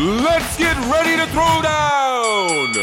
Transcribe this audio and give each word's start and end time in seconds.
Let's 0.00 0.56
get 0.56 0.74
ready 0.90 1.14
to 1.14 1.26
throw 1.26 1.60
down. 1.60 2.74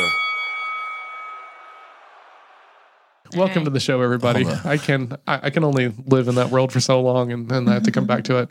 Welcome 3.36 3.64
to 3.64 3.72
the 3.72 3.80
show, 3.80 4.02
everybody. 4.02 4.46
I 4.46 4.78
can 4.78 5.18
I, 5.26 5.40
I 5.48 5.50
can 5.50 5.64
only 5.64 5.92
live 6.06 6.28
in 6.28 6.36
that 6.36 6.52
world 6.52 6.72
for 6.72 6.80
so 6.80 7.02
long, 7.02 7.32
and 7.32 7.50
then 7.50 7.68
I 7.68 7.74
have 7.74 7.84
to 7.84 7.92
come 7.92 8.06
back 8.06 8.26
to 8.26 8.38
it. 8.38 8.50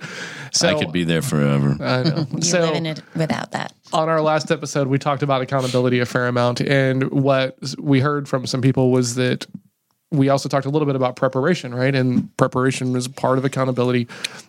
So 0.53 0.69
I 0.69 0.75
could 0.75 0.91
be 0.91 1.05
there 1.05 1.23
forever. 1.23 1.77
I 1.81 2.03
know. 2.03 2.27
You're 2.33 2.43
so 2.43 2.61
living 2.63 2.87
it 2.87 3.03
without 3.15 3.53
that. 3.53 3.73
on 3.93 4.09
our 4.09 4.21
last 4.21 4.51
episode, 4.51 4.89
we 4.89 4.99
talked 4.99 5.23
about 5.23 5.43
accountability 5.43 6.01
a 6.01 6.05
fair 6.07 6.27
amount, 6.27 6.61
and 6.61 7.09
what 7.13 7.57
we 7.79 8.01
heard 8.01 8.29
from 8.29 8.47
some 8.47 8.63
people 8.63 8.91
was 8.91 9.15
that 9.15 9.47
we 10.11 10.29
also 10.29 10.49
talked 10.49 10.67
a 10.67 10.71
little 10.71 10.87
bit 10.87 10.97
about 10.97 11.15
preparation, 11.15 11.73
right? 11.73 11.95
And 11.95 12.37
preparation 12.37 12.97
is 12.97 13.07
part 13.07 13.39
of 13.39 13.45
accountability, 13.45 14.09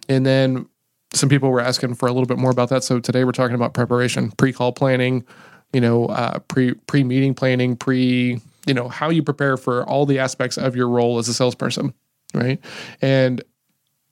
and 0.10 0.26
then 0.26 0.68
some 1.14 1.30
people 1.30 1.50
were 1.50 1.62
asking 1.62 1.96
for 1.96 2.08
a 2.08 2.12
little 2.12 2.26
bit 2.26 2.38
more 2.38 2.52
about 2.52 2.70
that. 2.70 2.84
So 2.84 3.00
today 3.00 3.24
we're 3.24 3.32
talking 3.32 3.56
about 3.56 3.74
preparation, 3.74 4.32
pre-call 4.32 4.74
planning, 4.74 5.26
you 5.74 5.82
know, 5.82 6.06
uh, 6.08 6.40
pre 6.40 6.74
pre 6.74 7.04
meeting 7.04 7.34
planning, 7.34 7.76
pre 7.76 8.40
you 8.66 8.74
know 8.74 8.90
how 8.90 9.10
you 9.10 9.24
prepare 9.24 9.58
for 9.58 9.86
all 9.86 10.06
the 10.06 10.20
aspects 10.20 10.58
of 10.58 10.76
your 10.76 10.90
role 10.90 11.18
as 11.18 11.28
a 11.28 11.34
salesperson, 11.34 11.94
right? 12.34 12.60
And 13.02 13.42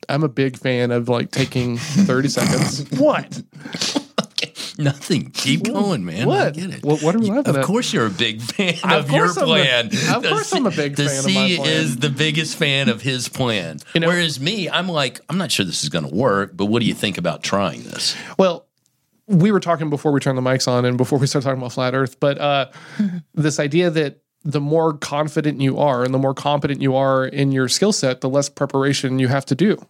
I'm 0.08 0.24
a 0.24 0.30
big 0.30 0.58
fan 0.58 0.92
of 0.92 1.10
like 1.10 1.32
taking 1.32 1.78
30 1.78 2.30
seconds. 2.30 2.92
What? 3.00 3.42
Nothing. 4.84 5.32
Keep 5.32 5.64
going, 5.64 6.04
man. 6.06 6.28
What? 6.28 6.48
I 6.48 6.52
get 6.52 6.70
it. 6.74 6.84
What- 6.84 7.02
what 7.02 7.16
are 7.16 7.20
we 7.20 7.30
Of 7.32 7.48
at? 7.48 7.64
course, 7.66 7.94
you're 7.94 8.08
a 8.08 8.10
big 8.10 8.42
fan 8.54 8.76
Of 8.84 9.06
of, 9.06 9.12
your 9.12 9.28
I'm 9.28 9.34
plan. 9.36 9.86
of 9.88 10.22
The 10.24 10.30
course 10.30 10.54
I'm 10.54 10.66
a 10.66 10.72
big 10.72 10.96
the 10.96 11.06
fan 11.08 11.18
of 11.20 11.26
C 11.26 11.34
my 11.34 11.56
plan. 11.64 11.70
is 11.74 11.98
the 11.98 12.10
biggest 12.10 12.58
fan 12.58 12.90
of 12.90 13.02
his 13.02 13.28
plan. 13.30 13.80
You 13.94 14.02
know- 14.02 14.08
Whereas 14.08 14.40
me, 14.40 14.70
I'm 14.70 14.88
like, 14.90 15.22
I'm 15.30 15.38
not 15.38 15.52
sure 15.52 15.66
this 15.66 15.84
is 15.84 15.90
going 15.90 16.08
to 16.08 16.14
work, 16.14 16.52
but 16.56 16.66
what 16.66 16.82
do 16.82 16.86
you 16.88 16.94
think 16.94 17.18
about 17.18 17.44
trying 17.44 17.84
this? 17.84 18.16
Well, 18.38 18.66
we 19.28 19.52
were 19.52 19.60
talking 19.60 19.90
before 19.90 20.12
we 20.12 20.20
turned 20.20 20.38
the 20.38 20.42
mics 20.42 20.68
on 20.68 20.86
and 20.86 20.98
before 20.98 21.18
we 21.20 21.26
started 21.28 21.46
talking 21.46 21.60
about 21.60 21.72
flat 21.74 21.96
Earth, 21.96 22.20
but 22.20 22.38
uh, 22.40 22.70
this 23.34 23.60
idea 23.60 23.90
that 23.90 24.22
the 24.44 24.62
more 24.62 24.94
confident 24.96 25.60
you 25.62 25.80
are 25.80 26.04
and 26.04 26.14
the 26.14 26.20
more 26.20 26.36
competent 26.36 26.80
you 26.80 26.96
are 26.96 27.26
in 27.26 27.52
your 27.52 27.68
skill 27.68 27.92
set, 27.92 28.22
the 28.22 28.30
less 28.30 28.50
preparation 28.50 29.18
you 29.18 29.28
have 29.28 29.44
to 29.46 29.56
do, 29.56 29.84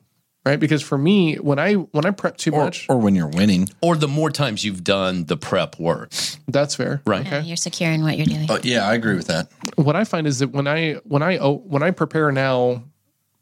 right? 0.45 0.59
Because 0.59 0.81
for 0.81 0.97
me, 0.97 1.35
when 1.35 1.59
I 1.59 1.73
when 1.73 2.05
I 2.05 2.11
prep 2.11 2.37
too 2.37 2.51
or, 2.51 2.65
much, 2.65 2.85
or 2.87 2.97
when 2.97 3.15
you're 3.15 3.27
winning. 3.27 3.69
Or 3.81 3.95
the 3.95 4.07
more 4.07 4.29
times 4.29 4.63
you've 4.63 4.83
done 4.83 5.25
the 5.25 5.35
prep 5.35 5.79
work. 5.79 6.11
that's 6.47 6.75
fair, 6.75 7.01
Right. 7.05 7.25
Yeah, 7.25 7.41
you're 7.41 7.57
secure 7.57 7.91
in 7.91 8.03
what 8.03 8.17
you're 8.17 8.27
doing. 8.27 8.47
But 8.47 8.65
yeah, 8.65 8.87
I 8.87 8.93
agree 8.93 9.15
with 9.15 9.27
that. 9.27 9.49
What 9.75 9.95
I 9.95 10.03
find 10.03 10.27
is 10.27 10.39
that 10.39 10.51
when 10.51 10.67
I 10.67 10.93
when 11.03 11.23
I 11.23 11.37
oh, 11.37 11.55
when 11.65 11.83
I 11.83 11.91
prepare 11.91 12.31
now, 12.31 12.83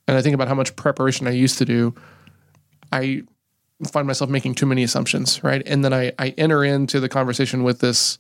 and 0.08 0.18
I 0.18 0.22
think 0.22 0.34
about 0.34 0.48
how 0.48 0.56
much 0.56 0.76
preparation 0.76 1.28
I 1.28 1.32
used 1.32 1.58
to 1.58 1.66
do, 1.66 1.94
I 2.92 3.24
find 3.92 4.08
myself 4.08 4.30
making 4.30 4.56
too 4.56 4.66
many 4.66 4.84
assumptions, 4.84 5.44
right? 5.44 5.62
And 5.66 5.84
then 5.84 5.94
I 5.94 6.14
I 6.18 6.30
enter 6.30 6.64
into 6.64 7.00
the 7.00 7.10
conversation 7.10 7.64
with 7.64 7.80
this 7.80 8.18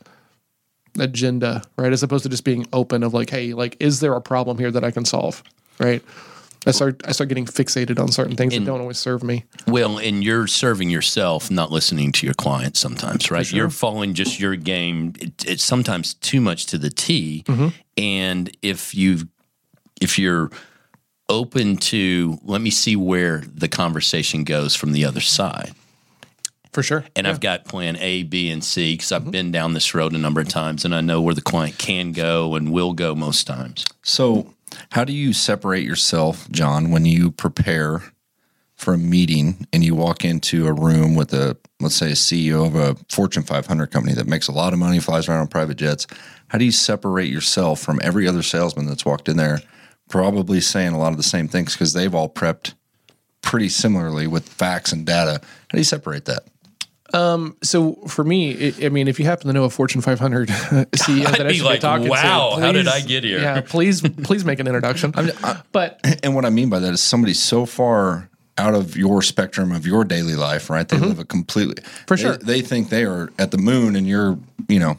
agenda, 1.00 1.64
right? 1.78 1.92
As 1.92 2.04
opposed 2.04 2.24
to 2.24 2.30
just 2.30 2.44
being 2.44 2.68
open 2.74 3.02
of 3.04 3.14
like, 3.14 3.30
hey, 3.30 3.54
like, 3.54 3.78
is 3.80 4.00
there 4.00 4.14
a 4.14 4.22
problem 4.22 4.60
here 4.60 4.70
that 4.70 4.84
I 4.84 4.92
can 4.92 5.06
solve, 5.06 5.42
right? 5.80 6.04
I 6.66 6.72
start 6.72 7.02
I 7.06 7.12
start 7.12 7.30
getting 7.30 7.46
fixated 7.46 8.00
on 8.00 8.12
certain 8.12 8.36
things 8.36 8.54
that 8.54 8.66
don't 8.66 8.80
always 8.80 8.98
serve 8.98 9.24
me. 9.24 9.46
Well, 9.68 9.98
and 9.98 10.24
you're 10.24 10.48
serving 10.48 10.90
yourself, 10.90 11.52
not 11.52 11.72
listening 11.72 12.12
to 12.14 12.26
your 12.26 12.34
client 12.34 12.78
sometimes, 12.78 13.30
right? 13.32 13.50
You're 13.52 13.70
following 13.70 14.14
just 14.14 14.40
your 14.40 14.56
game. 14.56 15.14
It, 15.20 15.46
it's 15.46 15.64
sometimes 15.64 16.14
too 16.16 16.42
much 16.42 16.68
to 16.68 16.78
the 16.78 16.90
T. 16.90 17.44
Mm-hmm. 17.48 17.68
And 17.98 18.58
if 18.62 18.96
you 18.96 19.28
if 20.02 20.18
you're 20.18 20.52
open 21.30 21.78
to 21.78 22.40
let 22.44 22.62
me 22.62 22.70
see 22.70 22.96
where 22.96 23.44
the 23.54 23.68
conversation 23.68 24.44
goes 24.44 24.76
from 24.76 24.92
the 24.92 25.06
other 25.06 25.22
side. 25.22 25.74
For 26.74 26.82
sure. 26.82 27.06
And 27.16 27.28
I've 27.28 27.40
got 27.40 27.66
plan 27.66 27.98
A, 27.98 28.24
B, 28.24 28.50
and 28.50 28.64
C 28.64 28.94
because 28.96 29.12
I've 29.12 29.30
been 29.30 29.52
down 29.52 29.74
this 29.74 29.94
road 29.94 30.14
a 30.14 30.18
number 30.18 30.42
of 30.42 30.50
times 30.50 30.84
and 30.84 30.96
I 30.96 31.02
know 31.02 31.22
where 31.22 31.36
the 31.36 31.42
client 31.42 31.78
can 31.78 32.14
go 32.14 32.56
and 32.56 32.72
will 32.72 32.94
go 32.94 33.14
most 33.14 33.46
times. 33.46 33.86
So, 34.02 34.54
how 34.92 35.04
do 35.04 35.14
you 35.14 35.34
separate 35.34 35.86
yourself, 35.86 36.50
John, 36.50 36.92
when 36.92 37.06
you 37.06 37.32
prepare 37.32 38.02
for 38.76 38.94
a 38.94 38.98
meeting 38.98 39.68
and 39.72 39.84
you 39.84 39.96
walk 39.96 40.26
into 40.26 40.68
a 40.68 40.74
room 40.74 41.16
with 41.16 41.34
a, 41.34 41.58
let's 41.80 41.96
say, 41.96 42.08
a 42.08 42.16
CEO 42.16 42.66
of 42.66 42.76
a 42.76 42.96
Fortune 43.10 43.44
500 43.44 43.88
company 43.88 44.14
that 44.14 44.28
makes 44.28 44.48
a 44.48 44.52
lot 44.52 44.74
of 44.74 44.80
money, 44.80 45.00
flies 45.00 45.28
around 45.28 45.40
on 45.40 45.48
private 45.48 45.78
jets? 45.78 46.08
How 46.50 46.58
do 46.58 46.66
you 46.66 46.72
separate 46.72 47.32
yourself 47.32 47.80
from 47.80 48.00
every 48.04 48.28
other 48.28 48.44
salesman 48.44 48.86
that's 48.86 49.06
walked 49.06 49.30
in 49.30 49.38
there, 49.38 49.62
probably 50.10 50.62
saying 50.62 50.94
a 50.94 51.00
lot 51.00 51.12
of 51.12 51.18
the 51.18 51.24
same 51.24 51.48
things 51.48 51.74
because 51.74 51.94
they've 51.94 52.14
all 52.14 52.30
prepped 52.30 52.74
pretty 53.42 53.70
similarly 53.70 54.28
with 54.28 54.50
facts 54.50 54.92
and 54.92 55.06
data? 55.06 55.40
How 55.42 55.74
do 55.74 55.78
you 55.78 55.84
separate 55.84 56.26
that? 56.26 56.44
So 57.14 57.94
for 58.08 58.24
me, 58.24 58.52
it, 58.52 58.84
I 58.86 58.90
mean, 58.90 59.08
if 59.08 59.20
you 59.20 59.26
happen 59.26 59.48
to 59.48 59.54
know 59.54 59.64
a 59.66 59.70
Fortune 59.70 60.02
500 60.02 60.48
CEO 60.50 61.24
that 61.32 61.40
I'd 61.40 61.42
I 61.42 61.48
be 61.50 61.54
should 61.56 61.66
like, 61.66 61.76
be 61.80 61.82
talking 61.82 62.08
"Wow, 62.10 62.56
to, 62.56 62.62
how 62.62 62.72
did 62.72 62.88
I 62.88 63.02
get 63.02 63.24
here?" 63.24 63.40
Yeah, 63.40 63.62
please, 63.62 64.02
please 64.02 64.44
make 64.46 64.60
an 64.60 64.68
introduction. 64.68 65.14
but 65.72 66.00
And 66.24 66.36
what 66.36 66.46
I 66.46 66.50
mean 66.50 66.70
by 66.70 66.80
that 66.80 66.94
is 66.94 67.02
somebody 67.02 67.34
so 67.34 67.66
far 67.66 68.30
out 68.58 68.76
of 68.76 68.96
your 68.96 69.22
spectrum 69.24 69.72
of 69.72 69.88
your 69.88 70.04
daily 70.04 70.36
life, 70.36 70.70
right? 70.70 70.88
They 70.88 70.98
live 70.98 71.20
a 71.20 71.26
completely 71.26 71.76
Mm-hmm. 71.76 72.06
For 72.08 72.16
they- 72.18 72.22
sure. 72.24 72.38
They 72.38 72.62
think 72.62 72.90
they 72.90 73.04
are 73.06 73.30
at 73.40 73.52
the 73.52 73.58
moon, 73.58 73.96
and 73.96 74.08
you're, 74.08 74.38
you 74.68 74.80
know, 74.80 74.98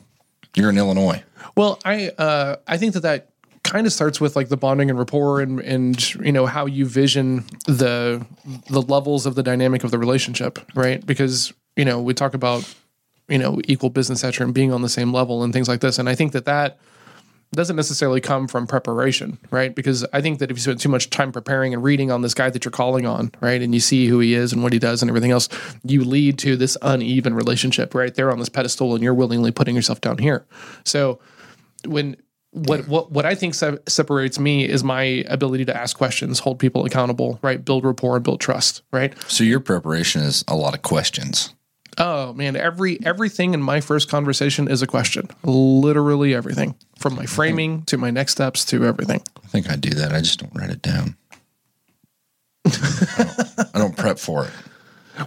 you're 0.57 0.71
in 0.71 0.79
Illinois. 0.79 1.23
Well, 1.57 1.79
I 1.85 2.09
uh, 2.19 2.57
I 2.67 2.79
think 2.79 2.95
that 2.95 3.01
that 3.03 3.31
kind 3.63 3.87
of 3.87 3.93
starts 3.93 4.21
with 4.21 4.37
like 4.37 4.49
the 4.49 4.57
bonding 4.57 4.91
and 4.91 4.99
rapport 4.99 5.41
and 5.41 5.61
and 5.61 6.15
you 6.17 6.33
know 6.33 6.47
how 6.47 6.67
you 6.67 6.85
vision 6.87 7.45
the 7.67 8.25
the 8.69 8.83
levels 8.83 9.25
of 9.27 9.35
the 9.37 9.43
dynamic 9.43 9.85
of 9.85 9.91
the 9.91 9.99
relationship, 9.99 10.59
right? 10.75 11.05
Because 11.07 11.53
you 11.77 11.85
know 11.85 12.01
we 12.01 12.15
talk 12.15 12.35
about 12.35 12.73
you 13.29 13.39
know 13.39 13.61
equal 13.65 13.91
business 13.91 14.21
stature 14.21 14.45
and 14.45 14.55
being 14.55 14.73
on 14.73 14.83
the 14.83 14.89
same 14.89 15.13
level 15.13 15.43
and 15.43 15.53
things 15.53 15.69
like 15.69 15.81
this, 15.81 15.99
and 15.99 16.09
I 16.09 16.15
think 16.15 16.33
that 16.33 16.45
that 16.45 16.79
doesn't 17.55 17.77
necessarily 17.77 18.21
come 18.21 18.49
from 18.49 18.67
preparation, 18.67 19.39
right? 19.51 19.75
Because 19.75 20.05
I 20.13 20.21
think 20.21 20.39
that 20.41 20.51
if 20.51 20.57
you 20.57 20.63
spend 20.63 20.81
too 20.81 20.89
much 20.89 21.11
time 21.11 21.33
preparing 21.33 21.73
and 21.73 21.83
reading 21.83 22.11
on 22.11 22.23
this 22.23 22.35
guy 22.35 22.51
that 22.51 22.65
you're 22.65 22.73
calling 22.73 23.07
on, 23.07 23.31
right, 23.41 23.63
and 23.63 23.73
you 23.73 23.81
see 23.81 24.07
who 24.07 24.19
he 24.19 24.35
is 24.35 24.53
and 24.53 24.63
what 24.63 24.73
he 24.73 24.79
does 24.79 25.03
and 25.03 25.09
everything 25.09 25.31
else, 25.31 25.49
you 25.85 26.05
lead 26.05 26.39
to 26.39 26.57
this 26.57 26.77
uneven 26.83 27.35
relationship, 27.35 27.95
right? 27.95 28.15
They're 28.15 28.33
on 28.33 28.39
this 28.39 28.49
pedestal 28.49 28.95
and 28.95 29.03
you're 29.03 29.15
willingly 29.15 29.53
putting 29.53 29.75
yourself 29.75 30.01
down 30.01 30.19
here. 30.19 30.47
So 30.85 31.21
when 31.87 32.17
what 32.51 32.87
what 32.87 33.11
what 33.11 33.27
I 33.27 33.35
think 33.35 33.55
se- 33.55 33.79
separates 33.89 34.39
me 34.39 34.69
is 34.69 34.85
my 34.85 35.25
ability 35.29 35.65
to 35.67 35.77
ask 35.77 35.97
questions, 35.97 36.39
hold 36.39 36.59
people 36.59 36.85
accountable, 36.85 37.39
right? 37.43 37.63
Build 37.65 37.85
rapport 37.85 38.17
and 38.17 38.25
build 38.25 38.41
trust, 38.41 38.83
right? 38.93 39.13
So 39.29 39.45
your 39.45 39.61
preparation 39.61 40.23
is 40.23 40.45
a 40.47 40.57
lot 40.57 40.75
of 40.75 40.83
questions. 40.83 41.55
Oh 41.99 42.33
man, 42.33 42.57
every 42.57 42.99
everything 43.05 43.55
in 43.55 43.63
my 43.63 43.81
first 43.81 44.09
conversation 44.09 44.69
is 44.69 44.83
a 44.83 44.87
question. 44.87 45.29
Literally 45.45 46.35
everything, 46.35 46.75
from 46.99 47.15
my 47.15 47.27
framing 47.27 47.83
to 47.85 47.97
my 47.99 48.11
next 48.11 48.33
steps 48.33 48.65
to 48.67 48.85
everything. 48.85 49.23
I 49.45 49.47
think 49.49 49.71
I 49.71 49.77
do 49.77 49.91
that. 49.91 50.13
I 50.13 50.21
just 50.21 50.41
don't 50.41 50.55
write 50.55 50.71
it 50.71 50.83
down. 50.83 51.17
I, 52.67 52.71
don't, 53.19 53.71
I 53.75 53.79
don't 53.79 53.97
prep 53.97 54.19
for 54.19 54.47
it 54.47 54.51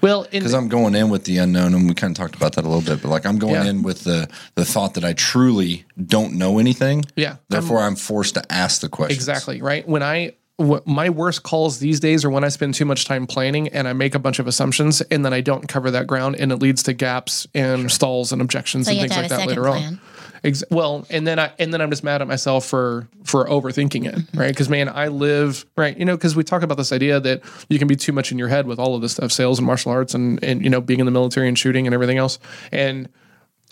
Well, 0.01 0.23
because 0.29 0.53
I'm 0.55 0.67
going 0.69 0.95
in 0.95 1.09
with 1.09 1.25
the 1.25 1.37
unknown, 1.37 1.73
and 1.75 1.87
we 1.87 1.93
kind 1.93 2.11
of 2.11 2.17
talked 2.17 2.35
about 2.35 2.53
that 2.55 2.65
a 2.65 2.67
little 2.67 2.81
bit. 2.81 3.01
But 3.01 3.09
like 3.09 3.25
I'm 3.25 3.37
going 3.37 3.53
Yeah. 3.53 3.65
in 3.65 3.83
with 3.83 4.03
the 4.03 4.27
the 4.55 4.65
thought 4.65 4.95
that 4.95 5.05
I 5.05 5.13
truly 5.13 5.85
don't 6.03 6.33
know 6.33 6.59
anything. 6.59 7.05
Yeah. 7.15 7.37
Therefore, 7.49 7.79
I'm 7.79 7.95
forced 7.95 8.33
to 8.33 8.51
ask 8.51 8.81
the 8.81 8.89
question. 8.89 9.15
Exactly 9.15 9.61
right. 9.61 9.87
When 9.87 10.03
I 10.03 10.33
my 10.59 11.09
worst 11.09 11.43
calls 11.43 11.79
these 11.79 11.99
days 11.99 12.25
are 12.25 12.29
when 12.29 12.43
I 12.43 12.47
spend 12.49 12.73
too 12.73 12.85
much 12.85 13.05
time 13.05 13.27
planning 13.27 13.67
and 13.69 13.87
I 13.87 13.93
make 13.93 14.15
a 14.15 14.19
bunch 14.19 14.39
of 14.39 14.47
assumptions 14.47 15.01
and 15.01 15.23
then 15.23 15.31
I 15.33 15.41
don't 15.41 15.67
cover 15.67 15.91
that 15.91 16.07
ground 16.07 16.35
and 16.39 16.51
it 16.51 16.55
leads 16.57 16.81
to 16.83 16.93
gaps 16.93 17.45
and 17.53 17.91
stalls 17.91 18.31
and 18.31 18.41
objections 18.41 18.87
So 18.87 18.91
and 18.93 19.01
things 19.01 19.15
like 19.15 19.29
that 19.29 19.47
later 19.47 19.61
plan. 19.61 19.83
on. 19.83 20.01
Ex- 20.43 20.63
well, 20.69 21.05
and 21.09 21.25
then 21.27 21.39
I 21.39 21.51
and 21.57 21.73
then 21.73 21.81
I'm 21.81 21.89
just 21.89 22.03
mad 22.03 22.21
at 22.21 22.27
myself 22.27 22.65
for 22.65 23.07
for 23.23 23.45
overthinking 23.45 24.05
it, 24.07 24.15
Mm-hmm. 24.15 24.39
right? 24.39 24.49
Because 24.49 24.69
man, 24.69 24.87
I 24.87 25.07
live 25.07 25.65
right, 25.75 25.97
you 25.97 26.05
know, 26.05 26.15
because 26.15 26.35
we 26.35 26.43
talk 26.43 26.61
about 26.61 26.77
this 26.77 26.91
idea 26.91 27.19
that 27.19 27.41
you 27.69 27.79
can 27.79 27.87
be 27.87 27.95
too 27.95 28.11
much 28.11 28.31
in 28.31 28.37
your 28.37 28.47
head 28.47 28.67
with 28.67 28.77
all 28.79 28.95
of 28.95 29.01
this 29.01 29.13
stuff, 29.13 29.31
sales 29.31 29.57
and 29.59 29.65
martial 29.65 29.91
arts, 29.91 30.13
and 30.13 30.41
and 30.43 30.63
you 30.63 30.69
know, 30.69 30.79
being 30.79 30.99
in 30.99 31.05
the 31.07 31.11
military 31.11 31.47
and 31.47 31.57
shooting 31.57 31.87
and 31.87 31.93
everything 31.93 32.17
else, 32.19 32.37
and 32.71 33.09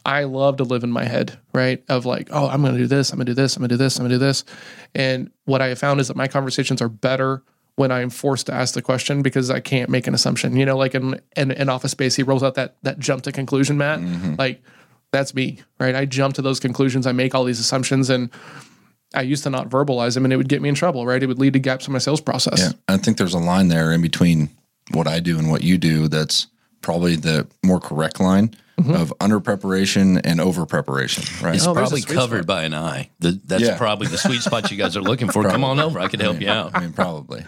I 0.05 0.25
love 0.25 0.57
to 0.57 0.63
live 0.63 0.83
in 0.83 0.91
my 0.91 1.03
head, 1.03 1.37
right? 1.51 1.83
Of 1.89 2.05
like, 2.05 2.29
oh, 2.31 2.47
I'm 2.47 2.61
going 2.61 2.73
to 2.73 2.79
do 2.79 2.87
this, 2.87 3.11
I'm 3.11 3.17
going 3.17 3.25
to 3.25 3.31
do 3.31 3.35
this, 3.35 3.55
I'm 3.55 3.61
going 3.61 3.69
to 3.69 3.73
do 3.73 3.77
this, 3.77 3.97
I'm 3.97 4.03
going 4.03 4.11
to 4.11 4.15
do 4.15 4.19
this. 4.19 4.43
And 4.93 5.31
what 5.45 5.61
I 5.61 5.67
have 5.67 5.79
found 5.79 5.99
is 5.99 6.07
that 6.09 6.15
my 6.15 6.27
conversations 6.27 6.81
are 6.81 6.89
better 6.89 7.43
when 7.75 7.91
I'm 7.91 8.09
forced 8.09 8.45
to 8.45 8.53
ask 8.53 8.75
the 8.75 8.81
question 8.81 9.21
because 9.21 9.49
I 9.49 9.59
can't 9.59 9.89
make 9.89 10.07
an 10.07 10.13
assumption. 10.13 10.55
You 10.55 10.65
know, 10.65 10.77
like 10.77 10.95
in 10.95 11.19
in, 11.35 11.51
in 11.51 11.69
Office 11.69 11.91
Space, 11.91 12.15
he 12.15 12.23
rolls 12.23 12.43
out 12.43 12.55
that 12.55 12.75
that 12.83 12.99
jump 12.99 13.23
to 13.23 13.31
conclusion, 13.31 13.77
mat. 13.77 13.99
Mm-hmm. 13.99 14.35
Like 14.37 14.61
that's 15.11 15.33
me, 15.33 15.61
right? 15.79 15.95
I 15.95 16.05
jump 16.05 16.35
to 16.35 16.41
those 16.41 16.59
conclusions, 16.59 17.07
I 17.07 17.11
make 17.11 17.33
all 17.33 17.43
these 17.43 17.59
assumptions, 17.59 18.09
and 18.09 18.29
I 19.13 19.21
used 19.21 19.43
to 19.43 19.49
not 19.49 19.69
verbalize 19.69 20.13
them, 20.13 20.25
and 20.25 20.33
it 20.33 20.37
would 20.37 20.49
get 20.49 20.61
me 20.61 20.69
in 20.69 20.75
trouble, 20.75 21.05
right? 21.05 21.21
It 21.21 21.27
would 21.27 21.39
lead 21.39 21.53
to 21.53 21.59
gaps 21.59 21.87
in 21.87 21.93
my 21.93 21.99
sales 21.99 22.21
process. 22.21 22.59
Yeah, 22.59 22.71
I 22.87 22.97
think 22.97 23.17
there's 23.17 23.33
a 23.33 23.39
line 23.39 23.69
there 23.69 23.91
in 23.91 24.01
between 24.01 24.49
what 24.91 25.07
I 25.07 25.19
do 25.19 25.39
and 25.39 25.49
what 25.49 25.63
you 25.63 25.77
do. 25.77 26.07
That's 26.07 26.47
probably 26.81 27.15
the 27.15 27.47
more 27.63 27.79
correct 27.79 28.19
line 28.19 28.55
Mm-hmm. 28.77 28.93
of 28.93 29.13
under 29.21 29.39
preparation 29.39 30.17
and 30.17 30.41
over 30.41 30.65
preparation. 30.65 31.23
Right. 31.41 31.55
It's 31.55 31.65
Oh, 31.65 31.73
probably 31.73 32.01
covered 32.01 32.39
spot. 32.43 32.47
by 32.47 32.63
an 32.63 32.73
eye. 32.73 33.09
The, 33.19 33.39
that's 33.45 33.63
Yeah. 33.63 33.77
probably 33.77 34.07
the 34.07 34.17
sweet 34.17 34.41
spot 34.41 34.69
you 34.69 34.75
guys 34.77 34.97
are 34.97 35.01
looking 35.01 35.29
for. 35.29 35.43
Come 35.43 35.63
on 35.63 35.79
over. 35.79 35.97
I 35.97 36.09
could 36.09 36.19
help 36.19 36.41
you 36.41 36.49
out. 36.49 36.71
I 36.75 36.81
mean, 36.81 36.91
probably. 36.91 37.45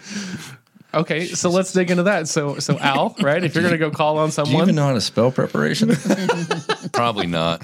Okay, 0.94 1.26
so 1.26 1.50
let's 1.50 1.70
dig 1.74 1.90
into 1.90 2.04
that. 2.04 2.28
So, 2.28 2.58
so 2.60 2.78
Al, 2.78 3.14
right? 3.20 3.44
If 3.44 3.54
you're 3.54 3.60
going 3.62 3.72
to 3.72 3.78
go 3.78 3.90
call 3.90 4.16
on 4.16 4.30
someone, 4.30 4.46
Do 4.46 4.52
you 4.52 4.58
someone, 4.60 4.68
even 4.70 4.74
know 4.76 4.86
how 4.86 4.94
to 4.94 5.02
spell 5.02 5.30
preparation? 5.30 5.90
Probably 6.94 7.26
not. 7.26 7.60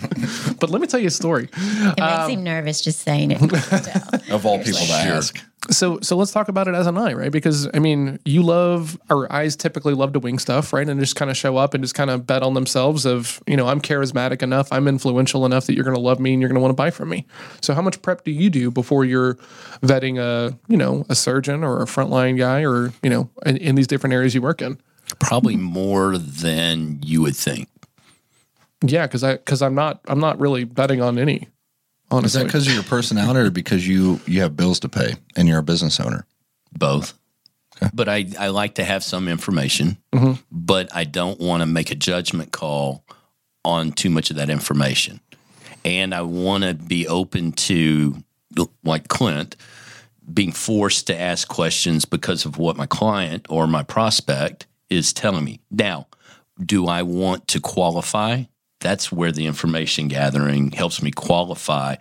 but 0.60 0.68
let 0.68 0.82
me 0.82 0.86
tell 0.86 1.00
you 1.00 1.06
a 1.06 1.10
story. 1.10 1.48
It 1.54 1.98
makes 1.98 2.28
him 2.28 2.38
um, 2.40 2.44
nervous 2.44 2.82
just 2.82 3.00
saying 3.00 3.30
it. 3.30 3.40
of 4.30 4.44
all 4.44 4.58
people 4.58 4.78
to 4.80 4.92
ask. 4.92 5.40
So, 5.70 5.98
so 6.02 6.16
let's 6.16 6.30
talk 6.30 6.48
about 6.48 6.68
it 6.68 6.74
as 6.74 6.86
an 6.86 6.98
I, 6.98 7.14
right? 7.14 7.32
Because 7.32 7.68
I 7.72 7.78
mean, 7.78 8.18
you 8.24 8.42
love, 8.42 9.00
our 9.08 9.30
eyes 9.32 9.56
typically 9.56 9.94
love 9.94 10.12
to 10.12 10.18
wing 10.18 10.38
stuff, 10.38 10.72
right? 10.72 10.86
And 10.86 11.00
just 11.00 11.16
kind 11.16 11.30
of 11.30 11.36
show 11.36 11.56
up 11.56 11.72
and 11.72 11.82
just 11.82 11.94
kind 11.94 12.10
of 12.10 12.26
bet 12.26 12.42
on 12.42 12.54
themselves 12.54 13.06
of, 13.06 13.42
you 13.46 13.56
know, 13.56 13.66
I'm 13.66 13.80
charismatic 13.80 14.42
enough, 14.42 14.70
I'm 14.70 14.86
influential 14.86 15.46
enough 15.46 15.66
that 15.66 15.74
you're 15.74 15.84
going 15.84 15.96
to 15.96 16.02
love 16.02 16.20
me 16.20 16.34
and 16.34 16.42
you're 16.42 16.48
going 16.48 16.56
to 16.56 16.60
want 16.60 16.70
to 16.70 16.76
buy 16.76 16.90
from 16.90 17.08
me. 17.08 17.26
So, 17.62 17.72
how 17.72 17.80
much 17.80 18.02
prep 18.02 18.24
do 18.24 18.30
you 18.30 18.50
do 18.50 18.70
before 18.70 19.04
you're 19.04 19.34
vetting 19.80 20.18
a, 20.18 20.56
you 20.68 20.76
know, 20.76 21.06
a 21.08 21.14
surgeon 21.14 21.64
or 21.64 21.80
a 21.82 21.86
frontline 21.86 22.36
guy, 22.36 22.64
or 22.64 22.92
you 23.02 23.10
know, 23.10 23.30
in, 23.46 23.56
in 23.56 23.74
these 23.74 23.86
different 23.86 24.12
areas 24.12 24.34
you 24.34 24.42
work 24.42 24.60
in? 24.60 24.78
Probably 25.18 25.56
more 25.56 26.18
than 26.18 27.00
you 27.02 27.22
would 27.22 27.36
think. 27.36 27.68
Yeah, 28.82 29.06
because 29.06 29.24
I, 29.24 29.36
because 29.36 29.62
I'm 29.62 29.74
not, 29.74 30.00
I'm 30.08 30.20
not 30.20 30.38
really 30.38 30.64
betting 30.64 31.00
on 31.00 31.18
any. 31.18 31.48
Is 32.22 32.34
that 32.34 32.46
because 32.46 32.66
of 32.66 32.74
your 32.74 32.82
personality 32.82 33.40
or 33.40 33.50
because 33.50 33.86
you 33.86 34.20
you 34.26 34.40
have 34.42 34.56
bills 34.56 34.80
to 34.80 34.88
pay 34.88 35.14
and 35.36 35.48
you're 35.48 35.58
a 35.58 35.62
business 35.62 36.00
owner? 36.00 36.26
Both. 36.72 37.14
But 37.92 38.08
I, 38.08 38.26
I 38.38 38.48
like 38.48 38.76
to 38.76 38.84
have 38.84 39.02
some 39.02 39.28
information, 39.28 39.98
mm-hmm. 40.12 40.40
but 40.50 40.94
I 40.94 41.04
don't 41.04 41.40
want 41.40 41.62
to 41.62 41.66
make 41.66 41.90
a 41.90 41.94
judgment 41.94 42.52
call 42.52 43.04
on 43.64 43.92
too 43.92 44.10
much 44.10 44.30
of 44.30 44.36
that 44.36 44.48
information. 44.48 45.20
And 45.84 46.14
I 46.14 46.22
want 46.22 46.64
to 46.64 46.74
be 46.74 47.06
open 47.08 47.52
to, 47.52 48.22
like 48.84 49.08
Clint, 49.08 49.56
being 50.32 50.52
forced 50.52 51.08
to 51.08 51.20
ask 51.20 51.48
questions 51.48 52.04
because 52.04 52.46
of 52.46 52.58
what 52.58 52.76
my 52.76 52.86
client 52.86 53.46
or 53.50 53.66
my 53.66 53.82
prospect 53.82 54.66
is 54.88 55.12
telling 55.12 55.44
me. 55.44 55.60
Now, 55.70 56.06
do 56.64 56.86
I 56.86 57.02
want 57.02 57.48
to 57.48 57.60
qualify? 57.60 58.44
That's 58.84 59.10
where 59.10 59.32
the 59.32 59.46
information 59.46 60.08
gathering 60.08 60.70
helps 60.70 61.02
me 61.02 61.10
qualify. 61.10 61.96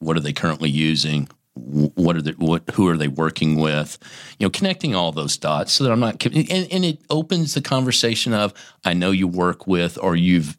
What 0.00 0.18
are 0.18 0.20
they 0.20 0.34
currently 0.34 0.68
using? 0.68 1.28
What 1.54 2.14
are 2.14 2.20
they, 2.20 2.32
what 2.32 2.68
who 2.74 2.88
are 2.88 2.96
they 2.98 3.08
working 3.08 3.56
with? 3.56 3.96
You 4.38 4.46
know, 4.46 4.50
connecting 4.50 4.94
all 4.94 5.12
those 5.12 5.38
dots 5.38 5.72
so 5.72 5.82
that 5.82 5.90
I'm 5.90 5.98
not 5.98 6.22
and, 6.26 6.50
and 6.50 6.84
it 6.84 7.00
opens 7.08 7.54
the 7.54 7.62
conversation 7.62 8.34
of 8.34 8.52
I 8.84 8.92
know 8.92 9.12
you 9.12 9.26
work 9.26 9.66
with 9.66 9.96
or 10.02 10.14
you've 10.14 10.58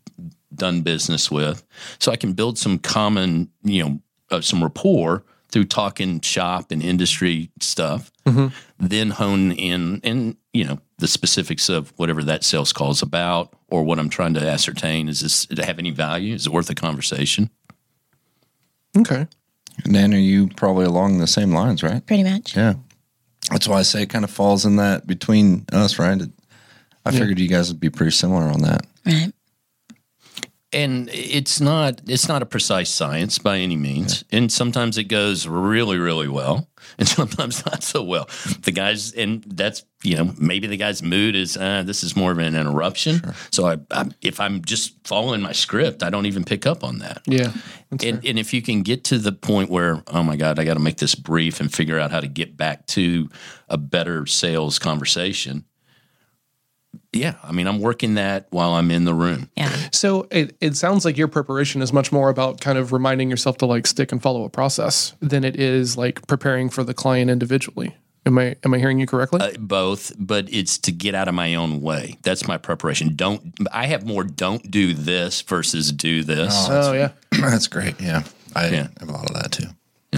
done 0.56 0.82
business 0.82 1.30
with, 1.30 1.64
so 2.00 2.12
I 2.12 2.16
can 2.16 2.34
build 2.34 2.58
some 2.58 2.80
common 2.80 3.48
you 3.64 3.84
know 3.84 4.02
uh, 4.32 4.42
some 4.42 4.64
rapport 4.64 5.24
through 5.50 5.66
talking 5.66 6.22
shop 6.22 6.72
and 6.72 6.82
industry 6.82 7.52
stuff. 7.60 8.11
Mm-hmm. 8.26 8.48
Then 8.80 9.10
hone 9.12 9.52
in 9.52 10.00
and 10.04 10.38
you 10.54 10.64
know 10.64 10.80
the 11.00 11.08
specifics 11.08 11.70
of 11.70 11.92
whatever 11.98 12.24
that 12.24 12.44
sales 12.44 12.72
call 12.72 12.92
is 12.92 13.02
about 13.02 13.54
or 13.68 13.84
what 13.84 13.98
I'm 13.98 14.10
trying 14.10 14.36
to 14.36 14.48
ascertain. 14.48 15.10
Is 15.10 15.22
this 15.22 15.46
does 15.48 15.60
it 15.60 15.66
have 15.66 15.80
any 15.80 15.92
value? 15.92 16.36
Is 16.36 16.46
it 16.46 16.54
worth 16.54 16.70
a 16.70 16.76
conversation? 16.76 17.50
okay. 18.98 19.28
And 19.86 19.96
then 19.96 20.14
are 20.14 20.18
you 20.18 20.48
probably 20.50 20.86
along 20.86 21.18
the 21.18 21.28
same 21.28 21.52
lines, 21.52 21.82
right? 21.82 22.06
Pretty 22.06 22.24
much. 22.24 22.56
Yeah. 22.56 22.76
That's 23.50 23.68
why 23.68 23.80
I 23.80 23.82
say 23.82 24.04
it 24.04 24.10
kind 24.10 24.24
of 24.24 24.30
falls 24.30 24.66
in 24.66 24.76
that 24.76 25.08
between 25.08 25.66
us, 25.72 25.98
right? 25.98 26.22
I 27.06 27.12
figured 27.12 27.40
you 27.40 27.48
guys 27.48 27.72
would 27.72 27.80
be 27.80 27.90
pretty 27.90 28.12
similar 28.12 28.44
on 28.44 28.62
that. 28.62 28.86
Right. 29.06 29.32
And 30.74 31.10
it's 31.12 31.60
not 31.60 32.02
it's 32.08 32.28
not 32.28 32.42
a 32.42 32.46
precise 32.46 32.90
science 32.90 33.38
by 33.38 33.58
any 33.58 33.76
means. 33.76 34.24
And 34.32 34.52
sometimes 34.52 34.98
it 34.98 35.06
goes 35.06 35.48
really 35.48 35.98
really 35.98 36.28
well 36.28 36.68
and 36.98 37.08
sometimes 37.08 37.66
not 37.66 37.84
so 37.84 38.04
well. 38.04 38.30
The 38.62 38.72
guys 38.72 39.12
and 39.14 39.44
that's 39.44 39.84
you 40.04 40.16
know 40.16 40.34
maybe 40.40 40.68
the 40.68 40.78
guy's 40.78 41.04
mood 41.04 41.36
is 41.36 41.58
uh, 41.58 41.84
this 41.84 42.04
is 42.04 42.16
more 42.16 42.32
of 42.32 42.38
an 42.38 42.56
interruption. 42.56 43.22
So 43.52 43.68
I, 43.68 43.78
I 43.92 44.10
if 44.22 44.40
i'm 44.40 44.64
just 44.64 44.96
following 45.06 45.42
my 45.42 45.52
script 45.52 46.04
i 46.04 46.10
don't 46.10 46.26
even 46.26 46.44
pick 46.44 46.66
up 46.66 46.84
on 46.84 47.00
that. 47.00 47.22
Yeah. 47.26 47.52
and, 47.92 48.04
and 48.26 48.40
if 48.40 48.54
you 48.54 48.62
can 48.62 48.82
get 48.82 49.04
to 49.06 49.18
the 49.18 49.32
point 49.32 49.70
where 49.70 50.04
oh 50.08 50.24
my 50.24 50.36
god 50.38 50.60
i 50.60 50.64
got 50.64 50.76
to 50.76 50.80
make 50.80 50.98
this 50.98 51.16
brief 51.16 51.60
and 51.60 51.72
figure 51.74 52.00
out 52.00 52.12
how 52.12 52.20
to 52.20 52.28
get 52.28 52.56
back 52.56 52.88
to 52.88 53.30
a 53.68 53.78
better 53.78 54.26
sales 54.26 54.80
conversation 54.80 55.66
yeah 57.14 57.36
i 57.44 57.52
mean 57.52 57.68
i'm 57.68 57.80
working 57.80 58.14
that 58.16 58.48
while 58.52 58.72
i'm 58.72 58.90
in 58.92 59.06
the 59.06 59.14
room 59.14 59.50
Yeah. 59.58 59.70
So 59.92 60.28
it, 60.32 60.56
it 60.62 60.76
sounds 60.78 61.04
like 61.06 61.18
your 61.18 61.28
preparation 61.28 61.82
is 61.82 61.92
much 61.94 62.12
more 62.12 62.30
about 62.30 62.62
kind 62.62 62.78
of 62.78 62.92
reminding 62.94 63.30
yourself 63.30 63.58
to 63.58 63.66
like 63.66 63.86
stick 63.86 64.12
and 64.12 64.22
follow 64.22 64.44
a 64.46 64.50
process 64.50 65.14
than 65.20 65.44
it 65.44 65.60
is 65.60 65.98
like 65.98 66.26
preparing 66.28 66.70
for 66.70 66.84
the 66.84 66.94
client 66.94 67.30
individually. 67.30 67.96
Am 68.26 68.38
I 68.38 68.56
am 68.64 68.74
I 68.74 68.78
hearing 68.80 69.00
you 69.00 69.06
correctly? 69.08 69.42
Uh, 69.42 69.52
both, 69.60 70.14
but 70.18 70.48
it's 70.54 70.78
to 70.80 70.92
get 70.92 71.14
out 71.16 71.28
of 71.28 71.34
my 71.34 71.56
own 71.56 71.82
way. 71.82 72.18
That's 72.24 72.48
my 72.48 72.58
preparation. 72.58 73.16
Don't 73.16 73.54
I 73.72 73.88
have 73.88 74.06
more 74.06 74.24
don't 74.24 74.70
do 74.72 74.94
this 74.94 75.42
versus 75.42 75.92
do 75.92 76.24
this. 76.24 76.54
oh 76.70 76.94
yeah. 76.94 77.12
That's 77.32 77.68
great. 77.68 78.00
Yeah. 78.00 78.24
I 78.56 78.70
Yeah. 78.70 78.88
have 79.00 79.10
a 79.10 79.12
lot 79.12 79.30
of 79.30 79.36
that 79.36 79.52
too. 79.52 79.68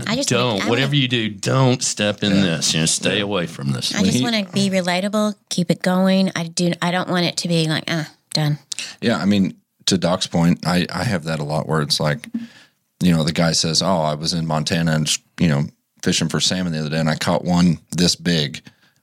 I 0.08 0.16
just 0.16 0.30
don't 0.30 0.62
I 0.62 0.70
whatever 0.70 0.88
wanna- 0.90 0.98
you 0.98 1.08
do, 1.08 1.30
don't 1.30 1.84
step 1.84 2.24
in 2.24 2.32
this. 2.42 2.74
You 2.74 2.80
know, 2.82 2.86
stay 2.88 3.20
away 3.20 3.46
from 3.46 3.72
this. 3.72 3.94
I 3.94 4.04
just 4.04 4.24
want 4.24 4.36
to 4.36 4.52
be 4.52 4.70
relatable, 4.70 5.36
keep 5.50 5.70
it 5.70 5.82
going. 5.82 6.32
I 6.36 6.48
do. 6.48 6.74
I 6.82 6.92
don't 6.92 7.10
want 7.10 7.26
it 7.26 7.38
to 7.38 7.48
be 7.48 7.68
like, 7.68 7.84
ah, 7.88 8.10
done. 8.34 8.58
Yeah, 9.02 9.18
I 9.18 9.26
mean, 9.26 9.56
to 9.86 9.98
Doc's 9.98 10.26
point, 10.28 10.66
I, 10.66 10.88
I 10.92 11.04
have 11.04 11.26
that 11.26 11.40
a 11.40 11.44
lot 11.44 11.68
where 11.68 11.82
it's 11.82 12.00
like, 12.00 12.28
you 13.02 13.12
know, 13.12 13.24
the 13.24 13.34
guy 13.34 13.52
says, 13.52 13.82
"Oh, 13.84 14.00
I 14.02 14.16
was 14.16 14.34
in 14.34 14.48
Montana 14.48 14.94
and 14.94 15.18
you 15.40 15.48
know 15.50 15.66
fishing 16.02 16.30
for 16.30 16.40
salmon 16.40 16.74
the 16.74 16.80
other 16.80 16.90
day, 16.90 17.00
and 17.00 17.10
I 17.10 17.16
caught 17.16 17.44
one 17.44 17.80
this 17.96 18.16
big." 18.16 18.62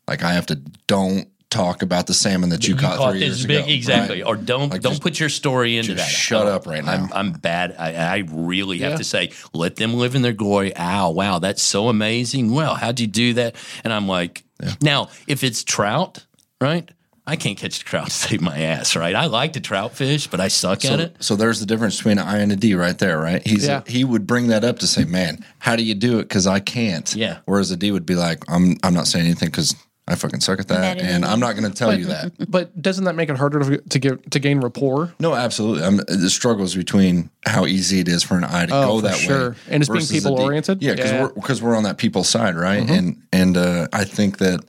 Like, 0.08 0.24
I 0.24 0.32
have 0.32 0.46
to 0.46 0.56
don't 0.88 1.28
talk 1.50 1.82
about 1.82 2.06
the 2.06 2.14
salmon 2.14 2.50
that 2.50 2.66
you, 2.68 2.76
caught, 2.76 2.96
caught 2.96 3.10
three 3.12 3.20
years 3.20 3.44
big, 3.44 3.64
ago. 3.64 3.68
exactly. 3.68 4.22
right? 4.22 4.26
Or 4.26 4.36
don't 4.36 4.70
Like, 4.70 4.82
don't 4.82 4.92
just- 4.92 5.02
put 5.02 5.18
your 5.18 5.28
story 5.28 5.76
into 5.76 5.94
that. 5.94 6.08
shut 6.08 6.46
up 6.46 6.66
right 6.66 6.78
I'm, 6.86 7.06
now. 7.06 7.08
I'm 7.12 7.32
bad. 7.32 7.74
I, 7.78 7.94
I 7.94 8.24
really 8.30 8.78
have 8.78 8.92
Yeah. 8.92 8.96
to 8.98 9.04
say, 9.04 9.32
let 9.52 9.76
them 9.76 9.94
live 9.94 10.14
in 10.14 10.22
their 10.22 10.32
glory. 10.32 10.74
Ow, 10.76 11.10
wow, 11.10 11.38
that's 11.40 11.62
so 11.62 11.88
amazing. 11.88 12.52
Well, 12.52 12.74
how'd 12.76 13.00
you 13.00 13.06
do 13.08 13.34
that? 13.34 13.56
And 13.84 13.92
I'm 13.92 14.06
like, 14.06 14.44
now 14.80 15.08
if 15.26 15.42
it's 15.42 15.64
trout, 15.64 16.24
right? 16.60 16.88
I 17.26 17.36
can't 17.36 17.56
catch 17.58 17.78
the 17.78 17.84
trout 17.84 18.06
to 18.10 18.12
save 18.12 18.40
my 18.40 18.58
ass, 18.58 18.94
right? 18.96 19.14
I 19.14 19.26
like 19.26 19.52
to 19.54 19.60
trout 19.60 19.92
fish, 19.92 20.26
but 20.28 20.40
I 20.40 20.48
suck 20.48 20.82
So, 20.82 20.94
at 20.94 21.00
it. 21.00 21.16
so 21.20 21.36
there's 21.36 21.60
the 21.60 21.66
difference 21.66 21.96
between 21.96 22.18
an 22.18 22.26
I 22.26 22.38
and 22.38 22.50
a 22.52 22.56
D 22.56 22.74
right 22.74 22.96
there, 22.98 23.18
right? 23.18 23.44
He's 23.46 23.66
Yeah. 23.66 23.82
he 23.86 24.04
would 24.04 24.26
bring 24.26 24.48
that 24.48 24.64
up 24.64 24.78
to 24.80 24.86
say, 24.86 25.04
"Man, 25.04 25.44
how 25.58 25.76
do 25.76 25.82
you 25.84 25.94
do 25.94 26.18
it? 26.18 26.22
Because 26.24 26.46
I 26.46 26.58
can't." 26.60 27.12
Yeah. 27.14 27.38
Whereas 27.44 27.70
a 27.70 27.76
D 27.76 27.90
would 27.92 28.06
be 28.06 28.14
like, 28.16 28.42
"I'm 28.48 28.76
I'm 28.82 28.94
not 28.94 29.06
saying 29.06 29.26
anything 29.26 29.48
because 29.50 29.76
I 30.10 30.16
fucking 30.16 30.40
suck 30.40 30.58
at 30.60 30.68
that, 30.68 30.80
Better 30.98 31.06
and 31.06 31.24
you. 31.24 31.30
I'm 31.30 31.40
not 31.40 31.56
going 31.56 31.70
to 31.70 31.76
tell 31.76 31.96
you 31.98 32.06
that." 32.06 32.32
But 32.50 32.80
doesn't 32.80 33.04
that 33.04 33.14
make 33.14 33.28
it 33.28 33.36
harder 33.36 33.60
to, 33.60 33.78
to 33.78 33.98
get 33.98 34.30
to 34.32 34.38
gain 34.38 34.60
rapport? 34.60 35.12
No, 35.20 35.34
absolutely. 35.34 35.84
I'm, 35.84 35.96
the 35.98 36.30
struggles 36.30 36.74
between 36.74 37.30
how 37.46 37.66
easy 37.66 38.00
it 38.00 38.08
is 38.08 38.22
for 38.22 38.36
an 38.36 38.44
I 38.44 38.66
to 38.66 38.74
Oh, 38.74 38.86
go 38.86 38.96
for 38.96 39.02
that 39.08 39.16
sure. 39.16 39.50
way, 39.50 39.56
And 39.68 39.82
it's 39.82 39.88
being 39.88 40.00
versus 40.00 40.10
a 40.10 40.12
D. 40.14 40.18
people-oriented? 40.20 40.82
Yeah, 40.82 40.94
because 40.94 41.10
Yeah. 41.12 41.22
we're 41.22 41.32
because 41.34 41.62
we're 41.62 41.76
on 41.76 41.82
that 41.84 41.98
people 41.98 42.24
side, 42.24 42.56
right? 42.56 42.88
And 42.88 43.22
and 43.32 43.56
uh, 43.56 43.88
I 43.92 44.04
think 44.04 44.38
that 44.38 44.60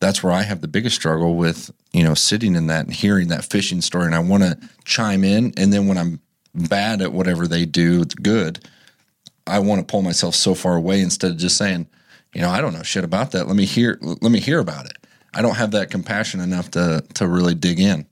that's 0.00 0.22
where 0.22 0.32
I 0.32 0.42
have 0.42 0.60
the 0.62 0.68
biggest 0.68 0.96
struggle 0.96 1.36
with 1.36 1.70
you 1.92 2.02
know 2.04 2.14
sitting 2.14 2.54
in 2.56 2.66
that 2.68 2.86
and 2.86 2.94
hearing 2.94 3.28
that 3.28 3.44
fishing 3.44 3.80
story, 3.80 4.06
and 4.06 4.14
I 4.14 4.18
want 4.20 4.42
to 4.42 4.58
chime 4.84 5.24
in, 5.24 5.52
and 5.56 5.72
then 5.72 5.86
when 5.88 5.98
I'm 5.98 6.20
bad 6.54 7.00
at 7.02 7.12
whatever 7.12 7.46
they 7.46 7.64
do, 7.66 8.02
it's 8.02 8.14
good. 8.14 8.58
I 9.46 9.58
want 9.60 9.80
to 9.80 9.90
pull 9.90 10.02
myself 10.02 10.34
so 10.34 10.54
far 10.54 10.76
away 10.76 11.00
instead 11.00 11.30
of 11.32 11.36
just 11.36 11.56
saying, 11.56 11.86
you 12.32 12.40
know, 12.40 12.50
I 12.50 12.60
don't 12.60 12.72
know 12.72 12.82
shit 12.82 13.04
about 13.04 13.32
that. 13.32 13.46
Let 13.46 13.56
me 13.56 13.64
hear. 13.64 13.98
Let 14.00 14.30
me 14.30 14.40
hear 14.40 14.58
about 14.58 14.86
it. 14.86 14.92
I 15.32 15.42
don't 15.42 15.56
have 15.56 15.72
that 15.72 15.90
compassion 15.90 16.40
enough 16.40 16.70
to 16.72 17.04
to 17.14 17.26
really 17.26 17.54
dig 17.54 17.80
in. 17.80 18.06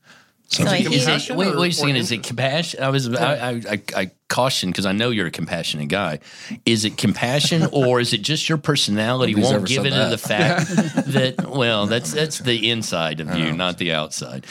So 0.51 0.65
like 0.65 0.85
you, 0.85 0.91
compassion? 0.91 1.37
Wait, 1.37 1.55
or- 1.55 1.61
wait 1.61 1.73
a 1.73 1.77
second. 1.77 1.97
Is 1.97 2.11
it 2.11 2.23
compassion? 2.23 2.83
I 2.83 2.89
was, 2.89 3.13
I, 3.15 3.35
I, 3.35 3.51
I, 3.51 3.83
I 3.95 4.11
caution 4.29 4.71
because 4.71 4.87
I 4.87 4.93
know 4.93 5.11
you're 5.11 5.27
a 5.27 5.31
compassionate 5.31 5.89
guy. 5.89 6.21
Is 6.65 6.87
it 6.87 6.97
compassion 6.97 7.69
or 7.73 8.01
is 8.01 8.15
it 8.15 8.23
just 8.23 8.49
your 8.49 8.57
personality 8.57 9.35
Nobody's 9.35 9.53
won't 9.53 9.69
give 9.69 9.83
said 9.83 9.93
into 9.93 10.09
the 10.09 10.17
fact 10.17 10.69
that? 11.13 11.51
Well, 11.51 11.87
that's 11.87 12.13
that's 12.13 12.39
the 12.39 12.71
inside 12.71 13.21
of 13.21 13.37
you, 13.37 13.53
not 13.53 13.77
the 13.77 13.93
outside. 13.93 14.47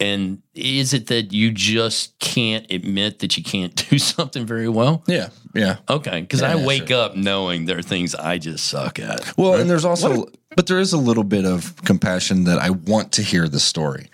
And 0.00 0.42
is 0.54 0.92
it 0.92 1.06
that 1.06 1.32
you 1.32 1.52
just 1.52 2.18
can't 2.18 2.66
admit 2.70 3.20
that 3.20 3.36
you 3.36 3.44
can't 3.44 3.74
do 3.90 3.98
something 3.98 4.44
very 4.44 4.68
well? 4.68 5.04
Yeah, 5.06 5.28
yeah. 5.54 5.76
Okay, 5.88 6.22
because 6.22 6.42
I 6.42 6.54
Yeah, 6.54 6.66
wake 6.66 6.90
up 6.90 7.16
knowing 7.16 7.66
there 7.66 7.78
are 7.78 7.82
things 7.82 8.14
I 8.14 8.38
just 8.38 8.66
suck 8.66 8.98
at. 8.98 9.36
Well, 9.36 9.54
and 9.54 9.70
there's 9.70 9.84
also, 9.84 10.26
but 10.56 10.66
there 10.66 10.80
is 10.80 10.92
a 10.92 10.98
little 10.98 11.24
bit 11.24 11.44
of 11.44 11.76
compassion 11.84 12.44
that 12.44 12.58
I 12.58 12.70
want 12.70 13.12
to 13.12 13.22
hear 13.22 13.48
the 13.48 13.60
story. 13.60 14.08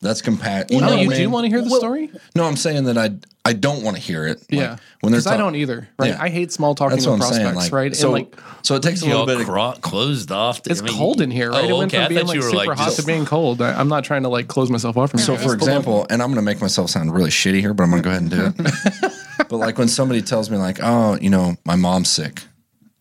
That's 0.00 0.22
compassion. 0.22 0.80
Oh, 0.84 0.94
you 0.94 1.12
do 1.12 1.28
want 1.28 1.44
to 1.44 1.48
hear 1.50 1.60
the 1.60 1.70
story? 1.70 2.10
No, 2.36 2.44
I'm 2.44 2.54
saying 2.56 2.84
that 2.84 2.96
I 2.96 3.10
I 3.44 3.52
don't 3.52 3.82
want 3.82 3.96
to 3.96 4.02
hear 4.02 4.26
it. 4.26 4.38
Like, 4.42 4.46
Yeah. 4.50 4.76
when 5.00 5.10
they're 5.10 5.20
Because 5.20 5.26
I 5.26 5.36
don't 5.36 5.56
either. 5.56 5.88
Right. 5.98 6.10
Yeah. 6.10 6.22
I 6.22 6.28
hate 6.28 6.52
small 6.52 6.76
talking 6.76 6.96
That's 6.98 7.06
with 7.06 7.18
what 7.18 7.34
saying. 7.34 7.42
prospects. 7.46 7.64
Like, 7.64 7.72
right. 7.72 7.96
so, 7.96 8.14
and 8.14 8.26
like 8.26 8.40
so 8.62 8.76
it 8.76 8.82
takes 8.82 9.02
a 9.02 9.06
little 9.06 9.20
all 9.22 9.26
bit. 9.26 9.40
Of, 9.40 9.46
cro- 9.46 9.72
closed 9.80 10.30
off. 10.30 10.60
it's 10.66 10.80
I 10.82 10.84
mean, 10.84 10.96
cold 10.96 11.20
in 11.20 11.32
here. 11.32 11.50
Right. 11.50 11.64
Oh, 11.64 11.68
it 11.68 11.78
went 11.78 11.92
okay. 11.94 12.04
From 12.04 12.14
being 12.14 12.26
like 12.26 12.42
super 12.42 12.56
like 12.56 12.78
hot 12.78 12.84
just 12.84 13.00
to 13.00 13.06
being 13.06 13.24
cold. 13.24 13.60
I, 13.60 13.72
I'm 13.72 13.88
not 13.88 14.04
trying 14.04 14.22
to 14.22 14.28
like 14.28 14.46
close 14.46 14.70
myself 14.70 14.96
off 14.96 15.10
from 15.10 15.18
so, 15.18 15.32
you. 15.32 15.38
for 15.40 15.52
example, 15.54 16.06
and 16.10 16.22
I'm 16.22 16.28
going 16.28 16.36
to 16.36 16.42
make 16.42 16.60
myself 16.60 16.90
sound 16.90 17.12
really 17.12 17.30
shitty 17.30 17.58
here, 17.60 17.74
but 17.74 17.82
I'm 17.82 17.90
going 17.90 18.02
to 18.02 18.06
go 18.06 18.10
ahead 18.10 18.22
and 18.22 18.30
do 18.30 18.64
it. 18.64 19.12
but 19.48 19.56
like 19.56 19.78
when 19.78 19.88
somebody 19.88 20.22
tells 20.22 20.48
me, 20.48 20.58
like, 20.58 20.78
oh, 20.82 21.16
you 21.20 21.30
know, 21.30 21.56
my 21.64 21.74
mom's 21.74 22.10
sick, 22.10 22.42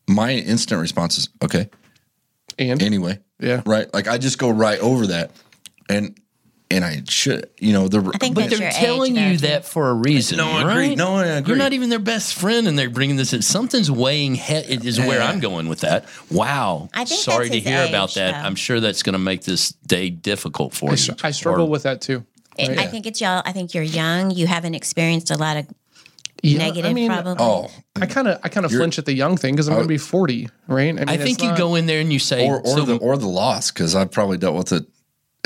my 0.08 0.32
instant 0.32 0.82
response 0.82 1.18
is, 1.20 1.30
okay, 1.44 1.70
and 2.58 2.82
anyway, 2.82 3.20
Yeah. 3.40 3.62
right? 3.68 3.94
Like 3.94 4.08
I 4.08 4.18
just 4.18 4.40
go 4.40 4.50
right 4.50 4.80
over 4.80 5.08
that, 5.08 5.30
and 5.90 6.18
and 6.70 6.84
I 6.84 7.02
should, 7.08 7.50
you 7.60 7.72
know, 7.72 7.88
the 7.88 8.00
I 8.14 8.18
think 8.18 8.36
But 8.36 8.50
they're 8.50 8.72
telling 8.72 9.16
age, 9.18 9.32
you 9.32 9.38
though. 9.38 9.48
that 9.48 9.66
for 9.66 9.90
a 9.90 9.94
reason. 9.94 10.38
No, 10.38 10.48
I 10.50 10.64
right? 10.66 10.84
agree. 10.84 10.96
No, 10.96 11.16
I 11.16 11.26
agree. 11.28 11.52
You're 11.52 11.58
not 11.58 11.74
even 11.74 11.90
their 11.90 12.00
best 12.00 12.34
friend, 12.36 12.68
and 12.68 12.78
they're 12.78 12.90
bringing 12.90 13.16
this. 13.16 13.32
in. 13.34 13.42
Something's 13.42 13.90
weighing. 13.90 14.36
He- 14.36 14.54
is 14.56 15.00
where 15.00 15.22
I'm 15.22 15.40
going 15.40 15.70
with 15.70 15.80
that. 15.82 16.06
Wow. 16.30 16.90
I 16.94 17.06
think 17.06 17.22
Sorry 17.22 17.50
to 17.50 17.56
his 17.56 17.64
hear 17.64 17.86
about 17.88 18.14
that. 18.16 18.32
though. 18.34 18.38
I'm 18.48 18.56
sure 18.56 18.80
that's 18.80 19.02
going 19.04 19.14
to 19.14 19.20
make 19.20 19.44
this 19.44 19.72
day 19.86 20.10
difficult 20.10 20.74
for 20.74 20.90
I, 20.90 20.92
you. 20.92 20.98
str- 20.98 21.14
I 21.24 21.32
struggle 21.32 21.66
Or- 21.66 21.70
with 21.70 21.84
that 21.84 22.02
too. 22.02 22.26
It- 22.58 22.70
right? 22.70 22.80
I 22.80 22.88
think 22.88 23.06
it's 23.06 23.22
y'all. 23.22 23.42
I 23.46 23.52
think 23.54 23.74
you're 23.74 23.84
young. 23.84 24.32
You 24.32 24.48
haven't 24.48 24.74
experienced 24.76 25.32
a 25.32 25.38
lot 25.38 25.58
of 25.58 25.68
Yeah, 26.44 26.58
negative, 26.58 26.92
I 26.92 26.94
mean, 26.94 27.10
probably. 27.10 27.36
oh, 27.40 27.70
I 27.96 28.06
kind 28.08 28.28
of 28.28 28.40
I 28.44 28.50
kind 28.50 28.66
of 28.66 28.72
flinch 28.72 29.00
at 29.00 29.06
the 29.06 29.14
young 29.14 29.38
thing 29.38 29.54
because 29.56 29.68
I'm 29.70 29.76
going 29.76 29.88
to 29.88 29.94
oh. 29.94 29.96
be 29.96 29.98
40, 29.98 30.50
right? 30.68 30.94
mean, 30.96 31.08
I 31.08 31.14
it's 31.14 31.24
think 31.24 31.42
you 31.42 31.50
not- 31.50 31.58
go 31.58 31.76
in 31.76 31.86
there 31.86 32.00
and 32.02 32.12
you 32.12 32.20
say, 32.20 32.48
or 32.48 32.60
or 32.60 32.66
so- 32.78 32.82
the 32.86 32.98
or 32.98 33.16
the 33.18 33.28
loss 33.28 33.72
because 33.72 33.96
I've 33.96 34.12
probably 34.12 34.38
dealt 34.38 34.56
with 34.58 34.72
it 34.74 34.86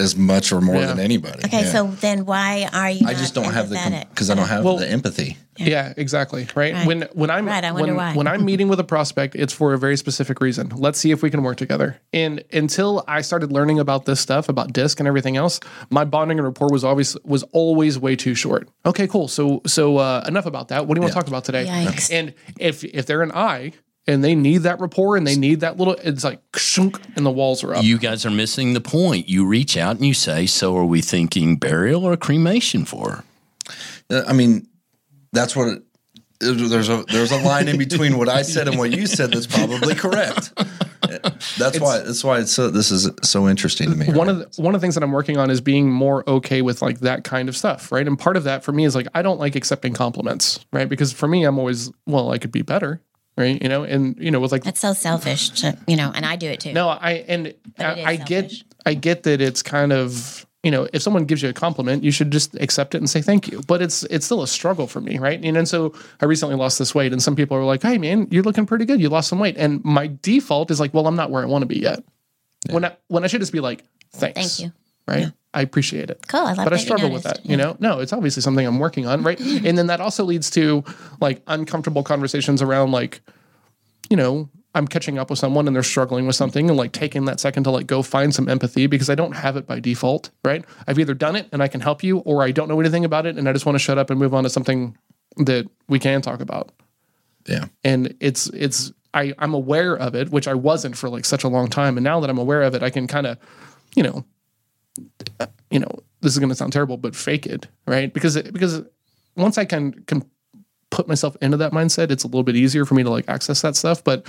as 0.01 0.15
much 0.15 0.51
or 0.51 0.59
more 0.61 0.75
Yeah. 0.75 0.87
than 0.87 0.99
anybody. 0.99 1.39
Okay, 1.45 1.61
Yeah. 1.63 1.71
so 1.71 1.87
then 2.01 2.25
why 2.25 2.67
are 2.73 2.89
you? 2.89 3.07
I 3.07 3.11
not 3.13 3.19
just 3.19 3.33
don't 3.33 3.53
have 3.53 3.69
the 3.69 3.75
empathetic? 3.77 4.09
because 4.09 4.29
I 4.29 4.35
don't 4.35 4.47
have 4.47 4.63
Well- 4.65 4.77
the 4.77 4.89
empathy. 4.89 5.37
Yeah, 5.57 5.93
exactly. 5.95 6.47
Right? 6.55 6.73
Right. 6.73 6.87
When 6.87 7.07
when 7.13 7.29
I'm 7.29 7.45
Right, 7.45 7.63
I 7.63 7.71
wonder 7.71 7.87
when, 7.93 7.95
why. 7.95 8.13
when 8.15 8.27
I'm 8.27 8.43
meeting 8.45 8.67
with 8.67 8.79
a 8.79 8.83
prospect, 8.83 9.35
it's 9.35 9.53
for 9.53 9.73
a 9.73 9.77
very 9.77 9.95
specific 9.95 10.41
reason. 10.41 10.71
Let's 10.75 10.97
see 10.97 11.11
if 11.11 11.21
we 11.21 11.29
can 11.29 11.43
work 11.43 11.57
together. 11.57 11.97
And 12.13 12.43
until 12.51 13.03
I 13.07 13.21
started 13.21 13.51
learning 13.51 13.77
about 13.77 14.05
this 14.05 14.19
stuff, 14.19 14.49
about 14.49 14.73
DISC 14.73 14.99
and 14.99 15.07
everything 15.07 15.37
else, 15.37 15.59
my 15.91 16.03
bonding 16.03 16.39
and 16.39 16.47
rapport 16.47 16.69
was 16.71 16.83
always 16.83 17.15
was 17.23 17.43
always 17.51 17.99
way 17.99 18.15
too 18.15 18.33
short. 18.33 18.69
Okay, 18.87 19.05
cool. 19.07 19.27
So 19.27 19.61
so 19.67 19.97
uh, 19.97 20.23
enough 20.27 20.47
about 20.47 20.69
that. 20.69 20.87
What 20.87 20.95
do 20.95 20.99
you 20.99 21.03
want 21.03 21.13
to 21.13 21.19
talk 21.19 21.27
about 21.27 21.45
today? 21.45 21.65
Yikes. 21.67 22.11
And 22.11 22.33
if 22.57 22.83
if 22.83 23.05
they're 23.05 23.21
an 23.21 23.31
I 23.33 23.73
and 24.07 24.23
they 24.23 24.35
need 24.35 24.59
that 24.59 24.79
rapport 24.79 25.15
and 25.15 25.25
they 25.25 25.35
need 25.35 25.59
that 25.59 25.77
little, 25.77 25.95
it's 26.03 26.23
like 26.23 26.41
shunk 26.55 26.99
and 27.15 27.25
the 27.25 27.31
walls 27.31 27.63
are 27.63 27.75
up. 27.75 27.83
you 27.83 27.97
guys 27.97 28.25
are 28.25 28.31
missing 28.31 28.73
the 28.73 28.81
point. 28.81 29.29
You 29.29 29.45
reach 29.45 29.77
out 29.77 29.97
and 29.97 30.05
you 30.05 30.13
say, 30.13 30.45
"So 30.45 30.75
are 30.77 30.85
we 30.85 31.01
thinking 31.01 31.57
burial 31.57 32.03
or 32.03 32.17
cremation 32.17 32.85
for?" 32.85 33.23
Uh, 34.09 34.23
I 34.27 34.33
mean, 34.33 34.67
that's 35.31 35.55
what. 35.55 35.67
It, 35.67 35.83
there's 36.39 36.89
a 36.89 37.03
there's 37.09 37.31
a 37.31 37.37
line 37.37 37.67
in 37.67 37.77
between 37.77 38.17
what 38.17 38.27
I 38.27 38.41
said 38.41 38.67
and 38.67 38.75
what 38.79 38.89
you 38.89 39.05
said 39.05 39.31
that's 39.31 39.45
probably 39.45 39.93
correct. 39.93 40.51
That's 41.57 41.79
why 41.79 41.99
that's 41.99 42.23
why 42.23 42.39
it's 42.39 42.51
so 42.51 42.69
this 42.69 42.89
is 42.91 43.09
so 43.21 43.47
interesting 43.47 43.89
to 43.91 43.95
me. 43.95 44.11
one 44.11 44.29
of 44.29 44.39
the, 44.39 44.61
one 44.61 44.73
of 44.73 44.81
the 44.81 44.83
things 44.83 44.95
that 44.95 45.03
I'm 45.03 45.11
working 45.11 45.37
on 45.37 45.51
is 45.51 45.61
being 45.61 45.91
more 45.91 46.27
okay 46.27 46.61
with 46.61 46.81
like 46.81 47.01
that 47.01 47.23
kind 47.23 47.49
of 47.49 47.55
stuff, 47.55 47.91
right? 47.91 48.07
And 48.07 48.17
part 48.17 48.37
of 48.37 48.43
that 48.45 48.63
for 48.63 48.71
me 48.71 48.85
is 48.85 48.95
like 48.95 49.07
I 49.13 49.21
don't 49.21 49.39
like 49.39 49.55
accepting 49.55 49.93
compliments, 49.93 50.59
right? 50.71 50.89
Because 50.89 51.11
for 51.11 51.27
me, 51.27 51.43
I'm 51.43 51.59
always 51.59 51.91
well, 52.05 52.31
I 52.31 52.37
could 52.37 52.51
be 52.51 52.61
better, 52.61 53.01
right? 53.41 53.61
You 53.61 53.67
know, 53.67 53.83
and 53.83 54.15
you 54.17 54.31
know, 54.31 54.39
with 54.39 54.51
like 54.51 54.63
That's 54.63 54.79
so 54.79 54.93
selfish, 54.93 55.49
to, 55.61 55.77
you 55.87 55.95
know, 55.97 56.11
and 56.15 56.25
I 56.25 56.35
do 56.35 56.49
it 56.49 56.59
too. 56.61 56.73
no, 56.73 56.87
I 56.87 57.25
and 57.27 57.53
I, 57.79 58.03
I 58.05 58.15
get. 58.15 58.53
I 58.83 58.95
get 58.95 59.23
that 59.23 59.41
it's 59.41 59.61
kind 59.61 59.93
of 59.93 60.43
you 60.63 60.71
know 60.71 60.87
if 60.91 61.03
someone 61.03 61.25
gives 61.25 61.43
you 61.43 61.49
a 61.49 61.53
compliment, 61.53 62.03
you 62.03 62.11
should 62.11 62.31
just 62.31 62.55
accept 62.55 62.95
it 62.95 62.97
and 62.97 63.07
say 63.07 63.21
thank 63.21 63.47
you. 63.51 63.61
But 63.67 63.81
it's 63.81 64.01
it's 64.03 64.25
still 64.25 64.41
a 64.41 64.47
struggle 64.47 64.87
for 64.87 65.01
me, 65.01 65.19
right? 65.19 65.39
And, 65.43 65.55
and 65.55 65.67
so 65.67 65.93
I 66.19 66.25
recently 66.25 66.55
lost 66.55 66.79
this 66.79 66.95
weight, 66.95 67.11
and 67.11 67.21
some 67.21 67.35
people 67.35 67.55
are 67.57 67.63
like, 67.63 67.83
"Hey, 67.83 67.99
man, 67.99 68.27
you're 68.31 68.41
looking 68.41 68.65
pretty 68.65 68.85
good. 68.85 68.99
You 68.99 69.09
lost 69.09 69.29
some 69.29 69.37
weight." 69.37 69.55
And 69.57 69.83
my 69.83 70.09
default 70.23 70.71
is 70.71 70.79
like, 70.79 70.93
"Well, 70.95 71.05
I'm 71.05 71.15
not 71.15 71.29
where 71.29 71.43
I 71.43 71.45
want 71.45 71.61
to 71.61 71.67
be 71.67 71.79
yet." 71.79 72.03
When 72.71 72.85
I 72.85 72.95
when 73.07 73.23
I 73.23 73.27
should 73.27 73.41
just 73.41 73.53
be 73.53 73.59
like, 73.59 73.83
"Thanks, 74.13 74.39
Thank 74.39 74.59
you. 74.59 74.73
Right? 75.11 75.31
I 75.53 75.61
appreciate 75.61 76.09
it." 76.09 76.25
Cool. 76.27 76.41
I 76.41 76.53
love 76.53 76.57
but 76.57 76.67
I 76.67 76.69
that 76.69 76.75
you 76.79 76.85
struggle 76.85 77.09
with 77.11 77.25
noticed. 77.25 77.43
that. 77.43 77.49
You 77.49 77.57
know, 77.57 77.75
no, 77.79 77.99
it's 77.99 78.13
obviously 78.13 78.41
something 78.41 78.65
I'm 78.65 78.79
working 78.79 79.05
on, 79.05 79.23
right? 79.23 79.39
and 79.67 79.77
then 79.77 79.87
that 79.87 80.01
also 80.01 80.23
leads 80.23 80.49
to 80.51 80.83
like 81.19 81.41
uncomfortable 81.47 82.03
conversations 82.03 82.61
around 82.61 82.91
like, 82.91 83.21
you 84.09 84.17
know, 84.17 84.49
I'm 84.73 84.87
catching 84.87 85.17
up 85.19 85.29
with 85.29 85.37
someone 85.39 85.67
and 85.67 85.75
they're 85.75 85.83
struggling 85.83 86.25
with 86.27 86.35
something 86.35 86.69
and 86.69 86.77
like 86.77 86.93
taking 86.93 87.25
that 87.25 87.39
second 87.41 87.63
to 87.65 87.71
like 87.71 87.87
go 87.87 88.01
find 88.01 88.33
some 88.33 88.47
empathy 88.47 88.87
because 88.87 89.09
I 89.09 89.15
don't 89.15 89.33
have 89.33 89.57
it 89.57 89.67
by 89.67 89.81
default, 89.81 90.29
right? 90.45 90.63
I've 90.87 90.97
either 90.97 91.13
done 91.13 91.35
it 91.35 91.49
and 91.51 91.61
I 91.61 91.67
can 91.67 91.81
help 91.81 92.03
you 92.03 92.19
or 92.19 92.41
I 92.41 92.51
don't 92.51 92.69
know 92.69 92.79
anything 92.79 93.03
about 93.03 93.25
it 93.25 93.37
and 93.37 93.49
I 93.49 93.53
just 93.53 93.65
want 93.65 93.75
to 93.75 93.79
shut 93.79 93.97
up 93.97 94.09
and 94.09 94.17
move 94.17 94.33
on 94.33 94.43
to 94.43 94.49
something 94.49 94.97
that 95.37 95.67
we 95.89 95.99
can 95.99 96.21
talk 96.21 96.39
about. 96.39 96.71
yeah, 97.47 97.65
And 97.83 98.15
it's 98.21 98.47
it's 98.47 98.93
I 99.13 99.33
I'm 99.39 99.53
aware 99.53 99.95
of 99.95 100.15
it, 100.15 100.29
which 100.29 100.47
I 100.47 100.53
wasn't 100.53 100.95
for 100.95 101.09
like 101.09 101.25
such 101.25 101.43
a 101.43 101.49
long 101.49 101.67
time 101.67 101.97
and 101.97 102.03
now 102.05 102.21
that 102.21 102.29
I'm 102.29 102.37
aware 102.37 102.61
of 102.61 102.73
it, 102.73 102.81
I 102.81 102.89
can 102.89 103.07
kind 103.07 103.27
of, 103.27 103.37
you 103.95 104.03
know, 104.03 104.23
you 105.71 105.79
know, 105.79 105.91
this 106.21 106.33
is 106.33 106.39
going 106.39 106.49
to 106.49 106.55
sound 106.55 106.73
terrible, 106.73 106.97
but 106.97 107.15
fake 107.15 107.45
it, 107.45 107.67
right? 107.87 108.13
Because 108.13 108.35
it, 108.35 108.53
because 108.53 108.81
once 109.35 109.57
I 109.57 109.65
can 109.65 109.93
can 110.05 110.23
put 110.89 111.07
myself 111.07 111.35
into 111.41 111.57
that 111.57 111.71
mindset, 111.71 112.11
it's 112.11 112.23
a 112.23 112.27
little 112.27 112.43
bit 112.43 112.55
easier 112.55 112.85
for 112.85 112.93
me 112.93 113.03
to 113.03 113.09
like 113.09 113.27
access 113.27 113.61
that 113.61 113.75
stuff. 113.75 114.03
But 114.03 114.27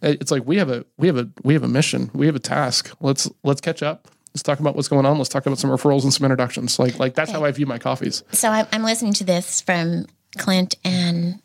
it's 0.00 0.30
like 0.30 0.46
we 0.46 0.56
have 0.56 0.70
a 0.70 0.84
we 0.96 1.06
have 1.08 1.16
a 1.16 1.28
we 1.42 1.54
have 1.54 1.62
a 1.62 1.68
mission, 1.68 2.10
we 2.14 2.26
have 2.26 2.36
a 2.36 2.40
task. 2.40 2.94
Let's 3.00 3.30
let's 3.42 3.60
catch 3.60 3.82
up. 3.82 4.08
Let's 4.34 4.42
talk 4.42 4.58
about 4.58 4.74
what's 4.74 4.88
going 4.88 5.06
on. 5.06 5.18
Let's 5.18 5.30
talk 5.30 5.46
about 5.46 5.58
some 5.58 5.70
referrals 5.70 6.02
and 6.02 6.12
some 6.12 6.24
introductions. 6.24 6.78
Like 6.78 6.98
like 6.98 7.14
that's 7.14 7.30
how 7.30 7.44
I 7.44 7.50
view 7.50 7.66
my 7.66 7.78
coffees. 7.78 8.22
So 8.32 8.48
I'm 8.50 8.82
listening 8.82 9.12
to 9.14 9.24
this 9.24 9.60
from 9.60 10.06
Clint 10.38 10.76
and 10.84 11.40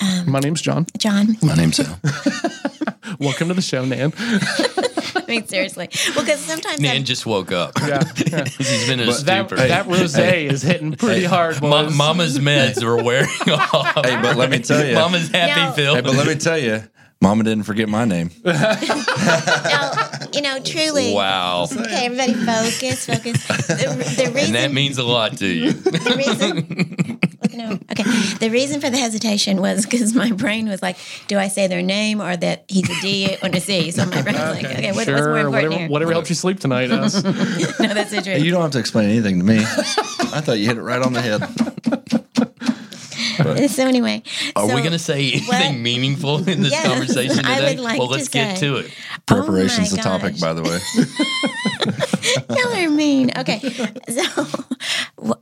Um, 0.00 0.30
My 0.30 0.40
name's 0.40 0.60
John. 0.60 0.86
John. 0.98 1.36
My 1.42 1.54
name's 1.54 1.80
Al. 1.80 1.98
Welcome 3.20 3.48
to 3.48 3.54
the 3.54 3.62
show, 3.62 3.84
Nan. 3.84 4.12
I 4.18 5.24
mean, 5.28 5.46
seriously. 5.46 5.88
Well, 6.14 6.24
because 6.24 6.40
sometimes 6.40 6.80
Nan 6.80 6.96
I'm, 6.96 7.04
just 7.04 7.24
woke 7.26 7.52
up. 7.52 7.72
Yeah, 7.80 8.02
yeah. 8.26 8.44
He's 8.58 8.86
been 8.88 9.00
in 9.00 9.08
a 9.08 9.12
that 9.12 9.48
stupor. 9.48 9.56
that 9.56 9.86
rosé 9.86 10.50
is 10.50 10.62
hitting 10.62 10.92
pretty 10.92 11.24
hard. 11.24 11.62
Ma- 11.62 11.88
Mama's 11.90 12.38
meds 12.38 12.82
are 12.82 13.02
wearing 13.02 13.28
off. 13.50 13.94
Hey, 14.04 14.20
but 14.20 14.36
let 14.36 14.50
me 14.50 14.58
tell 14.58 14.84
you, 14.84 14.94
Mama's 14.94 15.30
happy, 15.30 15.60
No. 15.60 15.72
Phil. 15.72 15.94
hey, 15.96 16.00
but 16.00 16.14
let 16.14 16.26
me 16.26 16.34
tell 16.34 16.58
you, 16.58 16.82
Mama 17.20 17.44
didn't 17.44 17.64
forget 17.64 17.88
my 17.88 18.04
name. 18.04 18.30
no, 18.44 18.52
you 20.34 20.42
know, 20.42 20.60
truly. 20.62 21.14
wow. 21.14 21.66
Okay, 21.70 22.04
everybody, 22.06 22.34
focus, 22.34 23.06
focus. 23.06 23.46
The, 23.46 23.74
the 23.76 24.32
reason 24.32 24.36
And 24.36 24.54
that 24.54 24.72
means 24.72 24.98
a 24.98 25.04
lot 25.04 25.38
to 25.38 25.46
you. 25.46 25.72
the 25.72 26.14
reason 26.16 27.20
no 27.54 27.70
okay 27.92 28.02
the 28.40 28.48
reason 28.50 28.80
for 28.80 28.90
the 28.90 28.96
hesitation 28.96 29.60
was 29.60 29.86
because 29.86 30.12
my 30.12 30.32
brain 30.32 30.68
was 30.68 30.82
like 30.82 30.96
do 31.28 31.38
i 31.38 31.46
say 31.46 31.68
their 31.68 31.82
name 31.82 32.20
or 32.20 32.36
that 32.36 32.64
he's 32.68 32.90
a 32.90 33.00
d 33.00 33.36
or 33.42 33.48
a 33.48 33.60
c 33.60 33.92
so 33.92 34.04
my 34.06 34.22
brain 34.22 34.34
was 34.34 34.56
like 34.56 34.64
okay 34.64 34.90
what, 34.90 35.06
what's 35.06 35.08
more 35.08 35.38
important 35.38 35.52
whatever, 35.52 35.78
here 35.78 35.88
whatever 35.88 36.12
helps 36.12 36.28
you 36.30 36.34
sleep 36.34 36.58
tonight. 36.58 36.90
Us. 36.94 37.22
no 37.22 37.30
that's 37.30 38.10
so 38.10 38.20
true 38.20 38.32
Hey, 38.32 38.40
you 38.40 38.50
don't 38.50 38.62
have 38.62 38.72
to 38.72 38.80
explain 38.80 39.08
anything 39.08 39.38
to 39.38 39.44
me. 39.44 39.58
I 39.60 40.40
thought 40.40 40.58
you 40.58 40.66
hit 40.66 40.78
it 40.78 40.82
right 40.82 41.00
on 41.00 41.12
the 41.12 41.22
head. 41.22 42.23
so 43.68 43.86
anyway 43.86 44.22
Are 44.56 44.68
so, 44.68 44.74
we 44.74 44.80
going 44.80 44.92
to 44.92 44.98
say 44.98 45.32
anything 45.32 45.46
what- 45.46 45.74
meaningful 45.80 46.48
in 46.48 46.62
this 46.62 46.72
Yes, 46.72 46.86
conversation 46.86 47.44
I 47.44 47.56
today? 47.60 47.74
would 47.76 47.84
like 47.84 47.98
well, 47.98 48.08
to 48.08 48.14
let's 48.14 48.28
get 48.28 48.58
say- 48.58 48.66
to 48.68 48.76
it. 48.78 48.90
Oh 48.90 49.20
Preparation's 49.26 49.92
Oh 49.92 49.96
the 49.96 49.96
my 49.96 50.02
topic, 50.02 50.40
by 50.40 50.52
the 50.52 50.62
way. 50.62 50.78
y'all 52.56 52.72
are 52.84 52.90
mean 52.90 53.30
okay 53.36 53.58
so 54.08 54.46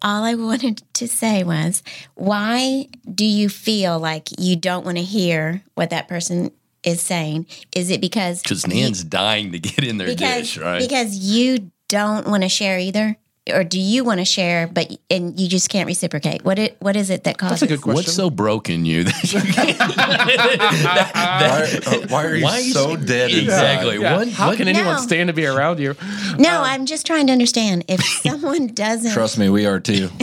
all 0.02 0.24
i 0.24 0.34
wanted 0.34 0.82
to 0.92 1.06
say 1.06 1.44
was 1.44 1.82
why 2.14 2.86
do 3.14 3.24
you 3.24 3.48
feel 3.48 3.98
like 3.98 4.28
you 4.38 4.56
don't 4.56 4.84
want 4.84 4.96
to 4.96 5.02
hear 5.04 5.62
what 5.74 5.90
that 5.90 6.08
person 6.08 6.50
is 6.82 7.00
saying 7.00 7.46
is 7.76 7.90
it 7.90 8.00
because 8.00 8.42
Because 8.42 8.66
Nan's 8.66 9.04
dying 9.04 9.52
to 9.52 9.58
get 9.58 9.84
in 9.84 9.98
their 9.98 10.08
because 10.08 10.40
dish, 10.54 10.58
right? 10.58 10.80
because 10.80 11.14
you 11.16 11.70
don't 11.88 12.26
want 12.26 12.42
to 12.42 12.48
share 12.48 12.78
either 12.78 13.16
or 13.52 13.64
do 13.64 13.80
you 13.80 14.04
want 14.04 14.20
to 14.20 14.24
share 14.24 14.68
but 14.68 14.88
and 15.10 15.38
you 15.40 15.48
just 15.48 15.68
can't 15.68 15.88
reciprocate 15.88 16.44
what 16.44 16.60
it 16.60 16.76
what 16.78 16.94
is 16.94 17.10
it 17.10 17.24
that 17.24 17.38
causes 17.38 17.58
That's 17.60 17.72
a 17.72 17.74
good 17.74 17.82
question. 17.82 17.96
What's 17.96 18.12
so 18.12 18.30
broken 18.30 18.84
you? 18.84 19.02
that 19.04 19.32
you 19.32 19.40
can't- 19.40 19.78
Why, 20.82 21.80
uh, 21.86 22.06
why 22.08 22.24
are 22.24 22.36
you 22.36 22.44
Why 22.44 22.58
you 22.58 22.72
so 22.72 22.96
say- 22.96 23.04
dead? 23.04 23.30
Exactly. 23.32 23.98
Yeah, 24.00 24.16
What, 24.16 24.28
How 24.28 24.48
what- 24.48 24.56
can 24.58 24.68
anyone 24.68 24.94
No. 24.94 25.00
stand 25.00 25.26
to 25.28 25.32
be 25.32 25.46
around 25.46 25.80
you? 25.80 25.96
no 26.38 26.62
i'm 26.62 26.86
just 26.86 27.04
trying 27.06 27.26
to 27.26 27.32
understand 27.32 27.84
if 27.88 28.00
someone 28.22 28.68
doesn't 28.68 29.12
Trust 29.12 29.38
me, 29.38 29.48
we 29.48 29.66
are 29.66 29.80
too. 29.80 30.08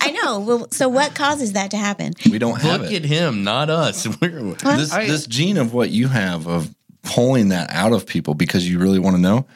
i 0.00 0.10
know 0.22 0.40
well 0.40 0.68
so 0.70 0.88
what 0.88 1.14
causes 1.14 1.52
that 1.52 1.70
to 1.70 1.76
happen 1.76 2.12
We 2.30 2.38
don't 2.38 2.60
have 2.60 2.82
Look 2.82 2.90
it. 2.92 3.04
at 3.04 3.04
him, 3.04 3.44
not 3.44 3.70
us. 3.70 4.06
We're, 4.20 4.54
This 4.54 4.92
I- 4.92 5.06
this 5.06 5.26
gene 5.26 5.56
of 5.56 5.72
what 5.72 5.90
you 5.90 6.08
have 6.08 6.46
of 6.46 6.74
pulling 7.02 7.48
that 7.48 7.70
out 7.70 7.92
of 7.92 8.06
people 8.06 8.34
because 8.34 8.68
you 8.68 8.78
really 8.78 8.98
want 8.98 9.16
to 9.16 9.22
know, 9.22 9.46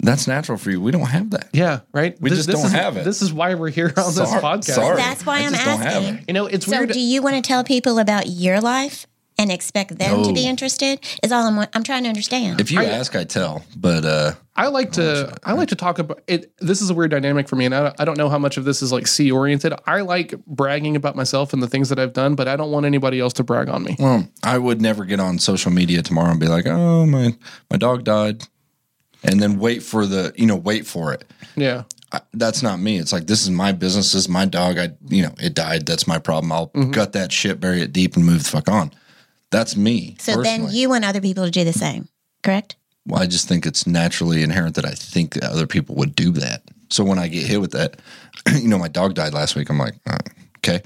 that's 0.00 0.26
natural 0.26 0.58
for 0.58 0.70
you. 0.70 0.80
We 0.80 0.90
don't 0.90 1.06
have 1.06 1.30
that. 1.30 1.48
Yeah, 1.52 1.80
right. 1.92 2.20
We 2.20 2.30
just 2.30 2.48
don't 2.48 2.64
is, 2.66 2.72
have 2.72 2.96
it. 2.96 3.04
This 3.04 3.22
is 3.22 3.32
why 3.32 3.54
we're 3.54 3.70
here 3.70 3.88
on 3.96 4.06
this 4.06 4.14
Sorry- 4.16 4.42
podcast. 4.42 4.64
sorry. 4.74 4.96
that's 4.96 5.24
why 5.24 5.38
I 5.40 5.42
i'm 5.46 5.52
just 5.52 5.66
asking. 5.66 6.24
You 6.26 6.34
know, 6.34 6.46
it's 6.46 6.66
weird. 6.66 6.76
so 6.76 6.80
weird. 6.80 6.92
do 6.92 7.00
you 7.00 7.22
want 7.22 7.36
to 7.36 7.42
tell 7.42 7.62
people 7.64 7.98
about 7.98 8.26
your 8.28 8.60
life 8.60 9.06
and 9.38 9.50
expect 9.50 9.98
them 9.98 10.22
to 10.24 10.32
be 10.32 10.46
interested 10.46 11.00
is 11.22 11.32
all 11.32 11.46
i'm 11.46 11.66
i'm 11.72 11.82
trying 11.82 12.02
to 12.02 12.08
understand 12.10 12.60
If 12.60 12.70
you 12.70 12.80
ask, 12.80 13.16
I 13.16 13.24
tell. 13.24 13.64
But 13.76 14.04
uh, 14.04 14.32
I 14.54 14.68
like 14.68 14.92
to 14.92 15.34
I 15.42 15.54
like 15.54 15.68
to 15.68 15.74
talk 15.74 15.98
about 15.98 16.20
it. 16.26 16.52
This 16.58 16.82
is 16.82 16.90
a 16.90 16.94
weird 16.94 17.10
dynamic 17.12 17.48
for 17.48 17.56
me, 17.56 17.64
and 17.64 17.74
I, 17.74 17.94
I 17.98 18.04
don't 18.04 18.18
know 18.18 18.28
how 18.28 18.38
much 18.38 18.58
of 18.58 18.64
this 18.64 18.82
is 18.82 18.92
like 18.92 19.06
C 19.06 19.30
oriented. 19.32 19.72
I 19.86 20.02
like 20.02 20.34
bragging 20.46 20.96
about 20.96 21.16
myself 21.16 21.54
and 21.54 21.62
the 21.62 21.66
things 21.66 21.88
that 21.88 21.98
I've 21.98 22.12
done, 22.12 22.34
but 22.34 22.46
I 22.46 22.56
don't 22.56 22.70
want 22.70 22.84
anybody 22.84 23.20
else 23.20 23.32
to 23.34 23.42
brag 23.42 23.70
on 23.70 23.82
me. 23.84 23.96
well, 23.98 24.28
I 24.42 24.58
would 24.58 24.82
never 24.82 25.06
get 25.06 25.18
on 25.18 25.38
social 25.38 25.70
media 25.72 26.02
tomorrow 26.02 26.30
and 26.30 26.38
be 26.40 26.48
like, 26.48 26.66
"Oh, 26.66 27.06
my 27.06 27.34
my 27.70 27.78
dog 27.78 28.04
died," 28.04 28.42
and 29.24 29.40
then 29.40 29.58
wait 29.58 29.82
for 29.82 30.06
the 30.06 30.32
you 30.36 30.46
know 30.46 30.56
wait 30.56 30.86
for 30.86 31.12
it. 31.12 31.24
Yeah, 31.56 31.84
I, 32.12 32.20
that's 32.34 32.62
not 32.62 32.78
me. 32.80 32.98
It's 32.98 33.12
like 33.12 33.26
this 33.26 33.42
is 33.42 33.50
my 33.50 33.72
business. 33.72 34.12
This 34.12 34.22
is 34.22 34.28
my 34.28 34.44
dog. 34.46 34.78
I 34.78 34.90
you 35.08 35.22
know 35.22 35.34
it 35.40 35.54
died. 35.54 35.86
That's 35.86 36.06
my 36.06 36.18
problem. 36.18 36.52
I'll 36.52 36.68
Mm-hmm. 36.68 36.90
gut 36.92 37.12
that 37.12 37.32
shit, 37.32 37.60
bury 37.60 37.82
it 37.82 37.92
deep, 37.92 38.16
and 38.16 38.24
move 38.24 38.42
the 38.44 38.48
fuck 38.50 38.68
on. 38.68 38.90
That's 39.50 39.76
me. 39.76 40.16
so 40.18 40.42
then 40.42 40.68
you 40.70 40.88
want 40.88 41.04
other 41.04 41.20
people 41.20 41.44
to 41.44 41.50
do 41.50 41.62
the 41.62 41.74
same 41.74 42.08
correct 42.42 42.76
Well, 43.06 43.20
I 43.22 43.26
just 43.26 43.46
think 43.48 43.66
it's 43.66 43.86
naturally 43.86 44.42
inherent 44.42 44.74
that 44.76 44.86
I 44.86 44.92
think 44.92 45.34
that 45.34 45.44
other 45.44 45.66
people 45.66 45.94
would 45.96 46.14
do 46.16 46.30
that. 46.32 46.62
So 46.88 47.04
when 47.04 47.18
I 47.18 47.28
get 47.28 47.46
hit 47.46 47.60
with 47.60 47.72
that, 47.72 48.00
you 48.54 48.68
know, 48.68 48.78
my 48.78 48.88
dog 48.88 49.14
died 49.14 49.34
last 49.34 49.54
week. 49.54 49.68
I'm 49.70 49.78
like, 49.78 49.94
uh, 50.06 50.18
okay. 50.58 50.82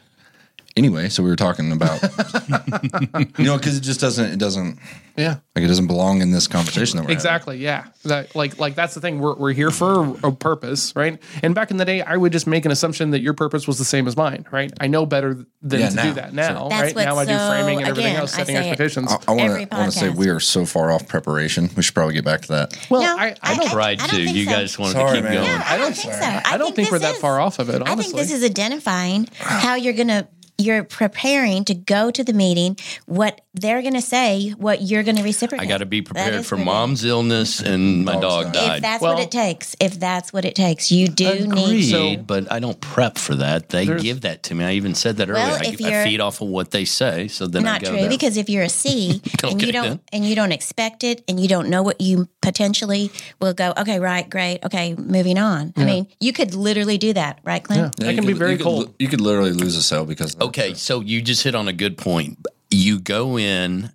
Anyway, 0.77 1.09
so 1.09 1.23
we 1.23 1.31
were 1.31 1.37
talking 1.37 1.73
about, 1.73 2.03
you 3.39 3.45
know, 3.45 3.57
because 3.57 3.79
it 3.79 3.81
just 3.81 3.99
doesn't, 3.99 4.33
it 4.33 4.39
doesn't, 4.39 4.79
Yeah. 5.17 5.37
like, 5.55 5.65
it 5.65 5.69
doesn't 5.69 5.87
belong 5.87 6.21
in 6.21 6.33
this 6.33 6.47
conversation 6.47 6.99
that 6.99 7.03
we're 7.05 7.09
having. 7.09 7.17
Exactly. 7.17 7.57
Yeah. 7.59 7.87
That 8.05 8.37
like 8.37 8.59
like 8.59 8.75
that's 8.75 8.95
the 8.95 9.01
thing. 9.01 9.19
We're 9.19 9.35
we're 9.35 9.53
here 9.53 9.71
for 9.71 10.17
a 10.23 10.31
purpose, 10.31 10.95
right? 10.95 11.21
And 11.43 11.55
back 11.55 11.71
in 11.71 11.79
the 11.79 11.85
day, 11.87 12.03
I 12.03 12.17
would 12.17 12.31
just 12.31 12.47
make 12.47 12.65
an 12.67 12.71
assumption 12.71 13.11
that 13.13 13.21
your 13.21 13.33
purpose 13.33 13.67
was 13.67 13.79
the 13.79 13.85
same 13.85 14.07
as 14.07 14.17
mine, 14.17 14.47
right? 14.53 14.71
I 14.79 14.87
know 14.87 15.07
better 15.07 15.45
than 15.63 15.81
Yeah, 15.81 15.89
to 15.89 15.95
now. 15.97 16.03
do 16.05 16.13
that 16.13 16.35
now, 16.35 16.69
That's 16.69 16.83
right? 16.83 16.95
what's 16.95 17.07
Now 17.07 17.17
I 17.19 17.25
do 17.25 17.33
so- 17.33 17.51
framing 17.51 17.79
and 17.79 17.89
everything 17.89 18.13
again, 18.13 18.21
else, 18.21 18.35
I 18.35 18.39
setting 18.39 18.55
say 18.57 18.61
it. 18.61 18.71
expectations. 18.71 19.13
I 19.27 19.33
want 19.33 19.71
to 19.71 19.77
want 19.77 19.93
to 19.93 19.99
say 19.99 20.11
we 20.11 20.29
are 20.29 20.39
so 20.41 20.67
far 20.67 20.93
off 20.93 21.09
preparation. 21.09 21.71
We 21.75 21.83
should 21.83 21.95
probably 21.95 22.15
get 22.15 22.25
back 22.25 22.43
to 22.43 22.49
that. 22.49 22.87
well, 22.91 23.01
No, 23.03 23.17
I, 23.17 23.29
I 23.29 23.35
I- 23.43 23.55
don't. 23.57 23.67
I- 23.69 23.73
Tried 23.73 23.99
don't 23.99 24.09
to. 24.11 24.21
You 24.23 24.45
so. 24.45 24.51
guys 24.51 24.79
wanted 24.79 24.93
Sorry, 24.93 25.09
to 25.09 25.15
keep 25.17 25.25
man. 25.25 25.33
going. 25.35 25.47
No, 25.59 25.63
I 25.67 25.77
don't 25.79 25.97
think 25.97 26.15
so. 26.15 26.21
I, 26.21 26.43
I 26.45 26.59
don't 26.59 26.77
think 26.77 26.91
we're 26.93 26.99
this 26.99 27.09
that 27.09 27.15
is- 27.17 27.21
far 27.21 27.41
off 27.41 27.59
of 27.59 27.71
it. 27.71 27.83
I 27.85 27.97
think 27.97 28.15
this 28.15 28.31
is 28.31 28.45
identifying 28.45 29.27
how 29.39 29.75
you're 29.75 29.95
going 29.95 30.09
to 30.09 30.29
you're 30.59 30.85
preparing 30.85 31.65
to 31.67 31.75
go 31.75 32.11
to 32.11 32.25
the 32.25 32.33
meeting, 32.33 32.77
what 33.07 33.43
they're 33.53 33.81
going 33.83 33.95
to 33.95 34.03
say, 34.03 34.51
what 34.59 34.83
you're 34.83 35.03
going 35.03 35.17
to 35.17 35.23
reciprocate. 35.23 35.65
I 35.67 35.69
got 35.69 35.79
to 35.79 35.87
be 35.87 36.03
prepared 36.03 36.45
for 36.47 36.57
really- 36.57 36.65
mom's 36.67 37.05
illness 37.05 37.61
and 37.61 38.05
my 38.05 38.13
Dog's 38.13 38.23
dog 38.23 38.45
died. 38.53 38.53
died. 38.55 38.77
If 38.77 38.83
that's 38.83 39.03
Well- 39.03 39.15
what 39.15 39.23
it 39.23 39.31
takes, 39.31 39.77
if 39.81 39.99
that's 40.01 40.33
what 40.33 40.45
it 40.45 40.55
takes, 40.55 40.91
you 40.91 41.09
do 41.09 41.29
Agreed, 41.29 41.51
need 41.55 41.91
to. 41.91 42.19
but 42.23 42.51
I 42.53 42.59
don't 42.59 42.81
prep 42.81 43.19
for 43.19 43.35
that. 43.37 43.69
They 43.71 43.87
give 43.87 44.23
that 44.23 44.43
to 44.45 44.55
me. 44.55 44.65
I 44.65 44.73
even 44.73 44.95
said 44.95 45.17
that 45.19 45.29
Well, 45.29 45.57
earlier. 45.57 45.73
if 45.73 45.83
I, 45.85 46.01
I 46.03 46.05
feed 46.05 46.21
off 46.21 46.41
of 46.41 46.49
what 46.49 46.71
they 46.71 46.85
say, 46.85 47.29
so 47.29 47.47
then 47.47 47.67
I 47.67 47.73
Not 47.73 47.83
go 47.83 47.89
true 47.91 48.01
there. 48.01 48.09
because 48.09 48.37
if 48.37 48.49
you're 48.51 48.65
a 48.65 48.69
C 48.69 49.21
and 49.43 49.61
you 49.63 49.73
don't 49.73 49.89
then. 49.89 50.01
and 50.13 50.25
you 50.25 50.35
don't 50.35 50.53
expect 50.53 51.05
it 51.05 51.23
and 51.29 51.39
you 51.41 51.49
don't 51.49 51.69
know 51.69 51.83
what 51.83 52.01
you 52.01 52.29
potentially 52.43 53.11
will 53.41 53.55
go. 53.55 53.73
Okay, 53.77 53.99
right, 54.01 54.29
great. 54.29 54.65
Okay, 54.65 54.95
moving 54.95 55.39
on. 55.39 55.73
I 55.77 55.85
mean, 55.85 56.07
you 56.21 56.33
could 56.33 56.55
literally 56.55 56.97
do 56.99 57.13
that, 57.15 57.41
right, 57.45 57.63
Clint? 57.63 57.95
Yeah. 57.99 58.07
that 58.07 58.13
you 58.13 58.19
can 58.19 58.27
be 58.27 58.33
very 58.33 58.53
you 58.53 58.59
cold. 58.59 58.87
li- 58.89 58.95
you 59.01 59.09
could 59.09 59.21
literally 59.21 59.53
lose 59.53 59.77
a 59.77 59.83
cell 59.83 60.05
because 60.05 60.35
of 60.35 60.39
that. 60.41 60.46
Okay, 60.47 60.75
so 60.75 61.01
you 61.01 61.23
just 61.23 61.43
hit 61.43 61.55
on 61.55 61.69
a 61.69 61.73
good 61.73 61.97
point. 61.99 62.45
You 62.71 62.99
go 63.01 63.39
in, 63.39 63.91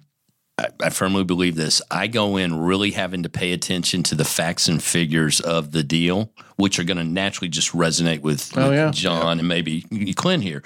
I, 0.58 0.67
I 0.81 0.89
firmly 0.89 1.24
believe 1.24 1.55
this. 1.55 1.81
I 1.91 2.08
go 2.08 2.38
in 2.38 2.60
really 2.60 2.91
having 2.91 3.24
to 3.24 3.29
pay 3.29 3.51
attention 3.51 4.03
to 4.03 4.15
the 4.15 4.25
facts 4.25 4.67
and 4.67 4.81
figures 4.81 5.39
of 5.39 5.72
the 5.72 5.84
deal, 5.84 6.31
which 6.58 6.79
are 6.79 6.84
going 6.84 6.98
to 6.98 7.03
naturally 7.03 7.50
just 7.50 7.72
resonate 7.74 8.22
with, 8.22 8.55
Oh, 8.58 8.70
with 8.70 8.77
yeah. 8.77 8.91
John 8.91 9.39
and 9.39 9.48
maybe 9.48 9.81
Clint 10.15 10.43
here. 10.43 10.63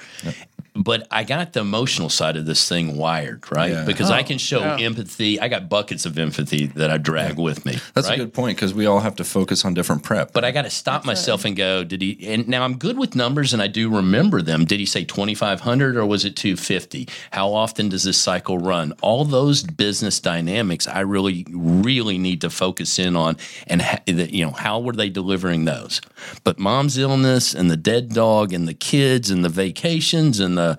But 0.76 1.08
I 1.10 1.24
got 1.24 1.54
the 1.54 1.62
emotional 1.62 2.10
side 2.10 2.36
of 2.36 2.46
this 2.46 2.68
thing 2.68 2.98
wired, 2.98 3.50
right? 3.50 3.72
Yeah. 3.72 3.86
Because 3.86 4.12
I 4.12 4.20
oh, 4.20 4.24
can 4.24 4.38
show 4.38 4.60
yeah. 4.60 4.78
empathy. 4.80 5.40
I 5.40 5.48
got 5.48 5.70
buckets 5.70 6.06
of 6.06 6.18
empathy 6.18 6.68
that 6.68 6.92
I 6.92 6.98
drag 6.98 7.40
with 7.40 7.66
me. 7.66 7.78
That's 7.94 8.10
right? 8.10 8.20
a 8.20 8.24
good 8.24 8.34
point 8.34 8.58
because 8.58 8.74
we 8.74 8.86
all 8.86 9.00
have 9.00 9.16
to 9.16 9.24
focus 9.24 9.64
on 9.64 9.74
different 9.74 10.04
prep. 10.04 10.34
But 10.34 10.44
I 10.44 10.52
got 10.52 10.64
to 10.64 10.70
stop 10.70 11.06
myself 11.06 11.46
and 11.46 11.56
go, 11.56 11.86
did 11.86 12.02
he? 12.02 12.28
And 12.28 12.50
now 12.50 12.64
I'm 12.64 12.78
good 12.78 12.98
with 12.98 13.16
numbers 13.16 13.54
and 13.54 13.62
I 13.62 13.68
do 13.68 13.90
remember 13.90 14.42
them. 14.42 14.66
Did 14.66 14.82
he 14.82 14.86
say 14.86 15.06
2,500 15.06 15.96
or 15.96 16.06
was 16.06 16.26
it 16.26 16.36
250? 16.36 17.08
How 17.32 17.54
often 17.54 17.88
does 17.88 18.04
this 18.04 18.18
cycle 18.18 18.58
run? 18.58 18.92
All 19.02 19.24
those 19.24 19.64
business 19.64 20.20
dynamics 20.20 20.90
I 20.90 21.02
really, 21.02 21.46
really 21.50 22.18
need 22.18 22.42
to 22.42 22.50
focus 22.50 23.00
in 23.00 23.16
on 23.16 23.38
and, 23.68 23.82
ha- 23.82 24.02
that, 24.08 24.32
you 24.32 24.44
know, 24.44 24.52
how 24.52 24.82
were 24.82 24.94
they 24.94 25.10
delivering 25.10 25.64
those? 25.64 26.02
But 26.44 26.60
mom's 26.60 26.98
illness 26.98 27.54
and 27.54 27.72
the 27.72 27.78
dead 27.78 28.10
dog 28.10 28.52
and 28.52 28.68
the 28.68 28.74
kids 28.74 29.30
and 29.30 29.46
the 29.46 29.50
vacations 29.50 30.42
and 30.42 30.58
the 30.58 30.65
Uh, 30.72 30.76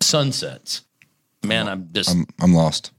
sunsets. 0.00 0.82
Man, 1.44 1.68
I'm 1.68 1.88
just 1.92 2.10
I'm, 2.10 2.26
I'm 2.40 2.54
lost. 2.54 2.92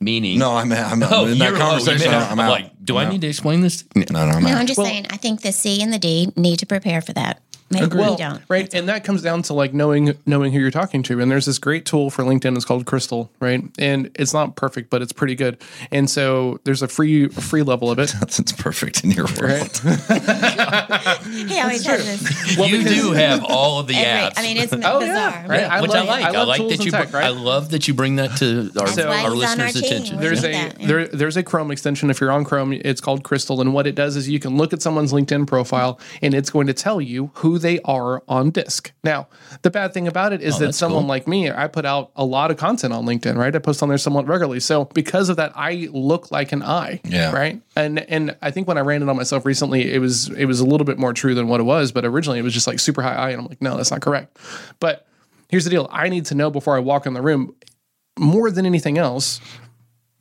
meaning. 0.00 0.38
No, 0.38 0.56
I'm, 0.56 0.72
I'm, 0.72 1.02
I'm 1.02 1.08
Oh, 1.12 1.26
in 1.26 1.38
that 1.38 1.50
you're- 1.50 1.60
oh, 1.60 1.64
conversation. 1.70 2.10
man, 2.10 2.30
I'm, 2.32 2.40
out. 2.40 2.50
like, 2.50 2.84
do 2.84 2.96
I 2.96 3.04
I'm 3.04 3.10
need 3.10 3.20
to 3.22 3.26
explain 3.28 3.60
this? 3.62 3.84
No, 3.96 4.02
no, 4.10 4.18
I'm 4.20 4.42
No, 4.42 4.50
out. 4.50 4.56
I'm 4.58 4.66
just 4.66 4.80
saying. 4.80 5.06
I 5.10 5.16
think 5.16 5.42
the 5.42 5.52
C 5.52 5.82
and 5.82 5.92
the 5.92 5.98
D 5.98 6.32
need 6.36 6.58
to 6.60 6.66
prepare 6.66 7.00
for 7.00 7.12
that. 7.14 7.42
Maybe 7.74 7.96
well, 7.96 8.12
we 8.12 8.16
don't. 8.16 8.42
right? 8.48 8.72
And 8.74 8.88
that 8.88 9.04
comes 9.04 9.22
down 9.22 9.42
to 9.42 9.54
like 9.54 9.74
knowing 9.74 10.14
knowing 10.26 10.52
who 10.52 10.58
you're 10.60 10.70
talking 10.70 11.02
to. 11.04 11.20
And 11.20 11.30
there's 11.30 11.46
this 11.46 11.58
great 11.58 11.84
tool 11.84 12.10
for 12.10 12.22
LinkedIn. 12.24 12.56
It's 12.56 12.64
called 12.64 12.86
Crystal, 12.86 13.30
right? 13.40 13.62
And 13.78 14.10
it's 14.14 14.32
not 14.32 14.56
perfect, 14.56 14.90
but 14.90 15.02
it's 15.02 15.12
pretty 15.12 15.34
good. 15.34 15.58
And 15.90 16.08
so 16.08 16.60
there's 16.64 16.82
a 16.82 16.88
free 16.88 17.28
free 17.28 17.62
level 17.62 17.90
of 17.90 17.98
it. 17.98 18.14
That's 18.20 18.52
perfect 18.52 19.04
in 19.04 19.10
your 19.10 19.26
world. 19.40 19.80
He 21.24 21.60
always 21.60 21.84
does 21.84 22.04
this. 22.20 22.56
you 22.58 22.82
do 22.84 23.12
have 23.12 23.44
all 23.44 23.78
of 23.80 23.86
the 23.86 23.94
Every- 23.94 24.30
apps. 24.30 24.32
I 24.36 24.42
mean, 24.42 24.56
it's 24.56 24.72
Oh, 24.72 25.00
bizarre. 25.00 25.06
yeah, 25.06 25.46
right? 25.46 25.62
I 25.64 25.80
which 25.80 25.90
love- 25.90 26.06
I 26.08 26.10
like. 26.10 26.24
I 26.24 26.40
I, 26.40 26.44
like 26.44 26.60
that 26.62 26.70
and 26.72 26.84
you. 26.84 26.90
tech, 26.90 27.12
right? 27.12 27.24
I 27.24 27.28
love 27.30 27.70
that 27.70 27.88
you 27.88 27.94
bring 27.94 28.16
that 28.16 28.36
to 28.38 28.70
our, 28.78 28.86
That's 28.86 28.96
why 28.96 29.24
our 29.24 29.34
he's 29.34 29.44
on 29.44 29.60
our 29.60 29.66
listeners' 29.66 29.76
attention. 29.76 30.20
There's 30.20 30.42
Yeah. 30.42 30.48
a 30.48 30.52
that, 30.52 30.80
yeah. 30.80 30.86
there 30.86 31.06
there's 31.08 31.36
a 31.36 31.42
Chrome 31.42 31.70
extension. 31.70 32.10
If 32.10 32.20
you're 32.20 32.32
on 32.32 32.44
Chrome, 32.44 32.72
it's 32.72 33.00
called 33.00 33.22
Crystal, 33.24 33.60
and 33.60 33.72
what 33.74 33.86
it 33.86 33.94
does 33.94 34.16
is 34.16 34.28
you 34.28 34.38
can 34.40 34.56
look 34.56 34.72
at 34.72 34.82
someone's 34.82 35.12
LinkedIn 35.12 35.46
profile, 35.46 35.98
and 36.22 36.34
it's 36.34 36.50
going 36.50 36.66
to 36.66 36.74
tell 36.74 37.00
you 37.00 37.30
who 37.34 37.58
they 37.64 37.80
are 37.80 38.22
on 38.28 38.50
DISC. 38.50 38.92
Now, 39.02 39.26
the 39.62 39.70
bad 39.70 39.94
thing 39.94 40.06
about 40.06 40.34
it 40.34 40.42
is 40.42 40.56
oh, 40.56 40.58
that 40.58 40.64
Oh, 40.64 40.66
that's 40.68 40.78
someone 40.78 41.04
cool. 41.04 41.08
like 41.08 41.26
me, 41.26 41.50
I 41.50 41.66
put 41.66 41.86
out 41.86 42.12
a 42.14 42.24
lot 42.24 42.50
of 42.50 42.58
content 42.58 42.92
on 42.92 43.06
LinkedIn, 43.06 43.36
right? 43.36 43.56
I 43.56 43.58
post 43.58 43.82
on 43.82 43.88
there 43.88 43.96
somewhat 43.96 44.26
regularly, 44.26 44.60
so 44.60 44.84
because 44.84 45.30
of 45.30 45.36
that, 45.36 45.52
I 45.56 45.88
look 45.90 46.30
like 46.30 46.52
an 46.52 46.62
I. 46.62 47.00
Yeah. 47.04 47.32
right? 47.32 47.62
And 47.74 48.00
and 48.00 48.36
I 48.42 48.50
think 48.50 48.68
when 48.68 48.76
I 48.76 48.82
ran 48.82 49.02
it 49.02 49.08
on 49.08 49.16
myself 49.16 49.46
recently, 49.46 49.92
it 49.92 49.98
was 49.98 50.28
it 50.28 50.44
was 50.44 50.60
a 50.60 50.66
little 50.66 50.84
bit 50.84 50.98
more 50.98 51.14
true 51.14 51.34
than 51.34 51.48
what 51.48 51.58
it 51.58 51.64
was, 51.64 51.90
but 51.90 52.04
originally 52.04 52.38
it 52.38 52.42
was 52.42 52.52
just 52.52 52.66
like 52.66 52.78
super 52.78 53.00
high 53.00 53.14
I, 53.14 53.30
and 53.30 53.40
I'm 53.40 53.46
like, 53.46 53.62
no, 53.62 53.78
that's 53.78 53.90
not 53.90 54.02
correct. 54.02 54.38
But 54.78 55.06
here's 55.48 55.64
the 55.64 55.70
deal: 55.70 55.88
I 55.90 56.10
need 56.10 56.26
to 56.26 56.34
know 56.34 56.50
before 56.50 56.76
I 56.76 56.80
walk 56.80 57.06
in 57.06 57.14
the 57.14 57.22
room 57.22 57.54
more 58.18 58.50
than 58.50 58.66
anything 58.66 58.98
else 58.98 59.40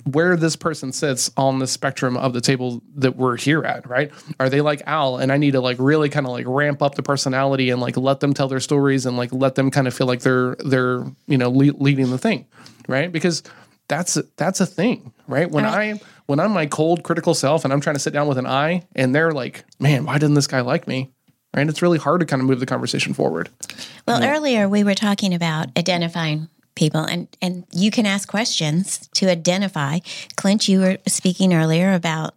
where 0.05 0.35
this 0.35 0.55
person 0.55 0.91
sits 0.91 1.31
on 1.37 1.59
the 1.59 1.67
spectrum 1.67 2.17
of 2.17 2.33
the 2.33 2.41
table 2.41 2.81
that 2.95 3.15
we're 3.15 3.37
here 3.37 3.63
at, 3.63 3.87
right? 3.87 4.11
Are 4.39 4.49
they 4.49 4.61
like 4.61 4.81
Al 4.85 5.17
and 5.17 5.31
I 5.31 5.37
need 5.37 5.51
to 5.51 5.61
like 5.61 5.77
really 5.79 6.09
kind 6.09 6.25
of 6.25 6.31
like 6.31 6.45
ramp 6.47 6.81
up 6.81 6.95
the 6.95 7.03
personality 7.03 7.69
and 7.69 7.79
like 7.79 7.95
let 7.95 8.19
them 8.19 8.33
tell 8.33 8.47
their 8.47 8.59
stories 8.59 9.05
and 9.05 9.17
like 9.17 9.31
let 9.33 9.55
them 9.55 9.71
kind 9.71 9.87
of 9.87 9.93
feel 9.93 10.07
like 10.07 10.21
they're 10.21 10.55
they're, 10.65 11.05
you 11.27 11.37
know, 11.37 11.49
le- 11.49 11.77
leading 11.77 12.09
the 12.09 12.17
thing, 12.17 12.45
right? 12.87 13.11
Because 13.11 13.43
that's 13.87 14.17
that's 14.37 14.59
a 14.59 14.65
thing, 14.65 15.13
right? 15.27 15.49
When 15.49 15.65
I 15.65 15.99
when 16.25 16.39
I'm 16.39 16.51
my 16.51 16.65
cold 16.65 17.03
critical 17.03 17.33
self 17.33 17.63
and 17.63 17.73
I'm 17.73 17.81
trying 17.81 17.95
to 17.95 17.99
sit 17.99 18.13
down 18.13 18.27
with 18.27 18.37
an 18.37 18.47
I 18.47 18.83
and 18.95 19.13
they're 19.13 19.31
like, 19.31 19.63
"Man, 19.79 20.05
why 20.05 20.17
didn't 20.17 20.35
this 20.35 20.47
guy 20.47 20.61
like 20.61 20.87
me?" 20.87 21.11
Right? 21.55 21.67
It's 21.67 21.81
really 21.81 21.99
hard 21.99 22.19
to 22.21 22.25
kind 22.25 22.41
of 22.41 22.47
move 22.47 22.59
the 22.59 22.65
conversation 22.65 23.13
forward. 23.13 23.49
Well, 24.07 24.23
earlier 24.23 24.67
we 24.67 24.83
were 24.83 24.95
talking 24.95 25.33
about 25.33 25.67
identifying 25.77 26.49
people, 26.75 27.01
and 27.01 27.27
and 27.41 27.65
you 27.71 27.91
can 27.91 28.05
ask 28.05 28.27
questions 28.27 29.07
to 29.15 29.29
identify. 29.29 29.99
Clint, 30.35 30.67
you 30.67 30.79
were 30.79 30.97
speaking 31.07 31.53
earlier 31.53 31.93
about. 31.93 32.35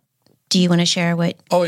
Do 0.48 0.60
you 0.60 0.68
want 0.68 0.80
to 0.80 0.86
share 0.86 1.16
what? 1.16 1.36
Oh, 1.50 1.66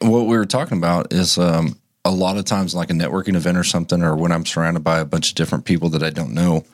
what 0.00 0.26
we 0.26 0.36
were 0.36 0.46
talking 0.46 0.78
about 0.78 1.12
is 1.12 1.38
um, 1.38 1.78
a 2.04 2.10
lot 2.10 2.36
of 2.36 2.44
times, 2.44 2.74
like 2.74 2.90
a 2.90 2.92
networking 2.92 3.36
event 3.36 3.56
or 3.56 3.64
something, 3.64 4.02
or 4.02 4.16
when 4.16 4.32
I'm 4.32 4.44
surrounded 4.44 4.82
by 4.82 4.98
a 4.98 5.04
bunch 5.04 5.30
of 5.30 5.34
different 5.36 5.64
people 5.64 5.88
that 5.90 6.02
I 6.02 6.10
don't 6.10 6.34
know, 6.34 6.64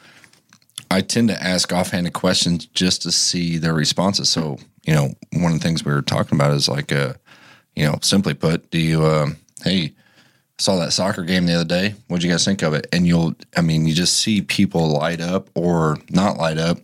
I 0.90 1.00
tend 1.00 1.28
to 1.28 1.42
ask 1.42 1.72
offhanded 1.72 2.12
questions 2.12 2.66
just 2.66 3.02
to 3.02 3.12
see 3.12 3.56
their 3.56 3.72
responses. 3.72 4.28
So, 4.28 4.58
you 4.84 4.94
know, 4.94 5.14
one 5.32 5.52
of 5.52 5.58
the 5.58 5.64
things 5.64 5.84
we 5.84 5.92
were 5.92 6.02
talking 6.02 6.36
about 6.36 6.52
is 6.52 6.68
like, 6.68 6.92
uh, 6.92 7.14
you 7.74 7.86
know, 7.86 7.98
simply 8.02 8.34
put, 8.34 8.70
do 8.70 8.78
you, 8.78 9.06
um, 9.06 9.36
hey, 9.64 9.94
saw 10.58 10.76
that 10.76 10.92
soccer 10.92 11.24
game 11.24 11.46
the 11.46 11.54
other 11.54 11.64
day. 11.64 11.94
What'd 12.08 12.22
you 12.22 12.30
guys 12.30 12.44
think 12.44 12.62
of 12.62 12.74
it? 12.74 12.86
And 12.92 13.06
you'll, 13.06 13.34
I 13.56 13.62
mean, 13.62 13.86
you 13.86 13.94
just 13.94 14.16
see 14.16 14.42
people 14.42 14.88
light 14.88 15.20
up 15.20 15.50
or 15.54 15.98
not 16.10 16.36
light 16.36 16.58
up. 16.58 16.78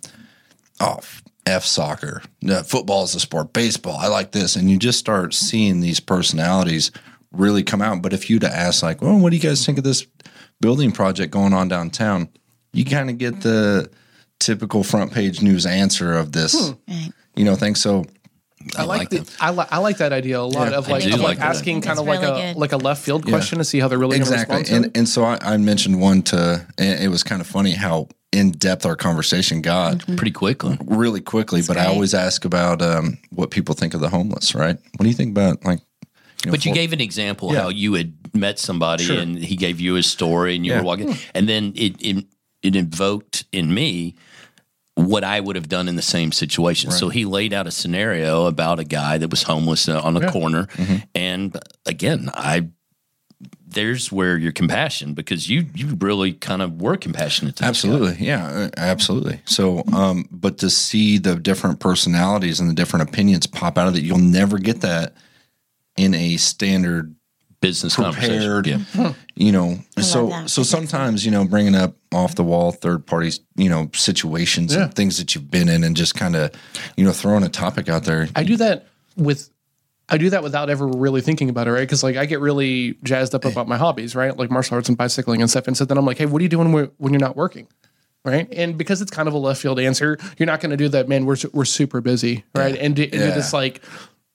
Oh, 0.80 0.98
F 1.46 1.64
soccer. 1.64 2.22
No, 2.42 2.62
football 2.62 3.04
is 3.04 3.14
a 3.14 3.20
sport. 3.20 3.52
Baseball. 3.52 3.96
I 3.96 4.08
like 4.08 4.32
this. 4.32 4.56
And 4.56 4.70
you 4.70 4.78
just 4.78 4.98
start 4.98 5.34
seeing 5.34 5.80
these 5.80 6.00
personalities 6.00 6.90
really 7.32 7.62
come 7.62 7.82
out. 7.82 8.02
But 8.02 8.12
if 8.12 8.28
you'd 8.28 8.44
ask, 8.44 8.82
like, 8.82 9.00
well, 9.02 9.18
what 9.18 9.30
do 9.30 9.36
you 9.36 9.42
guys 9.42 9.64
think 9.64 9.78
of 9.78 9.84
this 9.84 10.06
building 10.60 10.92
project 10.92 11.32
going 11.32 11.52
on 11.52 11.68
downtown? 11.68 12.28
You 12.72 12.84
kind 12.84 13.10
of 13.10 13.18
get 13.18 13.40
the 13.40 13.90
typical 14.40 14.84
front 14.84 15.12
page 15.12 15.42
news 15.42 15.66
answer 15.66 16.14
of 16.14 16.32
this, 16.32 16.70
hmm. 16.70 16.74
Right. 16.88 17.12
you 17.34 17.44
know, 17.44 17.54
thing. 17.54 17.74
So, 17.74 18.04
I, 18.76 18.84
like, 18.84 18.98
like 18.98 19.08
the, 19.10 19.18
that. 19.20 19.36
I, 19.40 19.50
li- 19.50 19.66
I 19.70 19.78
like 19.78 19.98
that 19.98 20.12
idea 20.12 20.40
a 20.40 20.42
lot 20.42 20.70
Yeah, 20.70 20.78
of 20.78 20.88
like, 20.88 21.04
of 21.04 21.10
like 21.12 21.38
like 21.38 21.40
asking 21.40 21.80
kind 21.82 21.90
That's 21.96 22.00
of 22.00 22.06
like 22.06 22.20
really 22.20 22.40
a 22.42 22.52
good. 22.54 22.60
like 22.60 22.72
a 22.72 22.76
left 22.76 23.02
field 23.04 23.26
question 23.26 23.58
to 23.58 23.64
see 23.64 23.78
how 23.80 23.88
they're 23.88 23.98
really 23.98 24.16
exactly 24.16 24.54
going 24.54 24.64
to 24.64 24.74
and 24.74 24.84
respond 24.84 24.94
to 24.94 24.98
it. 24.98 25.00
and 25.00 25.08
so 25.08 25.24
I, 25.24 25.38
I 25.54 25.56
mentioned 25.58 26.00
one 26.00 26.22
to 26.22 26.66
and 26.76 27.00
it 27.02 27.08
was 27.08 27.22
kind 27.22 27.40
of 27.40 27.46
funny 27.46 27.72
how 27.72 28.08
in 28.32 28.50
depth 28.50 28.84
our 28.84 28.96
conversation 28.96 29.62
got 29.62 30.00
Pretty 30.16 30.32
quickly. 30.32 30.76
really 30.86 31.20
quickly 31.20 31.62
but 31.66 31.76
i 31.78 31.86
always 31.86 32.12
ask 32.14 32.44
about 32.44 32.82
um, 32.82 33.16
what 33.30 33.50
people 33.50 33.74
think 33.74 33.94
of 33.94 34.00
the 34.00 34.08
homeless 34.10 34.54
right 34.54 34.76
what 34.96 35.02
do 35.04 35.08
you 35.08 35.14
think 35.14 35.30
about 35.30 35.64
like 35.64 35.80
you 36.44 36.46
know, 36.46 36.50
But 36.52 36.64
you 36.66 36.72
for- 36.72 36.74
gave 36.76 36.92
an 36.92 37.00
example 37.00 37.52
Yeah. 37.52 37.62
how 37.62 37.68
you 37.70 37.94
had 37.94 38.12
met 38.34 38.58
somebody 38.58 39.04
Sure. 39.04 39.18
and 39.18 39.38
he 39.38 39.56
gave 39.56 39.80
you 39.80 39.94
his 39.94 40.06
story 40.06 40.54
and 40.56 40.64
you 40.66 40.72
Yeah. 40.72 40.78
were 40.80 40.84
walking, 40.84 41.16
and 41.34 41.48
then 41.48 41.72
it, 41.74 41.96
it 42.00 42.24
it 42.62 42.76
invoked 42.76 43.44
in 43.50 43.72
me 43.74 44.14
what 44.98 45.22
I 45.24 45.38
would 45.40 45.56
have 45.56 45.68
done 45.68 45.88
in 45.88 45.96
the 45.96 46.02
same 46.02 46.32
situation. 46.32 46.90
So 46.90 47.08
he 47.08 47.24
laid 47.24 47.52
out 47.52 47.66
a 47.66 47.70
scenario 47.70 48.46
about 48.46 48.80
a 48.80 48.84
guy 48.84 49.16
that 49.18 49.28
was 49.30 49.44
homeless 49.44 49.88
uh, 49.88 50.00
on 50.02 50.16
a 50.16 50.30
corner, 50.32 50.64
Mm-hmm. 50.66 50.96
and 51.14 51.56
again, 51.86 52.30
I 52.34 52.68
there's 53.70 54.10
where 54.10 54.36
your 54.38 54.50
compassion 54.50 55.14
because 55.14 55.48
you 55.48 55.66
you 55.74 55.96
really 56.00 56.32
kind 56.32 56.62
of 56.62 56.80
were 56.80 56.96
compassionate 56.96 57.54
to 57.56 57.62
this 57.62 57.66
guy. 57.66 57.68
Absolutely. 57.68 58.26
Yeah, 58.26 58.46
uh, 58.48 58.70
absolutely. 58.76 59.40
So, 59.44 59.84
um, 59.92 60.26
but 60.30 60.58
to 60.58 60.70
see 60.70 61.18
the 61.18 61.36
different 61.36 61.78
personalities 61.78 62.60
and 62.60 62.68
the 62.68 62.74
different 62.74 63.08
opinions 63.08 63.46
pop 63.46 63.78
out 63.78 63.86
of 63.86 63.94
it, 63.96 64.02
you'll 64.02 64.18
never 64.18 64.58
get 64.58 64.80
that 64.80 65.14
in 65.96 66.14
a 66.14 66.36
standard 66.38 67.14
business 67.60 67.96
prepared, 67.96 68.66
conversation. 68.66 68.86
Yeah. 68.94 69.08
Hmm. 69.08 69.18
you 69.34 69.52
know. 69.52 69.78
So, 70.00 70.46
so 70.46 70.62
sometimes, 70.62 71.24
you 71.24 71.30
know, 71.30 71.44
bringing 71.44 71.74
up 71.74 71.96
off 72.12 72.34
the 72.34 72.44
wall 72.44 72.72
third 72.72 73.06
parties, 73.06 73.40
you 73.56 73.68
know, 73.68 73.90
situations 73.94 74.74
Yeah. 74.74 74.84
and 74.84 74.94
things 74.94 75.18
that 75.18 75.34
you've 75.34 75.50
been 75.50 75.68
in 75.68 75.84
and 75.84 75.96
just 75.96 76.14
kind 76.14 76.36
of, 76.36 76.52
you 76.96 77.04
know, 77.04 77.12
throwing 77.12 77.42
a 77.42 77.48
topic 77.48 77.88
out 77.88 78.04
there. 78.04 78.28
I 78.36 78.44
do 78.44 78.56
that 78.58 78.86
with 79.16 79.50
I 80.10 80.16
do 80.16 80.30
that 80.30 80.42
without 80.42 80.70
ever 80.70 80.86
really 80.86 81.20
thinking 81.20 81.50
about 81.50 81.68
it, 81.68 81.72
right? 81.72 81.80
Because 81.80 82.02
like 82.02 82.16
I 82.16 82.24
get 82.24 82.40
really 82.40 82.96
jazzed 83.02 83.34
up 83.34 83.44
about 83.44 83.68
my 83.68 83.76
hobbies, 83.76 84.14
right? 84.14 84.34
Like 84.34 84.50
martial 84.50 84.76
arts 84.76 84.88
and 84.88 84.96
bicycling 84.96 85.42
and 85.42 85.50
stuff. 85.50 85.66
And 85.66 85.76
so 85.76 85.84
then 85.84 85.98
I'm 85.98 86.06
like, 86.06 86.16
hey, 86.16 86.26
what 86.26 86.40
are 86.40 86.42
you 86.44 86.48
doing 86.48 86.72
when, 86.72 86.90
when 86.96 87.12
you're 87.12 87.20
not 87.20 87.36
working? 87.36 87.66
Right. 88.24 88.48
And 88.52 88.76
because 88.78 89.02
it's 89.02 89.10
kind 89.10 89.28
of 89.28 89.34
a 89.34 89.38
left 89.38 89.60
field 89.60 89.78
answer, 89.78 90.18
you're 90.38 90.46
not 90.46 90.60
going 90.60 90.70
to 90.70 90.76
do 90.76 90.88
that, 90.88 91.08
man. 91.08 91.24
We're, 91.26 91.36
we're 91.52 91.64
super 91.64 92.00
busy. 92.00 92.44
Right. 92.54 92.76
And, 92.76 92.96
do, 92.96 93.02
and 93.02 93.12
do 93.12 93.18
this 93.18 93.52
like, 93.52 93.82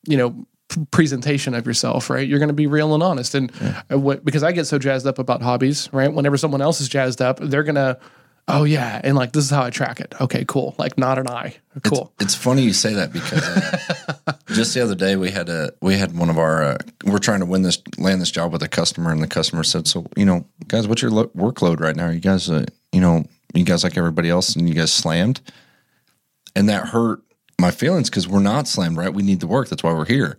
you 0.08 0.18
know, 0.18 0.30
p- 0.32 0.46
presentation 0.92 1.54
of 1.54 1.66
yourself, 1.66 2.10
right? 2.10 2.28
You're 2.28 2.40
going 2.40 2.50
to 2.50 2.54
be 2.54 2.68
real 2.68 2.94
and 2.94 3.04
honest. 3.04 3.36
And 3.36 3.52
uh, 3.92 3.98
what, 3.98 4.24
because 4.24 4.44
I 4.44 4.52
get 4.52 4.66
so 4.66 4.80
jazzed 4.80 5.08
up 5.08 5.20
about 5.20 5.42
hobbies, 5.42 5.90
right? 5.92 6.12
Whenever 6.12 6.38
someone 6.38 6.62
else 6.62 6.82
is 6.82 6.90
jazzed 6.90 7.22
up, 7.22 7.40
they're 7.40 7.64
going 7.64 7.76
to, 7.76 8.00
oh 8.48 8.64
yeah. 8.64 9.02
And 9.04 9.16
like, 9.16 9.34
this 9.34 9.46
is 9.46 9.50
how 9.50 9.64
I 9.64 9.70
track 9.70 10.00
it. 10.00 10.14
Okay, 10.20 10.46
cool. 10.48 10.76
Like 10.78 10.98
not 10.98 11.18
an 11.18 11.28
I. 11.30 11.56
Cool. 11.84 12.14
It's 12.20 12.36
funny 12.36 12.62
you 12.62 12.74
say 12.74 12.94
that 12.94 13.12
because 13.12 13.42
uh, 13.48 14.34
just 14.54 14.74
the 14.74 14.82
other 14.82 14.96
day 14.96 15.16
we 15.16 15.32
had 15.32 15.50
a 15.50 15.74
we 15.82 15.96
had 15.96 16.18
one 16.18 16.30
of 16.30 16.38
our 16.38 16.64
uh, 16.64 16.78
we're 17.06 17.20
trying 17.20 17.40
to 17.40 17.46
win 17.46 17.64
this 17.64 17.82
land 17.98 18.22
this 18.22 18.32
job 18.32 18.52
with 18.52 18.62
a 18.62 18.68
customer 18.68 19.12
and 19.12 19.24
the 19.24 19.28
customer 19.28 19.64
said 19.64 19.88
so 19.88 20.06
you 20.16 20.26
know 20.26 20.46
guys 20.68 20.88
what's 20.88 21.02
your 21.02 21.10
lo- 21.10 21.32
workload 21.36 21.80
right 21.80 21.96
now 21.96 22.10
you 22.10 22.20
guys 22.20 22.50
uh, 22.50 22.64
you 22.92 23.02
know 23.02 23.26
you 23.56 23.64
guys 23.64 23.84
like 23.84 23.98
everybody 23.98 24.30
else 24.30 24.56
and 24.56 24.70
you 24.70 24.76
guys 24.76 24.92
slammed 24.92 25.42
and 26.56 26.70
that 26.70 26.88
hurt 26.88 27.22
my 27.60 27.72
feelings 27.72 28.10
because 28.10 28.28
we're 28.28 28.40
not 28.40 28.68
slammed 28.68 28.98
right 28.98 29.14
we 29.14 29.24
need 29.24 29.40
the 29.40 29.48
work 29.48 29.70
that's 29.70 29.84
why 29.84 29.94
we're 29.94 30.06
here 30.06 30.38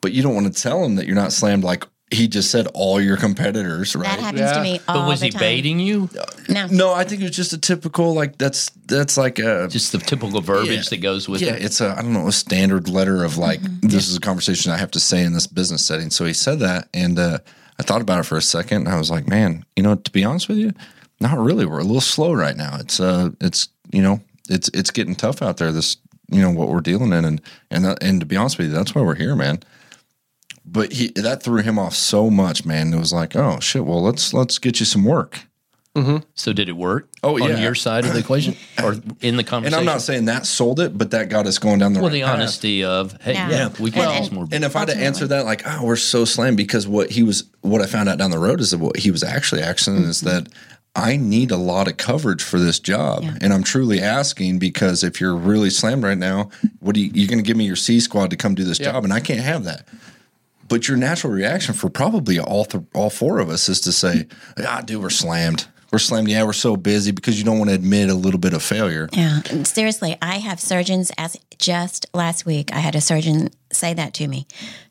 but 0.00 0.12
you 0.12 0.22
don't 0.22 0.34
want 0.34 0.52
to 0.54 0.62
tell 0.62 0.84
him 0.84 0.96
that 0.96 1.06
you're 1.06 1.14
not 1.14 1.32
slammed 1.32 1.64
like 1.64 1.84
he 2.10 2.28
just 2.28 2.50
said 2.50 2.68
all 2.74 3.00
your 3.00 3.16
competitors 3.16 3.96
right 3.96 4.04
That 4.04 4.20
happens 4.20 4.40
Yeah. 4.40 4.52
to 4.52 4.62
me 4.62 4.80
all 4.86 5.00
But 5.02 5.08
was 5.08 5.20
the 5.20 5.26
he 5.26 5.30
time. 5.32 5.40
baiting 5.40 5.78
you? 5.80 6.10
No. 6.48 6.66
no 6.66 6.92
I 6.92 7.02
think 7.04 7.22
it 7.22 7.24
was 7.24 7.36
just 7.36 7.52
a 7.54 7.58
typical 7.58 8.12
like 8.14 8.36
that's 8.36 8.68
that's 8.86 9.16
like 9.16 9.38
a 9.38 9.68
Just 9.68 9.92
the 9.92 9.98
typical 9.98 10.40
verbiage 10.42 10.70
Yeah. 10.76 10.90
that 10.90 10.96
goes 11.00 11.28
with 11.28 11.40
yeah, 11.40 11.54
it. 11.54 11.64
it's 11.64 11.80
a 11.80 11.94
I 11.98 12.02
don't 12.02 12.12
know 12.12 12.28
a 12.28 12.32
standard 12.32 12.88
letter 12.88 13.24
of 13.24 13.38
like 13.38 13.60
Mm-hmm. 13.60 13.88
this 13.88 14.08
is 14.08 14.16
a 14.16 14.20
conversation 14.20 14.70
I 14.70 14.76
have 14.76 14.90
to 14.92 15.00
say 15.00 15.24
in 15.24 15.32
this 15.32 15.46
business 15.46 15.84
setting. 15.84 16.10
So 16.10 16.24
he 16.26 16.34
said 16.34 16.58
that, 16.60 16.88
and 16.92 17.18
uh, 17.18 17.38
I 17.80 17.82
thought 17.82 18.02
about 18.02 18.20
it 18.20 18.24
for 18.24 18.36
a 18.36 18.42
second. 18.42 18.86
And 18.86 18.88
I 18.88 18.98
was 18.98 19.10
like, 19.10 19.26
man, 19.26 19.64
you 19.74 19.82
know, 19.82 19.94
to 19.96 20.10
be 20.12 20.22
honest 20.24 20.48
with 20.48 20.58
you, 20.58 20.72
not 21.20 21.38
really. 21.38 21.64
We're 21.64 21.78
a 21.80 21.84
little 21.84 22.00
slow 22.02 22.32
right 22.34 22.56
now. 22.56 22.76
It's 22.78 23.00
uh, 23.00 23.30
it's 23.40 23.68
you 23.92 24.02
know, 24.02 24.20
it's 24.50 24.68
it's 24.74 24.90
getting 24.90 25.14
tough 25.16 25.40
out 25.42 25.56
there. 25.56 25.72
This 25.72 25.96
you 26.30 26.40
know 26.40 26.50
what 26.50 26.68
we're 26.68 26.80
dealing 26.80 27.12
in, 27.12 27.24
and 27.24 27.40
and 27.70 27.84
that, 27.84 28.02
and 28.02 28.20
to 28.20 28.26
be 28.26 28.36
honest 28.36 28.58
with 28.58 28.68
you, 28.68 28.72
that's 28.72 28.94
why 28.94 29.02
we're 29.02 29.14
here, 29.14 29.36
man. 29.36 29.60
But 30.64 30.92
he 30.92 31.08
that 31.16 31.42
threw 31.42 31.62
him 31.62 31.78
off 31.78 31.94
so 31.94 32.30
much, 32.30 32.64
man. 32.64 32.92
It 32.92 32.98
was 32.98 33.12
like, 33.12 33.36
oh 33.36 33.60
shit. 33.60 33.84
Well, 33.84 34.02
let's 34.02 34.32
let's 34.32 34.58
get 34.58 34.80
you 34.80 34.86
some 34.86 35.04
work. 35.04 35.40
Mm-hmm. 35.94 36.24
So 36.34 36.52
did 36.52 36.68
it 36.68 36.76
work? 36.76 37.08
Oh, 37.22 37.40
on 37.40 37.50
yeah. 37.50 37.58
your 37.60 37.76
side 37.76 38.04
of 38.04 38.14
the 38.14 38.18
equation 38.18 38.56
or 38.82 38.96
in 39.20 39.36
the 39.36 39.44
conversation? 39.44 39.64
And? 39.64 39.74
I'm 39.74 39.84
not 39.84 40.02
saying 40.02 40.24
that 40.24 40.44
sold 40.44 40.80
it, 40.80 40.98
but 40.98 41.12
that 41.12 41.28
got 41.28 41.46
us 41.46 41.58
going 41.58 41.78
down 41.78 41.92
the 41.92 42.00
well, 42.00 42.08
right 42.08 42.14
the 42.14 42.22
path. 42.22 42.34
honesty 42.34 42.82
of 42.82 43.16
hey, 43.22 43.34
Yeah. 43.34 43.50
yeah, 43.50 43.68
we 43.78 43.92
can 43.92 44.00
Well, 44.00 44.18
use 44.18 44.32
more. 44.32 44.48
And 44.50 44.64
if 44.64 44.74
I'd 44.74 44.88
have 44.88 44.98
answered 44.98 45.28
that 45.28 45.44
like, 45.44 45.62
oh, 45.64 45.84
we're 45.84 45.94
so 45.94 46.24
slammed 46.24 46.56
because 46.56 46.88
what 46.88 47.10
he 47.12 47.22
was, 47.22 47.44
what 47.60 47.80
I 47.80 47.86
found 47.86 48.08
out 48.08 48.18
down 48.18 48.32
the 48.32 48.40
road 48.40 48.60
is 48.60 48.72
that 48.72 48.78
what 48.78 48.96
he 48.96 49.12
was 49.12 49.22
actually 49.22 49.62
asking 49.62 49.98
is 49.98 50.20
mm-hmm. 50.20 50.30
that 50.30 50.48
I 50.96 51.16
need 51.16 51.50
a 51.50 51.56
lot 51.56 51.88
of 51.88 51.96
coverage 51.96 52.42
for 52.42 52.58
this 52.60 52.78
job, 52.78 53.22
Yeah. 53.24 53.36
and 53.40 53.52
I'm 53.52 53.64
truly 53.64 54.00
asking 54.00 54.58
because 54.60 55.02
if 55.02 55.20
you're 55.20 55.34
really 55.34 55.70
slammed 55.70 56.04
right 56.04 56.16
now, 56.18 56.50
what 56.78 56.94
do 56.94 57.00
you, 57.00 57.10
you're 57.12 57.26
going 57.28 57.42
to 57.42 57.46
give 57.46 57.56
me 57.56 57.64
your 57.66 57.74
C 57.76 57.98
squad 57.98 58.30
to 58.30 58.36
come 58.36 58.54
do 58.54 58.62
this 58.64 58.78
Yeah. 58.78 58.92
job, 58.92 59.04
and 59.04 59.12
I 59.12 59.18
can't 59.20 59.40
have 59.40 59.64
that. 59.64 59.88
But 60.68 60.86
your 60.88 60.96
natural 60.96 61.32
reaction 61.32 61.74
for 61.74 61.90
probably 61.90 62.38
all 62.38 62.64
th- 62.64 62.84
all 62.94 63.10
four 63.10 63.38
of 63.40 63.50
us 63.50 63.68
is 63.68 63.80
to 63.82 63.92
say, 63.92 64.26
ah, 64.66 64.82
dude, 64.84 65.02
we're 65.02 65.10
slammed. 65.10 65.66
We're 65.92 65.98
slammed. 65.98 66.28
Yeah, 66.28 66.44
we're 66.44 66.52
so 66.54 66.76
busy 66.76 67.10
because 67.12 67.38
you 67.38 67.44
don't 67.44 67.58
want 67.58 67.70
to 67.70 67.74
admit 67.76 68.08
a 68.08 68.14
little 68.14 68.40
bit 68.40 68.52
of 68.54 68.62
failure. 68.62 69.08
Yeah, 69.12 69.42
seriously, 69.64 70.16
I 70.22 70.36
have 70.38 70.58
surgeons. 70.60 71.12
As 71.18 71.36
just 71.58 72.06
last 72.14 72.46
week, 72.46 72.72
I 72.72 72.78
had 72.78 72.94
a 72.94 73.00
surgeon 73.00 73.50
say 73.72 73.94
that 73.94 74.14
to 74.14 74.26
me. 74.26 74.46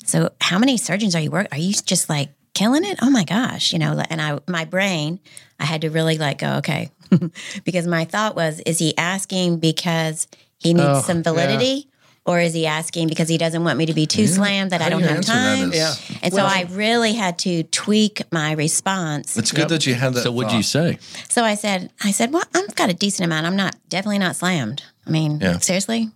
So, 0.06 0.32
how 0.40 0.60
many 0.60 0.78
surgeons 0.78 1.16
are 1.16 1.20
you 1.22 1.32
work? 1.32 1.48
Are 1.52 1.58
you 1.58 1.74
just 1.74 2.08
like 2.10 2.30
killing 2.54 2.84
it? 2.86 3.00
Oh 3.02 3.10
my 3.10 3.24
gosh, 3.24 3.74
you 3.74 3.80
know. 3.80 4.02
And 4.10 4.22
I, 4.22 4.40
my 4.48 4.66
brain, 4.66 5.20
I 5.60 5.66
had 5.66 5.82
to 5.82 5.90
really 5.90 6.18
like 6.18 6.40
go 6.40 6.56
okay, 6.58 6.92
because 7.64 7.88
my 7.88 8.06
thought 8.06 8.36
was, 8.36 8.60
is 8.66 8.80
he 8.80 8.98
asking 8.98 9.60
because 9.60 10.28
he 10.60 10.74
needs 10.74 10.86
Oh, 10.88 11.02
some 11.02 11.24
validity? 11.24 11.90
Or 12.26 12.40
is 12.40 12.54
he 12.54 12.66
asking 12.66 13.10
because 13.10 13.28
he 13.28 13.38
doesn't 13.38 13.66
want 13.66 13.78
me 13.78 13.86
to 13.88 13.94
be 13.94 14.06
too 14.06 14.28
slammed 14.28 14.72
that 14.72 14.80
How 14.80 14.88
I 14.88 14.90
don't 14.90 15.04
have 15.04 15.26
time? 15.26 15.74
is- 15.74 15.76
Yeah. 15.78 15.94
And 16.22 16.34
so 16.34 16.42
I 16.46 16.66
really 16.72 17.12
had 17.12 17.38
to 17.40 17.64
tweak 17.64 18.22
my 18.32 18.54
response. 18.54 19.36
It's 19.36 19.52
good 19.52 19.64
Yep. 19.64 19.68
that 19.68 19.86
you 19.86 19.94
had 19.96 20.14
that. 20.14 20.22
so 20.24 20.32
what'd 20.32 20.52
thought. 20.52 20.56
you 20.58 20.64
say? 20.64 21.00
So 21.28 21.44
I 21.44 21.56
said, 21.56 21.92
I 22.02 22.12
said, 22.12 22.32
well, 22.32 22.44
I've 22.56 22.76
got 22.76 22.90
a 22.90 22.94
decent 22.94 23.26
amount. 23.26 23.46
I'm 23.46 23.58
not 23.58 23.76
definitely 23.90 24.20
not 24.20 24.38
slammed. 24.38 24.84
I 25.06 25.10
mean, 25.10 25.40
Yeah. 25.42 25.58
seriously. 25.60 26.12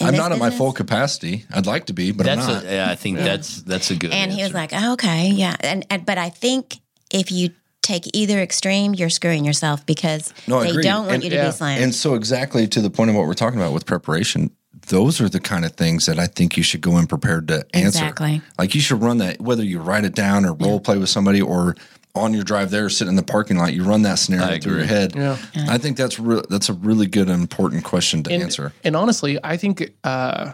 In 0.00 0.06
I'm 0.06 0.12
this 0.12 0.18
not 0.18 0.32
at 0.32 0.38
my 0.38 0.50
full 0.50 0.72
capacity. 0.72 1.44
I'd 1.52 1.66
like 1.66 1.86
to 1.86 1.92
be, 1.92 2.10
but 2.12 2.26
That's 2.26 2.42
I'm 2.46 2.54
not. 2.54 2.64
a, 2.64 2.72
yeah, 2.74 2.90
I 2.90 2.96
think 2.96 3.18
that's 3.18 3.62
that's 3.62 3.90
a 3.90 3.96
good. 3.96 4.12
And 4.12 4.32
he 4.32 4.42
was 4.42 4.52
like, 4.52 4.70
oh, 4.72 4.94
okay, 4.94 5.28
yeah. 5.28 5.54
And, 5.60 5.86
and 5.90 6.04
but 6.04 6.18
I 6.18 6.28
think 6.30 6.78
if 7.12 7.30
you 7.30 7.50
take 7.82 8.04
either 8.14 8.40
extreme, 8.40 8.94
you're 8.94 9.08
screwing 9.10 9.44
yourself 9.44 9.86
because 9.86 10.34
No, 10.48 10.60
they 10.60 10.70
agree. 10.70 10.82
don't 10.82 11.02
want 11.06 11.14
And- 11.16 11.24
you 11.24 11.30
to 11.30 11.36
yeah. 11.36 11.46
be 11.46 11.52
slammed. 11.52 11.82
And 11.84 11.94
so, 11.94 12.14
exactly 12.14 12.66
to 12.68 12.80
the 12.80 12.90
point 12.90 13.10
of 13.10 13.16
what 13.16 13.26
we're 13.26 13.34
talking 13.34 13.60
about 13.60 13.72
with 13.72 13.86
preparation, 13.86 14.50
those 14.88 15.20
are 15.20 15.28
the 15.28 15.40
kind 15.40 15.64
of 15.64 15.72
things 15.72 16.06
that 16.06 16.18
I 16.18 16.26
think 16.26 16.56
you 16.56 16.62
should 16.64 16.80
go 16.80 16.98
in 16.98 17.06
prepared 17.06 17.46
to 17.48 17.64
answer. 17.74 17.86
Exactly. 18.00 18.42
Like 18.58 18.74
you 18.74 18.80
should 18.80 19.00
run 19.00 19.18
that, 19.18 19.40
whether 19.40 19.62
you 19.62 19.78
write 19.78 20.04
it 20.04 20.14
down 20.16 20.44
or 20.44 20.52
role 20.54 20.80
play 20.80 20.98
with 20.98 21.08
somebody 21.08 21.40
or 21.40 21.76
on 22.14 22.34
your 22.34 22.42
drive 22.42 22.70
there, 22.70 22.88
sitting 22.88 23.10
in 23.10 23.16
the 23.16 23.22
parking 23.22 23.56
lot, 23.56 23.72
you 23.72 23.84
run 23.84 24.02
that 24.02 24.18
scenario 24.18 24.58
through 24.60 24.76
your 24.76 24.86
head. 24.86 25.14
Yeah. 25.14 25.36
I 25.68 25.78
think 25.78 25.96
that's 25.96 26.18
re- 26.18 26.42
that's 26.48 26.68
a 26.68 26.72
really 26.72 27.06
good 27.06 27.28
and 27.28 27.40
important 27.40 27.84
question 27.84 28.22
to 28.24 28.32
and, 28.32 28.42
answer. 28.42 28.72
And 28.82 28.96
honestly, 28.96 29.38
I 29.42 29.56
think 29.56 29.92
uh, 30.04 30.52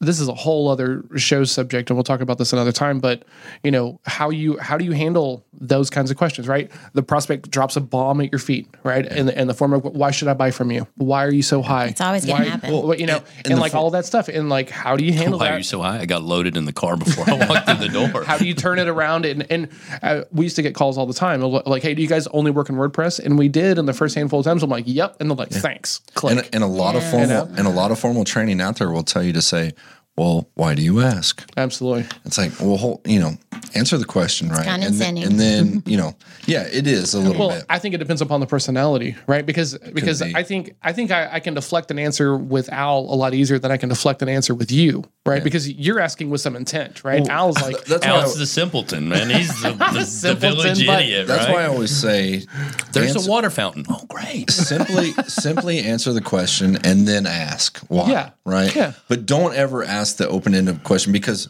this 0.00 0.20
is 0.20 0.28
a 0.28 0.34
whole 0.34 0.68
other 0.68 1.04
show 1.16 1.44
subject, 1.44 1.88
and 1.90 1.96
we'll 1.96 2.04
talk 2.04 2.20
about 2.20 2.36
this 2.38 2.52
another 2.52 2.72
time. 2.72 2.98
But 3.00 3.24
you 3.64 3.70
know 3.70 3.98
how 4.04 4.30
you 4.30 4.58
how 4.58 4.76
do 4.76 4.84
you 4.84 4.92
handle 4.92 5.44
those 5.58 5.88
kinds 5.88 6.10
of 6.10 6.18
questions, 6.18 6.46
right? 6.46 6.70
The 6.92 7.02
prospect 7.02 7.50
drops 7.50 7.76
a 7.76 7.80
bomb 7.80 8.20
at 8.20 8.30
your 8.30 8.38
feet, 8.38 8.68
right? 8.82 9.06
In 9.06 9.24
the, 9.26 9.40
in 9.40 9.46
the 9.48 9.54
form 9.54 9.72
of 9.72 9.84
why 9.84 10.10
should 10.10 10.28
I 10.28 10.34
buy 10.34 10.50
from 10.50 10.70
you? 10.70 10.86
Why 10.96 11.24
are 11.24 11.32
you 11.32 11.40
so 11.42 11.62
high? 11.62 11.86
It's 11.86 12.00
always 12.02 12.26
gonna 12.26 12.44
Why- 12.44 12.50
happen. 12.50 12.72
Well, 12.72 12.94
you 12.94 13.06
know, 13.06 13.16
and- 13.16 13.24
and, 13.44 13.52
and 13.52 13.60
like 13.60 13.72
fo- 13.72 13.78
all 13.78 13.90
that 13.92 14.04
stuff, 14.04 14.28
and 14.28 14.50
like 14.50 14.68
how 14.68 14.96
do 14.96 15.04
you 15.04 15.14
handle 15.14 15.38
that? 15.38 15.44
Why 15.44 15.48
that? 15.50 15.54
are 15.54 15.58
you 15.58 15.64
so 15.64 15.80
high? 15.80 15.98
I 16.00 16.04
got 16.04 16.22
loaded 16.22 16.56
in 16.58 16.66
the 16.66 16.72
car 16.74 16.96
before 16.98 17.24
I 17.28 17.46
walked 17.46 17.66
through 17.66 17.88
the 17.88 18.08
door. 18.10 18.24
how 18.24 18.36
do 18.36 18.46
you 18.46 18.52
turn 18.54 18.78
it 18.78 18.88
around? 18.88 19.24
And 19.24 19.50
and 19.50 19.68
uh, 20.02 20.24
we 20.30 20.44
used 20.44 20.56
to 20.56 20.62
get 20.62 20.74
calls 20.74 20.98
all 20.98 21.06
the 21.06 21.14
time, 21.14 21.40
like, 21.40 21.82
"Hey, 21.82 21.94
do 21.94 22.02
you 22.02 22.08
guys 22.08 22.26
only 22.28 22.50
work 22.50 22.68
in 22.68 22.76
WordPress?" 22.76 23.18
And 23.18 23.38
we 23.38 23.48
did. 23.48 23.78
And 23.78 23.88
the 23.88 23.94
first 23.94 24.14
handful 24.14 24.40
of 24.40 24.44
times, 24.44 24.62
I'm 24.62 24.68
like, 24.68 24.84
"Yep," 24.86 25.16
and 25.20 25.30
they're 25.30 25.36
like, 25.36 25.50
"Thanks." 25.50 26.00
Click. 26.14 26.36
And, 26.36 26.48
and 26.56 26.62
a 26.64 26.66
lot 26.66 26.96
of 26.96 27.02
Yeah. 27.02 27.10
formal 27.12 27.42
and 27.56 27.66
a 27.66 27.70
lot 27.70 27.90
of 27.92 27.98
formal 27.98 28.24
training 28.24 28.60
out 28.60 28.76
there 28.76 28.90
will 28.90 29.02
tell 29.02 29.22
you 29.22 29.32
to 29.32 29.42
say, 29.42 29.72
"Well, 30.16 30.48
why 30.54 30.74
do 30.74 30.82
you 30.82 31.00
ask?" 31.00 31.48
Absolutely. 31.56 32.06
It's 32.24 32.38
like, 32.38 32.52
well, 32.60 32.76
hold, 32.76 33.00
you 33.06 33.20
know, 33.20 33.32
answer 33.74 33.98
the 33.98 34.04
question 34.04 34.48
right, 34.48 34.66
and, 34.66 34.94
then, 34.94 35.16
and 35.18 35.38
then 35.40 35.82
you 35.86 35.96
know, 35.96 36.14
yeah, 36.46 36.66
it 36.70 36.86
is 36.86 37.14
a 37.14 37.18
little 37.20 37.38
Well, 37.48 37.56
bit. 37.56 37.64
I 37.68 37.78
think 37.78 37.94
it 37.94 37.98
depends 37.98 38.22
upon 38.22 38.40
the 38.40 38.46
personality, 38.46 39.16
right? 39.26 39.44
Because 39.44 39.76
because 39.92 40.22
be. 40.22 40.34
I 40.34 40.42
think 40.42 40.74
I 40.82 40.92
think 40.92 41.10
I, 41.10 41.28
I 41.32 41.40
can 41.40 41.54
deflect 41.54 41.90
an 41.90 41.98
answer 41.98 42.36
with 42.36 42.72
Al 42.72 43.00
a 43.00 43.16
lot 43.16 43.34
easier 43.34 43.58
than 43.58 43.70
I 43.70 43.76
can 43.76 43.88
deflect 43.88 44.22
an 44.22 44.28
answer 44.28 44.54
with 44.54 44.70
you, 44.72 45.04
right? 45.24 45.42
Because 45.42 45.68
you're 45.70 46.00
asking 46.00 46.30
with 46.30 46.40
some 46.40 46.56
intent, 46.56 47.04
right? 47.04 47.26
Al's 47.28 47.60
like, 47.60 47.84
That's. 47.84 48.06
Al's 48.06 48.36
I, 48.36 48.38
the 48.40 48.46
simpleton, 48.46 49.08
man. 49.08 49.30
He's 49.30 49.48
the, 49.62 49.70
the, 49.72 50.28
the 50.28 50.34
village 50.34 50.80
idiot, 50.82 51.26
that's 51.26 51.46
right? 51.46 51.52
why 51.54 51.62
I 51.62 51.66
always 51.66 51.94
say, 51.94 52.44
There's 52.92 53.14
answer- 53.16 53.28
a 53.28 53.30
water 53.30 53.50
fountain. 53.50 53.84
Oh, 53.88 54.04
great. 54.08 54.50
simply 54.50 55.12
simply 55.26 55.80
answer 55.80 56.12
the 56.12 56.20
question 56.20 56.76
and 56.84 57.06
then 57.06 57.26
ask 57.26 57.78
why. 57.88 58.10
Yeah. 58.10 58.30
Right. 58.44 58.74
Yeah. 58.74 58.92
But 59.08 59.26
don't 59.26 59.54
ever 59.56 59.82
ask 59.82 60.05
the 60.14 60.28
open 60.28 60.54
ended 60.54 60.82
question 60.84 61.12
because 61.12 61.48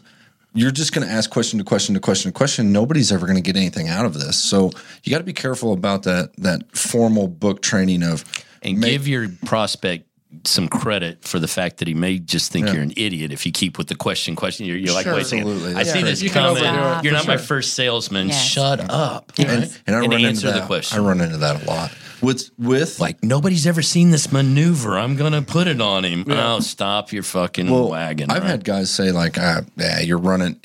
you're 0.53 0.71
just 0.71 0.93
going 0.93 1.05
to 1.07 1.13
ask 1.13 1.29
question 1.29 1.59
to 1.59 1.65
question 1.65 1.93
to 1.95 2.01
question 2.01 2.31
to 2.31 2.35
question. 2.35 2.71
Nobody's 2.71 3.11
ever 3.11 3.25
going 3.25 3.35
to 3.37 3.41
get 3.41 3.55
anything 3.55 3.87
out 3.89 4.05
of 4.05 4.13
this. 4.15 4.41
So 4.41 4.71
you 5.03 5.11
got 5.11 5.19
to 5.19 5.23
be 5.23 5.33
careful 5.33 5.73
about 5.73 6.03
that 6.03 6.31
that 6.37 6.75
formal 6.75 7.27
book 7.27 7.61
training 7.61 8.03
of 8.03 8.23
And 8.63 8.81
give 8.81 9.07
your 9.07 9.27
prospect 9.45 10.05
some 10.43 10.67
credit 10.67 11.23
for 11.23 11.39
the 11.39 11.47
fact 11.47 11.77
that 11.77 11.87
he 11.87 11.93
may 11.93 12.19
just 12.19 12.51
think 12.51 12.67
you're 12.73 12.81
an 12.81 12.91
idiot 12.97 13.31
if 13.31 13.45
you 13.45 13.51
keep 13.51 13.77
with 13.77 13.87
the 13.87 13.95
question 13.95 14.35
question. 14.35 14.65
You're, 14.65 14.77
you're 14.77 14.93
like, 14.93 15.05
wait 15.05 15.21
a 15.21 15.25
second. 15.25 15.47
Absolutely. 15.47 15.71
I 15.71 15.83
That's 15.83 15.91
see 15.93 16.01
this 16.03 16.21
You 16.21 16.29
can 16.29 16.43
coming. 16.55 16.63
overdo 16.63 17.01
You're 17.03 17.13
for 17.13 17.17
not 17.17 17.27
my 17.27 17.37
first 17.37 17.73
salesman. 17.73 18.27
Yes. 18.27 18.43
Shut 18.43 18.81
up. 18.89 19.31
and, 19.37 19.79
and 19.87 19.95
I 19.95 19.99
run 19.99 20.13
answer 20.13 20.27
into 20.27 20.47
the 20.47 20.51
that. 20.59 20.67
question. 20.67 20.99
I 20.99 21.01
run 21.01 21.21
into 21.21 21.37
that 21.37 21.63
a 21.63 21.65
lot 21.65 21.91
with 22.21 22.49
with 22.57 22.99
like 22.99 23.23
nobody's 23.23 23.65
ever 23.67 23.81
seen 23.81 24.11
this 24.11 24.31
maneuver. 24.31 24.97
I'm 24.97 25.15
gonna 25.15 25.41
put 25.41 25.67
it 25.67 25.81
on 25.81 26.03
him. 26.05 26.25
Oh, 26.27 26.59
stop 26.59 27.11
your 27.11 27.23
fucking 27.23 27.69
well, 27.69 27.89
wagon! 27.89 28.29
I've 28.31 28.43
right? 28.43 28.49
had 28.51 28.63
guys 28.63 28.89
say 28.89 29.11
like, 29.11 29.37
ah, 29.39 29.61
"Yeah, 29.75 29.99
you're 30.01 30.17
running." 30.17 30.59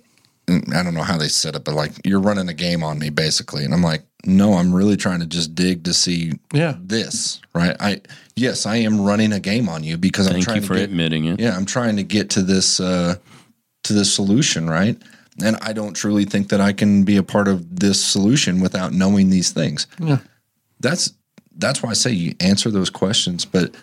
I 0.49 0.83
don't 0.83 0.95
know 0.95 1.05
how 1.05 1.17
they 1.19 1.29
said 1.29 1.55
it, 1.55 1.62
but 1.65 1.75
like 1.75 1.93
you're 2.05 2.21
running 2.21 2.49
a 2.49 2.53
game 2.55 2.83
on 2.83 2.99
me 2.99 3.11
basically. 3.11 3.65
And 3.65 3.73
I'm 3.73 3.81
like, 3.83 4.03
no, 4.27 4.55
I'm 4.55 4.75
really 4.75 4.97
trying 4.97 5.21
to 5.21 5.27
just 5.27 5.55
dig 5.55 5.85
to 5.85 5.95
see 5.95 6.33
Yeah. 6.53 6.75
this, 6.81 7.41
right? 7.55 7.77
I 7.79 8.01
yes, 8.35 8.67
I 8.67 8.77
am 8.77 9.01
running 9.01 9.33
a 9.33 9.38
game 9.38 9.69
on 9.69 9.85
you 9.85 9.97
because 9.97 10.27
I'm 10.27 10.41
trying 10.41 10.61
you 10.62 10.67
for 10.67 10.75
to 10.75 10.81
get 10.81 10.91
admitting 10.91 11.27
it. 11.27 11.38
yeah, 11.38 11.57
I'm 11.57 11.65
trying 11.65 11.95
to 11.97 12.03
get 12.03 12.29
to 12.31 12.43
this 12.43 12.81
uh 12.81 13.15
to 13.85 13.93
this 13.93 14.12
solution, 14.12 14.69
right? 14.69 15.01
And 15.43 15.57
I 15.62 15.73
don't 15.73 15.95
truly 15.95 16.25
think 16.25 16.49
that 16.49 16.61
I 16.61 16.73
can 16.73 17.05
be 17.05 17.17
a 17.17 17.23
part 17.23 17.47
of 17.47 17.79
this 17.79 18.05
solution 18.05 18.61
without 18.61 18.93
knowing 18.93 19.31
these 19.31 19.53
things. 19.53 19.87
Yeah. 20.01 20.19
That's 20.81 21.12
that's 21.57 21.83
why 21.83 21.91
I 21.91 21.95
say 21.95 22.12
you 22.12 22.35
answer 22.41 22.71
those 22.71 22.91
questions, 22.91 23.45
but 23.45 23.75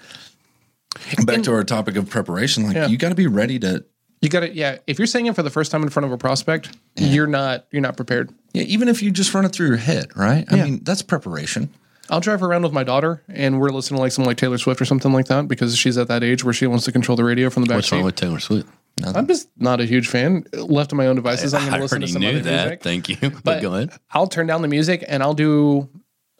back 1.25 1.43
to 1.43 1.53
our 1.53 1.63
topic 1.63 1.95
of 1.95 2.09
preparation, 2.09 2.65
like 2.65 2.75
Yeah. 2.75 2.87
you 2.87 2.97
got 2.97 3.09
to 3.09 3.15
be 3.15 3.27
ready 3.27 3.59
to 3.59 3.83
You 4.21 4.29
got 4.29 4.41
to 4.41 4.53
yeah. 4.53 4.77
If 4.87 4.97
you're 4.99 5.07
saying 5.07 5.27
it 5.27 5.35
for 5.35 5.43
the 5.43 5.49
first 5.49 5.71
time 5.71 5.83
in 5.83 5.89
front 5.89 6.05
of 6.05 6.11
a 6.11 6.17
prospect, 6.17 6.75
you're 6.97 7.27
not 7.27 7.65
you're 7.71 7.81
not 7.81 7.95
prepared. 7.95 8.31
Yeah, 8.53 8.63
even 8.63 8.87
if 8.87 9.01
you 9.01 9.11
just 9.11 9.33
run 9.33 9.45
it 9.45 9.49
through 9.53 9.67
your 9.67 9.77
head, 9.77 10.07
right? 10.15 10.45
I 10.51 10.55
Yeah. 10.57 10.63
mean, 10.65 10.81
that's 10.83 11.01
preparation. 11.01 11.69
I'll 12.11 12.19
drive 12.19 12.41
around 12.41 12.63
with 12.63 12.73
my 12.73 12.83
daughter, 12.83 13.21
and 13.29 13.59
we're 13.61 13.69
listening 13.69 13.97
to 13.99 14.01
like 14.01 14.11
some 14.11 14.25
like 14.25 14.35
Taylor 14.37 14.57
Swift 14.57 14.81
or 14.81 14.85
something 14.85 15.13
like 15.13 15.27
that 15.27 15.47
because 15.47 15.77
she's 15.77 15.95
at 15.97 16.07
that 16.07 16.23
age 16.23 16.43
where 16.43 16.53
she 16.53 16.65
wants 16.65 16.85
to 16.85 16.91
control 16.91 17.15
the 17.15 17.23
radio 17.23 17.51
from 17.51 17.61
the 17.63 17.67
back 17.67 17.75
What's 17.77 17.91
wrong 17.91 18.03
with 18.03 18.15
Taylor 18.15 18.39
Swift? 18.39 18.67
I'm 19.05 19.27
just 19.27 19.47
not 19.57 19.79
a 19.79 19.85
huge 19.85 20.07
fan. 20.09 20.43
Left 20.51 20.89
to 20.89 20.95
my 20.95 21.05
own 21.07 21.15
devices, 21.15 21.53
I'm 21.53 21.61
going 21.61 21.73
I 21.75 21.77
to 21.77 21.83
listen 21.83 22.01
to 22.01 22.07
some 22.07 22.21
knew 22.21 22.29
other 22.29 22.39
that. 22.41 22.63
music. 22.65 22.81
Thank 22.83 23.07
you. 23.09 23.15
But, 23.21 23.43
But 23.43 23.61
go 23.61 23.73
ahead. 23.75 23.91
I'll 24.11 24.27
turn 24.27 24.47
down 24.47 24.61
the 24.63 24.67
music 24.67 25.05
and 25.07 25.21
I'll 25.23 25.35
do 25.35 25.87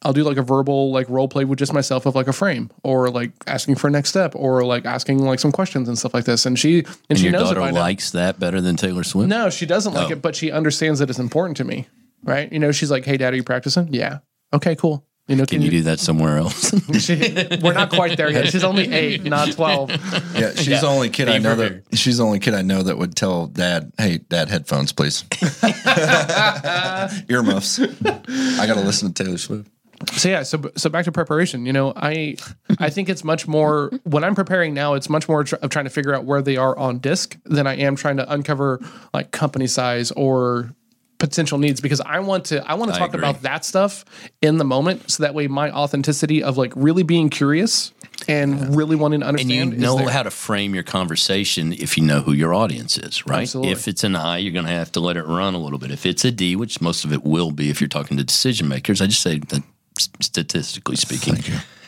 I'll 0.04 0.14
do 0.14 0.24
like 0.24 0.38
a 0.38 0.42
verbal 0.42 0.92
like 0.92 1.10
role 1.10 1.28
play 1.28 1.46
with 1.46 1.60
just 1.60 1.74
myself 1.74 2.06
of 2.06 2.16
like 2.16 2.28
a 2.28 2.34
frame 2.34 2.72
or 2.84 3.10
like 3.10 3.32
asking 3.48 3.76
for 3.76 3.88
a 3.88 3.92
next 3.92 4.10
step 4.10 4.34
or 4.36 4.64
like 4.66 4.86
asking 4.86 5.20
like 5.20 5.40
some 5.40 5.52
questions 5.52 5.88
and 5.90 5.98
stuff 5.98 6.14
like 6.14 6.26
this. 6.26 6.46
And 6.46 6.58
she 6.58 6.80
and, 6.80 6.98
And 7.10 7.18
she 7.20 7.26
your 7.26 7.34
knows 7.34 7.52
it 7.52 7.56
daughter 7.56 7.60
by 7.60 7.72
now. 7.72 7.80
likes 7.82 8.12
that 8.12 8.40
better 8.40 8.62
than 8.62 8.76
Taylor 8.78 9.04
Swift? 9.04 9.30
No, 9.30 9.50
she 9.50 9.66
doesn't 9.66 9.94
like 9.94 10.10
Oh. 10.10 10.14
it, 10.14 10.22
but 10.22 10.36
she 10.36 10.52
understands 10.52 11.00
that 11.00 11.10
it's 11.10 11.20
important 11.20 11.58
to 11.58 11.64
me. 11.66 11.88
Right? 12.24 12.52
You 12.52 12.60
know, 12.60 12.72
she's 12.72 12.92
like, 12.92 13.06
"Hey, 13.06 13.18
Dad, 13.18 13.34
are 13.34 13.38
you 13.38 13.44
practicing?" 13.44 13.94
Yeah. 13.94 14.20
Okay, 14.54 14.76
cool. 14.76 15.06
You 15.30 15.36
know, 15.36 15.46
Can 15.46 15.62
you 15.62 15.70
do 15.70 15.82
that 15.84 16.00
somewhere 16.00 16.38
else? 16.38 16.74
She, 17.00 17.16
we're 17.62 17.74
not 17.74 17.92
quite 17.92 18.18
there 18.18 18.32
yet. 18.32 18.48
She's 18.48 18.64
only 18.64 18.92
eight, 18.92 19.24
not 19.24 19.52
twelve. 19.54 19.90
Yeah, 20.36 20.52
she's 20.56 20.82
the 20.82 20.88
only 20.88 21.10
kid 21.10 21.30
I 21.30 21.38
know 21.38 21.56
prepared. 21.56 21.86
that 21.92 21.98
she's 21.98 22.18
the 22.18 22.26
only 22.26 22.40
kid 22.40 22.56
I 22.56 22.62
know 22.64 22.82
that 22.84 22.98
would 22.98 23.16
tell 23.16 23.46
dad, 23.48 23.94
"Hey, 23.98 24.18
dad, 24.18 24.50
headphones, 24.50 24.92
please." 24.92 25.24
Earmuffs. 27.30 27.80
I 27.80 28.66
got 28.68 28.74
to 28.76 28.82
listen 28.82 29.14
to 29.14 29.24
Taylor 29.24 29.38
Swift. 29.38 29.70
So 30.14 30.30
yeah, 30.30 30.44
so 30.44 30.72
so 30.76 30.90
back 30.90 31.06
to 31.06 31.12
preparation. 31.12 31.66
You 31.66 31.74
know, 31.74 31.94
I 31.96 32.38
I 32.80 32.90
think 32.90 33.10
it's 33.10 33.24
much 33.24 33.48
more 33.48 33.92
when 34.04 34.24
I'm 34.24 34.36
preparing 34.36 34.74
now. 34.74 34.94
It's 34.94 35.10
much 35.10 35.28
more 35.28 35.44
tr- 35.44 35.56
of 35.56 35.70
trying 35.70 35.86
to 35.86 35.92
figure 35.92 36.14
out 36.14 36.26
where 36.26 36.42
they 36.42 36.58
are 36.58 36.78
on 36.78 37.00
DISC 37.00 37.38
than 37.46 37.68
I 37.68 37.76
am 37.76 37.96
trying 37.96 38.18
to 38.18 38.32
uncover 38.32 38.80
like 39.14 39.32
company 39.32 39.68
size 39.68 40.12
or 40.12 40.74
potential 41.18 41.58
needs 41.58 41.82
because 41.82 42.00
I 42.02 42.20
want 42.20 42.46
to 42.46 42.66
I 42.70 42.76
want 42.76 42.92
to 42.92 42.96
I 42.96 43.00
talk 43.00 43.10
agree. 43.14 43.20
about 43.20 43.42
that 43.42 43.66
stuff 43.66 44.06
in 44.42 44.58
the 44.58 44.64
moment 44.64 45.12
so 45.12 45.24
that 45.24 45.34
way 45.34 45.48
my 45.48 45.70
authenticity 45.70 46.42
of 46.42 46.58
like 46.58 46.72
really 46.78 47.04
being 47.04 47.30
curious 47.30 47.92
and 48.28 48.76
really 48.76 48.96
wanting 48.96 49.20
to 49.20 49.26
understand 49.26 49.74
and 49.74 49.82
you 49.82 49.88
is 49.88 49.96
know 49.96 50.08
how 50.08 50.24
to 50.24 50.32
frame 50.32 50.74
your 50.74 50.84
conversation 50.84 51.74
if 51.74 51.98
you 51.98 52.04
know 52.04 52.22
who 52.22 52.32
your 52.34 52.54
audience 52.54 52.98
is, 52.98 53.26
right? 53.26 53.42
Absolutely. 53.42 53.72
If 53.72 53.88
it's 53.88 54.04
an 54.04 54.16
I, 54.16 54.38
you're 54.38 54.54
going 54.54 54.66
to 54.66 54.72
have 54.72 54.92
to 54.94 55.00
let 55.00 55.18
it 55.18 55.26
run 55.26 55.54
a 55.54 55.58
little 55.58 55.80
bit. 55.80 55.92
If 55.92 56.06
it's 56.06 56.26
a 56.26 56.32
D, 56.32 56.56
which 56.56 56.82
most 56.82 57.06
of 57.06 57.14
it 57.14 57.24
will 57.24 57.52
be 57.52 57.70
if 57.70 57.80
you're 57.82 57.88
talking 57.88 58.18
to 58.18 58.24
decision 58.24 58.68
makers, 58.68 59.02
I 59.02 59.08
just 59.08 59.22
say 59.22 59.40
that 59.40 59.64
statistically 60.00 60.96
speaking. 60.96 61.44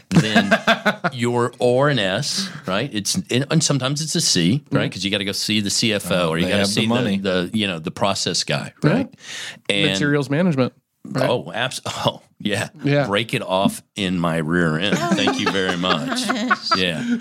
then 0.09 0.51
your 1.13 1.53
or 1.57 1.89
an 1.89 1.97
S, 1.97 2.49
right? 2.67 2.89
It's 2.93 3.15
and 3.15 3.45
and 3.49 3.63
sometimes 3.63 4.01
it's 4.01 4.13
a 4.15 4.21
C, 4.21 4.63
right? 4.71 4.89
Because 4.89 5.05
you 5.05 5.11
got 5.11 5.19
to 5.19 5.25
go 5.25 5.31
see 5.31 5.61
the 5.61 5.69
CFO 5.69 6.29
or 6.29 6.37
you 6.37 6.49
got 6.49 6.57
to 6.57 6.65
see 6.65 6.81
the, 6.81 6.87
money. 6.87 7.17
the 7.17 7.49
you 7.53 7.65
know 7.65 7.79
the 7.79 7.91
process 7.91 8.43
guy, 8.43 8.73
right? 8.83 9.13
And 9.69 9.91
materials 9.91 10.29
management. 10.29 10.73
Right? 11.03 11.29
Oh, 11.29 11.51
abs- 11.51 11.81
Oh, 11.85 12.21
yeah. 12.39 12.69
Yeah. 12.83 13.05
Break 13.07 13.33
it 13.35 13.41
off 13.43 13.81
in 13.95 14.17
my 14.17 14.37
rear 14.37 14.77
end. 14.77 14.97
Thank 14.97 15.39
you 15.39 15.51
very 15.51 15.77
much. 15.89 16.19
Yeah. 16.75 17.17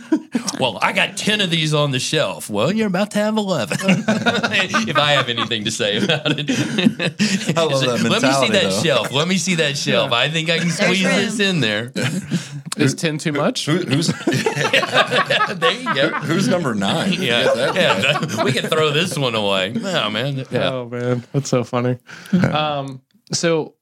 Well, 0.58 0.78
I 0.80 0.92
got 0.92 1.16
10 1.16 1.40
of 1.42 1.50
these 1.50 1.74
on 1.74 1.90
the 1.90 1.98
shelf. 1.98 2.48
Well, 2.48 2.72
you're 2.72 2.86
about 2.86 3.10
to 3.12 3.18
have 3.18 3.36
11. 3.36 3.78
if 3.80 4.96
I 4.96 5.12
have 5.12 5.28
anything 5.28 5.64
to 5.64 5.70
say 5.70 5.98
about 6.02 6.22
it. 6.38 6.48
I 7.56 7.62
love 7.64 7.80
that 7.82 8.08
Let 8.10 8.22
me 8.22 8.32
see 8.32 8.48
that 8.52 8.62
though. 8.70 8.82
shelf. 8.82 9.12
Let 9.12 9.28
me 9.28 9.36
see 9.38 9.56
that 9.56 9.76
shelf. 9.76 10.12
I 10.12 10.28
think 10.30 10.48
I 10.50 10.58
can 10.58 10.70
squeeze 10.70 11.02
this 11.04 11.38
in 11.40 11.60
there. 11.60 11.92
Is 12.76 12.94
ten 12.94 13.18
too 13.18 13.32
much? 13.32 13.66
Who, 13.66 13.76
who's 13.78 14.06
there 14.08 15.72
you 15.72 15.94
go. 15.94 16.08
who's 16.20 16.48
number 16.48 16.74
nine? 16.74 17.12
Yeah, 17.14 17.42
Get 17.44 17.54
that 17.56 17.74
yeah. 17.74 18.18
that- 18.18 18.44
we 18.44 18.52
can 18.52 18.68
throw 18.70 18.90
this 18.90 19.18
one 19.18 19.34
away. 19.34 19.74
Oh 19.76 20.10
man, 20.10 20.36
yeah. 20.50 20.70
Oh 20.70 20.88
man, 20.88 21.24
that's 21.32 21.48
so 21.50 21.64
funny. 21.64 21.98
um, 22.32 23.02
so 23.32 23.74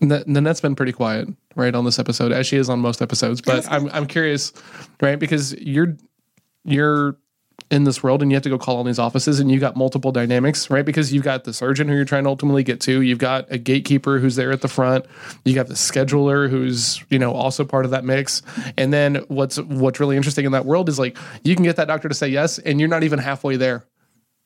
Nanette's 0.00 0.60
been 0.60 0.76
pretty 0.76 0.92
quiet, 0.92 1.28
right, 1.56 1.74
on 1.74 1.84
this 1.84 1.98
episode, 1.98 2.32
as 2.32 2.46
she 2.46 2.56
is 2.56 2.68
on 2.68 2.80
most 2.80 3.02
episodes. 3.02 3.40
But 3.40 3.70
I'm 3.70 3.88
I'm 3.90 4.06
curious, 4.06 4.52
right, 5.00 5.18
because 5.18 5.54
you're 5.54 5.96
you're 6.64 7.16
in 7.70 7.84
this 7.84 8.02
world 8.02 8.22
and 8.22 8.30
you 8.30 8.36
have 8.36 8.42
to 8.42 8.48
go 8.48 8.56
call 8.56 8.78
on 8.78 8.86
these 8.86 8.98
offices 8.98 9.40
and 9.40 9.50
you 9.50 9.58
got 9.58 9.76
multiple 9.76 10.10
dynamics, 10.10 10.70
right? 10.70 10.86
Because 10.86 11.12
you've 11.12 11.24
got 11.24 11.44
the 11.44 11.52
surgeon 11.52 11.88
who 11.88 11.94
you're 11.94 12.04
trying 12.04 12.24
to 12.24 12.30
ultimately 12.30 12.62
get 12.62 12.80
to, 12.82 13.02
you've 13.02 13.18
got 13.18 13.46
a 13.50 13.58
gatekeeper 13.58 14.18
who's 14.18 14.36
there 14.36 14.50
at 14.52 14.62
the 14.62 14.68
front, 14.68 15.04
you 15.44 15.54
got 15.54 15.66
the 15.66 15.74
scheduler 15.74 16.48
who's, 16.48 17.04
you 17.10 17.18
know, 17.18 17.32
also 17.32 17.64
part 17.64 17.84
of 17.84 17.90
that 17.90 18.04
mix. 18.04 18.42
And 18.78 18.92
then 18.92 19.16
what's 19.28 19.58
what's 19.58 20.00
really 20.00 20.16
interesting 20.16 20.46
in 20.46 20.52
that 20.52 20.64
world 20.64 20.88
is 20.88 20.98
like 20.98 21.18
you 21.44 21.54
can 21.54 21.64
get 21.64 21.76
that 21.76 21.88
doctor 21.88 22.08
to 22.08 22.14
say 22.14 22.28
yes 22.28 22.58
and 22.58 22.80
you're 22.80 22.88
not 22.88 23.02
even 23.02 23.18
halfway 23.18 23.56
there. 23.56 23.84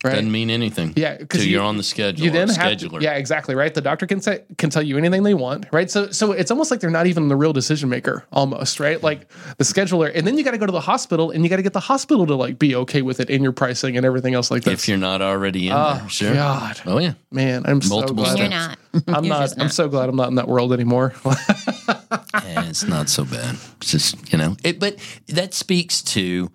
Right. 0.04 0.14
Doesn't 0.14 0.32
mean 0.32 0.50
anything. 0.50 0.94
Yeah, 0.96 1.16
because 1.16 1.46
you, 1.46 1.52
you're 1.52 1.62
on 1.62 1.76
the 1.76 1.84
schedule. 1.84 2.24
You 2.24 2.32
then 2.32 2.50
or 2.50 2.54
have 2.54 2.72
scheduler. 2.72 2.98
to, 2.98 3.04
yeah, 3.04 3.12
exactly 3.14 3.54
right. 3.54 3.72
The 3.72 3.80
doctor 3.80 4.06
can 4.08 4.20
say 4.20 4.42
can 4.58 4.68
tell 4.68 4.82
you 4.82 4.98
anything 4.98 5.22
they 5.22 5.34
want, 5.34 5.66
right? 5.72 5.88
So 5.88 6.10
so 6.10 6.32
it's 6.32 6.50
almost 6.50 6.72
like 6.72 6.80
they're 6.80 6.90
not 6.90 7.06
even 7.06 7.28
the 7.28 7.36
real 7.36 7.52
decision 7.52 7.88
maker, 7.88 8.24
almost, 8.32 8.80
right? 8.80 9.00
Like 9.00 9.28
the 9.58 9.64
scheduler, 9.64 10.10
and 10.12 10.26
then 10.26 10.36
you 10.36 10.42
got 10.42 10.50
to 10.52 10.58
go 10.58 10.66
to 10.66 10.72
the 10.72 10.80
hospital, 10.80 11.30
and 11.30 11.44
you 11.44 11.50
got 11.50 11.56
to 11.56 11.62
get 11.62 11.72
the 11.72 11.78
hospital 11.80 12.26
to 12.26 12.34
like 12.34 12.58
be 12.58 12.74
okay 12.74 13.02
with 13.02 13.20
it 13.20 13.30
in 13.30 13.44
your 13.44 13.52
pricing 13.52 13.96
and 13.96 14.04
everything 14.04 14.34
else 14.34 14.50
like 14.50 14.64
this. 14.64 14.74
If 14.74 14.88
you're 14.88 14.98
not 14.98 15.22
already 15.22 15.68
in 15.68 15.72
oh 15.74 15.94
there, 16.00 16.08
sure. 16.08 16.34
God, 16.34 16.80
Oh 16.84 16.98
yeah. 16.98 17.12
man, 17.30 17.62
I'm 17.64 17.80
Multiple 17.88 18.24
so 18.24 18.34
glad. 18.34 18.38
You're 18.38 18.48
not. 18.48 18.78
I'm 19.06 19.24
You're 19.24 19.34
not. 19.34 19.40
just 19.42 19.60
I'm 19.60 19.68
so 19.68 19.88
glad 19.88 20.08
I'm 20.08 20.16
not 20.16 20.28
in 20.30 20.34
that 20.34 20.48
world 20.48 20.72
anymore. 20.72 21.14
Eh, 22.34 22.64
it's 22.68 22.84
not 22.84 23.08
so 23.08 23.24
bad. 23.24 23.56
It's 23.80 23.90
just 23.92 24.32
you 24.32 24.38
know, 24.38 24.56
it, 24.64 24.80
but 24.80 24.96
that 25.28 25.54
speaks 25.54 26.02
to 26.02 26.50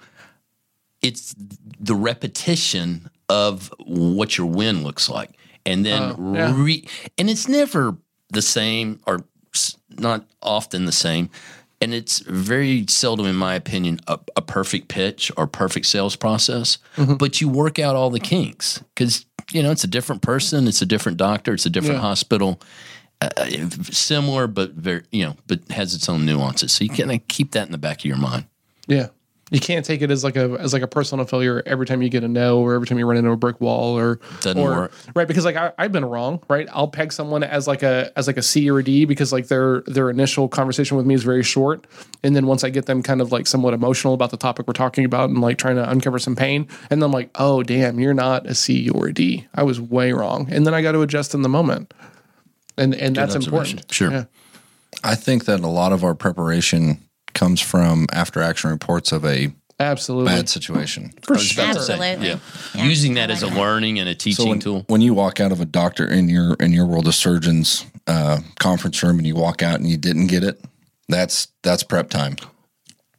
it's 1.02 1.34
the 1.80 1.96
repetition 1.96 3.10
of 3.30 3.74
what 3.86 4.38
your 4.38 4.48
win 4.48 4.84
looks 4.84 5.10
like, 5.10 5.32
and 5.66 5.86
then 5.86 6.16
Oh, 6.18 6.34
yeah. 6.34 6.54
re, 6.56 6.88
and 7.18 7.30
it's 7.30 7.48
never 7.48 7.98
the 8.30 8.42
same 8.42 9.00
or 9.08 9.24
not 9.98 10.26
often 10.42 10.86
the 10.86 10.92
same. 10.92 11.30
And 11.80 11.94
it's 11.94 12.20
very 12.20 12.86
seldom, 12.88 13.28
in 13.28 13.36
my 13.36 13.54
opinion, 13.54 14.00
a, 14.08 14.18
a 14.36 14.42
perfect 14.42 14.88
pitch 14.88 15.32
or 15.38 15.46
perfect 15.46 15.86
sales 15.86 16.16
process. 16.16 16.80
Mm-hmm. 16.96 17.16
But 17.16 17.40
you 17.40 17.48
work 17.50 17.78
out 17.78 17.96
all 17.96 18.10
the 18.10 18.20
kinks 18.20 18.84
because 18.96 19.26
you 19.52 19.62
know 19.62 19.72
it's 19.72 19.84
a 19.84 19.88
different 19.88 20.22
person, 20.24 20.68
it's 20.68 20.82
a 20.82 20.86
different 20.88 21.18
doctor, 21.20 21.54
it's 21.54 21.66
a 21.68 21.70
different 21.70 21.98
Yeah. 21.98 22.02
hospital 22.10 22.60
uh, 23.22 23.30
similar 23.84 24.46
but 24.48 24.74
very 24.74 25.04
you 25.12 25.26
know 25.26 25.36
but 25.48 25.60
has 25.72 25.96
its 25.96 26.08
own 26.08 26.24
nuances 26.24 26.72
so 26.72 26.84
you 26.84 26.90
kind 26.92 27.12
of 27.12 27.28
keep 27.28 27.52
that 27.54 27.66
in 27.66 27.72
the 27.72 27.78
back 27.80 27.98
of 28.02 28.06
your 28.06 28.16
mind 28.18 28.46
yeah, 28.88 29.08
you 29.50 29.62
can't 29.62 29.86
take 29.86 30.02
it 30.02 30.12
as 30.12 30.24
like 30.24 30.36
a 30.36 30.58
as 30.60 30.74
like 30.74 30.82
a 30.82 30.88
personal 30.88 31.26
failure 31.26 31.64
every 31.66 31.86
time 31.86 32.02
you 32.02 32.10
get 32.10 32.24
a 32.24 32.28
no 32.28 32.60
or 32.60 32.74
every 32.74 32.86
time 32.86 33.00
you 33.00 33.06
run 33.06 33.16
into 33.18 33.32
a 33.32 33.38
brick 33.38 33.62
wall 33.62 33.98
or 33.98 34.20
Doesn't 34.42 34.62
or, 34.62 34.70
work. 34.72 34.92
right 35.16 35.28
because 35.28 35.46
like 35.46 35.56
I, 35.56 35.72
I've 35.78 35.92
been 35.92 36.04
wrong 36.04 36.44
right? 36.50 36.68
I'll 36.72 36.90
peg 36.90 37.14
someone 37.14 37.44
as 37.44 37.68
like 37.68 37.82
a 37.82 38.12
as 38.18 38.28
like 38.28 38.38
a 38.38 38.42
C 38.42 38.70
or 38.70 38.80
a 38.80 38.84
D 38.84 39.06
because 39.06 39.32
like 39.32 39.48
their 39.48 39.82
their 39.82 40.10
initial 40.10 40.50
conversation 40.50 40.98
with 40.98 41.06
me 41.06 41.14
is 41.14 41.24
very 41.24 41.44
short. 41.44 41.88
And 42.24 42.36
then 42.36 42.46
once 42.46 42.64
I 42.64 42.70
get 42.70 42.88
them 42.88 43.02
kind 43.02 43.22
of 43.22 43.32
like 43.32 43.48
somewhat 43.48 43.74
emotional 43.74 44.14
about 44.14 44.32
the 44.32 44.38
topic 44.38 44.68
we're 44.68 44.74
talking 44.74 45.06
about 45.06 45.30
and 45.30 45.40
like 45.40 45.58
trying 45.58 45.78
to 45.78 45.90
uncover 45.90 46.20
some 46.20 46.36
pain 46.36 46.68
and 46.90 47.02
then 47.02 47.08
I'm 47.08 47.14
like 47.14 47.30
oh 47.36 47.64
damn 47.64 48.00
you're 48.00 48.14
not 48.14 48.46
a 48.48 48.54
C 48.56 48.90
or 48.90 49.08
a 49.08 49.14
D. 49.14 49.48
I 49.56 49.64
was 49.64 49.80
way 49.80 50.12
wrong. 50.12 50.48
And 50.52 50.68
then 50.68 50.74
I 50.74 50.82
got 50.82 50.92
to 50.92 51.02
adjust 51.02 51.34
in 51.34 51.42
the 51.42 51.50
moment. 51.50 51.94
And 52.78 52.94
and 52.94 53.16
that's 53.16 53.36
important. 53.36 53.92
Sure. 53.92 54.12
yeah. 54.12 54.26
I 55.04 55.16
think 55.16 55.46
that 55.46 55.62
a 55.62 55.68
lot 55.68 55.94
of 55.94 56.04
our 56.04 56.16
preparation 56.16 57.07
comes 57.38 57.62
from 57.62 58.08
after 58.12 58.42
action 58.42 58.70
reports 58.72 59.12
of 59.12 59.24
a 59.24 59.54
absolutely 59.80 60.34
bad 60.34 60.50
situation. 60.50 61.14
for 61.22 61.38
sure 61.38 61.64
Absolutely. 61.64 62.28
yeah. 62.28 62.40
Yeah. 62.74 62.84
using 62.84 63.14
that 63.14 63.30
as 63.30 63.44
a 63.44 63.48
learning 63.48 64.00
and 64.00 64.10
a 64.10 64.16
teaching 64.16 64.44
So 64.46 64.50
when, 64.50 64.60
tool 64.60 64.86
when 64.88 65.02
you 65.02 65.14
walk 65.14 65.40
out 65.40 65.52
of 65.52 65.62
a 65.62 65.66
doctor 65.66 66.06
in 66.08 66.28
your 66.30 66.56
in 66.56 66.74
your 66.74 66.88
world 66.88 67.08
of 67.08 67.14
surgeons 67.14 67.86
uh, 68.08 68.40
conference 68.60 69.02
room 69.04 69.20
and 69.20 69.28
you 69.28 69.36
walk 69.36 69.62
out 69.62 69.76
and 69.80 69.88
you 69.88 69.98
didn't 69.98 70.28
get 70.28 70.44
it, 70.44 70.60
that's 71.08 71.50
that's 71.62 71.84
prep 71.84 72.10
time. 72.10 72.38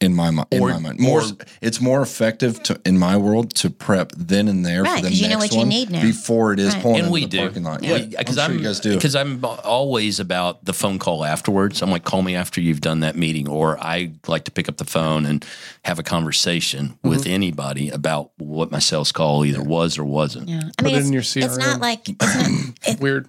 In 0.00 0.14
my 0.14 0.30
mind. 0.30 0.46
In 0.52 0.62
Or- 0.62 0.68
my 0.70 0.78
mind, 0.78 1.00
more 1.00 1.22
or- 1.22 1.37
it's 1.61 1.80
more 1.80 2.02
effective 2.02 2.62
to 2.64 2.80
in 2.84 2.98
my 2.98 3.16
world 3.16 3.54
to 3.56 3.70
prep 3.70 4.12
then 4.16 4.46
and 4.48 4.64
there 4.64 4.82
Right, 4.84 4.96
for 4.96 5.02
the 5.02 5.08
'cause 5.08 5.20
you 5.20 5.28
know 5.28 5.38
next 5.38 5.42
what 5.46 5.52
you 5.52 5.58
one 5.58 5.68
need 5.68 5.90
now. 5.90 6.02
before 6.02 6.52
it 6.52 6.61
is 6.61 6.74
Right. 6.74 6.82
pulling 6.82 6.96
and 6.98 7.06
into 7.06 7.12
we 7.12 7.20
the 7.22 7.26
do 7.28 7.38
parking 7.40 7.62
lot. 7.64 7.82
Yeah, 7.82 7.96
Yeah, 7.96 8.18
because 8.18 8.38
I'm 8.38 8.44
I'm, 8.44 8.50
sure 8.52 8.61
you 8.61 8.66
guys 8.66 8.80
do. 8.80 8.94
because 8.94 9.16
I'm 9.16 9.44
always 9.64 10.20
about 10.20 10.64
the 10.64 10.72
phone 10.72 10.98
call 10.98 11.24
afterwards. 11.24 11.82
I'm 11.82 11.90
like, 11.90 12.04
call 12.04 12.22
me 12.22 12.34
after 12.37 12.61
you've 12.61 12.80
done 12.80 13.00
that 13.00 13.16
meeting, 13.16 13.48
or 13.48 13.78
I 13.80 14.12
like 14.26 14.44
to 14.44 14.50
pick 14.50 14.68
up 14.68 14.76
the 14.76 14.84
phone 14.84 15.26
and 15.26 15.44
have 15.84 15.98
a 15.98 16.02
conversation 16.04 16.94
with 17.02 17.22
Mm-hmm. 17.24 17.32
anybody 17.32 17.88
about 17.90 18.30
what 18.38 18.70
my 18.70 18.78
sales 18.78 19.11
call 19.12 19.44
either 19.44 19.62
was 19.62 19.98
or 19.98 20.04
wasn't. 20.04 20.48
Yeah. 20.48 20.61
I 20.64 20.70
Put 20.82 20.84
mean, 20.84 20.94
it 20.94 20.98
it's, 20.98 21.06
in 21.08 21.12
your 21.12 21.22
it's 21.22 21.56
not 21.58 21.80
like 21.80 22.08
it's 22.08 22.18
not. 22.34 22.48
It, 22.87 23.00
Weird. 23.00 23.28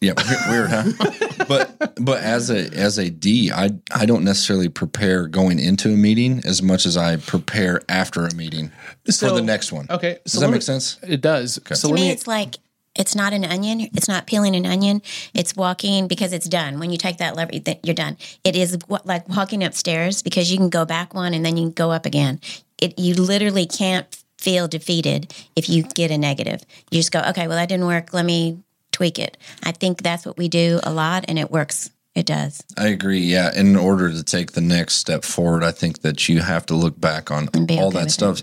Yeah, 0.00 0.14
weird, 0.48 0.70
huh? 0.70 1.44
but 1.48 1.94
but 2.02 2.22
as 2.22 2.48
a 2.50 2.68
as 2.74 2.96
a 2.96 3.10
D, 3.10 3.52
I 3.52 3.70
I 3.92 4.06
don't 4.06 4.24
necessarily 4.24 4.70
prepare 4.70 5.26
going 5.26 5.58
into 5.58 5.92
a 5.92 5.96
meeting 5.96 6.40
as 6.46 6.62
much 6.62 6.86
as 6.86 6.96
I 6.96 7.16
prepare 7.16 7.82
after 7.88 8.24
a 8.24 8.34
meeting 8.34 8.72
for 9.04 9.30
the 9.30 9.42
next 9.42 9.72
one. 9.72 9.86
Okay. 9.90 10.18
does 10.24 10.32
so 10.32 10.40
that 10.40 10.46
let 10.46 10.52
make 10.52 10.62
sense? 10.62 10.98
It 11.02 11.20
does. 11.20 11.60
So 11.74 11.88
to 11.88 11.94
me, 11.94 12.02
me. 12.02 12.10
it's 12.10 12.26
like 12.26 12.56
it's 12.96 13.14
not 13.14 13.34
an 13.34 13.44
onion. 13.44 13.80
It's 13.94 14.08
not 14.08 14.26
peeling 14.26 14.56
an 14.56 14.64
onion. 14.64 15.02
It's 15.34 15.54
walking 15.54 16.08
because 16.08 16.32
it's 16.32 16.48
done. 16.48 16.78
When 16.78 16.90
you 16.90 16.96
take 16.96 17.18
that 17.18 17.36
lever, 17.36 17.58
that 17.60 17.84
you're 17.84 17.94
done. 17.94 18.16
It 18.42 18.56
is 18.56 18.78
like 19.04 19.28
walking 19.28 19.62
upstairs 19.62 20.22
because 20.22 20.50
you 20.50 20.56
can 20.56 20.70
go 20.70 20.86
back 20.86 21.12
one 21.12 21.34
and 21.34 21.44
then 21.44 21.58
you 21.58 21.64
can 21.64 21.72
go 21.72 21.90
up 21.90 22.06
again. 22.06 22.40
It 22.78 22.98
you 22.98 23.14
literally 23.14 23.66
can't 23.66 24.06
feel 24.38 24.66
defeated 24.66 25.34
if 25.54 25.68
you 25.68 25.82
get 25.82 26.10
a 26.10 26.16
negative. 26.16 26.62
You 26.90 27.00
just 27.00 27.12
go, 27.12 27.20
okay, 27.28 27.46
well 27.46 27.58
that 27.58 27.68
didn't 27.68 27.86
work. 27.86 28.14
Let 28.14 28.24
me 28.24 28.60
tweak 29.00 29.18
it. 29.18 29.38
I 29.62 29.72
think 29.72 30.02
that's 30.02 30.26
what 30.26 30.36
we 30.36 30.48
do 30.48 30.78
a 30.82 30.92
lot, 30.92 31.24
and 31.26 31.38
it 31.38 31.50
works. 31.50 31.88
It 32.14 32.26
does. 32.26 32.62
I 32.76 32.88
agree. 32.88 33.20
Yeah, 33.20 33.50
in 33.58 33.76
order 33.76 34.12
to 34.12 34.22
take 34.22 34.52
the 34.52 34.60
next 34.60 34.96
step 34.96 35.24
forward, 35.24 35.64
I 35.64 35.70
think 35.72 36.02
that 36.02 36.28
you 36.28 36.40
have 36.42 36.66
to 36.66 36.74
look 36.74 37.00
back 37.00 37.30
on 37.30 37.48
all 37.54 37.62
okay 37.62 37.76
that 37.78 37.94
with 37.94 38.10
stuff. 38.10 38.42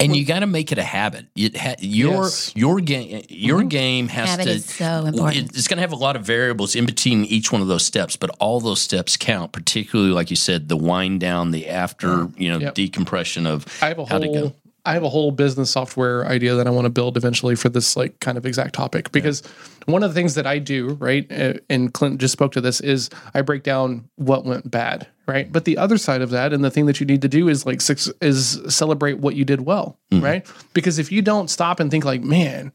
And 0.00 0.14
you 0.16 0.26
got 0.26 0.40
to 0.40 0.46
make 0.46 0.72
it 0.72 0.76
a 0.78 0.82
habit. 0.82 1.26
It 1.36 1.56
ha- 1.56 1.76
your 1.78 2.24
Yes. 2.24 2.52
your 2.54 2.80
game 2.80 3.22
your 3.30 3.60
mm-hmm. 3.60 3.68
game 3.68 4.08
has 4.08 4.28
Habit 4.30 4.44
to. 4.44 4.50
is 4.50 4.64
so 4.66 5.06
important. 5.06 5.36
it- 5.50 5.56
it's 5.56 5.68
going 5.68 5.76
to 5.78 5.82
have 5.82 5.92
a 5.92 5.96
lot 5.96 6.16
of 6.16 6.22
variables 6.22 6.74
in 6.74 6.84
between 6.84 7.24
each 7.24 7.50
one 7.52 7.62
of 7.62 7.68
those 7.68 7.84
steps, 7.84 8.16
but 8.16 8.28
all 8.40 8.60
those 8.60 8.80
steps 8.82 9.16
count. 9.16 9.52
Particularly, 9.52 10.10
like 10.12 10.28
you 10.30 10.36
said, 10.36 10.68
the 10.68 10.76
wind 10.76 11.20
down, 11.20 11.50
the 11.50 11.68
after 11.68 12.28
you 12.36 12.50
know 12.50 12.58
Yep. 12.58 12.74
decompression 12.74 13.46
of 13.46 13.66
I 13.80 13.88
have 13.88 13.98
a 13.98 14.04
how 14.06 14.18
to 14.18 14.28
go. 14.28 14.54
I 14.86 14.92
have 14.92 15.02
a 15.02 15.08
whole 15.08 15.30
business 15.30 15.70
software 15.70 16.26
idea 16.26 16.54
that 16.56 16.66
I 16.66 16.70
want 16.70 16.84
to 16.84 16.90
build 16.90 17.16
eventually 17.16 17.54
for 17.54 17.70
this 17.70 17.96
like 17.96 18.20
kind 18.20 18.36
of 18.36 18.44
exact 18.44 18.74
topic 18.74 19.10
because 19.12 19.42
one 19.86 20.02
of 20.02 20.10
the 20.10 20.14
things 20.14 20.34
that 20.34 20.46
I 20.46 20.58
do 20.58 20.94
right 21.00 21.26
and 21.70 21.92
Clint 21.94 22.20
just 22.20 22.32
spoke 22.32 22.52
to 22.52 22.60
this 22.60 22.80
is 22.80 23.08
I 23.32 23.40
break 23.42 23.62
down 23.62 24.08
what 24.16 24.44
went 24.44 24.70
bad 24.70 25.06
right? 25.26 25.50
But 25.50 25.64
the 25.64 25.78
other 25.78 25.96
side 25.96 26.20
of 26.20 26.28
that 26.30 26.52
and 26.52 26.62
the 26.62 26.70
thing 26.70 26.84
that 26.84 27.00
you 27.00 27.06
need 27.06 27.22
to 27.22 27.28
do 27.28 27.48
is 27.48 27.64
like 27.64 27.80
six, 27.80 28.10
is 28.20 28.60
celebrate 28.68 29.18
what 29.20 29.34
you 29.36 29.44
did 29.46 29.62
well 29.62 29.98
right? 30.12 30.46
Because 30.74 30.98
if 30.98 31.10
you 31.10 31.22
don't 31.22 31.48
stop 31.48 31.80
and 31.80 31.90
think 31.90 32.04
like 32.04 32.22
man 32.22 32.72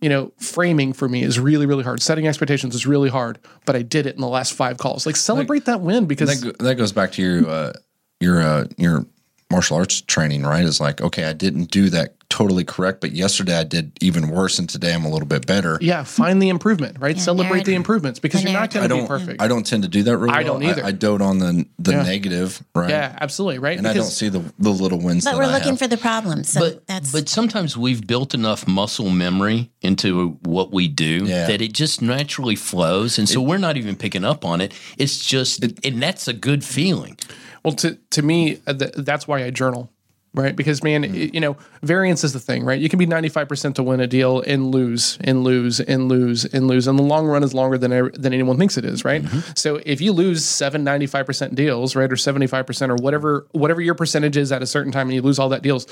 you 0.00 0.08
know 0.08 0.32
framing 0.38 0.92
for 0.92 1.08
me 1.08 1.22
is 1.22 1.38
really 1.38 1.66
really 1.66 1.84
hard. 1.84 2.02
Setting 2.02 2.26
expectations 2.26 2.74
is 2.74 2.84
really 2.84 3.10
hard 3.10 3.38
but 3.64 3.76
I 3.76 3.82
did 3.82 4.06
it 4.06 4.16
in 4.16 4.20
the 4.20 4.28
last 4.28 4.54
five 4.54 4.78
calls. 4.78 5.06
Like 5.06 5.14
celebrate 5.16 5.66
that 5.66 5.80
win 5.80 6.06
because 6.06 6.40
That, 6.40 6.58
go- 6.58 6.64
that 6.64 6.74
goes 6.74 6.90
back 6.90 7.12
to 7.12 7.22
your 7.22 7.48
uh, 7.48 7.72
your 8.20 8.42
uh, 8.42 8.64
your 8.76 9.06
martial 9.54 9.76
arts 9.76 10.00
training, 10.00 10.42
right? 10.42 10.64
It's 10.64 10.80
like, 10.80 11.00
okay, 11.00 11.24
I 11.24 11.32
didn't 11.32 11.70
do 11.70 11.88
that 11.90 12.16
totally 12.28 12.64
correct, 12.64 13.00
but 13.00 13.12
yesterday 13.12 13.56
I 13.56 13.62
did 13.62 13.92
even 14.00 14.28
worse, 14.30 14.58
and 14.58 14.68
today 14.68 14.92
I'm 14.92 15.04
a 15.04 15.08
little 15.08 15.28
bit 15.28 15.46
better. 15.46 15.78
yeah 15.80 16.02
find 16.02 16.42
the 16.42 16.48
improvement 16.48 16.96
right 16.98 17.16
celebrate 17.16 17.48
narrative. 17.50 17.66
the 17.66 17.74
improvements 17.74 18.18
because 18.18 18.42
The 18.42 18.50
you're 18.50 18.58
not 18.60 18.72
going 18.74 18.88
to 18.88 18.94
be 19.02 19.06
perfect 19.06 19.40
I 19.40 19.46
don't 19.46 19.64
tend 19.64 19.84
to 19.84 19.88
do 19.88 20.02
that 20.04 20.16
really. 20.16 20.34
I 20.34 20.42
well. 20.42 20.54
don't 20.54 20.64
either. 20.64 20.84
I, 20.84 20.90
dote 20.90 21.22
on 21.22 21.38
the 21.38 21.64
the 21.78 21.92
Yeah. 21.92 22.02
negative, 22.02 22.60
right? 22.74 22.90
Yeah, 22.90 23.16
absolutely, 23.20 23.60
right? 23.60 23.78
And 23.78 23.86
I 23.86 23.92
don't 23.92 24.04
see 24.20 24.30
the 24.30 24.42
the 24.58 24.70
little 24.70 24.98
wins. 25.00 25.24
But 25.24 25.32
that 25.32 25.36
we're 25.38 25.44
I 25.44 25.52
looking 25.56 25.76
have. 25.76 25.78
for 25.78 25.86
the 25.86 25.96
problems. 26.10 26.48
So 26.48 26.60
but 26.60 26.86
that's 26.88 27.12
but 27.12 27.28
sometimes 27.28 27.76
we've 27.76 28.04
built 28.04 28.34
enough 28.34 28.66
muscle 28.66 29.10
memory 29.10 29.70
into 29.80 30.30
what 30.42 30.72
we 30.72 30.88
do 30.88 31.14
Yeah. 31.26 31.46
that 31.46 31.60
it 31.60 31.72
just 31.72 32.02
naturally 32.02 32.56
flows, 32.56 33.16
and 33.18 33.28
so 33.28 33.40
we're 33.40 33.58
not 33.68 33.76
even 33.76 33.94
picking 33.94 34.24
up 34.24 34.44
on 34.44 34.60
it. 34.60 34.72
It's 34.98 35.24
just, 35.24 35.62
and 35.86 36.02
that's 36.02 36.26
a 36.26 36.32
good 36.32 36.64
feeling. 36.64 37.16
Well, 37.64 37.74
to 37.74 37.96
to 38.10 38.22
me, 38.22 38.58
uh, 38.66 38.72
that's 38.74 39.26
why 39.26 39.44
I 39.44 39.50
journal, 39.50 39.90
right? 40.34 40.54
Because 40.54 40.82
man, 40.82 41.02
Mm-hmm. 41.04 41.14
it- 41.14 41.34
you 41.34 41.40
know, 41.40 41.56
variance 41.82 42.22
is 42.24 42.32
the 42.32 42.40
thing, 42.40 42.64
right? 42.64 42.78
You 42.80 42.88
can 42.88 42.98
be 42.98 43.06
ninety 43.06 43.28
five 43.28 43.48
percent 43.48 43.76
to 43.76 43.82
win 43.82 44.00
a 44.00 44.06
deal 44.06 44.40
and 44.42 44.70
lose 44.70 45.16
and 45.22 45.42
lose 45.44 45.80
and 45.80 46.08
lose 46.08 46.44
and 46.44 46.68
lose, 46.68 46.86
and 46.86 46.98
the 46.98 47.02
long 47.02 47.26
run 47.26 47.42
is 47.42 47.54
longer 47.54 47.78
than 47.78 48.10
than 48.12 48.32
anyone 48.34 48.58
thinks 48.58 48.76
it 48.76 48.84
is, 48.84 49.04
right? 49.04 49.22
Mm-hmm. 49.22 49.52
So 49.56 49.80
if 49.86 50.00
you 50.00 50.12
lose 50.12 50.44
seven 50.44 50.84
ninety 50.84 51.06
five 51.06 51.26
percent 51.26 51.54
deals, 51.54 51.96
right, 51.96 52.10
or 52.12 52.16
seventy 52.16 52.46
five 52.46 52.66
percent, 52.66 52.92
or 52.92 52.96
whatever 52.96 53.46
whatever 53.52 53.80
your 53.80 53.94
percentage 53.94 54.36
is 54.36 54.52
at 54.52 54.62
a 54.62 54.66
certain 54.66 54.92
time, 54.92 55.06
and 55.08 55.14
you 55.14 55.22
lose 55.22 55.38
all 55.38 55.48
that 55.50 55.62
deals. 55.62 55.86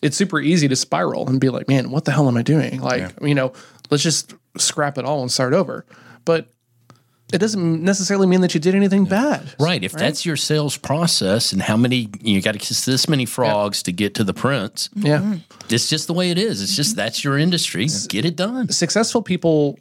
It's 0.00 0.16
super 0.16 0.38
easy 0.38 0.68
to 0.68 0.76
spiral 0.76 1.28
and 1.28 1.40
be 1.40 1.48
like, 1.48 1.66
man, 1.66 1.90
what 1.90 2.04
the 2.04 2.12
hell 2.12 2.28
am 2.28 2.36
I 2.36 2.42
doing? 2.42 2.80
Like, 2.80 3.10
you 3.20 3.34
know, 3.34 3.52
let's 3.90 4.04
just 4.04 4.32
scrap 4.56 4.96
it 4.96 5.04
all 5.04 5.22
and 5.22 5.32
start 5.32 5.52
over. 5.54 5.84
But 6.24 6.46
it 7.32 7.38
doesn't 7.38 7.82
necessarily 7.82 8.26
mean 8.26 8.40
that 8.40 8.54
you 8.54 8.60
did 8.60 8.74
anything 8.74 9.04
bad. 9.04 9.54
Right. 9.58 9.82
If 9.82 9.92
that's 9.92 10.24
your 10.24 10.36
sales 10.36 10.76
process 10.76 11.52
and 11.52 11.60
how 11.60 11.76
many 11.76 12.08
you 12.20 12.40
got 12.40 12.52
to 12.52 12.58
kiss 12.58 12.84
this 12.84 13.08
many 13.08 13.26
frogs 13.26 13.82
to 13.84 13.92
get 13.92 14.14
to 14.14 14.24
the 14.24 14.34
prince, 14.34 14.88
mm-hmm. 14.88 15.06
Yeah. 15.06 15.18
Mm-hmm. 15.18 15.74
it's 15.74 15.88
just 15.88 16.06
the 16.06 16.14
way 16.14 16.30
it 16.30 16.38
is. 16.38 16.62
It's 16.62 16.74
just 16.74 16.90
mm-hmm. 16.90 16.98
that's 16.98 17.24
your 17.24 17.38
industry. 17.38 17.86
Get 18.08 18.24
it 18.24 18.36
done. 18.36 18.70
Successful 18.70 19.20
people, 19.20 19.78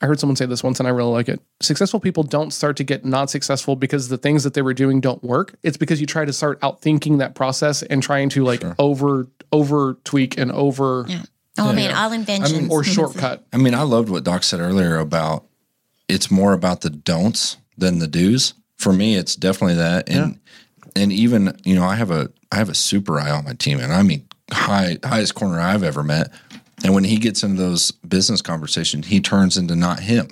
I 0.00 0.06
heard 0.06 0.18
someone 0.18 0.36
say 0.36 0.46
this 0.46 0.62
once 0.62 0.80
and 0.80 0.86
I 0.86 0.90
really 0.90 1.12
like 1.12 1.28
it. 1.28 1.40
Successful 1.60 2.00
people 2.00 2.22
don't 2.22 2.50
start 2.50 2.78
to 2.78 2.84
get 2.84 3.04
not 3.04 3.28
successful 3.28 3.76
because 3.76 4.08
the 4.08 4.18
things 4.18 4.44
that 4.44 4.54
they 4.54 4.62
were 4.62 4.74
doing 4.74 5.00
don't 5.00 5.22
work. 5.22 5.54
It's 5.62 5.76
because 5.76 6.00
you 6.00 6.06
try 6.06 6.24
to 6.24 6.32
start 6.32 6.60
outthinking 6.60 7.18
that 7.18 7.34
process 7.34 7.82
and 7.82 8.02
trying 8.02 8.30
to 8.30 8.44
like 8.44 8.64
over 8.78 9.28
over 9.52 9.98
tweak 10.04 10.38
and 10.38 10.50
over 10.52 11.04
yeah. 11.08 11.22
Oh 11.58 11.72
man, 11.72 11.94
all 11.94 12.12
inventions 12.12 12.72
or 12.72 12.84
shortcut. 12.84 13.44
I 13.52 13.58
mean, 13.58 13.74
I 13.74 13.82
loved 13.82 14.08
what 14.08 14.24
Doc 14.24 14.44
said 14.44 14.60
earlier 14.60 14.96
about 14.96 15.44
it's 16.10 16.30
more 16.30 16.52
about 16.52 16.80
the 16.80 16.90
don'ts 16.90 17.56
than 17.78 17.98
the 17.98 18.06
do's. 18.06 18.54
For 18.76 18.92
me, 18.92 19.16
it's 19.16 19.36
definitely 19.36 19.76
that. 19.76 20.08
And 20.08 20.40
and 20.96 21.12
even, 21.12 21.56
you 21.64 21.74
know, 21.74 21.84
I 21.84 21.94
have 21.94 22.10
a 22.10 22.30
I 22.50 22.56
have 22.56 22.68
a 22.68 22.74
super 22.74 23.20
I 23.20 23.30
on 23.30 23.44
my 23.44 23.54
team 23.54 23.78
and 23.78 23.92
I 23.92 24.02
mean 24.02 24.26
high 24.52 24.98
highest 25.04 25.34
corner 25.34 25.60
I've 25.60 25.82
ever 25.82 26.02
met. 26.02 26.32
And 26.82 26.94
when 26.94 27.04
he 27.04 27.16
gets 27.18 27.42
into 27.42 27.62
those 27.62 27.90
business 27.90 28.42
conversations, 28.42 29.06
he 29.06 29.20
turns 29.20 29.56
into 29.56 29.76
not 29.76 30.00
him. 30.00 30.28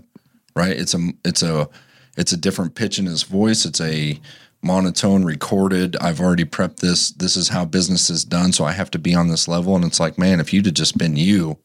Right? 0.56 0.76
It's 0.76 0.94
a 0.94 1.10
it's 1.24 1.42
a 1.42 1.68
it's 2.16 2.32
a 2.32 2.36
different 2.36 2.74
pitch 2.74 2.98
in 2.98 3.06
his 3.06 3.22
voice. 3.22 3.64
It's 3.64 3.80
a 3.80 4.20
monotone 4.62 5.24
recorded. 5.24 5.96
I've 6.00 6.20
already 6.20 6.44
prepped 6.44 6.76
this. 6.76 7.10
This 7.12 7.36
is 7.36 7.48
how 7.48 7.64
business 7.64 8.10
is 8.10 8.24
done. 8.24 8.52
So 8.52 8.64
I 8.64 8.72
have 8.72 8.90
to 8.92 8.98
be 8.98 9.14
on 9.14 9.28
this 9.28 9.46
level. 9.46 9.76
And 9.76 9.84
it's 9.84 10.00
like, 10.00 10.18
man, 10.18 10.40
if 10.40 10.52
you'd 10.52 10.66
have 10.66 10.74
just 10.74 10.98
been 10.98 11.16
you, 11.16 11.58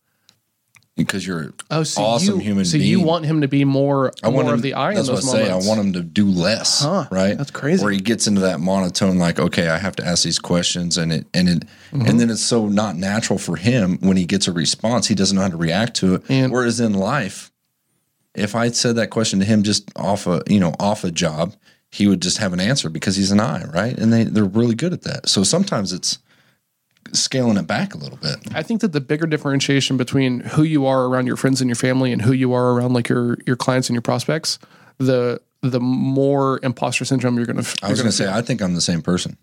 because 0.96 1.26
you're 1.26 1.40
an 1.40 1.54
Oh, 1.72 1.84
so 1.84 2.02
awesome 2.04 2.36
you, 2.36 2.42
human 2.42 2.66
so 2.66 2.78
being. 2.78 2.90
you 2.90 3.02
want 3.02 3.26
him 3.26 3.42
to 3.42 3.48
be 3.48 3.66
more 3.66 4.12
I 4.22 4.28
want 4.28 4.46
more 4.46 4.54
him, 4.54 4.60
of 4.60 4.62
the 4.62 4.76
I 4.76 4.90
in 4.90 4.96
That's 4.96 5.08
those 5.08 5.26
what 5.26 5.36
I 5.36 5.38
say. 5.44 5.50
moments. 5.50 5.66
I 5.66 5.70
want 5.70 5.80
him 5.88 5.94
to 5.94 6.02
do 6.02 6.28
less. 6.30 6.86
right. 7.12 7.38
that's 7.38 7.52
crazy. 7.52 7.84
Where 7.84 7.92
he 7.92 8.00
gets 8.00 8.28
into 8.28 8.42
that 8.42 8.60
monotone, 8.60 9.18
like, 9.18 9.40
okay, 9.40 9.70
I 9.70 9.78
have 9.78 9.96
to 9.98 10.06
ask 10.06 10.24
these 10.24 10.40
questions, 10.40 10.98
and 10.98 11.12
it 11.12 11.28
and 11.34 11.50
it 11.50 11.64
Mm-hmm. 11.92 12.08
and 12.08 12.20
then 12.20 12.30
it's 12.32 12.42
so 12.44 12.68
not 12.68 12.96
natural 12.96 13.38
for 13.38 13.56
him 13.56 14.00
when 14.02 14.18
he 14.18 14.26
gets 14.26 14.48
a 14.48 14.52
response. 14.52 15.08
He 15.08 15.14
doesn't 15.14 15.36
know 15.36 15.44
how 15.44 15.50
to 15.50 15.58
react 15.58 15.96
to 15.98 16.16
it. 16.16 16.24
And- 16.28 16.52
Whereas 16.52 16.80
in 16.80 16.94
life, 16.96 17.52
if 18.34 18.56
I 18.56 18.72
said 18.72 18.96
that 18.96 19.12
question 19.12 19.38
to 19.40 19.46
him 19.46 19.62
just 19.62 19.92
off 19.96 20.26
a 20.26 20.42
you 20.48 20.60
know 20.60 20.74
off 20.80 21.04
a 21.04 21.12
job, 21.12 21.56
he 21.92 22.08
would 22.08 22.20
just 22.22 22.40
have 22.40 22.52
an 22.54 22.60
answer 22.60 22.90
because 22.90 23.16
he's 23.16 23.32
an 23.32 23.40
I, 23.40 23.66
right? 23.66 23.96
And 23.98 24.12
they 24.12 24.24
they're 24.24 24.44
really 24.44 24.74
good 24.76 24.92
at 24.94 25.04
that. 25.04 25.30
So 25.30 25.44
sometimes 25.44 25.94
it's 25.94 26.18
scaling 27.14 27.58
it 27.58 27.68
back 27.68 27.94
a 27.94 27.98
little 27.98 28.18
bit. 28.18 28.38
I 28.54 28.64
think 28.64 28.82
that 28.82 28.92
the 28.92 29.02
bigger 29.02 29.26
differentiation 29.26 29.98
between 29.98 30.42
who 30.42 30.64
you 30.64 30.86
are 30.86 31.06
around 31.06 31.28
your 31.28 31.38
friends 31.38 31.62
and 31.62 31.70
your 31.70 31.76
family 31.76 32.12
and 32.12 32.22
who 32.22 32.34
you 32.34 32.54
are 32.54 32.74
around 32.74 32.94
like 32.94 33.10
your 33.10 33.38
your 33.46 33.56
clients 33.56 33.90
and 33.90 33.96
your 33.96 34.02
prospects, 34.02 34.60
the 34.98 35.42
the 35.62 35.80
more 35.80 36.60
imposter 36.64 37.06
syndrome 37.06 37.38
you're 37.38 37.46
gonna. 37.46 37.64
I 37.82 37.90
was 37.90 38.00
going 38.00 38.12
to 38.12 38.16
say, 38.16 38.30
I 38.30 38.42
think 38.42 38.62
I'm 38.62 38.74
the 38.76 38.82
same 38.82 39.02
person, 39.02 39.38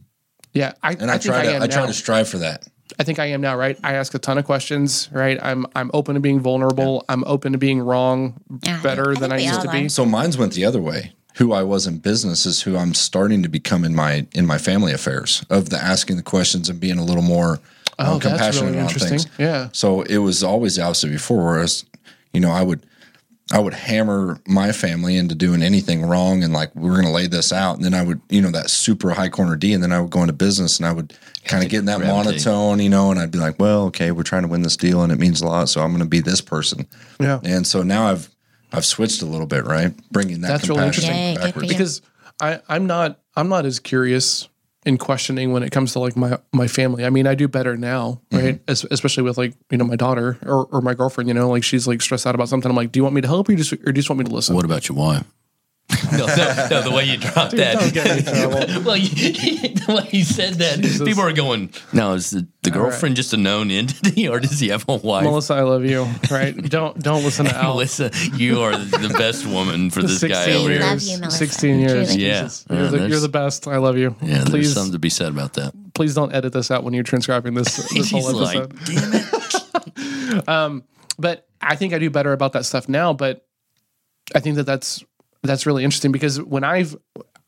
yeah, 0.52 0.72
I, 0.82 0.92
and 0.92 1.10
I, 1.10 1.18
think 1.18 1.32
try 1.32 1.40
I 1.40 1.44
to 1.44 1.52
am 1.54 1.62
I 1.62 1.66
try 1.66 1.80
now. 1.82 1.86
to 1.86 1.94
strive 1.94 2.28
for 2.28 2.38
that. 2.38 2.66
I 2.98 3.04
think 3.04 3.18
I 3.20 3.26
am 3.26 3.40
now, 3.40 3.56
right? 3.56 3.78
I 3.84 3.94
ask 3.94 4.12
a 4.14 4.18
ton 4.18 4.36
of 4.36 4.44
questions, 4.44 5.08
right? 5.12 5.38
I'm 5.40 5.64
I'm 5.76 5.90
open 5.94 6.14
to 6.14 6.20
being 6.20 6.40
vulnerable. 6.40 7.04
I'm 7.08 7.24
open 7.24 7.52
to 7.52 7.58
being 7.58 7.80
wrong 7.80 8.40
Yeah, 8.64 8.82
better 8.82 9.12
I 9.12 9.20
than 9.20 9.32
I 9.32 9.38
used 9.38 9.62
to 9.62 9.70
be. 9.70 9.88
So 9.88 10.04
mine's 10.04 10.36
went 10.36 10.52
the 10.54 10.64
other 10.64 10.80
way. 10.80 11.12
Who 11.36 11.52
I 11.52 11.62
was 11.62 11.86
in 11.86 11.98
business 11.98 12.44
is 12.46 12.62
who 12.62 12.76
I'm 12.76 12.92
starting 12.94 13.42
to 13.42 13.48
become 13.48 13.84
in 13.84 13.94
my 13.94 14.26
in 14.34 14.46
my 14.46 14.58
family 14.58 14.92
affairs 14.92 15.44
of 15.50 15.70
the 15.70 15.76
asking 15.78 16.16
the 16.16 16.22
questions 16.22 16.68
and 16.68 16.78
being 16.80 16.98
a 16.98 17.04
little 17.04 17.22
more 17.22 17.60
Oh, 17.98 18.14
um, 18.14 18.18
that's 18.18 18.24
compassionate 18.32 18.64
really 18.70 18.78
on 18.78 18.84
interesting. 18.86 19.18
things. 19.18 19.26
Yeah. 19.38 19.68
So 19.72 20.02
it 20.02 20.18
was 20.18 20.42
always 20.42 20.76
the 20.76 20.82
opposite 20.82 21.10
before, 21.10 21.44
whereas 21.44 21.84
you 22.32 22.40
know 22.40 22.50
I 22.50 22.62
would 22.62 22.84
I 23.52 23.58
would 23.58 23.74
hammer 23.74 24.38
my 24.46 24.70
family 24.72 25.16
into 25.16 25.34
doing 25.34 25.60
anything 25.62 26.02
wrong 26.02 26.44
and 26.44 26.52
like 26.52 26.74
we're 26.76 26.92
going 26.94 27.06
to 27.06 27.10
lay 27.12 27.26
this 27.26 27.52
out, 27.52 27.76
and 27.76 27.84
then 27.84 27.94
I 27.94 28.02
would 28.02 28.20
you 28.30 28.40
know 28.40 28.50
that 28.52 28.70
super 28.70 29.10
high 29.10 29.28
corner 29.28 29.54
D, 29.56 29.72
and 29.74 29.82
then 29.82 29.92
I 29.92 30.00
would 30.00 30.10
go 30.10 30.20
into 30.22 30.32
business 30.32 30.78
and 30.78 30.86
I 30.86 30.92
would 30.92 31.12
kind 31.44 31.62
of 31.64 31.68
get 31.70 31.80
in 31.80 31.84
that 31.86 32.00
monotone, 32.00 32.80
you 32.80 32.88
know, 32.90 33.10
and 33.10 33.18
I'd 33.18 33.30
be 33.30 33.38
like, 33.38 33.58
well, 33.58 33.84
okay, 33.86 34.10
we're 34.12 34.22
trying 34.22 34.42
to 34.42 34.48
win 34.48 34.62
this 34.62 34.76
deal, 34.76 35.02
and 35.02 35.12
it 35.12 35.18
means 35.18 35.40
a 35.40 35.46
lot, 35.46 35.68
so 35.68 35.80
I'm 35.82 35.90
going 35.90 36.02
to 36.02 36.08
be 36.08 36.20
this 36.20 36.40
person. 36.40 36.86
Yeah. 37.18 37.40
And 37.44 37.66
so 37.66 37.82
now 37.82 38.06
I've 38.06 38.30
I've 38.72 38.84
switched 38.84 39.22
a 39.22 39.26
little 39.26 39.46
bit, 39.46 39.64
right? 39.64 39.92
Bringing 40.10 40.40
that 40.42 40.48
That's 40.48 40.68
really 40.68 40.80
compassion 40.80 41.10
interesting. 41.10 41.34
Yay, 41.36 41.52
good 41.52 41.54
for 41.54 41.62
you. 41.62 41.68
because 41.68 42.02
I, 42.40 42.60
I'm 42.68 42.86
not 42.86 43.20
I'm 43.36 43.48
not 43.48 43.66
as 43.66 43.78
curious 43.78 44.48
in 44.86 44.96
questioning 44.96 45.52
when 45.52 45.62
it 45.62 45.70
comes 45.70 45.92
to 45.92 45.98
like 45.98 46.16
my 46.16 46.38
my 46.52 46.68
family. 46.68 47.04
I 47.04 47.10
mean, 47.10 47.26
I 47.26 47.34
do 47.34 47.48
better 47.48 47.76
now, 47.76 48.20
mm-hmm. 48.30 48.44
right? 48.44 48.60
Es- 48.68 48.86
especially 48.90 49.24
with 49.24 49.38
like 49.38 49.54
you 49.70 49.78
know 49.78 49.84
my 49.84 49.96
daughter 49.96 50.38
or, 50.44 50.66
or 50.66 50.80
my 50.80 50.94
girlfriend. 50.94 51.28
You 51.28 51.34
know, 51.34 51.48
like 51.48 51.64
she's 51.64 51.86
like 51.86 52.00
stressed 52.02 52.26
out 52.26 52.34
about 52.34 52.48
something. 52.48 52.70
I'm 52.70 52.76
like, 52.76 52.92
do 52.92 52.98
you 52.98 53.04
want 53.04 53.14
me 53.14 53.20
to 53.20 53.28
help 53.28 53.48
you, 53.48 53.56
just 53.56 53.72
or 53.72 53.76
do 53.76 53.82
you 53.86 53.92
just 53.92 54.10
want 54.10 54.20
me 54.20 54.24
to 54.24 54.34
listen? 54.34 54.54
What 54.54 54.64
about 54.64 54.88
your 54.88 54.96
wife? 54.96 55.24
no, 56.12 56.26
no, 56.26 56.66
no, 56.70 56.82
the 56.82 56.92
way 56.94 57.04
you 57.04 57.16
dropped 57.16 57.56
that. 57.56 57.78
Don't 57.78 57.94
get 57.94 58.06
me 58.06 58.18
in 58.18 58.24
trouble. 58.24 58.82
well, 58.84 58.96
you, 58.96 59.08
the 59.74 59.94
way 60.02 60.08
you 60.12 60.24
said 60.24 60.54
that, 60.54 60.82
people 61.04 61.22
are 61.22 61.32
going, 61.32 61.72
"No, 61.92 62.14
is 62.14 62.30
the, 62.30 62.46
the 62.62 62.70
girlfriend 62.70 63.16
just 63.16 63.32
a 63.32 63.36
known 63.36 63.70
entity, 63.70 64.28
or 64.28 64.40
does 64.40 64.60
he 64.60 64.68
have 64.68 64.84
a 64.88 64.96
wife?" 64.96 65.24
Melissa, 65.24 65.54
I 65.54 65.62
love 65.62 65.84
you. 65.84 66.06
Right? 66.30 66.56
don't 66.56 66.98
don't 67.00 67.22
listen 67.24 67.46
to 67.46 67.56
Al. 67.56 67.74
Melissa, 67.74 68.10
you 68.34 68.60
are 68.60 68.76
the 68.76 69.14
best 69.16 69.46
woman 69.46 69.90
for 69.90 70.02
this 70.02 70.22
guy 70.22 70.44
16 70.44 70.56
over 70.56 70.70
here. 70.70 70.80
Love 70.80 71.02
you, 71.02 71.18
Melissa. 71.18 71.38
16 71.38 71.78
years. 71.80 72.16
Yeah, 72.16 72.42
Jesus. 72.42 72.66
Yeah, 72.68 72.76
You're, 72.76 72.88
the, 72.88 73.08
you're 73.08 73.20
the 73.20 73.28
best. 73.28 73.66
I 73.66 73.78
love 73.78 73.96
you. 73.96 74.14
Yeah, 74.20 74.38
there's 74.38 74.50
please, 74.50 74.74
something 74.74 74.92
to 74.92 74.98
be 74.98 75.10
said 75.10 75.28
about 75.28 75.54
that. 75.54 75.74
please 75.94 76.14
don't 76.14 76.32
edit 76.34 76.52
this 76.52 76.70
out 76.70 76.84
when 76.84 76.94
you're 76.94 77.04
transcribing 77.04 77.54
this, 77.54 77.76
this 77.76 78.10
He's 78.10 78.10
whole 78.10 78.32
like, 78.34 78.56
episode. 78.56 78.84
"Damn 78.84 80.36
it!" 80.36 80.48
um, 80.48 80.84
but 81.18 81.48
I 81.60 81.76
think 81.76 81.94
I 81.94 81.98
do 81.98 82.10
better 82.10 82.32
about 82.32 82.52
that 82.52 82.64
stuff 82.64 82.88
now. 82.88 83.12
But 83.12 83.46
I 84.34 84.40
think 84.40 84.56
that 84.56 84.64
that's 84.64 85.04
that's 85.42 85.66
really 85.66 85.84
interesting 85.84 86.12
because 86.12 86.40
when 86.40 86.64
I've 86.64 86.96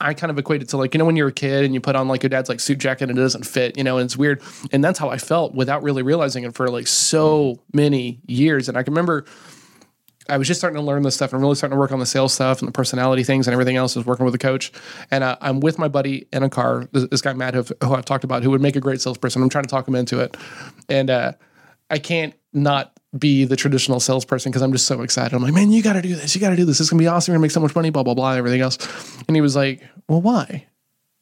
I 0.00 0.14
kind 0.14 0.30
of 0.30 0.38
equate 0.38 0.62
it 0.62 0.68
to 0.70 0.76
like 0.76 0.94
you 0.94 0.98
know 0.98 1.04
when 1.04 1.16
you're 1.16 1.28
a 1.28 1.32
kid 1.32 1.64
and 1.64 1.74
you 1.74 1.80
put 1.80 1.94
on 1.94 2.08
like 2.08 2.22
your 2.22 2.30
dad's 2.30 2.48
like 2.48 2.60
suit 2.60 2.78
jacket 2.78 3.08
and 3.08 3.18
it 3.18 3.22
doesn't 3.22 3.46
fit, 3.46 3.76
you 3.76 3.84
know, 3.84 3.98
and 3.98 4.06
it's 4.06 4.16
weird. 4.16 4.42
And 4.72 4.82
that's 4.82 4.98
how 4.98 5.10
I 5.10 5.18
felt 5.18 5.54
without 5.54 5.82
really 5.82 6.02
realizing 6.02 6.44
it 6.44 6.54
for 6.54 6.68
like 6.68 6.86
so 6.86 7.62
many 7.72 8.20
years. 8.26 8.68
And 8.68 8.76
I 8.76 8.82
can 8.82 8.92
remember 8.92 9.26
I 10.28 10.38
was 10.38 10.46
just 10.46 10.60
starting 10.60 10.76
to 10.76 10.82
learn 10.82 11.02
this 11.02 11.14
stuff 11.14 11.32
and 11.32 11.42
really 11.42 11.54
starting 11.54 11.76
to 11.76 11.80
work 11.80 11.92
on 11.92 11.98
the 11.98 12.06
sales 12.06 12.32
stuff 12.32 12.60
and 12.60 12.68
the 12.68 12.72
personality 12.72 13.24
things 13.24 13.46
and 13.48 13.52
everything 13.52 13.76
else. 13.76 13.96
I 13.96 14.00
was 14.00 14.06
working 14.06 14.24
with 14.24 14.34
a 14.34 14.38
coach, 14.38 14.72
and 15.10 15.24
uh, 15.24 15.36
I'm 15.40 15.60
with 15.60 15.78
my 15.78 15.88
buddy 15.88 16.28
in 16.32 16.42
a 16.42 16.48
car. 16.48 16.88
This, 16.92 17.08
this 17.10 17.20
guy 17.20 17.32
Matt, 17.32 17.54
who, 17.54 17.64
who 17.82 17.94
I've 17.94 18.04
talked 18.04 18.24
about, 18.24 18.42
who 18.42 18.50
would 18.50 18.60
make 18.60 18.76
a 18.76 18.80
great 18.80 19.00
salesperson. 19.00 19.42
I'm 19.42 19.48
trying 19.48 19.64
to 19.64 19.70
talk 19.70 19.86
him 19.86 19.94
into 19.94 20.20
it, 20.20 20.36
and 20.88 21.10
uh, 21.10 21.32
I 21.90 21.98
can't 21.98 22.34
not 22.52 22.91
be 23.18 23.44
the 23.44 23.56
traditional 23.56 24.00
salesperson 24.00 24.50
because 24.50 24.62
I'm 24.62 24.72
just 24.72 24.86
so 24.86 25.02
excited. 25.02 25.34
I'm 25.34 25.42
like, 25.42 25.52
man, 25.54 25.70
you 25.70 25.82
got 25.82 25.94
to 25.94 26.02
do 26.02 26.14
this. 26.14 26.34
You 26.34 26.40
got 26.40 26.50
to 26.50 26.56
do 26.56 26.64
this. 26.64 26.78
This 26.78 26.86
is 26.86 26.90
gonna 26.90 26.98
be 26.98 27.06
awesome. 27.06 27.32
You're 27.32 27.36
gonna 27.36 27.42
make 27.42 27.50
so 27.50 27.60
much 27.60 27.74
money. 27.74 27.90
Blah 27.90 28.02
blah 28.04 28.14
blah. 28.14 28.32
Everything 28.32 28.60
else, 28.62 28.78
and 29.28 29.36
he 29.36 29.40
was 29.40 29.54
like, 29.56 29.82
well, 30.08 30.22
why? 30.22 30.66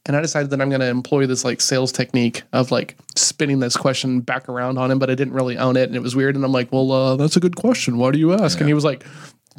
And 0.07 0.17
I 0.17 0.23
decided 0.23 0.51
that 0.51 0.61
I'm 0.63 0.71
going 0.71 0.81
to 0.81 0.89
employ 0.89 1.27
this 1.27 1.45
like 1.45 1.61
sales 1.61 1.93
technique 1.93 2.43
of 2.55 2.71
like 2.71 2.97
spinning 3.17 3.61
this 3.61 3.77
question 3.77 4.21
back 4.21 4.49
around 4.49 4.79
on 4.79 4.91
him, 4.91 4.99
but 4.99 5.11
I 5.11 5.15
didn't 5.15 5.35
really 5.35 5.59
own 5.59 5.77
it, 5.77 5.89
and 5.89 5.95
it 5.95 6.01
was 6.01 6.17
weird. 6.17 6.37
And 6.37 6.45
I'm 6.45 6.53
like, 6.53 6.73
well, 6.73 6.91
uh, 6.91 7.17
that's 7.17 7.37
a 7.37 7.41
good 7.41 7.55
question. 7.55 7.99
Why 7.99 8.11
do 8.11 8.19
you 8.19 8.33
ask? 8.33 8.59
And 8.61 8.67
he 8.67 8.73
was 8.73 8.83
like, 8.83 9.05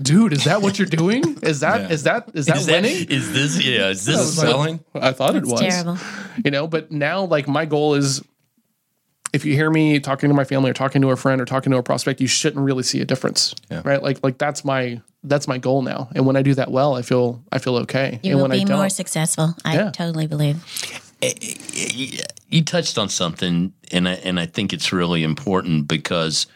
dude, 0.02 0.34
is 0.34 0.46
that 0.46 0.64
what 0.64 0.80
you're 0.80 0.88
doing? 0.88 1.38
Is 1.44 1.60
that 1.60 1.92
is 1.92 2.04
that 2.04 2.32
is 2.34 2.48
that 2.48 2.58
Is, 2.58 2.66
that, 2.66 2.72
winning? 2.82 3.08
is 3.10 3.32
this 3.34 3.64
yeah? 3.64 3.90
Is 3.90 4.04
this 4.06 4.18
was 4.18 4.38
like- 4.40 4.48
Selling? 4.48 4.80
I 4.96 5.12
thought 5.12 5.36
it 5.36 5.46
was 5.46 5.60
Terrible. 5.62 5.98
you 6.44 6.50
know 6.50 6.66
but 6.66 6.92
now 6.92 7.26
like 7.26 7.48
my 7.48 7.66
goal 7.66 7.94
is 7.94 8.24
if 9.34 9.46
you 9.46 9.54
hear 9.54 9.70
me 9.72 10.00
talking 10.00 10.30
to 10.30 10.34
my 10.36 10.44
family 10.44 10.70
or 10.70 10.74
talking 10.74 11.02
to 11.02 11.10
a 11.12 11.16
friend 11.16 11.40
or 11.42 11.46
talking 11.46 11.72
to 11.72 11.78
a 11.78 11.84
prospect 11.84 12.20
you 12.22 12.28
shouldn't 12.28 12.64
really 12.66 12.84
see 12.84 13.00
a 13.02 13.06
difference 13.06 13.56
right 13.84 14.04
like 14.04 14.22
like 14.24 14.38
that's 14.38 14.64
my 14.66 15.00
that's 15.24 15.48
my 15.48 15.58
goal 15.58 15.82
now 15.84 16.10
and 16.16 16.26
when 16.26 16.36
i 16.36 16.42
do 16.42 16.54
that 16.54 16.72
well 16.72 16.96
i 16.96 17.02
feel 17.02 17.42
i 17.52 17.58
feel 17.60 17.76
okay 17.78 18.20
You 18.24 18.32
and 18.32 18.36
will 18.42 18.50
when 18.50 18.52
be 18.52 18.62
i 18.62 18.64
don't 18.66 18.78
more 18.78 18.90
successful. 18.90 19.56
I 19.64 19.76
Yeah. 19.76 19.92
totally 19.92 20.28
believe. 20.28 20.58
Eh, 21.22 21.32
eh, 21.42 21.54
eh, 21.78 22.18
you 22.50 22.64
touched 22.64 22.98
on 22.98 23.08
something, 23.10 23.72
and 23.92 24.10
I, 24.10 24.14
and 24.14 24.40
I 24.40 24.48
think 24.48 24.74
it's 24.74 24.92
really 24.92 25.24
important 25.24 25.88
because 25.88 26.48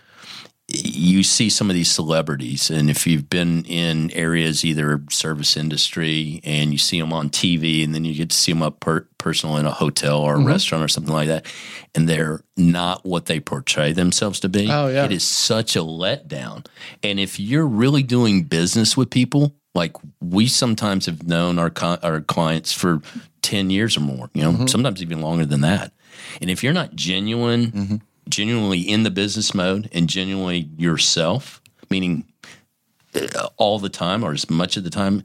you 0.84 1.23
see 1.23 1.49
some 1.49 1.69
of 1.69 1.73
these 1.76 1.89
celebrities, 1.91 2.69
and 2.69 2.89
if 2.89 3.05
you've 3.07 3.30
been 3.30 3.63
in 3.65 4.11
areas 4.11 4.63
either 4.65 5.01
service 5.09 5.55
industry 5.57 6.41
and 6.43 6.71
you 6.71 6.78
see 6.78 6.99
them 6.99 7.13
on 7.13 7.30
TV, 7.30 7.84
and 7.84 7.93
then 7.93 8.03
you 8.05 8.13
get 8.13 8.30
to 8.32 8.36
see 8.36 8.51
them 8.51 8.61
up 8.63 8.80
per, 8.80 9.07
personal 9.17 9.57
in 9.57 9.65
a 9.65 9.71
hotel 9.71 10.19
or 10.21 10.36
a 10.36 10.38
Mm-hmm. 10.38 10.47
restaurant 10.47 10.84
or 10.84 10.88
something 10.88 11.13
like 11.13 11.28
that, 11.28 11.45
and 11.93 12.07
they're 12.09 12.41
not 12.57 13.05
what 13.05 13.26
they 13.26 13.39
portray 13.39 13.93
themselves 13.93 14.39
to 14.41 14.49
be. 14.49 14.67
Oh, 14.69 14.88
yeah. 14.88 15.05
it 15.05 15.11
is 15.11 15.23
such 15.23 15.76
a 15.76 15.80
letdown. 15.80 16.65
And 17.03 17.19
if 17.19 17.39
you're 17.39 17.67
really 17.67 18.03
doing 18.03 18.43
business 18.43 18.95
with 18.97 19.09
people, 19.09 19.55
like 19.73 19.93
we 20.21 20.47
sometimes 20.47 21.05
have 21.05 21.28
known 21.28 21.59
our 21.59 21.69
co- 21.69 21.97
our 22.01 22.21
clients 22.21 22.71
for 22.73 23.01
ten 23.41 23.69
years 23.69 23.97
or 23.97 24.01
more, 24.01 24.30
you 24.34 24.41
know, 24.43 24.51
Mm-hmm. 24.53 24.67
sometimes 24.67 25.01
even 25.01 25.21
longer 25.21 25.45
than 25.45 25.61
that. 25.61 25.91
And 26.41 26.49
if 26.49 26.63
you're 26.63 26.73
not 26.73 26.95
genuine, 26.95 27.71
Mm-hmm. 27.71 27.95
Genuinely 28.30 28.80
in 28.80 29.03
the 29.03 29.11
business 29.11 29.53
mode 29.53 29.89
and 29.91 30.09
genuinely 30.09 30.69
yourself, 30.78 31.61
meaning 31.89 32.26
uh, 33.13 33.47
all 33.57 33.80
the 33.80 33.89
time 33.89 34.23
or 34.23 34.34
as 34.34 34.49
much 34.49 34.78
of 34.78 34.84
the 34.84 34.89
time, 34.89 35.23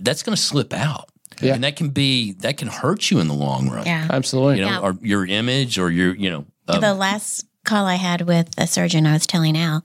that's 0.00 0.22
going 0.22 0.34
to 0.36 0.40
slip 0.40 0.72
out. 0.72 1.08
Yeah. 1.40 1.54
And 1.54 1.64
that 1.64 1.76
can 1.76 1.88
be 1.88 2.32
that 2.40 2.58
can 2.58 2.68
hurt 2.68 3.10
you 3.10 3.18
in 3.18 3.28
the 3.28 3.34
long 3.34 3.70
run. 3.70 3.86
Yeah. 3.86 4.06
absolutely 4.10 4.58
You 4.58 4.66
know, 4.66 4.70
Yeah. 4.70 4.80
or 4.80 4.98
your 5.00 5.24
image 5.26 5.78
or 5.78 5.90
your, 5.90 6.14
you 6.14 6.30
know, 6.30 6.44
um, 6.68 6.80
the 6.80 6.92
last 6.94 7.46
call 7.64 7.86
I 7.86 7.94
had 7.94 8.22
with 8.22 8.50
a 8.58 8.66
surgeon, 8.66 9.06
I 9.06 9.14
was 9.14 9.26
telling 9.26 9.56
Al, 9.56 9.82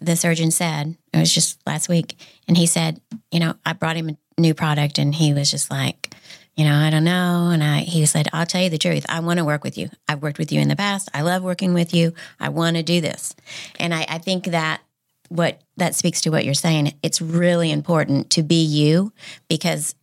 the 0.00 0.16
surgeon 0.16 0.50
said, 0.50 0.96
it 1.12 1.18
was 1.18 1.32
just 1.32 1.58
last 1.66 1.88
week, 1.88 2.16
and 2.48 2.56
he 2.56 2.66
said, 2.66 3.00
you 3.30 3.40
know, 3.40 3.54
I 3.64 3.72
brought 3.72 3.96
him 3.96 4.10
a 4.10 4.40
new 4.40 4.54
product, 4.54 4.98
and 4.98 5.14
he 5.14 5.32
was 5.32 5.50
just 5.50 5.70
like, 5.70 6.11
you 6.56 6.64
know, 6.64 6.74
I 6.74 6.90
don't 6.90 7.04
know. 7.04 7.50
And 7.50 7.64
I, 7.64 7.80
he 7.80 8.04
said, 8.06 8.28
I'll 8.32 8.46
tell 8.46 8.62
you 8.62 8.70
the 8.70 8.78
truth. 8.78 9.06
I 9.08 9.20
want 9.20 9.38
to 9.38 9.44
work 9.44 9.64
with 9.64 9.78
you. 9.78 9.88
I've 10.06 10.22
worked 10.22 10.38
with 10.38 10.52
you 10.52 10.60
in 10.60 10.68
the 10.68 10.76
past. 10.76 11.08
I 11.14 11.22
love 11.22 11.42
working 11.42 11.72
with 11.72 11.94
you. 11.94 12.12
I 12.38 12.50
want 12.50 12.76
to 12.76 12.82
do 12.82 13.00
this. 13.00 13.34
And 13.78 13.94
I, 13.94 14.04
I 14.08 14.18
think 14.18 14.46
that 14.46 14.82
what 15.28 15.62
that 15.78 15.94
speaks 15.94 16.20
to 16.22 16.30
what 16.30 16.44
you're 16.44 16.52
saying. 16.52 16.92
It's 17.02 17.22
really 17.22 17.70
important 17.70 18.30
to 18.30 18.42
be 18.42 18.62
you 18.62 19.12
because 19.48 19.94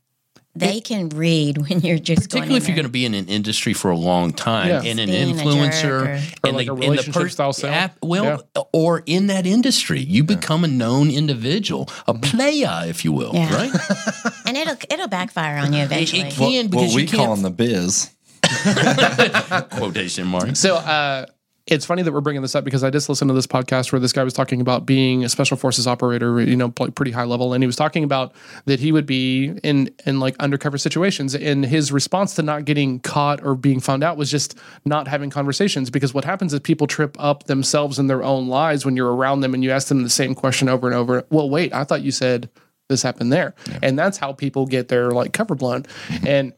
they 0.59 0.79
can 0.81 1.09
read 1.09 1.57
when 1.69 1.79
you're 1.81 1.97
just 1.99 2.23
particularly 2.23 2.49
going 2.49 2.61
if 2.61 2.67
you're 2.67 2.75
going 2.75 2.85
to 2.85 2.89
be 2.91 3.05
in 3.05 3.13
an 3.13 3.27
industry 3.27 3.73
for 3.73 3.91
a 3.91 3.97
long 3.97 4.31
time 4.33 4.67
Yeah. 4.67 4.83
and 4.83 4.99
an 4.99 5.09
Being 5.09 5.35
influencer 5.35 5.83
or- 5.89 6.05
Or 6.13 6.19
and 6.47 6.55
like 6.57 6.67
a 6.67 6.71
and 6.71 6.79
relationship 6.79 7.31
style 7.31 7.53
app- 7.65 7.97
well 8.01 8.47
or 8.73 9.03
in 9.05 9.27
that 9.27 9.45
industry 9.45 9.99
you 10.01 10.23
become 10.23 10.63
a 10.63 10.67
known 10.67 11.09
individual 11.09 11.89
a 12.07 12.13
player 12.13 12.83
if 12.85 13.03
you 13.05 13.11
will 13.11 13.33
Yeah. 13.33 13.55
right 13.55 13.71
and 14.45 14.57
it'll 14.57 14.77
it'll 14.89 15.07
backfire 15.07 15.57
on 15.57 15.73
you 15.73 15.83
eventually. 15.83 16.21
it 16.21 16.31
can 16.33 16.65
What 16.65 16.71
because 16.71 16.95
we 16.95 17.01
you 17.03 17.07
call 17.07 17.27
can't 17.35 17.43
the 17.43 17.49
biz. 17.51 18.09
quotation 19.71 20.27
mark 20.27 20.55
So 20.55 20.75
uh, 20.75 21.25
it's 21.69 21.85
funny 21.85 22.01
that 22.01 22.11
we're 22.11 22.21
bringing 22.21 22.41
this 22.41 22.55
up 22.55 22.63
because 22.63 22.83
I 22.83 22.89
just 22.89 23.09
listened 23.09 23.29
to 23.29 23.33
this 23.33 23.47
podcast 23.47 23.91
where 23.91 23.99
this 23.99 24.11
guy 24.11 24.23
was 24.23 24.33
talking 24.33 24.61
about 24.61 24.85
being 24.85 25.23
a 25.23 25.29
special 25.29 25.55
forces 25.55 25.87
operator, 25.87 26.41
you 26.41 26.55
know, 26.55 26.69
pretty 26.69 27.11
high 27.11 27.23
level, 27.23 27.53
and 27.53 27.63
he 27.63 27.67
was 27.67 27.75
talking 27.75 28.03
about 28.03 28.33
that 28.65 28.79
he 28.79 28.91
would 28.91 29.05
be 29.05 29.57
in 29.63 29.93
in 30.05 30.19
like 30.19 30.35
undercover 30.39 30.77
situations, 30.77 31.35
and 31.35 31.65
his 31.65 31.91
response 31.91 32.33
to 32.35 32.41
not 32.41 32.65
getting 32.65 32.99
caught 32.99 33.43
or 33.43 33.55
being 33.55 33.79
found 33.79 34.03
out 34.03 34.17
was 34.17 34.31
just 34.31 34.57
not 34.85 35.07
having 35.07 35.29
conversations 35.29 35.89
because 35.89 36.13
what 36.13 36.25
happens 36.25 36.53
is 36.53 36.59
people 36.59 36.87
trip 36.87 37.15
up 37.19 37.43
themselves 37.43 37.99
in 37.99 38.07
their 38.07 38.23
own 38.23 38.47
lives 38.47 38.85
when 38.85 38.95
you're 38.95 39.13
around 39.13 39.41
them 39.41 39.53
and 39.53 39.63
you 39.63 39.71
ask 39.71 39.87
them 39.87 40.03
the 40.03 40.09
same 40.09 40.33
question 40.33 40.69
over 40.69 40.87
and 40.87 40.95
over. 40.95 41.25
Well, 41.29 41.49
wait, 41.49 41.73
I 41.73 41.83
thought 41.83 42.01
you 42.01 42.11
said 42.11 42.49
this 42.87 43.03
happened 43.03 43.31
there, 43.31 43.53
and 43.83 43.97
that's 43.97 44.17
how 44.17 44.33
people 44.33 44.65
get 44.65 44.87
their 44.87 45.11
like 45.11 45.33
cover 45.33 45.55
blown, 45.55 45.85
and 46.25 46.53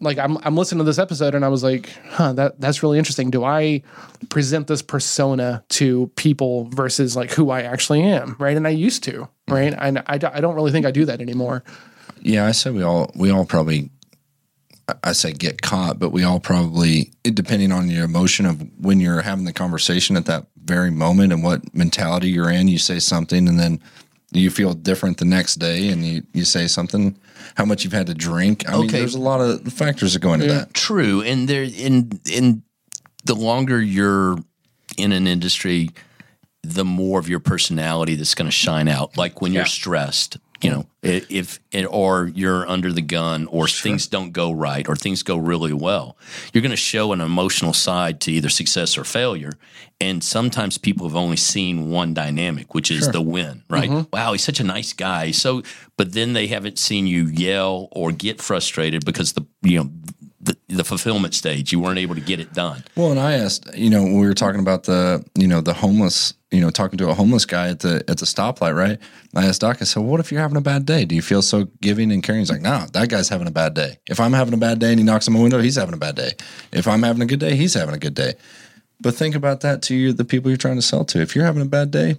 like 0.00 0.18
I'm 0.18 0.36
I'm 0.44 0.56
listening 0.56 0.78
to 0.78 0.84
this 0.84 0.98
episode 0.98 1.34
and 1.34 1.44
I 1.44 1.48
was 1.48 1.62
like, 1.62 1.90
huh, 2.08 2.32
that 2.34 2.60
that's 2.60 2.82
really 2.82 2.98
interesting. 2.98 3.30
Do 3.30 3.44
I 3.44 3.82
present 4.28 4.66
this 4.66 4.82
persona 4.82 5.64
to 5.70 6.10
people 6.16 6.64
versus 6.70 7.16
like 7.16 7.30
who 7.32 7.50
I 7.50 7.62
actually 7.62 8.02
am, 8.02 8.36
right? 8.38 8.56
And 8.56 8.66
I 8.66 8.70
used 8.70 9.04
to, 9.04 9.28
right? 9.48 9.74
And 9.78 9.98
I, 10.00 10.04
I 10.14 10.40
don't 10.40 10.54
really 10.54 10.72
think 10.72 10.84
I 10.86 10.90
do 10.90 11.04
that 11.06 11.20
anymore. 11.20 11.62
Yeah, 12.20 12.46
I 12.46 12.52
say 12.52 12.70
we 12.70 12.82
all 12.82 13.10
we 13.14 13.30
all 13.30 13.44
probably 13.44 13.90
I- 15.02 15.12
say 15.12 15.32
get 15.32 15.62
caught, 15.62 15.98
but 15.98 16.10
we 16.10 16.24
all 16.24 16.40
probably 16.40 17.12
it- 17.22 17.34
depending 17.34 17.72
on 17.72 17.88
your 17.88 18.04
emotion 18.04 18.44
of 18.46 18.62
when 18.78 19.00
you're 19.00 19.22
having 19.22 19.44
the 19.44 19.52
conversation 19.52 20.16
at 20.16 20.26
that 20.26 20.46
very 20.64 20.90
moment 20.90 21.32
and 21.32 21.42
what 21.42 21.74
mentality 21.74 22.28
you're 22.30 22.50
in, 22.50 22.68
you 22.68 22.78
say 22.78 22.98
something 22.98 23.48
and 23.48 23.58
then 23.60 23.80
you 24.32 24.50
feel 24.50 24.74
different 24.74 25.18
the 25.18 25.24
next 25.24 25.54
day 25.56 25.88
and 25.88 26.04
you, 26.04 26.22
you 26.32 26.44
say 26.44 26.66
something, 26.66 27.16
how 27.56 27.64
much 27.64 27.84
you've 27.84 27.92
had 27.92 28.06
to 28.08 28.14
drink. 28.14 28.68
I 28.68 28.76
mean, 28.78 28.88
there's 28.88 29.14
a 29.14 29.20
lot 29.20 29.40
of 29.40 29.62
factors 29.72 30.12
that 30.12 30.20
go 30.20 30.32
into 30.34 30.46
that. 30.46 30.74
True, 30.74 31.22
and 31.22 31.48
there 31.48 31.62
in 31.62 32.20
in 32.30 32.62
the 33.24 33.34
longer 33.34 33.80
you're 33.80 34.36
in 34.98 35.12
an 35.12 35.26
industry, 35.26 35.90
the 36.62 36.84
more 36.84 37.18
of 37.18 37.28
your 37.28 37.40
personality 37.40 38.14
that's 38.14 38.34
going 38.34 38.46
to 38.46 38.52
shine 38.52 38.88
out. 38.88 39.16
Like 39.16 39.40
when 39.40 39.52
you're 39.52 39.66
stressed, 39.66 40.38
you 40.64 40.70
know, 40.70 40.86
if 41.02 41.60
it, 41.70 41.84
or 41.84 42.30
you're 42.34 42.66
under 42.66 42.90
the 42.90 43.02
gun, 43.02 43.46
or 43.48 43.68
things 43.68 44.06
don't 44.06 44.32
go 44.32 44.50
right, 44.50 44.88
or 44.88 44.96
things 44.96 45.22
go 45.22 45.36
really 45.36 45.74
well, 45.74 46.16
you're 46.52 46.62
going 46.62 46.70
to 46.70 46.76
show 46.76 47.12
an 47.12 47.20
emotional 47.20 47.74
side 47.74 48.20
to 48.22 48.32
either 48.32 48.48
success 48.48 48.96
or 48.96 49.04
failure. 49.04 49.52
And 50.00 50.24
sometimes 50.24 50.78
people 50.78 51.06
have 51.06 51.16
only 51.16 51.36
seen 51.36 51.90
one 51.90 52.14
dynamic, 52.14 52.74
which 52.74 52.90
is 52.90 53.10
the 53.10 53.20
win, 53.20 53.62
right? 53.68 53.90
Mm-hmm. 53.90 54.16
Wow, 54.16 54.32
he's 54.32 54.42
such 54.42 54.58
a 54.58 54.64
nice 54.64 54.92
guy. 54.92 55.30
So, 55.30 55.62
but 55.96 56.12
then 56.12 56.32
they 56.32 56.46
haven't 56.46 56.78
seen 56.78 57.06
you 57.06 57.26
yell 57.26 57.88
or 57.92 58.10
get 58.10 58.40
frustrated 58.40 59.04
because 59.04 59.34
the 59.34 59.46
you 59.62 59.78
know 59.78 59.90
the, 60.76 60.84
fulfillment 60.84 61.34
stage. 61.34 61.72
You 61.72 61.80
weren't 61.80 61.98
able 61.98 62.14
to 62.14 62.20
get 62.20 62.40
it 62.40 62.52
done. 62.52 62.84
Well, 62.96 63.10
and 63.10 63.20
I 63.20 63.32
asked, 63.32 63.68
you 63.74 63.90
know, 63.90 64.02
when 64.02 64.18
we 64.18 64.26
were 64.26 64.34
talking 64.34 64.60
about 64.60 64.84
the, 64.84 65.24
you 65.34 65.48
know, 65.48 65.60
the 65.60 65.74
homeless, 65.74 66.34
you 66.50 66.60
know, 66.60 66.70
talking 66.70 66.98
to 66.98 67.08
a 67.08 67.14
homeless 67.14 67.46
guy 67.46 67.68
at 67.68 67.80
the 67.80 68.04
at 68.08 68.18
the 68.18 68.26
stoplight, 68.26 68.76
right? 68.76 68.98
I 69.34 69.46
asked 69.46 69.62
Doc, 69.62 69.78
I 69.80 69.84
said, 69.84 70.02
"What 70.02 70.20
if 70.20 70.30
you're 70.30 70.40
having 70.40 70.56
a 70.56 70.60
bad 70.60 70.86
day? 70.86 71.04
Do 71.04 71.14
you 71.14 71.22
feel 71.22 71.42
so 71.42 71.68
giving 71.80 72.12
and 72.12 72.22
caring?" 72.22 72.40
He's 72.40 72.50
like, 72.50 72.60
"No, 72.60 72.86
that 72.92 73.08
guy's 73.08 73.28
having 73.28 73.48
a 73.48 73.52
bad 73.52 73.74
day. 73.74 73.98
If 74.08 74.20
I'm 74.20 74.32
having 74.32 74.54
a 74.54 74.58
bad 74.58 74.78
day 74.78 74.90
and 74.90 74.98
he 74.98 75.04
knocks 75.04 75.26
on 75.26 75.34
my 75.34 75.40
window, 75.40 75.60
he's 75.60 75.76
having 75.76 75.94
a 75.94 75.98
bad 75.98 76.14
day. 76.16 76.32
If 76.72 76.86
I'm 76.86 77.02
having 77.02 77.22
a 77.22 77.26
good 77.26 77.40
day, 77.40 77.56
he's 77.56 77.74
having 77.74 77.94
a 77.94 77.98
good 77.98 78.14
day." 78.14 78.34
But 79.00 79.14
think 79.14 79.34
about 79.34 79.60
that 79.62 79.82
to 79.82 79.94
you, 79.94 80.12
the 80.12 80.24
people 80.24 80.50
you're 80.50 80.56
trying 80.56 80.76
to 80.76 80.82
sell 80.82 81.04
to. 81.06 81.20
If 81.20 81.34
you're 81.34 81.44
having 81.44 81.62
a 81.62 81.66
bad 81.66 81.90
day, 81.90 82.16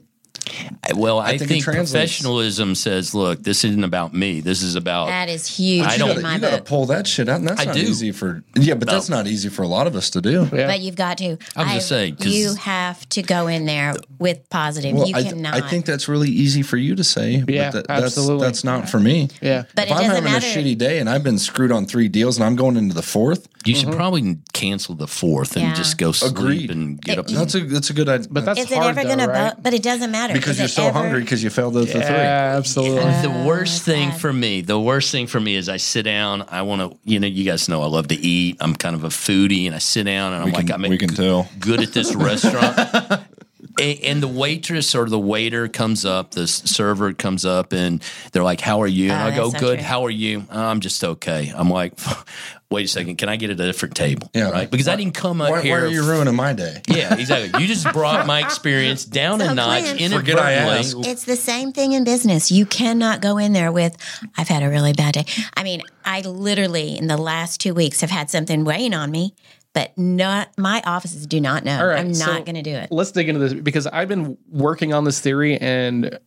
Well, 0.96 1.20
I, 1.20 1.38
think 1.38 1.50
think, 1.50 1.64
professionalism 1.64 2.76
says, 2.76 3.16
"Look, 3.16 3.44
this 3.44 3.64
isn't 3.64 3.84
about 3.84 4.14
me. 4.14 4.40
This 4.42 4.62
is 4.62 4.76
about." 4.76 5.08
That 5.08 5.30
is 5.30 5.48
huge 5.48 5.86
I 5.86 5.98
don't- 5.98 6.16
you 6.18 6.22
my 6.22 6.38
got 6.38 6.52
to 6.52 6.62
pull 6.62 6.86
that 6.88 7.08
shit 7.08 7.28
out, 7.28 7.40
and 7.40 7.48
that's 7.48 7.62
I 7.62 7.66
not 7.66 7.76
do. 7.76 7.82
easy 7.82 8.12
for. 8.12 8.44
Yeah, 8.56 8.76
but 8.76 8.88
that's 8.88 9.10
not 9.10 9.28
easy 9.28 9.50
for 9.50 9.64
a 9.64 9.68
lot 9.68 9.88
of 9.88 9.96
us 9.96 10.12
to 10.12 10.22
do. 10.22 10.50
Yeah. 10.54 10.68
But 10.68 10.82
you've 10.82 10.96
got 10.96 11.18
to. 11.18 11.38
I 11.56 11.64
was 11.64 11.74
just 11.74 11.90
saying 11.90 12.18
you 12.20 12.54
have 12.56 13.08
to 13.10 13.22
go 13.24 13.48
in 13.48 13.66
there 13.66 13.96
with 14.20 14.50
positive. 14.50 14.96
Well, 14.96 15.08
you 15.08 15.16
I, 15.16 15.24
cannot. 15.24 15.56
I 15.56 15.68
think 15.68 15.86
that's 15.86 16.08
really 16.08 16.30
easy 16.30 16.62
for 16.62 16.78
you 16.78 16.96
to 16.96 17.04
say. 17.04 17.44
Yeah, 17.48 17.72
but 17.72 17.74
that, 17.74 17.88
that's, 17.88 18.06
absolutely. 18.06 18.46
That's 18.46 18.64
not 18.64 18.90
for 18.90 19.00
me. 19.00 19.30
Yeah. 19.42 19.64
But 19.76 19.86
if 19.86 19.92
it 19.92 19.94
I'm 19.94 19.98
doesn't 20.02 20.16
having 20.16 20.32
matter. 20.32 20.46
a 20.46 20.50
shitty 20.50 20.78
day 20.78 21.00
and 21.00 21.10
I've 21.10 21.24
been 21.24 21.40
screwed 21.40 21.72
on 21.72 21.86
three 21.86 22.08
deals 22.08 22.38
and 22.38 22.46
I'm 22.46 22.56
going 22.56 22.78
into 22.78 22.94
the 22.94 23.02
fourth, 23.02 23.48
you 23.66 23.76
should 23.76 23.90
mm-hmm. 23.90 23.98
probably 23.98 24.38
cancel 24.54 24.96
the 24.96 25.08
fourth 25.08 25.56
and 25.56 25.66
Yeah. 25.66 25.74
just 25.74 25.98
go 25.98 26.12
sleep 26.12 26.32
Agreed. 26.32 26.72
and 26.72 27.02
get 27.02 27.18
up. 27.20 27.28
that's 27.28 27.56
a 27.56 27.62
that's 27.62 27.90
a 27.90 27.94
good 27.94 28.08
idea. 28.10 28.28
But 28.30 28.46
that's 28.46 28.60
is 28.60 28.72
it 28.72 28.78
hard 28.78 28.98
ever 28.98 29.08
though, 29.08 29.16
going 29.16 29.28
to? 29.28 29.34
right? 29.34 29.54
But 29.62 29.74
it 29.74 29.84
doesn't 29.84 30.12
matter 30.12 30.25
because 30.34 30.60
you're 30.60 30.68
so 30.68 30.88
ever- 30.88 30.98
hungry 31.00 31.22
because 31.22 31.44
you 31.44 31.50
failed 31.50 31.74
the, 31.74 31.82
the 31.82 31.86
three. 31.88 32.00
Yeah, 32.02 32.56
absolutely. 32.58 33.04
the 33.22 33.44
worst 33.46 33.84
thing 33.84 34.12
for 34.12 34.32
me, 34.32 34.62
the 34.62 34.80
worst 34.80 35.12
thing 35.12 35.28
for 35.28 35.40
me 35.40 35.56
is 35.56 35.70
I 35.70 35.78
sit 35.78 36.04
down. 36.04 36.46
I 36.50 36.62
want 36.64 36.82
to, 36.92 36.98
you 37.04 37.20
know, 37.20 37.28
you 37.28 37.44
guys 37.46 37.68
know 37.70 37.82
I 37.82 37.88
love 37.88 38.08
to 38.10 38.16
eat. 38.16 38.58
I'm 38.60 38.76
kind 38.76 38.96
of 38.96 39.04
a 39.04 39.10
foodie, 39.10 39.66
and 39.66 39.76
I 39.76 39.80
sit 39.80 40.04
down 40.06 40.34
and 40.34 40.42
I'm 40.44 40.50
We 40.50 40.56
like, 40.56 40.68
can, 40.68 40.84
I'm 40.86 40.90
we 40.90 40.98
can 40.98 41.10
tell. 41.10 41.48
good 41.60 41.82
at 41.82 41.94
this 41.94 42.14
restaurant. 42.16 43.22
A- 43.80 43.98
And 44.00 44.22
the 44.24 44.28
waitress 44.28 44.94
or 44.96 45.10
the 45.10 45.20
waiter 45.20 45.68
comes 45.68 46.06
up, 46.06 46.32
the 46.32 46.48
server 46.48 47.14
comes 47.14 47.46
up, 47.46 47.74
and 47.74 48.02
they're 48.32 48.44
like, 48.44 48.62
"How 48.62 48.82
are 48.82 48.88
you?" 48.88 49.12
And 49.12 49.22
Oh, 49.22 49.26
I 49.26 49.36
go, 49.36 49.52
"Good. 49.52 49.80
true. 49.80 49.86
How 49.88 50.06
are 50.06 50.10
you?" 50.10 50.46
"Oh, 50.52 50.62
I'm 50.66 50.80
just 50.80 51.04
okay. 51.04 51.52
I'm 51.56 51.70
like, 51.70 51.94
"Wait 52.72 52.86
a 52.86 52.88
second, 52.88 53.18
can 53.18 53.30
I 53.30 53.36
get 53.36 53.50
at 53.50 53.60
a 53.60 53.66
different 53.66 53.96
table?" 53.96 54.30
Yeah. 54.34 54.50
right? 54.52 54.70
Because 54.70 54.88
I 54.88 54.96
didn't 54.96 55.14
come 55.14 55.42
up 55.42 55.50
Why, 55.50 55.58
why 55.58 55.62
here. 55.64 55.86
are 55.86 55.88
you 55.88 56.04
ruining 56.04 56.36
my 56.36 56.54
day? 56.54 56.82
yeah, 56.88 57.16
exactly. 57.16 57.62
You 57.62 57.68
just 57.68 57.92
brought 57.94 58.26
my 58.26 58.40
experience 58.40 59.06
down 59.22 59.42
a 59.42 59.54
notch. 59.54 59.84
Clint- 59.98 60.14
Forget 60.14 60.40
I 60.40 60.54
inadvertently. 60.54 61.10
It's 61.12 61.26
the 61.26 61.36
same 61.36 61.72
thing 61.72 61.92
in 61.94 62.04
business. 62.04 62.52
You 62.52 62.66
cannot 62.66 63.22
go 63.22 63.38
in 63.38 63.54
there 63.54 63.72
with, 63.72 63.98
I've 64.38 64.48
had 64.48 64.64
a 64.64 64.70
really 64.70 64.94
bad 64.94 65.14
day. 65.16 65.26
I 65.56 65.64
mean, 65.64 65.82
I 66.04 66.22
literally 66.22 66.98
in 66.98 67.08
the 67.08 67.18
last 67.18 67.60
two 67.62 67.74
weeks 67.74 68.02
have 68.02 68.10
had 68.12 68.30
something 68.30 68.64
weighing 68.64 68.94
on 68.94 69.12
me, 69.12 69.34
but 69.76 69.96
not 69.98 70.50
my 70.58 70.82
offices 70.86 71.28
do 71.28 71.40
not 71.40 71.64
know. 71.64 71.78
All 71.80 71.86
right, 71.86 72.00
I'm 72.00 72.16
so 72.16 72.26
not 72.26 72.46
going 72.46 72.56
to 72.56 72.64
do 72.64 72.74
it. 72.74 72.92
Let's 72.92 73.12
dig 73.12 73.30
into 73.30 73.40
this 73.40 73.54
because 73.54 73.86
I've 73.86 74.08
been 74.08 74.38
working 74.50 74.94
on 74.94 75.04
this 75.04 75.20
theory 75.20 75.58
and 75.60 76.18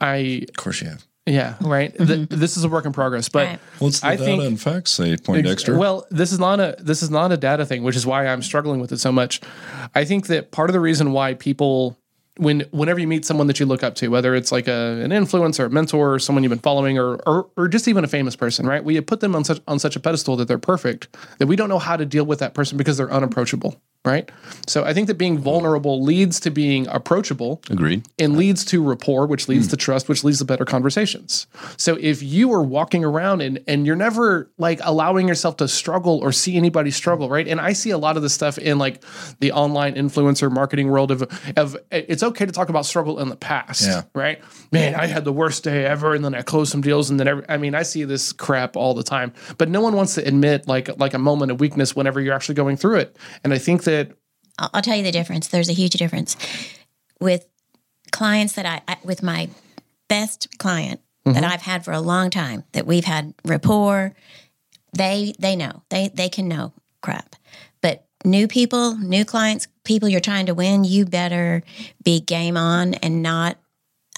I, 0.00 0.46
Of 0.48 0.56
course 0.56 0.80
you 0.80 0.88
have. 0.88 1.04
yeah, 1.26 1.56
right. 1.60 1.94
Th- 1.96 2.08
mm-hmm. 2.08 2.40
this 2.40 2.56
is 2.56 2.64
a 2.64 2.68
work 2.68 2.86
in 2.86 2.92
progress, 2.92 3.28
but 3.28 3.46
Right. 3.46 3.60
What's 3.78 4.00
the 4.00 4.06
I 4.06 4.10
data 4.16 4.24
think- 4.24 4.42
and 4.44 4.60
facts 4.60 4.92
say, 4.92 5.16
Poindexter? 5.16 5.76
Well, 5.76 6.06
this 6.10 6.32
is 6.32 6.38
not 6.38 6.58
a 6.60 6.76
this 6.78 7.02
is 7.02 7.10
not 7.10 7.30
a 7.32 7.36
data 7.36 7.66
thing, 7.66 7.82
which 7.82 7.96
is 7.96 8.06
why 8.06 8.26
I'm 8.26 8.40
struggling 8.42 8.80
with 8.80 8.90
it 8.92 8.98
so 9.00 9.12
much. 9.12 9.40
I 9.94 10.04
think 10.04 10.28
that 10.28 10.50
part 10.52 10.70
of 10.70 10.72
the 10.74 10.80
reason 10.80 11.12
why 11.12 11.34
people 11.34 11.98
when 12.36 12.60
whenever 12.70 12.98
you 12.98 13.06
meet 13.06 13.24
someone 13.24 13.46
that 13.46 13.60
you 13.60 13.66
look 13.66 13.82
up 13.82 13.94
to, 13.96 14.08
whether 14.08 14.34
it's 14.34 14.50
like 14.50 14.66
a, 14.66 15.00
an 15.02 15.10
influencer, 15.10 15.66
a 15.66 15.68
mentor, 15.68 16.14
or 16.14 16.18
someone 16.18 16.42
you've 16.42 16.50
been 16.50 16.58
following, 16.58 16.98
or, 16.98 17.16
or 17.26 17.50
or 17.56 17.68
just 17.68 17.88
even 17.88 18.04
a 18.04 18.08
famous 18.08 18.36
person, 18.36 18.66
right? 18.66 18.82
We 18.82 19.00
put 19.00 19.20
them 19.20 19.34
on 19.34 19.44
such 19.44 19.60
on 19.68 19.78
such 19.78 19.96
a 19.96 20.00
pedestal 20.00 20.36
that 20.36 20.48
they're 20.48 20.58
perfect 20.58 21.14
that 21.38 21.46
we 21.46 21.56
don't 21.56 21.68
know 21.68 21.78
how 21.78 21.96
to 21.96 22.06
deal 22.06 22.24
with 22.24 22.38
that 22.38 22.54
person 22.54 22.78
because 22.78 22.96
they're 22.96 23.12
unapproachable, 23.12 23.80
right? 24.04 24.30
So 24.66 24.84
I 24.84 24.92
think 24.92 25.06
that 25.06 25.14
being 25.14 25.34
mm-hmm. 25.34 25.44
vulnerable 25.44 26.02
leads 26.02 26.40
to 26.40 26.50
being 26.50 26.88
approachable 26.88 27.62
Agreed. 27.70 28.06
and 28.18 28.36
leads 28.36 28.64
to 28.66 28.82
rapport, 28.82 29.26
which 29.26 29.48
leads 29.48 29.68
mm. 29.68 29.70
to 29.70 29.76
trust, 29.76 30.08
which 30.08 30.24
leads 30.24 30.38
to 30.38 30.44
better 30.44 30.64
conversations. 30.64 31.46
So 31.76 31.96
if 32.00 32.22
you 32.22 32.52
are 32.52 32.62
walking 32.62 33.04
around 33.04 33.42
and 33.42 33.60
and 33.68 33.86
you're 33.86 33.96
never 33.96 34.50
like 34.58 34.80
allowing 34.82 35.28
yourself 35.28 35.56
to 35.58 35.68
struggle 35.68 36.18
or 36.18 36.32
see 36.32 36.56
anybody 36.56 36.90
struggle, 36.90 37.28
right? 37.28 37.46
And 37.46 37.60
I 37.60 37.74
see 37.74 37.90
a 37.90 37.98
lot 37.98 38.16
of 38.16 38.22
this 38.22 38.34
stuff 38.34 38.58
in 38.58 38.78
like 38.78 39.04
the 39.38 39.52
online 39.52 39.94
influencer 39.94 40.50
marketing 40.50 40.90
world 40.90 41.12
of 41.12 41.22
of 41.56 41.76
it's 41.92 42.24
okay 42.24 42.44
to 42.44 42.52
talk 42.52 42.70
about 42.70 42.86
struggle 42.86 43.20
in 43.20 43.28
the 43.28 43.36
past, 43.36 43.86
Yeah. 43.86 44.02
right? 44.14 44.40
Man, 44.72 44.96
I 44.96 45.06
had 45.06 45.24
the 45.24 45.32
worst 45.32 45.62
day 45.62 45.84
ever, 45.84 46.14
and 46.14 46.24
then 46.24 46.34
I 46.34 46.42
closed 46.42 46.72
some 46.72 46.80
deals, 46.80 47.10
and 47.10 47.20
then 47.20 47.28
every, 47.28 47.44
I 47.48 47.56
mean 47.56 47.74
I 47.76 47.84
see 47.84 48.02
this 48.02 48.32
crap 48.32 48.76
all 48.76 48.94
the 48.94 49.04
time, 49.04 49.32
but 49.58 49.68
no 49.68 49.80
one 49.80 49.94
wants 49.94 50.16
to 50.16 50.26
admit 50.26 50.66
like 50.66 50.98
like 50.98 51.14
a 51.14 51.18
moment 51.18 51.52
of 51.52 51.60
weakness 51.60 51.94
whenever 51.94 52.20
you're 52.20 52.34
actually 52.34 52.56
going 52.56 52.76
through 52.76 52.96
it. 52.96 53.16
And 53.44 53.52
I 53.54 53.58
think 53.58 53.84
that 53.84 53.91
I'll, 54.58 54.70
I'll 54.74 54.82
tell 54.82 54.96
you 54.96 55.02
the 55.02 55.12
difference. 55.12 55.48
There's 55.48 55.68
a 55.68 55.74
huge 55.74 55.92
difference 55.92 56.36
with 57.20 57.46
clients 58.10 58.54
that 58.54 58.66
I, 58.66 58.82
I 58.86 58.96
with 59.04 59.22
my 59.22 59.48
best 60.08 60.58
client 60.58 61.00
that 61.24 61.34
mm-hmm. 61.34 61.44
I've 61.44 61.62
had 61.62 61.84
for 61.84 61.92
a 61.92 62.00
long 62.00 62.30
time 62.30 62.64
that 62.72 62.86
we've 62.86 63.04
had 63.04 63.34
rapport. 63.44 64.14
They 64.92 65.34
they 65.38 65.56
know 65.56 65.82
they 65.88 66.08
they 66.08 66.28
can 66.28 66.48
know 66.48 66.72
crap, 67.00 67.36
but 67.80 68.06
new 68.24 68.46
people, 68.48 68.96
new 68.96 69.24
clients, 69.24 69.68
people 69.84 70.08
you're 70.08 70.20
trying 70.20 70.46
to 70.46 70.54
win, 70.54 70.84
you 70.84 71.04
better 71.06 71.62
be 72.04 72.20
game 72.20 72.56
on 72.56 72.94
and 72.94 73.22
not. 73.22 73.58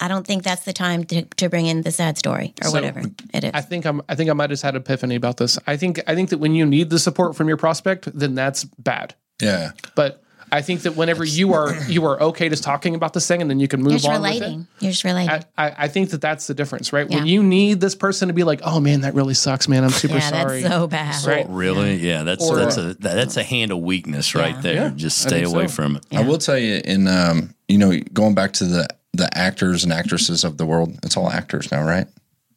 I 0.01 0.09
don't 0.09 0.27
think 0.27 0.43
that's 0.43 0.64
the 0.64 0.72
time 0.72 1.05
to, 1.05 1.22
to 1.22 1.49
bring 1.49 1.66
in 1.66 1.83
the 1.83 1.93
sad 1.93 2.18
story 2.18 2.53
or 2.61 2.68
So, 2.68 2.72
whatever 2.72 3.03
it 3.33 3.45
is. 3.45 3.53
I 3.55 3.61
think 3.61 3.87
I'm. 3.87 4.03
I 4.09 4.16
think 4.16 4.29
I 4.29 4.33
might 4.33 4.51
have 4.51 4.61
had 4.61 4.75
an 4.75 4.81
epiphany 4.81 5.14
about 5.14 5.37
this. 5.37 5.59
I 5.66 5.77
think. 5.77 6.01
I 6.09 6.14
think 6.14 6.31
that 6.31 6.39
when 6.39 6.55
you 6.55 6.66
need 6.66 6.91
the 6.91 6.99
support 6.99 7.37
from 7.37 7.47
your 7.47 7.57
prospect, 7.57 8.09
then 8.18 8.35
that's 8.35 8.64
bad. 8.64 9.14
Yeah. 9.41 9.72
But 9.95 10.22
I 10.53 10.62
think 10.62 10.82
that 10.82 10.95
whenever 10.95 11.24
you 11.24 11.53
are 11.55 11.74
you 11.89 12.05
are 12.05 12.20
okay 12.22 12.49
just 12.49 12.62
talking 12.62 12.95
about 12.95 13.12
this 13.12 13.26
thing, 13.26 13.41
and 13.41 13.51
then 13.51 13.59
you 13.59 13.66
can 13.66 13.82
move 13.82 13.93
you're 13.93 13.99
just 13.99 14.09
on 14.09 14.22
with 14.22 14.43
it. 14.43 14.66
You're 14.78 14.93
just 14.93 15.03
relating. 15.03 15.30
I, 15.30 15.43
I, 15.59 15.74
I 15.78 15.89
think 15.89 16.11
that 16.11 16.20
that's 16.20 16.47
the 16.47 16.55
difference, 16.55 16.93
right? 16.93 17.09
When 17.09 17.26
you 17.26 17.43
need 17.43 17.80
this 17.80 17.95
person 17.97 18.28
to 18.28 18.35
be 18.35 18.45
like, 18.45 18.61
"Oh 18.62 18.78
man, 18.78 19.01
that 19.01 19.14
really 19.14 19.35
sucks, 19.35 19.66
man. 19.68 19.82
I'm 19.82 19.91
super 19.91 20.14
yeah, 20.14 20.20
sorry." 20.20 20.62
that's 20.62 20.74
so 20.74 20.87
bad. 20.87 21.26
Right. 21.26 21.47
Really? 21.49 21.97
Yeah, 21.97 22.22
that's 22.22 22.49
Or- 22.49 22.57
that's 22.57 22.76
a 22.76 22.95
that's 22.95 23.37
a 23.37 23.43
hand 23.43 23.72
of 23.72 23.78
weakness 23.78 24.35
right 24.35 24.55
Yeah. 24.55 24.61
there. 24.61 24.74
Yeah, 24.74 24.93
Just 24.95 25.18
stay 25.22 25.43
away 25.43 25.66
so. 25.66 25.74
from 25.74 25.97
it. 25.97 26.05
I 26.12 26.22
will 26.22 26.39
tell 26.39 26.59
you, 26.59 26.80
in 26.85 27.09
um, 27.09 27.55
you 27.66 27.78
know, 27.78 27.99
going 28.12 28.35
back 28.35 28.53
to 28.55 28.64
the 28.64 28.87
the 29.12 29.37
actors 29.37 29.82
and 29.82 29.93
actresses 29.93 30.45
of 30.45 30.57
the 30.57 30.66
world, 30.66 30.99
it's 31.03 31.16
all 31.16 31.30
actors 31.30 31.72
now, 31.72 31.82
right? 31.82 32.07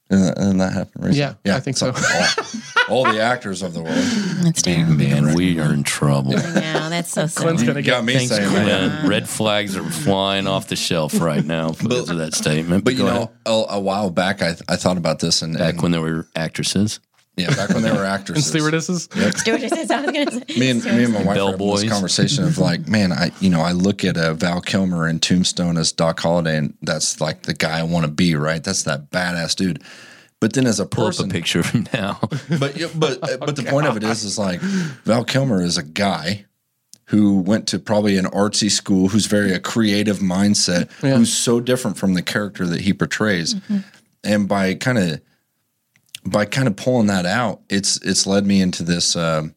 Isn't 0.10 0.26
that, 0.26 0.38
isn't 0.42 0.58
that 0.60 0.74
happen 0.74 1.02
recently? 1.02 1.36
Yeah, 1.44 1.58
I 1.58 1.60
think 1.60 1.76
it's 1.76 1.84
all, 1.84 1.94
all 2.90 3.04
the 3.12 3.22
actors 3.22 3.62
of 3.62 3.74
the 3.74 3.82
world. 3.84 3.98
That's 4.44 4.62
terrible. 4.62 4.94
Man, 4.94 5.34
we 5.36 5.60
are 5.60 5.74
in 5.74 5.84
trouble. 5.84 6.32
No, 6.32 6.90
that's 6.90 7.12
so 7.12 7.28
Clint's 7.28 7.64
gonna 7.64 7.82
got 7.82 7.98
get 7.98 8.04
me 8.06 8.14
Thanks, 8.14 8.30
saying 8.30 8.54
that. 8.54 9.02
Glenn. 9.02 9.10
Red 9.10 9.28
flags 9.28 9.76
are 9.76 9.84
flying 9.84 10.48
off 10.48 10.70
the 10.70 10.78
shelf 10.78 11.20
right 11.20 11.44
now 11.44 11.72
because 11.72 12.10
of 12.10 12.18
that 12.20 12.34
statement. 12.34 12.86
But 12.86 12.94
you 12.96 13.04
know, 13.04 13.32
a, 13.46 13.66
a 13.72 13.80
while 13.80 14.10
back, 14.10 14.42
I 14.42 14.56
I 14.70 14.78
thought 14.78 14.98
about 14.98 15.20
this, 15.20 15.42
and, 15.42 15.58
back 15.58 15.74
and 15.74 15.82
when 15.84 15.92
there 15.92 16.02
were 16.02 16.28
actresses, 16.36 17.02
yeah, 17.38 17.54
back 17.56 17.70
when 17.70 17.84
they 17.84 17.92
were 17.92 18.04
actors 18.04 18.52
and 18.52 18.64
actresses. 18.64 19.04
stewardesses. 19.06 19.40
Stewardesses, 19.40 19.92
I 19.92 20.02
was 20.02 20.12
going 20.12 20.26
to 20.26 20.32
say. 20.32 20.60
me 20.60 20.70
and 20.72 20.84
me 20.84 21.04
and 21.04 21.14
my 21.14 21.20
wife 21.20 21.28
were 21.28 21.34
having 21.34 21.58
Bellboys. 21.58 21.82
this 21.82 21.92
conversation 21.92 22.44
of 22.46 22.58
like, 22.58 22.88
man, 22.88 23.12
I 23.12 23.32
you 23.40 23.52
know 23.52 23.62
I 23.62 23.74
look 23.74 24.04
at 24.04 24.18
a 24.18 24.34
Val 24.34 24.60
Kilmer 24.60 25.08
in 25.08 25.20
Tombstone 25.20 25.78
as 25.78 25.92
Doc 25.92 26.20
Holliday, 26.20 26.58
and 26.58 26.74
that's 26.82 27.22
like 27.22 27.44
the 27.44 27.54
guy 27.54 27.80
I 27.80 27.84
want 27.84 28.06
to 28.06 28.12
be, 28.12 28.36
right? 28.36 28.64
That's 28.64 28.84
that 28.84 29.12
badass 29.12 29.56
dude. 29.56 29.84
But 30.40 30.54
then 30.54 30.66
as 30.66 30.80
a 30.80 30.86
pull 30.86 31.06
up 31.06 31.10
a 31.10 31.12
person, 31.12 31.30
picture 31.30 31.60
of 31.60 31.68
him 31.68 31.88
now. 31.94 32.20
but 32.60 32.76
yeah, 32.76 32.88
but 32.96 33.24
uh, 33.24 33.38
but 33.38 33.56
the 33.56 33.64
point 33.70 33.86
of 33.86 33.98
it 33.98 34.04
is, 34.04 34.24
is 34.24 34.40
like 34.40 34.60
Val 34.60 35.24
Kilmer 35.24 35.62
is 35.62 35.78
a 35.78 35.84
guy 35.84 36.46
who 37.06 37.40
went 37.40 37.68
to 37.68 37.80
probably 37.80 38.18
an 38.18 38.26
artsy 38.26 38.70
school, 38.70 39.10
who's 39.10 39.28
very 39.28 39.54
a 39.54 39.60
creative 39.60 40.20
mindset, 40.20 40.92
who's 41.02 41.32
so 41.32 41.60
different 41.62 41.98
from 41.98 42.16
the 42.16 42.22
character 42.22 42.66
that 42.66 42.82
he 42.82 42.94
portrays, 42.94 43.56
and 44.24 44.50
by 44.50 44.74
kind 44.74 44.98
of 44.98 45.22
by 46.30 46.46
kind 46.46 46.68
of 46.68 46.76
pulling 46.76 47.08
that 47.08 47.26
out, 47.26 47.62
it's 47.70 47.98
it's 48.04 48.26
led 48.28 48.46
me 48.46 48.62
into 48.62 48.84
this. 48.84 49.16
Um, 49.16 49.54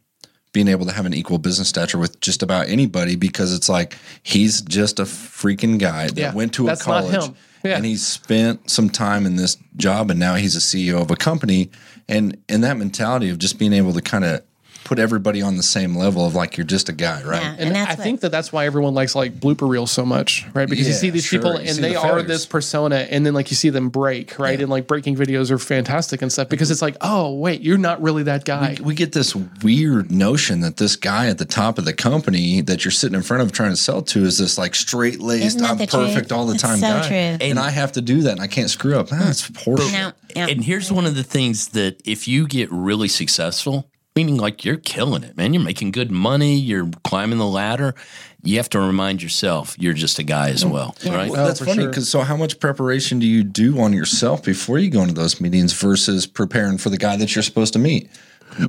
being 0.52 0.66
able 0.66 0.84
to 0.84 0.90
have 0.90 1.06
an 1.06 1.14
equal 1.14 1.38
business 1.38 1.68
stature 1.68 1.96
with 1.96 2.18
just 2.20 2.42
about 2.42 2.68
anybody 2.68 3.14
because 3.14 3.54
it's 3.54 3.68
like 3.68 3.96
he's 4.24 4.62
just 4.62 4.98
a 4.98 5.04
freaking 5.04 5.78
guy 5.78 6.08
that 6.08 6.16
Yeah, 6.18 6.34
went 6.34 6.54
to 6.54 6.66
a 6.68 6.76
college. 6.76 7.30
Yeah. 7.62 7.76
and 7.76 7.84
he 7.84 7.96
spent 7.96 8.68
some 8.68 8.90
time 8.90 9.26
in 9.26 9.36
this 9.36 9.56
job 9.76 10.10
and 10.10 10.18
now 10.18 10.34
he's 10.34 10.56
a 10.56 10.58
CEO 10.58 11.00
of 11.00 11.12
a 11.12 11.14
company 11.14 11.70
and 12.08 12.36
and 12.48 12.64
that 12.64 12.76
mentality 12.78 13.30
of 13.30 13.38
just 13.38 13.60
being 13.60 13.72
able 13.72 13.92
to 13.92 14.00
kind 14.02 14.24
of 14.24 14.42
put 14.90 14.98
everybody 14.98 15.40
on 15.40 15.56
the 15.56 15.62
same 15.62 15.94
level 15.94 16.26
of 16.26 16.34
like 16.34 16.56
you're 16.56 16.66
just 16.66 16.88
a 16.88 16.92
guy, 16.92 17.22
right? 17.22 17.40
Yeah. 17.40 17.50
And, 17.52 17.60
And 17.60 17.76
that's 17.76 17.92
I 17.92 17.94
what- 17.94 18.02
think 18.02 18.20
that 18.22 18.32
that's 18.32 18.52
why 18.52 18.66
everyone 18.66 18.92
likes 18.92 19.14
like 19.14 19.38
blooper 19.38 19.68
reels 19.68 19.92
so 19.92 20.04
much, 20.04 20.44
right? 20.52 20.68
Because 20.68 20.88
you 20.88 20.94
see 20.94 21.10
these 21.10 21.26
sure. 21.26 21.38
people 21.38 21.52
You 21.52 21.68
and 21.68 21.78
they 21.78 21.92
the 21.92 22.00
are 22.00 22.22
this 22.22 22.44
persona, 22.44 22.96
and 22.96 23.24
then 23.24 23.32
like 23.32 23.52
you 23.52 23.54
see 23.56 23.70
them 23.70 23.88
break, 23.88 24.36
right? 24.40 24.60
And 24.60 24.68
like 24.68 24.88
breaking 24.88 25.14
videos 25.14 25.52
are 25.52 25.58
fantastic 25.58 26.22
and 26.22 26.32
stuff 26.32 26.46
mm-hmm. 26.46 26.50
because 26.50 26.72
it's 26.72 26.82
like, 26.82 26.96
oh 27.02 27.32
wait, 27.34 27.60
you're 27.60 27.78
not 27.78 28.02
really 28.02 28.24
that 28.24 28.44
guy. 28.44 28.78
we 28.82 28.96
get 28.96 29.12
this 29.12 29.32
weird 29.62 30.10
notion 30.10 30.58
that 30.62 30.78
this 30.78 30.96
guy 30.96 31.28
at 31.28 31.38
the 31.38 31.44
top 31.44 31.78
of 31.78 31.84
the 31.84 31.92
company 31.92 32.60
that 32.62 32.84
you're 32.84 32.90
sitting 32.90 33.14
in 33.14 33.22
front 33.22 33.44
of 33.44 33.52
trying 33.52 33.70
to 33.70 33.76
sell 33.76 34.02
to 34.02 34.24
is 34.24 34.38
this 34.38 34.58
like 34.58 34.74
straight 34.74 35.20
laced, 35.20 35.62
I'm 35.62 35.78
perfect 35.78 35.90
truth? 35.90 36.32
all 36.32 36.46
the 36.46 36.54
It's 36.54 36.62
time 36.64 36.78
so 36.78 36.88
guy. 36.88 37.06
true. 37.06 37.46
And 37.46 37.60
I 37.60 37.70
have 37.70 37.92
to 37.92 38.00
do 38.00 38.22
that 38.22 38.32
and 38.32 38.40
I 38.40 38.48
can't 38.48 38.70
screw 38.70 38.98
up. 38.98 39.06
Ah, 39.12 39.18
that's 39.26 39.48
horseshit. 39.48 39.92
No, 39.92 40.12
yeah. 40.34 40.48
And 40.48 40.64
here's 40.64 40.90
one 40.90 41.06
of 41.06 41.14
the 41.14 41.22
things 41.22 41.68
that 41.68 42.00
if 42.04 42.26
you 42.26 42.48
get 42.48 42.68
really 42.72 43.08
successful, 43.08 43.89
meaning 44.16 44.36
like 44.36 44.64
you're 44.64 44.76
killing 44.76 45.22
it, 45.22 45.36
man. 45.36 45.54
You're 45.54 45.62
making 45.62 45.92
good 45.92 46.10
money. 46.10 46.56
You're 46.56 46.90
climbing 47.04 47.38
the 47.38 47.46
ladder. 47.46 47.94
You 48.42 48.56
have 48.56 48.68
to 48.70 48.80
remind 48.80 49.22
yourself 49.22 49.76
you're 49.78 49.94
just 49.94 50.18
a 50.18 50.22
guy 50.22 50.50
as 50.50 50.64
mm. 50.64 50.70
well, 50.70 50.96
right? 51.06 51.30
Well, 51.30 51.46
that's 51.46 51.60
for 51.60 51.66
funny 51.66 51.82
sure. 51.82 51.88
because 51.88 52.08
so 52.08 52.20
how 52.20 52.36
much 52.36 52.58
preparation 52.58 53.18
do 53.18 53.26
you 53.26 53.44
do 53.44 53.78
on 53.80 53.92
yourself 53.92 54.42
before 54.42 54.78
you 54.78 54.90
go 54.90 55.02
into 55.02 55.14
those 55.14 55.40
meetings 55.40 55.72
versus 55.72 56.26
preparing 56.26 56.78
for 56.78 56.90
the 56.90 56.98
guy 56.98 57.16
that 57.16 57.34
you're 57.34 57.42
supposed 57.42 57.72
to 57.74 57.78
meet? 57.78 58.10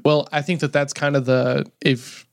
Well, 0.03 0.27
I 0.31 0.41
think 0.41 0.59
that 0.59 0.73
that's 0.73 0.93
kind 0.93 1.15
of 1.15 1.25
the 1.25 1.69
if 1.81 2.27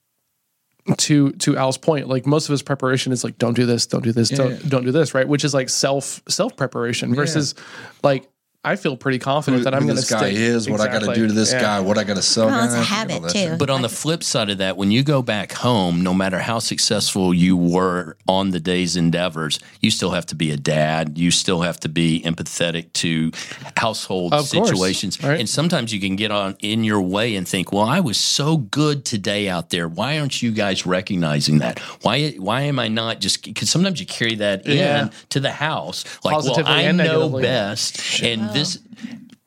to 0.97 1.33
to 1.33 1.57
Al's 1.57 1.79
point, 1.79 2.09
like 2.09 2.27
most 2.27 2.49
of 2.49 2.53
his 2.53 2.63
preparation 2.63 3.13
is 3.13 3.25
like 3.25 3.39
don't 3.39 3.55
do 3.55 3.67
this, 3.67 3.87
don't 3.87 4.03
do 4.03 4.13
this, 4.13 4.31
don't 4.31 4.53
yeah. 4.53 4.69
don't 4.69 4.85
do 4.85 4.93
this, 4.93 5.15
right? 5.15 5.27
Which 5.27 5.45
is 5.45 5.55
like 5.55 5.69
self 5.69 6.23
self 6.29 6.57
preparation 6.57 7.15
versus 7.15 7.55
like 8.03 8.29
I 8.65 8.75
feel 8.75 8.97
pretty 8.97 9.21
confident 9.21 9.63
that 9.65 9.73
I'm 9.75 9.83
Who 9.83 9.87
going 9.89 9.97
to 9.97 10.03
this 10.03 10.11
guy 10.11 10.31
stick. 10.31 10.37
is, 10.37 10.69
what 10.69 10.81
I 10.81 10.87
got 10.87 10.95
to 10.95 10.97
Exactly. 10.99 11.15
do 11.23 11.27
to 11.29 11.33
this 11.33 11.53
Yeah. 11.53 11.61
guy, 11.61 11.81
what 11.81 11.97
I 11.97 12.03
got 12.03 12.17
to 12.17 12.23
sell. 12.23 12.47
Well, 12.49 12.65
it's 12.65 12.75
a 12.75 12.83
habit, 12.83 13.29
too. 13.29 13.55
But 13.57 13.71
on 13.71 13.83
the 13.83 13.89
flip 13.89 14.25
side 14.25 14.51
of 14.51 14.59
that, 14.59 14.77
when 14.77 14.91
you 14.91 15.05
go 15.05 15.23
back 15.23 15.53
home, 15.53 16.03
no 16.03 16.13
matter 16.13 16.41
how 16.41 16.59
successful 16.59 17.33
you 17.33 17.57
were 17.57 18.17
on 18.27 18.51
the 18.51 18.59
day's 18.59 18.97
endeavors, 18.97 19.61
you 19.81 19.93
still 19.93 20.11
have 20.11 20.27
to 20.27 20.35
be 20.35 20.51
a 20.51 20.57
dad. 20.57 21.17
You 21.17 21.31
still 21.31 21.61
have 21.61 21.79
to 21.81 21.89
be 21.89 22.21
empathetic 22.27 22.93
to 22.95 23.31
household 23.77 24.35
Of 24.35 24.51
course, 24.51 24.69
situations. 24.69 25.23
right. 25.23 25.39
And 25.39 25.49
sometimes 25.49 25.93
you 25.95 26.01
can 26.01 26.17
get 26.17 26.33
on 26.33 26.57
in 26.59 26.83
your 26.83 27.01
way 27.01 27.37
and 27.37 27.47
think, 27.47 27.71
well, 27.73 27.85
I 27.87 28.01
was 28.01 28.19
so 28.19 28.57
good 28.57 29.05
today 29.05 29.49
out 29.49 29.71
there. 29.71 29.87
Why 29.87 30.19
aren't 30.19 30.43
you 30.43 30.51
guys 30.51 30.85
recognizing 30.85 31.59
that? 31.61 31.79
Why 32.03 32.31
why 32.39 32.63
am 32.63 32.81
I 32.81 32.89
not 32.89 33.21
just 33.21 33.45
because 33.45 33.71
sometimes 33.71 34.01
you 34.01 34.07
carry 34.07 34.35
that 34.35 34.67
Yeah. 34.67 35.03
in 35.03 35.11
to 35.31 35.39
the 35.39 35.53
house. 35.53 36.05
Like, 36.25 36.35
Positively 36.35 36.65
well, 36.65 36.73
I 36.73 36.81
and 36.83 36.99
know 36.99 37.05
negatively. 37.05 37.43
best. 37.43 38.23
And 38.23 38.48
this 38.53 38.79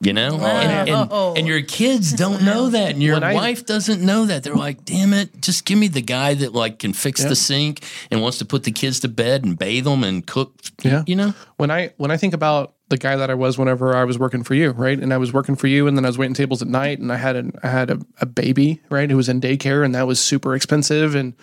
you 0.04 0.12
know, 0.12 0.34
Wow. 0.34 0.46
and, 0.48 0.88
and, 0.90 1.38
and 1.38 1.46
your 1.46 1.62
kids 1.62 2.12
don't 2.12 2.42
know 2.42 2.70
that, 2.70 2.90
and 2.90 3.00
your 3.00 3.14
When 3.14 3.22
I- 3.22 3.34
wife 3.34 3.64
doesn't 3.64 4.02
know 4.02 4.26
that. 4.26 4.42
They're 4.42 4.52
like, 4.56 4.84
"Damn 4.84 5.12
it, 5.12 5.40
just 5.40 5.64
give 5.64 5.78
me 5.78 5.86
the 5.86 6.00
guy 6.02 6.34
that 6.34 6.52
like 6.52 6.80
can 6.80 6.92
fix 6.92 7.22
the 7.22 7.36
sink 7.36 7.84
and 8.10 8.20
wants 8.20 8.38
to 8.38 8.44
put 8.44 8.64
the 8.64 8.72
kids 8.72 8.98
to 9.00 9.08
bed 9.08 9.44
and 9.44 9.56
bathe 9.56 9.84
them 9.84 10.02
and 10.02 10.26
cook." 10.26 10.54
Yeah. 10.82 11.04
you 11.06 11.14
know, 11.14 11.34
when 11.56 11.70
I 11.70 11.92
when 11.98 12.10
I 12.10 12.16
think 12.16 12.34
about 12.34 12.74
the 12.88 12.98
guy 12.98 13.14
that 13.14 13.30
I 13.30 13.34
was 13.34 13.56
whenever 13.58 13.94
I 13.94 14.02
was 14.02 14.18
working 14.18 14.42
for 14.42 14.54
you, 14.54 14.72
right? 14.72 14.98
And 14.98 15.14
I 15.14 15.18
was 15.18 15.32
working 15.32 15.54
for 15.54 15.68
you, 15.68 15.86
and 15.86 15.96
then 15.96 16.04
I 16.04 16.08
was 16.08 16.18
waiting 16.18 16.34
tables 16.34 16.62
at 16.62 16.68
night, 16.68 16.98
and 16.98 17.12
I 17.12 17.16
had 17.16 17.36
a 17.36 17.44
I 17.62 17.68
had 17.68 17.88
a, 17.92 18.00
a 18.20 18.26
baby, 18.26 18.80
right, 18.90 19.08
who 19.08 19.16
was 19.16 19.28
in 19.28 19.40
daycare, 19.40 19.84
and 19.84 19.94
that 19.94 20.08
was 20.08 20.18
super 20.18 20.56
expensive. 20.56 21.14
And 21.14 21.34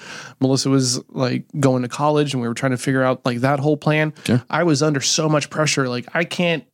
Melissa 0.42 0.70
was 0.70 1.02
like 1.08 1.46
going 1.62 1.84
to 1.84 1.88
college, 1.88 2.34
and 2.34 2.42
we 2.42 2.48
were 2.50 2.54
trying 2.54 2.72
to 2.74 2.78
figure 2.78 3.04
out 3.04 3.26
like 3.26 3.38
that 3.40 3.62
whole 3.62 3.78
plan. 3.78 4.12
I 4.50 4.64
was 4.64 4.84
under 4.84 5.00
so 5.00 5.30
much 5.30 5.50
pressure, 5.50 5.88
like 5.88 6.08
I 6.14 6.26
can't. 6.26 6.66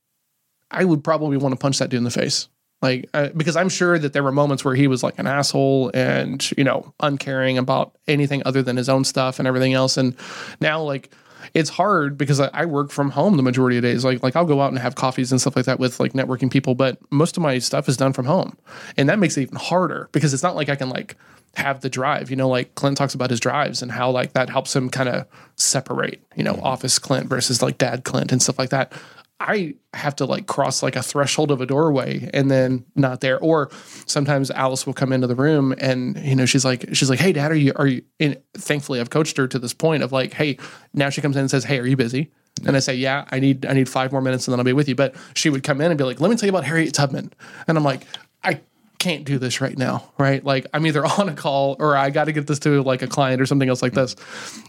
I 0.75 0.85
would 0.85 1.03
probably 1.03 1.37
want 1.37 1.53
to 1.53 1.59
punch 1.59 1.79
that 1.79 1.89
dude 1.89 1.99
in 1.99 2.03
the 2.03 2.11
face. 2.11 2.47
Like, 2.81 3.09
uh, 3.13 3.29
because 3.35 3.55
I'm 3.55 3.69
sure 3.69 3.97
that 3.97 4.13
there 4.13 4.21
were 4.21 4.31
moments 4.31 4.63
where 4.63 4.75
he 4.75 4.87
was 4.87 5.01
like 5.01 5.17
an 5.17 5.27
asshole 5.27 5.91
and, 5.93 6.51
you 6.57 6.63
know, 6.63 6.93
uncaring 6.99 7.57
about 7.57 7.97
anything 8.07 8.43
other 8.45 8.61
than 8.61 8.77
his 8.77 8.89
own 8.89 9.03
stuff 9.05 9.39
and 9.39 9.47
everything 9.47 9.73
else. 9.73 9.97
And 9.97 10.15
now, 10.59 10.83
like, 10.83 11.09
it's 11.53 11.69
hard 11.69 12.17
because 12.17 12.39
I, 12.39 12.49
I 12.53 12.65
work 12.65 12.91
from 12.91 13.11
home 13.11 13.37
the 13.37 13.43
majority 13.43 13.77
of 13.77 13.83
days. 13.83 14.03
Like, 14.03 14.21
like 14.23 14.35
I'll 14.35 14.45
go 14.45 14.61
out 14.61 14.69
and 14.69 14.79
have 14.79 14.95
coffees 14.95 15.31
and 15.31 15.39
stuff 15.39 15.55
like 15.55 15.65
that 15.65 15.79
with 15.79 15.99
like 15.99 16.13
networking 16.13 16.51
people, 16.51 16.75
but 16.75 16.99
most 17.11 17.37
of 17.37 17.43
my 17.43 17.59
stuff 17.59 17.87
is 17.87 17.97
done 17.97 18.13
from 18.13 18.25
home, 18.25 18.57
and 18.97 19.09
that 19.09 19.19
makes 19.19 19.37
it 19.37 19.43
even 19.43 19.55
harder 19.55 20.09
because 20.11 20.33
it's 20.33 20.43
not 20.43 20.55
like 20.55 20.69
I 20.69 20.75
can 20.75 20.89
like 20.89 21.15
have 21.55 21.81
the 21.81 21.89
drive. 21.89 22.29
You 22.29 22.35
know, 22.35 22.49
like 22.49 22.75
Clint 22.75 22.97
talks 22.97 23.13
about 23.13 23.29
his 23.29 23.39
drives 23.39 23.81
and 23.81 23.91
how 23.91 24.11
like 24.11 24.33
that 24.33 24.49
helps 24.49 24.75
him 24.75 24.89
kind 24.89 25.09
of 25.09 25.25
separate. 25.55 26.21
You 26.35 26.43
know, 26.43 26.59
office 26.61 26.99
Clint 26.99 27.27
versus 27.27 27.61
like 27.61 27.77
dad 27.77 28.03
Clint 28.03 28.31
and 28.31 28.41
stuff 28.41 28.59
like 28.59 28.69
that. 28.69 28.91
I 29.39 29.75
have 29.93 30.15
to 30.17 30.25
like 30.25 30.47
cross 30.47 30.81
like 30.81 30.95
a 30.95 31.03
threshold 31.03 31.51
of 31.51 31.59
a 31.59 31.65
doorway 31.65 32.29
and 32.33 32.49
then 32.49 32.85
not 32.95 33.19
there. 33.19 33.37
Or 33.39 33.69
sometimes 34.05 34.49
Alice 34.49 34.85
will 34.85 34.93
come 34.93 35.11
into 35.11 35.27
the 35.27 35.35
room 35.35 35.73
and 35.77 36.17
you 36.17 36.35
know 36.35 36.45
she's 36.45 36.63
like 36.63 36.85
she's 36.93 37.09
like, 37.09 37.19
hey 37.19 37.33
dad, 37.33 37.51
are 37.51 37.55
you 37.55 37.73
are 37.75 37.87
you? 37.87 38.03
And 38.19 38.41
thankfully 38.53 38.99
I've 38.99 39.09
coached 39.09 39.37
her 39.37 39.47
to 39.47 39.59
this 39.59 39.73
point 39.73 40.03
of 40.03 40.11
like, 40.11 40.33
hey, 40.33 40.57
now 40.93 41.09
she 41.09 41.21
comes 41.21 41.35
in 41.35 41.41
and 41.41 41.51
says, 41.51 41.65
hey, 41.65 41.79
are 41.79 41.85
you 41.85 41.97
busy? 41.97 42.31
And 42.65 42.77
I 42.77 42.79
say, 42.79 42.95
yeah, 42.95 43.25
I 43.29 43.39
need 43.39 43.65
I 43.65 43.73
need 43.73 43.89
five 43.89 44.13
more 44.13 44.21
minutes 44.21 44.47
and 44.47 44.53
then 44.53 44.59
I'll 44.59 44.65
be 44.65 44.73
with 44.73 44.87
you. 44.87 44.95
But 44.95 45.15
she 45.33 45.49
would 45.49 45.63
come 45.63 45.81
in 45.81 45.91
and 45.91 45.97
be 45.97 46.05
like, 46.05 46.21
let 46.21 46.31
me 46.31 46.37
tell 46.37 46.47
you 46.47 46.51
about 46.51 46.63
Harriet 46.63 46.93
Tubman, 46.93 47.33
and 47.67 47.77
I'm 47.77 47.83
like, 47.83 48.07
I 48.41 48.61
can't 48.99 49.25
do 49.25 49.37
this 49.37 49.61
right 49.61 49.77
now, 49.77 50.11
right? 50.17 50.43
Like 50.43 50.65
I'm 50.73 50.85
either 50.87 51.05
on 51.19 51.27
a 51.27 51.35
call 51.35 51.75
or 51.79 51.97
I 51.97 52.09
got 52.09 52.25
to 52.25 52.31
get 52.31 52.47
this 52.47 52.59
to 52.59 52.81
like 52.83 53.01
a 53.01 53.07
client 53.07 53.41
or 53.41 53.45
something 53.45 53.67
else 53.67 53.81
like 53.81 53.93
this. 53.93 54.15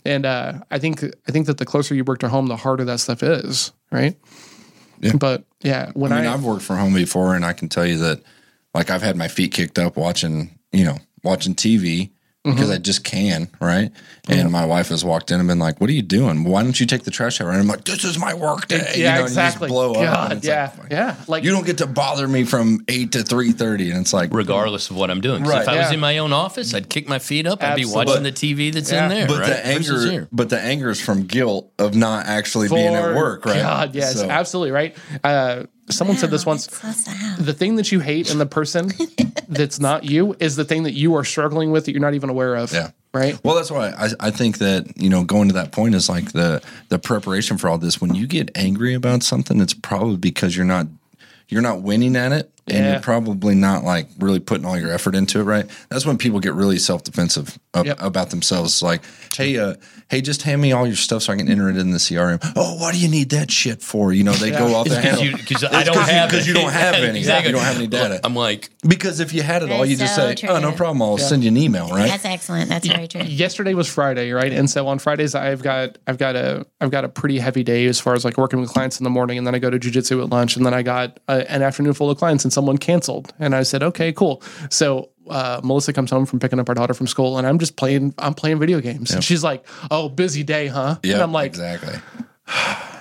And 0.04 0.26
uh, 0.26 0.60
I 0.70 0.78
think 0.78 1.04
I 1.04 1.32
think 1.32 1.46
that 1.46 1.58
the 1.58 1.64
closer 1.64 1.94
you 1.94 2.04
work 2.04 2.18
to 2.18 2.28
home, 2.28 2.48
the 2.48 2.56
harder 2.56 2.84
that 2.84 3.00
stuff 3.00 3.22
is, 3.22 3.72
right? 3.92 4.16
Yeah. 5.00 5.16
But 5.18 5.44
yeah, 5.62 5.90
when 5.94 6.12
I 6.12 6.18
I, 6.18 6.20
mean, 6.22 6.30
I've 6.30 6.44
worked 6.44 6.62
from 6.62 6.78
home 6.78 6.94
before, 6.94 7.34
and 7.34 7.44
I 7.44 7.52
can 7.52 7.68
tell 7.68 7.86
you 7.86 7.98
that, 7.98 8.22
like, 8.74 8.90
I've 8.90 9.02
had 9.02 9.16
my 9.16 9.28
feet 9.28 9.52
kicked 9.52 9.78
up 9.78 9.96
watching, 9.96 10.58
you 10.72 10.84
know, 10.84 10.98
watching 11.22 11.54
TV 11.54 12.10
Mm-hmm. 12.46 12.54
because 12.54 12.70
I 12.70 12.78
just 12.78 13.02
can, 13.02 13.48
right? 13.60 13.90
And 14.28 14.50
my 14.52 14.64
wife 14.64 14.88
has 14.88 15.04
walked 15.04 15.30
in 15.30 15.40
and 15.40 15.48
been 15.48 15.58
like, 15.58 15.80
"What 15.80 15.90
are 15.90 15.92
you 15.92 16.02
doing? 16.02 16.44
Why 16.44 16.62
don't 16.62 16.78
you 16.78 16.86
take 16.86 17.02
the 17.02 17.10
trash 17.10 17.40
out?" 17.40 17.48
And 17.48 17.56
I'm 17.58 17.66
like, 17.66 17.84
"This 17.84 18.04
is 18.04 18.18
my 18.18 18.34
work 18.34 18.68
day." 18.68 18.92
you 18.96 19.02
yeah, 19.02 19.16
know, 19.16 19.20
and 19.20 19.30
you 19.30 19.34
just 19.36 19.48
exactly. 19.48 19.68
blow 19.68 19.90
up. 19.92 19.96
God, 19.96 20.32
it's 20.38 20.46
yeah, 20.46 20.72
like, 20.78 20.90
yeah. 20.92 21.16
Like 21.26 21.44
you 21.44 21.50
don't 21.50 21.66
get 21.66 21.78
to 21.78 21.86
bother 21.86 22.26
me 22.28 22.44
from 22.44 22.84
eight 22.88 23.12
to 23.12 23.22
three 23.22 23.52
thirty, 23.52 23.90
and 23.90 24.00
it's 24.00 24.12
like, 24.12 24.32
regardless 24.32 24.90
of 24.90 24.96
what 24.96 25.10
I'm 25.10 25.20
doing. 25.20 25.42
Right, 25.44 25.62
if 25.62 25.68
I 25.68 25.78
was 25.78 25.92
in 25.92 26.00
my 26.00 26.18
own 26.18 26.32
office, 26.32 26.72
I'd 26.74 26.88
kick 26.88 27.08
my 27.08 27.18
feet 27.18 27.46
up. 27.46 27.62
Absolutely. 27.62 27.72
I'd 27.72 27.76
be 27.76 27.82
Absolutely. 27.82 28.12
watching 28.12 28.56
the 28.56 28.66
TV 28.68 28.72
that's 28.72 28.92
Yeah. 28.92 29.02
in 29.04 29.08
there. 29.10 29.26
but 29.26 29.40
right? 29.40 29.48
the 29.48 29.66
anger, 29.66 30.28
but 30.32 30.48
the 30.48 30.60
anger 30.60 30.90
is 30.90 31.00
from 31.00 31.24
guilt 31.24 31.72
of 31.78 31.94
not 31.94 32.26
actually 32.26 32.68
being 32.68 32.94
at 32.94 33.14
work, 33.14 33.44
right? 33.44 33.60
God, 33.60 33.94
yes, 33.94 34.20
So- 34.20 34.28
absolutely 34.28 34.70
right. 34.72 34.96
Uh, 35.22 35.64
someone 35.90 36.16
said 36.16 36.30
this 36.30 36.46
once. 36.46 36.68
so. 36.70 37.12
The 37.42 37.52
thing 37.52 37.76
that 37.76 37.92
you 37.92 38.00
hate 38.00 38.30
in 38.30 38.38
the 38.38 38.46
person 38.46 38.90
that's 39.48 39.78
not 39.80 40.04
you 40.04 40.36
is 40.40 40.56
the 40.56 40.64
thing 40.64 40.84
that 40.84 40.92
you 40.92 41.14
are 41.14 41.24
struggling 41.24 41.70
with 41.70 41.86
that 41.86 41.92
you're 41.92 42.00
not 42.00 42.14
even 42.14 42.30
aware 42.30 42.56
of. 42.56 42.72
Yeah. 42.72 42.90
Right. 43.14 43.38
Well, 43.42 43.54
that's 43.54 43.70
why 43.70 43.88
I, 43.90 44.08
I 44.20 44.30
think 44.30 44.58
that 44.58 45.00
you 45.00 45.08
know 45.08 45.24
going 45.24 45.48
to 45.48 45.54
that 45.54 45.72
point 45.72 45.94
is 45.94 46.08
like 46.08 46.32
the 46.32 46.62
the 46.90 46.98
preparation 46.98 47.56
for 47.56 47.68
all 47.68 47.78
this. 47.78 47.98
When 47.98 48.14
you 48.14 48.26
get 48.26 48.50
angry 48.54 48.92
about 48.92 49.22
something, 49.22 49.58
it's 49.60 49.72
probably 49.72 50.18
because 50.18 50.54
you're 50.54 50.66
not 50.66 50.86
you're 51.48 51.62
not 51.62 51.80
winning 51.80 52.14
at 52.14 52.32
it, 52.32 52.50
and 52.68 52.76
Yeah. 52.76 52.92
you're 52.92 53.00
probably 53.00 53.54
not 53.54 53.84
like 53.84 54.08
really 54.18 54.40
putting 54.40 54.64
all 54.66 54.78
your 54.78 54.90
effort 54.92 55.14
into 55.14 55.40
it. 55.40 55.44
Right? 55.44 55.66
That's 55.88 56.04
when 56.06 56.18
people 56.18 56.40
get 56.40 56.54
really 56.54 56.78
self 56.78 57.04
defensive 57.04 57.58
Yep. 57.74 57.98
about 58.00 58.30
themselves. 58.30 58.82
Like, 58.82 59.02
hey, 59.36 59.58
uh, 59.58 59.74
hey, 60.08 60.22
just 60.22 60.42
hand 60.42 60.62
me 60.62 60.72
all 60.72 60.86
your 60.86 60.96
stuff 60.96 61.22
so 61.24 61.32
I 61.32 61.36
can 61.36 61.46
enter 61.48 61.68
it 61.68 61.76
in 61.76 61.90
the 61.90 61.98
CRM. 61.98 62.40
Oh, 62.56 62.76
what 62.78 62.94
do 62.94 62.98
you 63.00 63.08
need 63.08 63.30
that 63.30 63.50
shit 63.50 63.82
for? 63.82 64.12
You 64.14 64.24
know, 64.24 64.32
they 64.32 64.50
go 64.50 64.74
off 64.74 64.88
the 64.88 64.96
Because 64.96 65.20
handle. 65.20 65.38
'cause 65.46 65.64
I 65.64 65.84
don't 65.84 65.96
have 66.08 66.30
because 66.30 66.44
it. 66.46 66.48
you 66.48 66.54
don't 66.54 66.72
have 66.72 66.94
any. 66.94 67.18
Exactly. 67.26 67.50
You 67.50 67.56
don't 67.56 67.64
have 67.64 67.76
any 67.76 67.86
data. 67.86 68.20
I'm 68.24 68.34
like, 68.34 68.70
Because 68.86 69.20
if 69.20 69.34
you 69.34 69.42
had 69.42 69.62
it 69.62 69.70
all, 69.70 69.80
That's 69.80 69.90
you 69.90 69.96
just 69.96 70.14
so 70.16 70.32
say, 70.34 70.46
"Oh, 70.48 70.58
no 70.60 70.70
problem. 70.72 71.02
I'll 71.02 71.18
send 71.18 71.42
you 71.44 71.48
an 71.48 71.56
email." 71.56 71.88
Right? 71.90 72.08
That's 72.08 72.24
excellent. 72.24 72.68
That's 72.70 72.86
very 72.86 73.08
true. 73.08 73.22
yesterday 73.22 73.74
was 73.74 73.88
Friday, 73.88 74.30
right? 74.32 74.52
And 74.52 74.70
so 74.70 74.86
on 74.88 74.98
Fridays 74.98 75.34
I've 75.34 75.62
got 75.62 75.98
I've 76.06 76.18
got 76.18 76.36
a 76.36 76.66
I've 76.80 76.90
got 76.90 77.04
a 77.04 77.08
pretty 77.08 77.38
heavy 77.38 77.62
day 77.64 77.84
as 77.86 77.98
far 78.00 78.14
as 78.14 78.24
like 78.24 78.38
working 78.38 78.60
with 78.60 78.70
clients 78.70 78.98
in 79.00 79.04
the 79.04 79.10
morning, 79.10 79.36
and 79.38 79.46
then 79.46 79.54
I 79.54 79.58
go 79.58 79.68
to 79.70 79.78
jujitsu 79.78 80.22
at 80.22 80.30
lunch, 80.30 80.56
and 80.56 80.64
then 80.64 80.72
I 80.72 80.82
got 80.82 81.18
a, 81.28 81.50
an 81.50 81.62
afternoon 81.62 81.92
full 81.94 82.10
of 82.10 82.16
clients, 82.16 82.44
and 82.44 82.52
someone 82.56 82.78
canceled, 82.78 83.32
and 83.38 83.54
I 83.54 83.62
said, 83.62 83.82
okay, 83.82 84.12
cool. 84.12 84.42
So 84.70 85.10
uh, 85.28 85.60
Melissa 85.62 85.92
comes 85.92 86.10
home 86.10 86.24
from 86.24 86.40
picking 86.40 86.58
up 86.58 86.68
our 86.68 86.74
daughter 86.74 86.94
from 86.94 87.06
school, 87.06 87.36
and 87.38 87.46
I'm 87.46 87.58
just 87.58 87.76
playing 87.76 88.14
I'm 88.18 88.34
playing 88.34 88.58
video 88.58 88.80
games, 88.80 89.12
and 89.12 89.22
she's 89.22 89.44
like, 89.44 89.64
oh, 89.90 90.08
busy 90.08 90.42
day, 90.42 90.66
huh? 90.68 90.96
Yeah, 91.02 91.14
and 91.14 91.22
I'm 91.22 91.32
like, 91.32 91.50
exactly. 91.50 91.94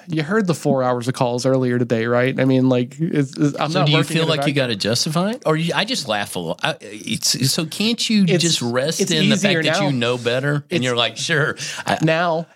you 0.07 0.23
heard 0.23 0.47
the 0.47 0.53
four 0.53 0.83
hours 0.83 1.07
of 1.07 1.13
calls 1.13 1.45
earlier 1.45 1.79
today, 1.79 2.05
right? 2.05 2.39
I 2.39 2.45
mean, 2.45 2.67
like, 2.69 2.99
it's, 2.99 3.37
it's, 3.37 3.59
I'm 3.59 3.71
so 3.71 3.79
not. 3.79 3.87
do 3.87 3.93
you 3.93 4.03
feel 4.03 4.27
like 4.27 4.45
you 4.47 4.53
got 4.53 4.67
to 4.67 4.75
justify 4.75 5.31
it, 5.31 5.43
or 5.45 5.55
you, 5.55 5.71
I 5.73 5.85
just 5.85 6.07
laugh 6.07 6.35
a 6.35 6.39
little? 6.39 6.59
I, 6.61 6.75
it's 6.81 7.51
so 7.51 7.65
can't 7.65 8.09
you 8.09 8.23
It's- 8.23 8.41
just 8.41 8.61
rest 8.61 9.01
in 9.01 9.07
the 9.07 9.15
easier 9.35 9.63
fact 9.63 9.79
that 9.79 9.85
you 9.85 9.97
know 9.97 10.17
better, 10.17 10.65
and 10.69 10.83
you're 10.83 10.97
like, 10.97 11.17
sure, 11.17 11.57
I, 11.85 11.97
now, 12.03 12.47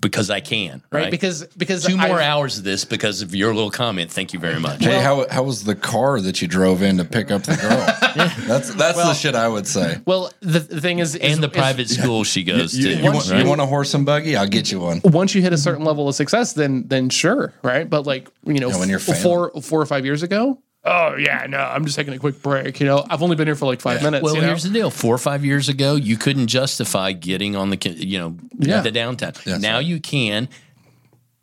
because 0.00 0.30
I 0.30 0.40
can, 0.40 0.82
right? 0.90 1.02
right? 1.02 1.10
Because 1.10 1.46
because 1.56 1.84
two 1.84 1.96
more 1.96 2.16
I've- 2.16 2.24
hours 2.24 2.58
of 2.58 2.64
this 2.64 2.84
because 2.84 3.22
of 3.22 3.34
your 3.34 3.54
little 3.54 3.70
comment. 3.70 4.10
Thank 4.10 4.32
you 4.32 4.38
very 4.38 4.58
much. 4.58 4.82
Hey, 4.84 5.00
how 5.02 5.26
how 5.30 5.42
was 5.42 5.64
the 5.64 5.74
car 5.74 6.20
that 6.20 6.40
you 6.40 6.48
drove 6.48 6.82
in 6.82 6.96
to 6.98 7.04
pick 7.04 7.30
up 7.30 7.42
the 7.42 7.56
girl? 7.56 7.86
That's 8.46 8.74
that's 8.74 8.96
the 8.98 9.14
shit 9.14 9.34
I 9.36 9.46
would 9.46 9.66
say. 9.66 9.98
Well, 10.04 10.32
the, 10.40 10.58
the 10.58 10.80
thing 10.80 10.98
is, 10.98 11.14
is 11.14 11.34
and 11.34 11.42
the 11.42 11.48
is- 11.48 11.52
private 11.56 11.88
school 11.88 12.24
she 12.24 12.42
goes 12.42 12.76
You, 12.76 12.96
to. 12.96 13.02
you 13.02 13.12
want, 13.12 13.30
right? 13.30 13.42
you 13.42 13.48
want 13.48 13.60
a 13.60 13.66
horse 13.66 13.94
and 13.94 14.04
buggy? 14.04 14.36
I'll 14.36 14.48
get 14.48 14.72
you 14.72 14.80
one. 14.80 15.00
once 15.04 15.34
you 15.34 15.42
hit 15.42 15.52
a 15.52 15.58
certain 15.58 15.84
level 15.84 16.08
of 16.08 16.14
success, 16.14 16.52
then 16.54 16.84
then 16.88 17.08
sure, 17.10 17.52
right? 17.62 17.88
But 17.88 18.06
like 18.06 18.28
you 18.44 18.58
know, 18.58 18.70
Yeah, 18.70 18.78
when 18.80 18.88
you're 18.88 18.98
f- 18.98 19.22
four 19.22 19.52
four 19.62 19.80
or 19.80 19.86
five 19.86 20.04
years 20.04 20.22
ago, 20.24 20.58
oh 20.84 21.16
yeah, 21.16 21.46
no, 21.48 21.58
I'm 21.58 21.84
just 21.84 21.96
taking 21.96 22.14
a 22.14 22.18
quick 22.18 22.42
break. 22.42 22.80
You 22.80 22.86
know, 22.86 23.04
I've 23.08 23.22
only 23.22 23.36
been 23.36 23.46
here 23.48 23.54
for 23.56 23.66
like 23.66 23.80
five 23.80 24.02
minutes. 24.02 24.22
Well, 24.22 24.34
you 24.34 24.40
know? 24.40 24.46
here's 24.48 24.62
the 24.64 24.70
deal. 24.70 24.90
Four 24.90 25.14
or 25.14 25.18
five 25.18 25.44
years 25.44 25.68
ago, 25.68 25.94
you 25.96 26.16
couldn't 26.16 26.46
justify 26.48 27.12
getting 27.12 27.56
on 27.56 27.70
the, 27.70 27.90
you 27.90 28.18
know, 28.18 28.36
Yeah. 28.58 28.80
the 28.80 28.90
downtown. 28.90 29.32
Yes. 29.44 29.60
now 29.60 29.78
you 29.78 30.00
can. 30.00 30.48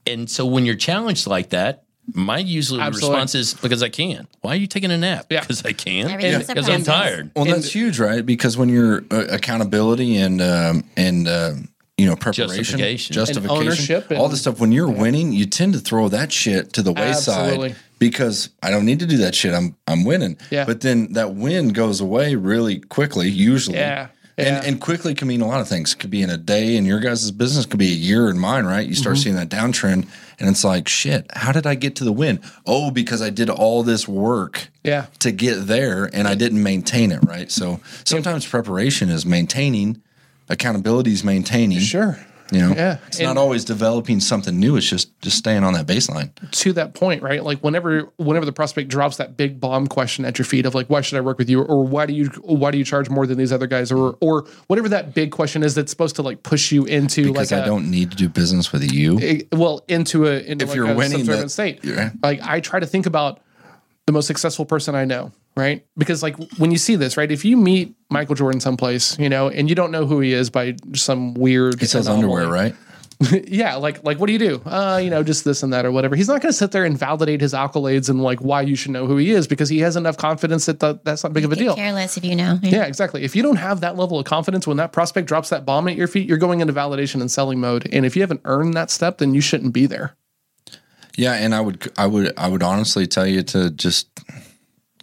And 0.05 0.29
so 0.29 0.45
when 0.45 0.65
you're 0.65 0.75
challenged 0.75 1.27
like 1.27 1.49
that, 1.49 1.83
my 2.13 2.37
usual 2.37 2.79
Absolutely. 2.81 3.09
response 3.17 3.35
is 3.35 3.53
because 3.55 3.83
I 3.83 3.89
can. 3.89 4.27
Why 4.39 4.53
are 4.53 4.55
you 4.55 4.67
taking 4.67 4.91
a 4.91 4.97
nap? 4.97 5.25
Yeah. 5.29 5.41
Because 5.41 5.65
I 5.65 5.73
can. 5.73 6.09
Everything's 6.09 6.47
Because 6.47 6.69
I'm 6.69 6.83
tired. 6.83 7.31
Well, 7.35 7.43
that's 7.45 7.73
huge, 7.73 7.99
right? 7.99 8.25
Because 8.25 8.57
when 8.57 8.69
you're 8.69 9.03
uh, 9.11 9.25
accountability 9.29 10.15
and 10.15 10.41
um, 10.41 10.85
and 10.95 11.27
uh, 11.27 11.55
you 11.97 12.05
know 12.05 12.15
preparation, 12.15 12.55
Justification. 12.63 13.13
justification, 13.13 13.57
ownership 13.57 14.09
and- 14.09 14.19
all 14.19 14.29
this 14.29 14.39
stuff. 14.39 14.57
When 14.59 14.71
you're 14.71 14.89
winning, 14.89 15.33
you 15.33 15.45
tend 15.47 15.73
to 15.73 15.79
throw 15.79 16.07
that 16.07 16.31
shit 16.31 16.71
to 16.73 16.81
the 16.81 16.93
wayside 16.93 17.39
Absolutely. 17.49 17.75
Because 17.99 18.49
I 18.63 18.71
don't 18.71 18.85
need 18.85 18.99
to 18.99 19.05
do 19.05 19.17
that 19.17 19.35
shit. 19.35 19.53
I'm 19.53 19.75
I'm 19.87 20.03
winning. 20.03 20.37
Yeah. 20.51 20.65
But 20.65 20.81
then 20.81 21.13
that 21.13 21.33
win 21.35 21.69
goes 21.69 22.01
away 22.01 22.35
really 22.35 22.79
quickly, 22.79 23.29
usually. 23.29 23.77
Yeah. 23.77 24.07
Yeah. 24.37 24.57
And 24.57 24.65
and 24.67 24.81
quickly 24.81 25.15
can 25.15 25.27
mean 25.27 25.41
a 25.41 25.47
lot 25.47 25.61
of 25.61 25.67
things. 25.67 25.95
Could 25.95 26.11
be 26.11 26.21
in 26.21 26.29
a 26.29 26.37
day 26.37 26.75
in 26.75 26.85
your 26.85 26.99
guys' 26.99 27.31
business, 27.31 27.65
could 27.65 27.79
be 27.79 27.91
a 27.91 27.95
year 27.95 28.29
in 28.29 28.37
mine, 28.37 28.65
right? 28.65 28.87
You 28.87 28.93
start 28.93 29.15
Mm-hmm. 29.15 29.23
seeing 29.23 29.35
that 29.35 29.49
downtrend 29.49 30.07
and 30.39 30.47
it's 30.47 30.63
like, 30.63 30.87
shit, 30.87 31.25
how 31.33 31.51
did 31.51 31.65
I 31.65 31.73
get 31.73 31.95
to 31.95 32.03
the 32.03 32.11
win? 32.11 32.39
Oh, 32.67 32.91
because 32.91 33.19
I 33.23 33.31
did 33.31 33.49
all 33.49 33.81
this 33.81 34.07
work 34.07 34.67
Yeah. 34.83 35.07
to 35.19 35.31
get 35.31 35.65
there 35.65 36.07
and 36.13 36.27
I 36.27 36.35
didn't 36.35 36.61
maintain 36.61 37.11
it, 37.11 37.23
right? 37.25 37.51
So 37.51 37.79
sometimes 38.05 38.45
preparation 38.45 39.09
is 39.09 39.25
maintaining, 39.25 40.03
accountability 40.49 41.13
is 41.13 41.23
maintaining. 41.23 41.79
Sure. 41.79 42.19
You 42.51 42.59
know, 42.61 42.69
Yeah. 42.69 42.97
it's 43.07 43.17
And- 43.19 43.27
not 43.27 43.37
always 43.37 43.65
developing 43.65 44.19
something 44.21 44.57
new. 44.57 44.77
It's 44.77 44.89
just 44.89 45.19
just 45.21 45.37
staying 45.37 45.63
on 45.65 45.73
that 45.73 45.85
baseline. 45.85 46.29
to 46.51 46.73
that 46.73 46.93
point, 46.93 47.21
right? 47.21 47.43
Like 47.43 47.59
whenever 47.63 48.09
whenever 48.17 48.45
the 48.45 48.51
prospect 48.53 48.87
drops 48.89 49.17
that 49.17 49.35
big 49.35 49.59
bomb 49.59 49.87
question 49.87 50.23
at 50.23 50.37
your 50.39 50.45
feet 50.45 50.65
of 50.65 50.73
like, 50.73 50.89
why 50.89 51.01
should 51.01 51.17
I 51.17 51.21
work 51.21 51.37
with 51.37 51.49
you, 51.49 51.61
or 51.61 51.83
why 51.85 52.05
do 52.05 52.13
you 52.13 52.27
why 52.43 52.71
do 52.71 52.77
you 52.77 52.85
charge 52.85 53.09
more 53.09 53.27
than 53.27 53.37
these 53.37 53.51
other 53.51 53.67
guys, 53.67 53.91
or 53.91 54.15
or 54.21 54.45
whatever 54.67 54.87
that 54.89 55.13
big 55.13 55.31
question 55.31 55.61
is 55.63 55.75
that's 55.75 55.91
supposed 55.91 56.15
to 56.15 56.21
like 56.21 56.43
push 56.43 56.71
you 56.71 56.85
into 56.85 57.23
Because 57.25 57.51
like 57.51 57.61
I 57.61 57.63
a- 57.63 57.67
don't 57.67 57.91
need 57.91 58.11
to 58.11 58.17
do 58.17 58.29
business 58.29 58.71
with 58.71 58.91
you. 58.91 59.19
eh, 59.19 59.41
well 59.51 59.83
into 59.89 60.25
a 60.25 60.39
into 60.39 60.63
If 60.63 60.69
like 60.69 60.75
you're 60.77 60.89
a 60.91 60.95
winning 60.95 61.17
subservient 61.19 61.45
the- 61.47 61.49
state. 61.49 61.79
Yeah. 61.83 62.11
Like 62.23 62.39
I 62.43 62.59
try 62.61 62.79
to 62.79 62.85
think 62.87 63.05
about 63.05 63.41
the 64.05 64.13
most 64.13 64.27
successful 64.27 64.63
person 64.65 64.95
I 64.95 65.03
know, 65.03 65.33
right? 65.57 65.85
Because 65.97 66.23
like 66.23 66.37
when 66.57 66.71
you 66.71 66.77
see 66.77 66.95
this, 66.95 67.17
right? 67.17 67.31
If 67.31 67.43
you 67.43 67.57
meet 67.57 67.95
Michael 68.09 68.35
Jordan 68.35 68.61
someplace, 68.61 69.17
you 69.19 69.27
know, 69.27 69.49
and 69.49 69.67
you 69.67 69.75
don't 69.75 69.91
know 69.91 70.05
who 70.05 70.19
he 70.19 70.31
is 70.31 70.49
by 70.49 70.75
some 70.93 71.33
weird 71.33 71.79
He 71.79 71.87
sells 71.87 72.07
underwear, 72.07 72.47
right? 72.47 72.75
yeah, 73.47 73.75
like 73.75 74.03
like 74.03 74.19
what 74.19 74.27
do 74.27 74.33
you 74.33 74.39
do? 74.39 74.61
Uh, 74.63 75.01
you 75.03 75.09
know, 75.09 75.23
just 75.23 75.43
this 75.43 75.63
and 75.63 75.73
that 75.73 75.87
or 75.87 75.91
whatever. 75.91 76.15
He's 76.15 76.27
not 76.27 76.39
going 76.39 76.51
to 76.51 76.57
sit 76.57 76.71
there 76.71 76.85
and 76.85 76.97
validate 76.97 77.41
his 77.41 77.51
accolades 77.51 78.09
and 78.09 78.21
like 78.21 78.39
why 78.39 78.61
you 78.61 78.75
should 78.75 78.91
know 78.91 79.07
who 79.07 79.17
he 79.17 79.31
is 79.31 79.47
because 79.47 79.69
he 79.69 79.79
has 79.79 79.95
enough 79.95 80.17
confidence 80.17 80.67
that 80.67 80.79
th- 80.79 80.97
that's 81.03 81.23
not 81.23 81.33
big 81.33 81.43
of 81.43 81.51
a 81.51 81.55
deal. 81.55 81.75
Careless 81.75 82.15
if 82.15 82.23
you 82.23 82.35
know. 82.35 82.59
Yeah, 82.61 82.85
exactly. 82.85 83.23
If 83.23 83.35
you 83.35 83.41
don't 83.41 83.55
have 83.55 83.81
that 83.81 83.97
level 83.97 84.19
of 84.19 84.25
confidence 84.25 84.67
when 84.67 84.77
that 84.77 84.91
prospect 84.91 85.27
drops 85.27 85.49
that 85.49 85.65
bomb 85.65 85.87
at 85.87 85.95
your 85.95 86.07
feet, 86.07 86.29
you're 86.29 86.37
going 86.37 86.59
into 86.59 86.73
validation 86.73 87.19
and 87.19 87.31
selling 87.31 87.59
mode. 87.59 87.89
And 87.91 88.05
if 88.05 88.15
you 88.15 88.21
haven't 88.21 88.41
earned 88.45 88.75
that 88.75 88.91
step, 88.91 89.17
then 89.17 89.33
you 89.33 89.41
shouldn't 89.41 89.73
be 89.73 89.87
there. 89.87 90.15
Yeah, 91.17 91.33
and 91.33 91.55
I 91.55 91.61
would 91.61 91.91
I 91.97 92.05
would 92.05 92.31
I 92.37 92.47
would 92.47 92.61
honestly 92.61 93.07
tell 93.07 93.25
you 93.25 93.41
to 93.43 93.71
just 93.71 94.16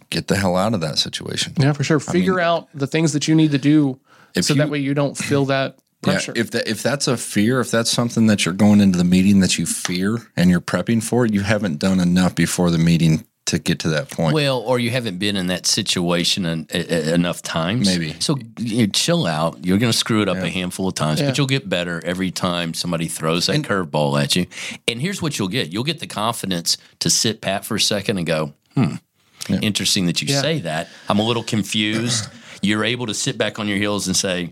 get 0.09 0.27
the 0.27 0.35
hell 0.35 0.55
out 0.55 0.73
of 0.73 0.81
that 0.81 0.97
situation. 0.97 1.53
Yeah, 1.57 1.73
for 1.73 1.83
sure. 1.83 1.99
Figure 1.99 2.39
out 2.39 2.67
the 2.73 2.87
things 2.87 3.13
that 3.13 3.27
you 3.27 3.35
need 3.35 3.51
to 3.51 3.57
do 3.57 3.99
If 4.35 4.45
so 4.45 4.53
you- 4.53 4.59
that 4.59 4.69
way 4.69 4.79
you 4.79 4.93
don't 4.93 5.17
feel 5.17 5.45
that 5.55 5.77
Yeah, 6.05 6.11
pressure. 6.11 6.33
if 6.35 6.51
that 6.51 6.67
if 6.67 6.81
that's 6.83 7.07
a 7.07 7.17
fear, 7.17 7.59
if 7.59 7.71
that's 7.71 7.89
something 7.91 8.27
that 8.27 8.45
you're 8.45 8.53
going 8.53 8.81
into 8.81 8.97
the 8.97 9.03
meeting 9.03 9.39
that 9.41 9.57
you 9.57 9.65
fear 9.65 10.19
and 10.37 10.49
you're 10.49 10.61
prepping 10.61 11.01
for, 11.03 11.25
it, 11.25 11.33
you 11.33 11.41
haven't 11.41 11.79
done 11.79 11.99
enough 11.99 12.35
before 12.35 12.69
the 12.71 12.77
meeting 12.77 13.25
to 13.45 13.59
get 13.59 13.77
to 13.77 13.89
that 13.89 14.09
point. 14.09 14.33
Well, 14.33 14.57
or 14.61 14.79
you 14.79 14.89
haven't 14.89 15.19
been 15.19 15.35
in 15.35 15.45
that 15.47 15.67
situation 15.67 16.47
en- 16.47 16.65
enough 16.71 17.43
times. 17.43 17.85
Maybe. 17.87 18.15
So 18.19 18.39
you 18.57 18.87
chill 18.87 19.27
out. 19.27 19.63
You're 19.63 19.77
going 19.77 19.91
to 19.91 19.97
screw 19.97 20.23
it 20.23 20.27
up 20.27 20.37
a 20.37 20.49
handful 20.49 20.87
of 20.87 20.95
times, 20.95 21.21
but 21.21 21.37
you'll 21.37 21.45
get 21.45 21.69
better 21.69 22.01
every 22.03 22.31
time 22.31 22.73
somebody 22.73 23.07
throws 23.07 23.45
that 23.45 23.61
curveball 23.61 24.19
at 24.19 24.35
you. 24.35 24.47
And 24.87 24.99
here's 24.99 25.21
what 25.21 25.37
you'll 25.37 25.47
get: 25.47 25.71
you'll 25.71 25.83
get 25.83 25.99
the 25.99 26.07
confidence 26.07 26.77
to 27.01 27.09
sit 27.11 27.39
pat 27.39 27.65
for 27.65 27.75
a 27.75 27.79
second 27.79 28.17
and 28.17 28.25
go, 28.25 28.53
"Hmm, 28.73 28.95
interesting 29.49 30.05
that 30.07 30.21
you 30.21 30.27
Yeah. 30.27 30.41
say 30.41 30.59
that." 30.61 30.87
I'm 31.09 31.19
a 31.19 31.23
little 31.25 31.43
confused. 31.43 32.27
You're 32.61 32.83
able 32.83 33.05
to 33.07 33.13
sit 33.13 33.37
back 33.37 33.59
on 33.59 33.67
your 33.67 33.77
heels 33.77 34.07
and 34.07 34.15
say. 34.15 34.51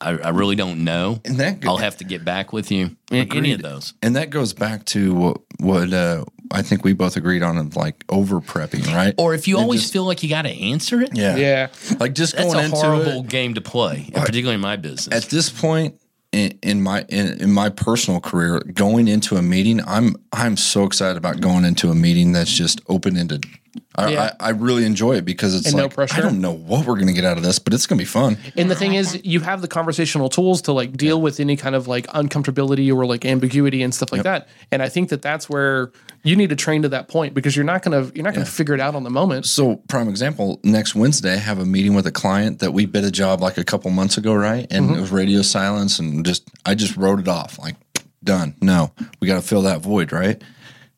I, 0.00 0.10
I 0.10 0.28
really 0.28 0.54
don't 0.54 0.84
know. 0.84 1.20
And 1.24 1.36
that- 1.38 1.64
I'll 1.66 1.78
have 1.78 1.96
to 1.96 2.04
get 2.04 2.24
back 2.24 2.52
with 2.52 2.70
you. 2.70 2.96
A- 3.10 3.26
Any 3.34 3.50
of 3.54 3.60
those. 3.62 3.92
and 4.04 4.14
that 4.14 4.30
goes 4.30 4.52
back 4.52 4.84
to 4.86 5.12
what, 5.12 5.38
what 5.58 5.92
uh, 5.92 6.24
I 6.52 6.62
think 6.62 6.84
we 6.84 6.92
both 6.92 7.16
agreed 7.16 7.42
on 7.42 7.58
of 7.58 7.74
like 7.74 8.04
over 8.08 8.40
prepping, 8.40 8.86
right? 8.94 9.14
Or 9.18 9.34
if 9.34 9.48
you 9.48 9.56
And 9.56 9.64
always 9.64 9.80
just- 9.80 9.92
feel 9.92 10.04
like 10.04 10.22
you 10.22 10.28
got 10.28 10.42
to 10.42 10.50
answer 10.50 11.00
it, 11.00 11.10
yeah, 11.16 11.34
yeah. 11.34 11.66
like 11.98 12.14
just 12.14 12.36
that's 12.36 12.52
going 12.54 12.58
a 12.60 12.64
into 12.66 12.76
horrible 12.76 13.20
it, 13.24 13.28
game 13.28 13.54
to 13.54 13.60
play, 13.60 14.04
and 14.14 14.24
particularly 14.24 14.54
in 14.54 14.60
my 14.60 14.76
business. 14.76 15.08
at 15.24 15.28
this 15.28 15.50
point 15.50 16.00
in, 16.30 16.56
in 16.62 16.80
my 16.80 17.04
in, 17.08 17.40
in 17.42 17.50
my 17.52 17.68
personal 17.68 18.20
career, 18.20 18.60
going 18.60 19.08
into 19.08 19.34
a 19.34 19.42
meeting, 19.42 19.80
I'm 19.88 20.14
I'm 20.32 20.56
so 20.56 20.84
excited 20.84 21.16
about 21.16 21.40
going 21.40 21.64
into 21.64 21.90
a 21.90 21.96
meeting 21.96 22.30
that's 22.30 22.52
just 22.52 22.80
open 22.88 23.16
ended. 23.16 23.44
I, 23.96 24.10
Yeah. 24.12 24.34
I, 24.40 24.46
I 24.46 24.50
really 24.50 24.84
enjoy 24.84 25.14
it 25.16 25.24
because 25.24 25.54
it's 25.54 25.66
And 25.68 25.76
no 25.76 25.82
like 25.84 25.94
pressure. 25.94 26.16
I 26.16 26.20
don't 26.20 26.40
know 26.40 26.52
what 26.52 26.86
we're 26.86 26.94
going 26.94 27.06
to 27.08 27.12
get 27.12 27.24
out 27.24 27.36
of 27.36 27.42
this, 27.42 27.58
but 27.58 27.74
it's 27.74 27.86
going 27.86 27.98
to 27.98 28.02
be 28.02 28.08
fun. 28.08 28.36
And 28.56 28.70
the 28.70 28.74
thing 28.74 28.94
is, 28.94 29.20
you 29.24 29.40
have 29.40 29.62
the 29.62 29.68
conversational 29.68 30.28
tools 30.28 30.62
to 30.62 30.72
like 30.72 30.96
deal 30.96 31.20
with 31.20 31.40
any 31.40 31.56
kind 31.56 31.74
of 31.74 31.88
like 31.88 32.06
uncomfortability 32.08 32.94
or 32.94 33.06
like 33.06 33.24
ambiguity 33.24 33.82
and 33.82 33.94
stuff 33.94 34.12
like 34.12 34.22
that. 34.24 34.48
And 34.70 34.82
I 34.82 34.88
think 34.88 35.08
that 35.10 35.22
that's 35.22 35.48
where 35.48 35.92
you 36.22 36.36
need 36.36 36.50
to 36.50 36.56
train 36.56 36.82
to 36.82 36.88
that 36.90 37.08
point 37.08 37.34
because 37.34 37.54
you're 37.56 37.64
not 37.64 37.82
gonna 37.82 38.10
you're 38.14 38.24
not 38.24 38.32
gonna 38.34 38.46
figure 38.46 38.74
it 38.74 38.80
out 38.80 38.94
on 38.94 39.02
the 39.02 39.10
moment. 39.10 39.46
So, 39.46 39.76
prime 39.88 40.08
example, 40.08 40.60
next 40.64 40.94
Wednesday, 40.94 41.32
I 41.34 41.36
have 41.36 41.58
a 41.58 41.66
meeting 41.66 41.94
with 41.94 42.06
a 42.06 42.12
client 42.12 42.60
that 42.60 42.72
we 42.72 42.86
bid 42.86 43.04
a 43.04 43.10
job 43.10 43.40
like 43.42 43.58
a 43.58 43.64
couple 43.64 43.90
months 43.90 44.16
ago, 44.16 44.34
right? 44.34 44.66
And 44.70 44.86
Mm-hmm. 44.86 44.94
it 44.98 45.00
was 45.00 45.10
radio 45.10 45.42
silence, 45.42 45.98
and 45.98 46.24
just 46.24 46.48
I 46.66 46.74
just 46.74 46.96
wrote 46.96 47.18
it 47.20 47.28
off 47.28 47.58
like 47.58 47.76
done. 48.22 48.54
No, 48.62 48.92
we 49.20 49.28
got 49.28 49.34
to 49.34 49.42
fill 49.46 49.62
that 49.62 49.80
void, 49.82 50.10
right? 50.12 50.40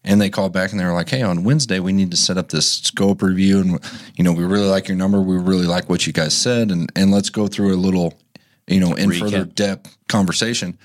And 0.09 0.21
they 0.21 0.31
called 0.31 0.53
back 0.53 0.71
and 0.71 0.79
they 0.79 0.85
were 0.85 0.93
like, 0.93 1.09
"Hey, 1.09 1.23
on 1.23 1.43
Wednesday 1.43 1.81
we 1.81 1.93
need 1.93 2.13
to 2.13 2.17
set 2.17 2.39
up 2.39 2.51
this 2.51 2.71
scope 2.71 3.23
review, 3.23 3.61
and 3.61 3.81
you 4.15 4.23
know 4.23 4.33
we 4.33 4.45
really 4.45 4.69
like 4.69 4.87
your 4.87 4.97
number, 4.97 5.21
we 5.21 5.37
really 5.37 5.67
like 5.67 5.89
what 5.89 6.07
you 6.07 6.13
guys 6.13 6.33
said, 6.33 6.71
and 6.71 6.91
and 6.95 7.11
let's 7.11 7.29
go 7.29 7.49
through 7.49 7.75
a 7.75 7.77
little, 7.77 8.15
you 8.69 8.79
know, 8.79 8.95
in 8.95 9.11
Recap. 9.11 9.19
further 9.19 9.45
depth 9.45 9.97
conversation." 10.09 10.79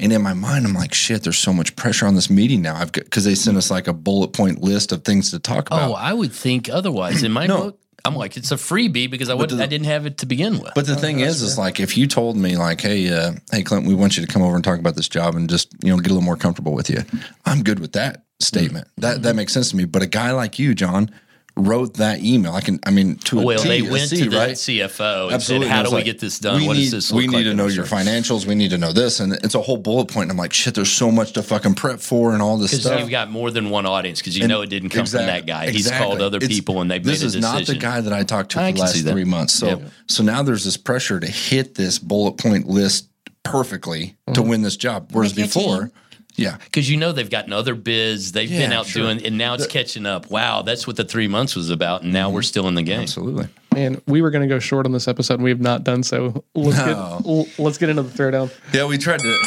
And 0.00 0.10
in 0.10 0.22
my 0.22 0.32
mind, 0.32 0.64
I'm 0.64 0.72
like, 0.72 0.94
"Shit, 0.94 1.22
there's 1.22 1.38
so 1.38 1.52
much 1.52 1.76
pressure 1.76 2.06
on 2.06 2.14
this 2.14 2.30
meeting 2.30 2.62
now." 2.62 2.76
I've 2.76 2.92
because 2.92 3.24
they 3.24 3.34
sent 3.34 3.58
us 3.58 3.70
like 3.70 3.88
a 3.88 3.92
bullet 3.92 4.32
point 4.32 4.62
list 4.62 4.90
of 4.90 5.04
things 5.04 5.30
to 5.32 5.38
talk 5.38 5.66
about. 5.68 5.90
oh, 5.90 5.94
I 5.94 6.14
would 6.14 6.32
think 6.32 6.70
otherwise. 6.70 7.22
In 7.22 7.30
my 7.30 7.46
book, 7.46 7.78
I'm 8.04 8.16
like, 8.16 8.36
it's 8.36 8.50
a 8.50 8.56
freebie 8.56 9.10
because 9.10 9.28
I 9.28 9.34
would, 9.34 9.52
I 9.52 9.66
didn't 9.66 9.86
have 9.86 10.06
it 10.06 10.18
to 10.18 10.26
begin 10.26 10.58
with. 10.58 10.72
But 10.74 10.86
the 10.86 10.96
thing 10.96 11.20
is, 11.20 11.42
is 11.42 11.56
like 11.56 11.78
if 11.78 11.96
you 11.96 12.06
told 12.06 12.36
me 12.36 12.56
like, 12.56 12.80
hey, 12.80 13.08
uh, 13.12 13.32
hey, 13.50 13.62
Clint, 13.62 13.86
we 13.86 13.94
want 13.94 14.16
you 14.16 14.26
to 14.26 14.32
come 14.32 14.42
over 14.42 14.54
and 14.54 14.64
talk 14.64 14.78
about 14.78 14.96
this 14.96 15.08
job 15.08 15.36
and 15.36 15.48
just 15.48 15.72
you 15.82 15.90
know 15.90 15.98
get 15.98 16.10
a 16.10 16.14
little 16.14 16.24
more 16.24 16.36
comfortable 16.36 16.72
with 16.72 16.90
you, 16.90 17.02
I'm 17.44 17.62
good 17.62 17.78
with 17.78 17.92
that 17.92 18.24
statement. 18.40 18.88
That 18.98 19.22
that 19.22 19.36
makes 19.36 19.52
sense 19.52 19.70
to 19.70 19.76
me. 19.76 19.84
But 19.84 20.02
a 20.02 20.06
guy 20.06 20.32
like 20.32 20.58
you, 20.58 20.74
John, 20.74 21.10
wrote 21.56 21.94
that 21.94 22.20
email. 22.20 22.54
I 22.54 22.62
can, 22.62 22.80
I 22.86 22.90
mean, 22.90 23.16
to 23.16 23.40
a 23.40 23.44
well, 23.44 23.58
T, 23.62 23.68
they 23.68 23.86
a 23.86 23.90
went 23.90 24.08
C, 24.08 24.24
to 24.24 24.30
the 24.30 24.36
right? 24.36 24.52
CFO 24.52 25.24
and 25.26 25.34
Absolutely. 25.34 25.66
said, 25.66 25.72
"How 25.72 25.78
And 25.80 25.86
do 25.86 25.90
was 25.90 25.92
we 25.92 25.96
like, 25.98 26.04
get 26.06 26.18
this 26.18 26.38
done? 26.38 26.60
We 26.60 26.66
what 26.66 26.76
need, 26.76 26.82
does 26.84 26.90
this 26.92 27.12
we 27.12 27.26
need 27.26 27.34
like 27.36 27.44
to 27.44 27.54
know 27.54 27.66
your 27.66 27.84
search?" 27.86 28.06
financials. 28.06 28.46
We 28.46 28.54
need 28.54 28.70
to 28.70 28.78
know 28.78 28.92
this, 28.92 29.20
and 29.20 29.34
it's 29.34 29.54
a 29.54 29.60
whole 29.60 29.76
bullet 29.76 30.06
point. 30.08 30.24
And 30.24 30.30
I'm 30.32 30.36
like, 30.38 30.52
shit, 30.52 30.74
there's 30.74 30.90
so 30.90 31.10
much 31.10 31.32
to 31.32 31.42
fucking 31.42 31.74
prep 31.74 32.00
for 32.00 32.32
and 32.32 32.40
all 32.40 32.56
this 32.56 32.70
Because 32.70 32.84
stuff. 32.86 33.00
you've 33.00 33.10
got 33.10 33.30
more 33.30 33.50
than 33.50 33.68
one 33.70 33.84
audience 33.86 34.20
because 34.20 34.36
you 34.38 34.48
know 34.48 34.62
it 34.62 34.70
didn't 34.70 34.88
come 34.90 35.00
Exact- 35.02 35.22
from 35.22 35.26
that 35.26 35.46
guy. 35.46 35.66
He's 35.70 35.86
exactly. 35.86 36.06
called 36.06 36.20
other 36.22 36.38
It's- 36.38 36.48
people 36.48 36.80
and 36.80 36.90
they've 36.90 37.04
this 37.04 37.20
made 37.20 37.24
a 37.24 37.28
is 37.28 37.36
not 37.36 37.66
the 37.66 37.74
guy 37.74 38.00
that 38.00 38.12
I 38.12 38.22
talked 38.22 38.52
to 38.52 38.60
I 38.60 38.70
for 38.72 38.78
the 38.78 38.84
can 38.84 38.88
see 38.88 39.02
last 39.02 39.12
three 39.12 39.24
months. 39.24 39.52
So 39.52 39.66
Yep. 39.66 39.82
so 40.08 40.22
now 40.22 40.42
there's 40.42 40.64
this 40.64 40.76
pressure 40.78 41.20
to 41.20 41.26
hit 41.30 41.74
this 41.74 41.98
bullet 41.98 42.38
point 42.38 42.66
list 42.66 43.08
perfectly 43.44 44.16
Mm-hmm. 44.28 44.32
to 44.34 44.42
win 44.42 44.62
this 44.62 44.76
job. 44.76 45.08
Whereas 45.12 45.32
before, 45.32 45.80
team. 45.80 45.92
Yeah, 46.36 46.56
Because 46.64 46.90
you 46.90 46.96
know 46.96 47.12
they've 47.12 47.28
gotten 47.28 47.52
other 47.52 47.74
bids, 47.74 48.32
they've 48.32 48.48
been 48.48 48.72
out 48.72 48.86
sure. 48.86 49.02
doing, 49.02 49.24
and 49.26 49.36
now 49.36 49.54
it's 49.54 49.66
catching 49.66 50.06
up. 50.06 50.30
Wow, 50.30 50.62
that's 50.62 50.86
what 50.86 50.96
the 50.96 51.04
three 51.04 51.28
months 51.28 51.54
was 51.54 51.68
about, 51.70 52.02
and 52.02 52.12
now 52.12 52.30
we're 52.30 52.42
still 52.42 52.68
in 52.68 52.74
the 52.74 52.82
game. 52.82 53.00
absolutely. 53.02 53.48
Man, 53.74 54.00
we 54.06 54.20
were 54.22 54.30
gonna 54.30 54.46
go 54.48 54.58
short 54.58 54.84
on 54.86 54.92
this 54.92 55.08
episode 55.08 55.34
and 55.34 55.44
we 55.44 55.50
have 55.50 55.60
not 55.60 55.82
done 55.84 56.02
so. 56.02 56.44
Let's 56.54 56.76
No. 56.78 57.22
get 57.46 57.58
let's 57.58 57.78
get 57.78 57.88
into 57.88 58.02
the 58.02 58.10
throwdown. 58.10 58.50
Yeah, 58.74 58.84
we 58.86 58.98
tried 58.98 59.20
to 59.20 59.38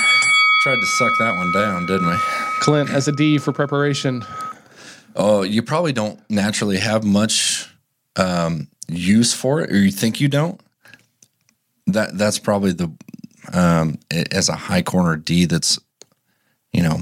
tried 0.64 0.76
to 0.76 0.86
suck 0.98 1.12
that 1.20 1.36
one 1.38 1.52
down, 1.54 1.86
didn't 1.86 2.08
we? 2.08 2.16
Clint 2.60 2.90
as 2.90 3.08
a 3.08 3.12
D 3.12 3.38
for 3.38 3.52
preparation. 3.52 4.24
Oh, 5.16 5.44
you 5.44 5.62
probably 5.62 5.94
don't 5.94 6.20
naturally 6.30 6.78
have 6.78 7.04
much 7.04 7.70
um, 8.16 8.68
use 8.88 9.32
for 9.34 9.62
it, 9.62 9.72
or 9.72 9.78
you 9.78 9.92
think 9.92 10.20
you 10.20 10.28
don't. 10.28 10.60
That 11.88 12.18
that's 12.18 12.40
probably 12.40 12.72
the 12.74 12.92
um, 13.54 14.00
as 14.32 14.50
a 14.50 14.56
high 14.56 14.82
corner 14.82 15.16
D 15.18 15.46
that's 15.46 15.78
you 16.76 16.84
know 16.84 17.00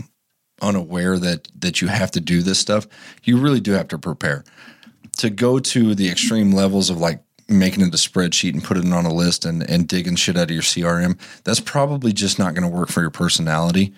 unaware 0.62 1.20
that 1.20 1.48
that 1.60 1.82
you 1.82 1.88
have 1.88 2.12
to 2.12 2.22
do 2.22 2.42
this 2.42 2.60
stuff. 2.60 2.88
You 3.24 3.38
really 3.38 3.60
do 3.60 3.72
have 3.74 3.88
to 3.90 3.98
prepare 3.98 4.44
to 5.18 5.30
go 5.30 5.60
to 5.60 5.96
the 5.96 6.10
extreme 6.10 6.52
levels 6.52 6.90
of 6.90 6.98
like 6.98 7.22
making 7.48 7.84
it 7.84 7.94
a 7.94 7.98
spreadsheet 7.98 8.54
and 8.54 8.64
putting 8.64 8.88
it 8.88 8.94
on 8.94 9.06
a 9.06 9.14
list 9.14 9.46
and 9.46 9.68
and 9.70 9.88
digging 9.88 10.16
shit 10.16 10.38
out 10.38 10.44
of 10.44 10.52
your 10.52 10.62
CRM. 10.62 11.20
That's 11.44 11.60
probably 11.60 12.14
just 12.14 12.40
not 12.40 12.54
going 12.54 12.70
to 12.70 12.76
work 12.76 12.90
for 12.90 13.02
your 13.02 13.10
personality. 13.10 13.94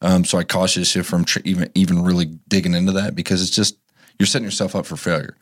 Um, 0.00 0.24
so 0.24 0.38
I 0.38 0.44
caution 0.44 0.84
you 0.86 1.02
from 1.02 1.24
tr- 1.24 1.40
even 1.44 1.70
even 1.74 2.02
really 2.02 2.26
digging 2.48 2.74
into 2.74 2.92
that 2.92 3.14
because 3.14 3.42
it's 3.42 3.54
just 3.54 3.76
you're 4.18 4.26
setting 4.26 4.46
yourself 4.46 4.74
up 4.74 4.86
for 4.86 4.96
failure. 4.96 5.36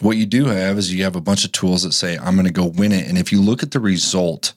What 0.00 0.16
you 0.16 0.26
do 0.26 0.46
have 0.46 0.78
is 0.78 0.92
you 0.92 1.04
have 1.04 1.16
a 1.16 1.20
bunch 1.20 1.44
of 1.44 1.52
tools 1.52 1.82
that 1.82 1.92
say 1.92 2.16
I'm 2.16 2.34
going 2.34 2.46
to 2.46 2.52
go 2.52 2.66
win 2.66 2.92
it, 2.92 3.06
and 3.08 3.18
if 3.18 3.32
you 3.32 3.40
look 3.40 3.62
at 3.62 3.72
the 3.72 3.80
result 3.80 4.54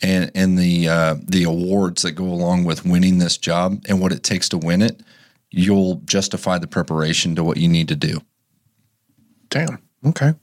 and 0.00 0.30
and 0.34 0.58
the 0.58 0.88
uh, 0.88 1.16
the 1.26 1.44
awards 1.44 2.02
that 2.02 2.12
go 2.12 2.24
along 2.24 2.64
with 2.64 2.84
winning 2.84 3.18
this 3.18 3.36
job 3.36 3.84
and 3.88 4.00
what 4.00 4.12
it 4.12 4.22
takes 4.22 4.48
to 4.50 4.58
win 4.58 4.82
it, 4.82 5.02
you'll 5.50 5.96
justify 6.04 6.58
the 6.58 6.66
preparation 6.66 7.34
to 7.34 7.44
what 7.44 7.56
you 7.56 7.68
need 7.68 7.88
to 7.88 7.96
do. 7.96 8.20
Damn. 9.50 9.78
Okay. 10.04 10.34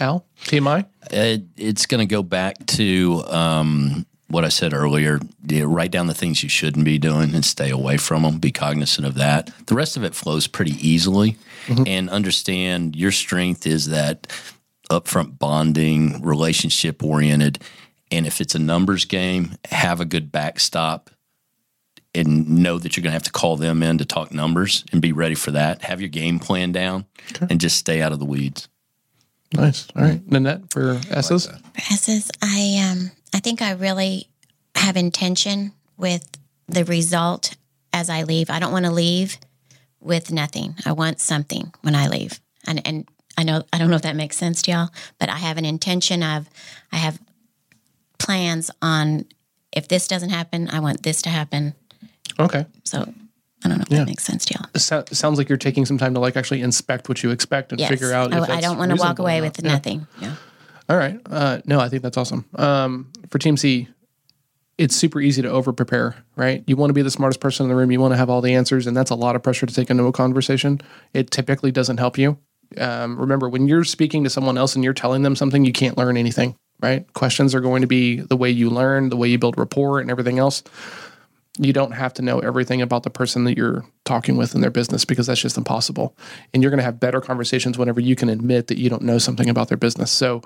Al, 0.00 0.26
Team 0.44 0.68
I. 0.68 0.86
It, 1.10 1.44
it's 1.56 1.86
going 1.86 2.06
to 2.06 2.12
go 2.12 2.22
back 2.22 2.64
to 2.66 3.24
um, 3.26 4.06
what 4.28 4.44
I 4.44 4.48
said 4.48 4.72
earlier. 4.72 5.18
Yeah, 5.44 5.64
write 5.66 5.90
down 5.90 6.06
the 6.06 6.14
things 6.14 6.42
you 6.42 6.48
shouldn't 6.48 6.84
be 6.84 6.98
doing 6.98 7.34
and 7.34 7.44
stay 7.44 7.70
away 7.70 7.96
from 7.96 8.22
them. 8.22 8.38
Be 8.38 8.52
cognizant 8.52 9.06
of 9.06 9.14
that. 9.14 9.50
The 9.66 9.74
rest 9.74 9.96
of 9.96 10.04
it 10.04 10.14
flows 10.14 10.46
pretty 10.46 10.74
easily, 10.86 11.36
and 11.86 12.08
understand 12.10 12.94
your 12.94 13.10
strength 13.10 13.66
is 13.66 13.86
that 13.86 14.28
upfront 14.90 15.38
bonding, 15.38 16.22
relationship 16.22 17.02
oriented. 17.02 17.58
And 18.10 18.26
if 18.26 18.40
it's 18.40 18.54
a 18.54 18.58
numbers 18.58 19.04
game, 19.04 19.56
have 19.70 20.00
a 20.00 20.04
good 20.04 20.32
backstop 20.32 21.10
and 22.14 22.62
know 22.62 22.78
that 22.78 22.96
you're 22.96 23.02
going 23.02 23.10
to 23.10 23.14
have 23.14 23.22
to 23.24 23.32
call 23.32 23.56
them 23.56 23.82
in 23.82 23.98
to 23.98 24.04
talk 24.04 24.32
numbers 24.32 24.84
and 24.92 25.02
be 25.02 25.12
ready 25.12 25.34
for 25.34 25.50
that. 25.52 25.82
Have 25.82 26.00
your 26.00 26.08
game 26.08 26.38
plan 26.38 26.72
down 26.72 27.06
and 27.48 27.60
just 27.60 27.76
stay 27.76 28.00
out 28.00 28.12
of 28.12 28.18
the 28.18 28.24
weeds. 28.24 28.68
Nice. 29.52 29.86
All 29.94 30.02
right. 30.02 30.26
Nanette 30.30 30.70
for 30.70 31.00
S's. 31.10 31.46
for 31.46 31.58
S's, 31.76 32.30
I 32.42 32.90
um 32.90 33.10
I 33.34 33.40
think 33.40 33.62
I 33.62 33.72
really 33.72 34.28
have 34.74 34.96
intention 34.96 35.72
with 35.96 36.28
the 36.66 36.84
result 36.84 37.56
as 37.92 38.10
I 38.10 38.24
leave. 38.24 38.50
I 38.50 38.58
don't 38.58 38.72
want 38.72 38.84
to 38.84 38.90
leave 38.90 39.38
with 40.00 40.30
nothing. 40.30 40.74
I 40.84 40.92
want 40.92 41.20
something 41.20 41.72
when 41.82 41.94
I 41.94 42.08
leave. 42.08 42.40
And 42.66 42.86
and 42.86 43.08
I 43.36 43.44
know 43.44 43.62
I 43.72 43.78
don't 43.78 43.90
know 43.90 43.96
if 43.96 44.02
that 44.02 44.16
makes 44.16 44.36
sense 44.36 44.62
to 44.62 44.70
y'all, 44.70 44.88
but 45.18 45.28
I 45.28 45.36
have 45.36 45.56
an 45.56 45.64
intention 45.64 46.22
of 46.22 46.48
I 46.92 46.96
have 46.96 47.18
plans 48.18 48.70
on 48.82 49.24
if 49.72 49.88
this 49.88 50.08
doesn't 50.08 50.30
happen, 50.30 50.68
I 50.70 50.80
want 50.80 51.02
this 51.02 51.22
to 51.22 51.28
happen. 51.30 51.74
Okay. 52.38 52.66
So 52.84 53.00
I 53.64 53.68
don't 53.68 53.78
know 53.78 53.82
if 53.82 53.90
Yeah. 53.90 53.98
that 53.98 54.06
makes 54.06 54.24
sense 54.24 54.44
to 54.46 54.54
y'all. 54.54 54.66
So, 54.80 55.04
sounds 55.12 55.38
like 55.38 55.48
you're 55.48 55.58
taking 55.58 55.84
some 55.84 55.98
time 55.98 56.14
to 56.14 56.20
like 56.20 56.36
actually 56.36 56.62
inspect 56.62 57.08
what 57.08 57.22
you 57.22 57.30
expect 57.30 57.72
and 57.72 57.80
Yes. 57.80 57.88
figure 57.90 58.12
out. 58.12 58.32
I, 58.32 58.56
I 58.56 58.60
don't 58.60 58.78
want 58.78 58.90
to 58.92 58.96
walk 58.96 59.18
away 59.18 59.40
with 59.40 59.62
Yeah. 59.62 59.72
nothing. 59.72 60.06
Yeah. 60.20 60.34
All 60.88 60.96
right. 60.96 61.20
Uh, 61.26 61.58
no, 61.66 61.80
I 61.80 61.88
think 61.88 62.02
that's 62.02 62.16
awesome. 62.16 62.44
Um, 62.54 63.08
for 63.30 63.38
Team 63.38 63.56
C, 63.56 63.88
it's 64.78 64.94
super 64.94 65.20
easy 65.20 65.42
to 65.42 65.50
over 65.50 65.72
prepare, 65.72 66.16
right? 66.36 66.62
You 66.66 66.76
want 66.76 66.90
to 66.90 66.94
be 66.94 67.02
the 67.02 67.10
smartest 67.10 67.40
person 67.40 67.64
in 67.64 67.68
the 67.68 67.74
room. 67.74 67.90
You 67.90 68.00
want 68.00 68.12
to 68.12 68.16
have 68.16 68.30
all 68.30 68.40
the 68.40 68.54
answers, 68.54 68.86
and 68.86 68.96
that's 68.96 69.10
a 69.10 69.14
lot 69.16 69.34
of 69.36 69.42
pressure 69.42 69.66
to 69.66 69.74
take 69.74 69.90
into 69.90 70.04
a 70.04 70.12
conversation. 70.12 70.80
It 71.12 71.30
typically 71.32 71.72
doesn't 71.72 71.98
help 71.98 72.16
you. 72.16 72.38
Um, 72.78 73.18
remember, 73.18 73.48
when 73.48 73.66
you're 73.66 73.82
speaking 73.84 74.22
to 74.24 74.30
someone 74.30 74.56
else 74.56 74.76
and 74.76 74.84
you're 74.84 74.94
telling 74.94 75.22
them 75.24 75.34
something, 75.34 75.64
you 75.64 75.72
can't 75.72 75.98
learn 75.98 76.16
anything, 76.16 76.54
right? 76.80 77.12
Questions 77.14 77.54
are 77.54 77.60
going 77.60 77.82
to 77.82 77.88
be 77.88 78.20
the 78.20 78.36
way 78.36 78.50
you 78.50 78.70
learn, 78.70 79.08
the 79.08 79.16
way 79.16 79.28
you 79.28 79.38
build 79.38 79.58
rapport, 79.58 80.00
and 80.00 80.10
everything 80.10 80.38
else. 80.38 80.62
You 81.58 81.72
don't 81.72 81.92
have 81.92 82.14
to 82.14 82.22
know 82.22 82.38
everything 82.38 82.80
about 82.80 83.02
the 83.02 83.10
person 83.10 83.44
that 83.44 83.56
you're 83.56 83.84
talking 84.04 84.36
with 84.36 84.54
in 84.54 84.60
their 84.60 84.70
business 84.70 85.04
because 85.04 85.26
that's 85.26 85.40
just 85.40 85.58
impossible. 85.58 86.16
And 86.54 86.62
you're 86.62 86.70
going 86.70 86.78
to 86.78 86.84
have 86.84 87.00
better 87.00 87.20
conversations 87.20 87.76
whenever 87.76 88.00
you 88.00 88.14
can 88.14 88.28
admit 88.28 88.68
that 88.68 88.78
you 88.78 88.88
don't 88.88 89.02
know 89.02 89.18
something 89.18 89.48
about 89.48 89.68
their 89.68 89.76
business. 89.76 90.12
So, 90.12 90.42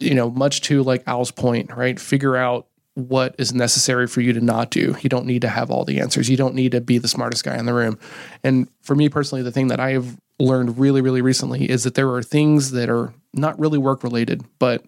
you 0.00 0.14
know, 0.14 0.28
much 0.28 0.60
to 0.62 0.82
like 0.82 1.04
Al's 1.06 1.30
point, 1.30 1.72
right? 1.72 2.00
Figure 2.00 2.36
out 2.36 2.66
what 2.94 3.34
is 3.38 3.54
necessary 3.54 4.06
for 4.06 4.20
you 4.20 4.32
to 4.32 4.40
not 4.40 4.70
do. 4.70 4.96
You 5.00 5.08
don't 5.08 5.24
need 5.24 5.42
to 5.42 5.48
have 5.48 5.70
all 5.70 5.84
the 5.84 6.00
answers. 6.00 6.28
You 6.28 6.36
don't 6.36 6.54
need 6.54 6.72
to 6.72 6.80
be 6.80 6.98
the 6.98 7.08
smartest 7.08 7.44
guy 7.44 7.56
in 7.56 7.64
the 7.64 7.72
room. 7.72 7.98
And 8.42 8.68
for 8.82 8.94
me 8.94 9.08
personally, 9.08 9.42
the 9.42 9.52
thing 9.52 9.68
that 9.68 9.80
I 9.80 9.92
have 9.92 10.18
learned 10.38 10.78
really, 10.78 11.00
really 11.00 11.22
recently 11.22 11.70
is 11.70 11.84
that 11.84 11.94
there 11.94 12.10
are 12.10 12.22
things 12.22 12.72
that 12.72 12.90
are 12.90 13.14
not 13.32 13.58
really 13.58 13.78
work 13.78 14.02
related, 14.02 14.44
but 14.58 14.84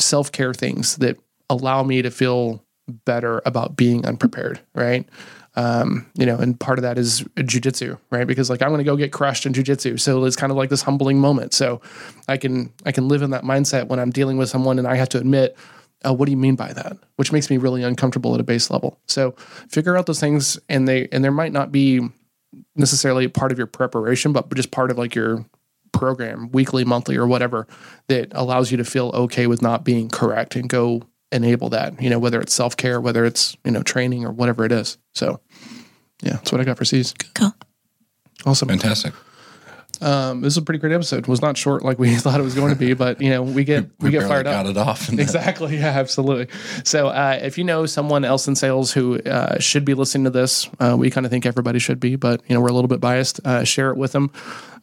self 0.00 0.32
care 0.32 0.54
things 0.54 0.96
that 0.96 1.18
allow 1.48 1.82
me 1.82 2.02
to 2.02 2.10
feel 2.10 2.62
better 3.04 3.42
about 3.44 3.76
being 3.76 4.06
unprepared, 4.06 4.60
right? 4.74 5.08
Um, 5.56 6.06
you 6.14 6.26
know, 6.26 6.36
and 6.36 6.58
part 6.58 6.78
of 6.78 6.82
that 6.82 6.98
is 6.98 7.22
jujitsu, 7.36 7.98
right? 8.10 8.26
Because 8.26 8.50
like 8.50 8.60
I'm 8.60 8.68
going 8.68 8.78
to 8.78 8.84
go 8.84 8.96
get 8.96 9.12
crushed 9.12 9.46
in 9.46 9.54
jujitsu, 9.54 9.98
so 9.98 10.24
it's 10.24 10.36
kind 10.36 10.50
of 10.50 10.56
like 10.56 10.68
this 10.68 10.82
humbling 10.82 11.18
moment. 11.18 11.54
So 11.54 11.80
I 12.28 12.36
can 12.36 12.72
I 12.84 12.92
can 12.92 13.08
live 13.08 13.22
in 13.22 13.30
that 13.30 13.42
mindset 13.42 13.88
when 13.88 13.98
I'm 13.98 14.10
dealing 14.10 14.36
with 14.36 14.50
someone, 14.50 14.78
and 14.78 14.86
I 14.86 14.96
have 14.96 15.08
to 15.10 15.18
admit, 15.18 15.56
oh, 16.04 16.12
what 16.12 16.26
do 16.26 16.30
you 16.30 16.36
mean 16.36 16.56
by 16.56 16.74
that? 16.74 16.98
Which 17.16 17.32
makes 17.32 17.48
me 17.48 17.56
really 17.56 17.82
uncomfortable 17.82 18.34
at 18.34 18.40
a 18.40 18.44
base 18.44 18.70
level. 18.70 19.00
So 19.08 19.32
figure 19.68 19.96
out 19.96 20.04
those 20.04 20.20
things, 20.20 20.58
and 20.68 20.86
they 20.86 21.08
and 21.10 21.24
there 21.24 21.32
might 21.32 21.52
not 21.52 21.72
be 21.72 22.06
necessarily 22.74 23.26
part 23.26 23.50
of 23.50 23.56
your 23.56 23.66
preparation, 23.66 24.32
but 24.32 24.54
just 24.54 24.70
part 24.70 24.90
of 24.90 24.98
like 24.98 25.14
your 25.14 25.46
program, 25.98 26.50
weekly, 26.52 26.84
monthly, 26.84 27.16
or 27.16 27.26
whatever, 27.26 27.66
that 28.08 28.28
allows 28.32 28.70
you 28.70 28.76
to 28.76 28.84
feel 28.84 29.10
okay 29.14 29.46
with 29.46 29.62
not 29.62 29.84
being 29.84 30.08
correct 30.08 30.56
and 30.56 30.68
go 30.68 31.02
enable 31.32 31.68
that. 31.70 32.00
You 32.00 32.10
know, 32.10 32.18
whether 32.18 32.40
it's 32.40 32.54
self 32.54 32.76
care, 32.76 33.00
whether 33.00 33.24
it's 33.24 33.56
you 33.64 33.70
know 33.70 33.82
training 33.82 34.24
or 34.24 34.32
whatever 34.32 34.64
it 34.64 34.72
is. 34.72 34.98
So, 35.14 35.40
yeah, 36.22 36.34
that's 36.34 36.52
what 36.52 36.60
I 36.60 36.64
got 36.64 36.78
for 36.78 36.84
C's. 36.84 37.14
Cool. 37.34 37.54
Awesome. 38.44 38.68
Fantastic. 38.68 39.12
Um, 40.02 40.40
this 40.40 40.54
is 40.54 40.56
a 40.58 40.62
pretty 40.62 40.78
great 40.78 40.92
episode. 40.92 41.18
It 41.18 41.28
was 41.28 41.42
not 41.42 41.56
short 41.56 41.84
like 41.84 41.98
we 41.98 42.14
thought 42.16 42.38
it 42.40 42.42
was 42.42 42.54
going 42.54 42.72
to 42.72 42.78
be, 42.78 42.94
but 42.94 43.20
you 43.20 43.30
know, 43.30 43.42
we 43.42 43.64
get 43.64 43.90
we, 44.00 44.10
get 44.10 44.20
barely 44.20 44.28
fired 44.28 44.46
up. 44.46 44.64
got 44.64 44.70
it 44.70 44.76
off. 44.76 45.12
Exactly. 45.12 45.76
Yeah, 45.86 45.88
absolutely. 45.88 46.48
So, 46.84 47.08
uh, 47.08 47.38
if 47.42 47.58
you 47.58 47.64
know 47.64 47.84
someone 47.86 48.24
else 48.24 48.48
in 48.48 48.54
sales 48.56 48.92
who 48.92 49.18
uh, 49.20 49.58
should 49.58 49.84
be 49.84 49.94
listening 49.94 50.24
to 50.24 50.30
this, 50.30 50.70
uh, 50.80 50.96
we 50.98 51.10
kind 51.10 51.26
of 51.26 51.30
think 51.30 51.44
everybody 51.44 51.78
should 51.78 52.00
be, 52.00 52.16
but 52.16 52.40
you 52.48 52.54
know, 52.54 52.60
we're 52.60 52.68
a 52.68 52.72
little 52.72 52.88
bit 52.88 53.00
biased. 53.00 53.40
Uh, 53.44 53.62
share 53.64 53.90
it 53.90 53.96
with 53.96 54.12
them. 54.12 54.30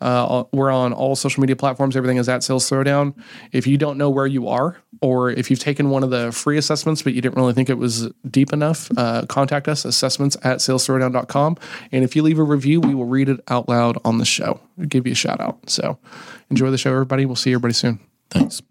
Uh, 0.02 0.44
we're 0.52 0.72
on 0.72 0.94
all 0.94 1.16
social 1.16 1.42
media 1.42 1.56
platforms. 1.56 1.96
Everything 1.96 2.18
is 2.18 2.28
at 2.30 2.44
Sales 2.44 2.70
Throwdown. 2.70 3.16
If 3.52 3.66
you 3.66 3.78
don't 3.78 3.98
know 3.98 4.10
where 4.10 4.28
you 4.28 4.50
are, 4.50 4.78
or 5.04 5.30
if 5.30 5.52
you've 5.52 5.60
taken 5.60 5.90
one 5.90 6.02
of 6.02 6.12
the 6.12 6.32
free 6.32 6.58
assessments 6.58 7.02
but 7.02 7.14
you 7.14 7.22
didn't 7.22 7.36
really 7.36 7.52
think 7.52 7.70
it 7.70 7.78
was 7.78 8.10
deep 8.32 8.54
enough, 8.54 8.90
uh, 8.98 9.26
contact 9.28 9.68
us 9.68 9.84
assessments 9.84 10.38
at 10.44 10.60
salesthrowdown.com. 10.60 11.58
And 11.92 12.06
if 12.06 12.16
you 12.16 12.24
leave 12.24 12.40
a 12.40 12.44
review, 12.44 12.80
we 12.80 12.96
will 12.96 13.06
read 13.06 13.28
it 13.28 13.42
out 13.50 13.68
loud 13.68 13.98
on 14.06 14.18
the 14.18 14.26
show. 14.26 14.62
We'll 14.78 14.88
give 14.88 15.06
you 15.06 15.12
a 15.12 15.16
shout 15.16 15.42
out. 15.42 15.70
So, 15.70 16.00
enjoy 16.50 16.72
the 16.72 16.78
show, 16.78 16.92
everybody. 16.92 17.26
We'll 17.26 17.36
see 17.36 17.52
everybody 17.52 17.74
soon. 17.74 18.00
Thanks. 18.30 18.62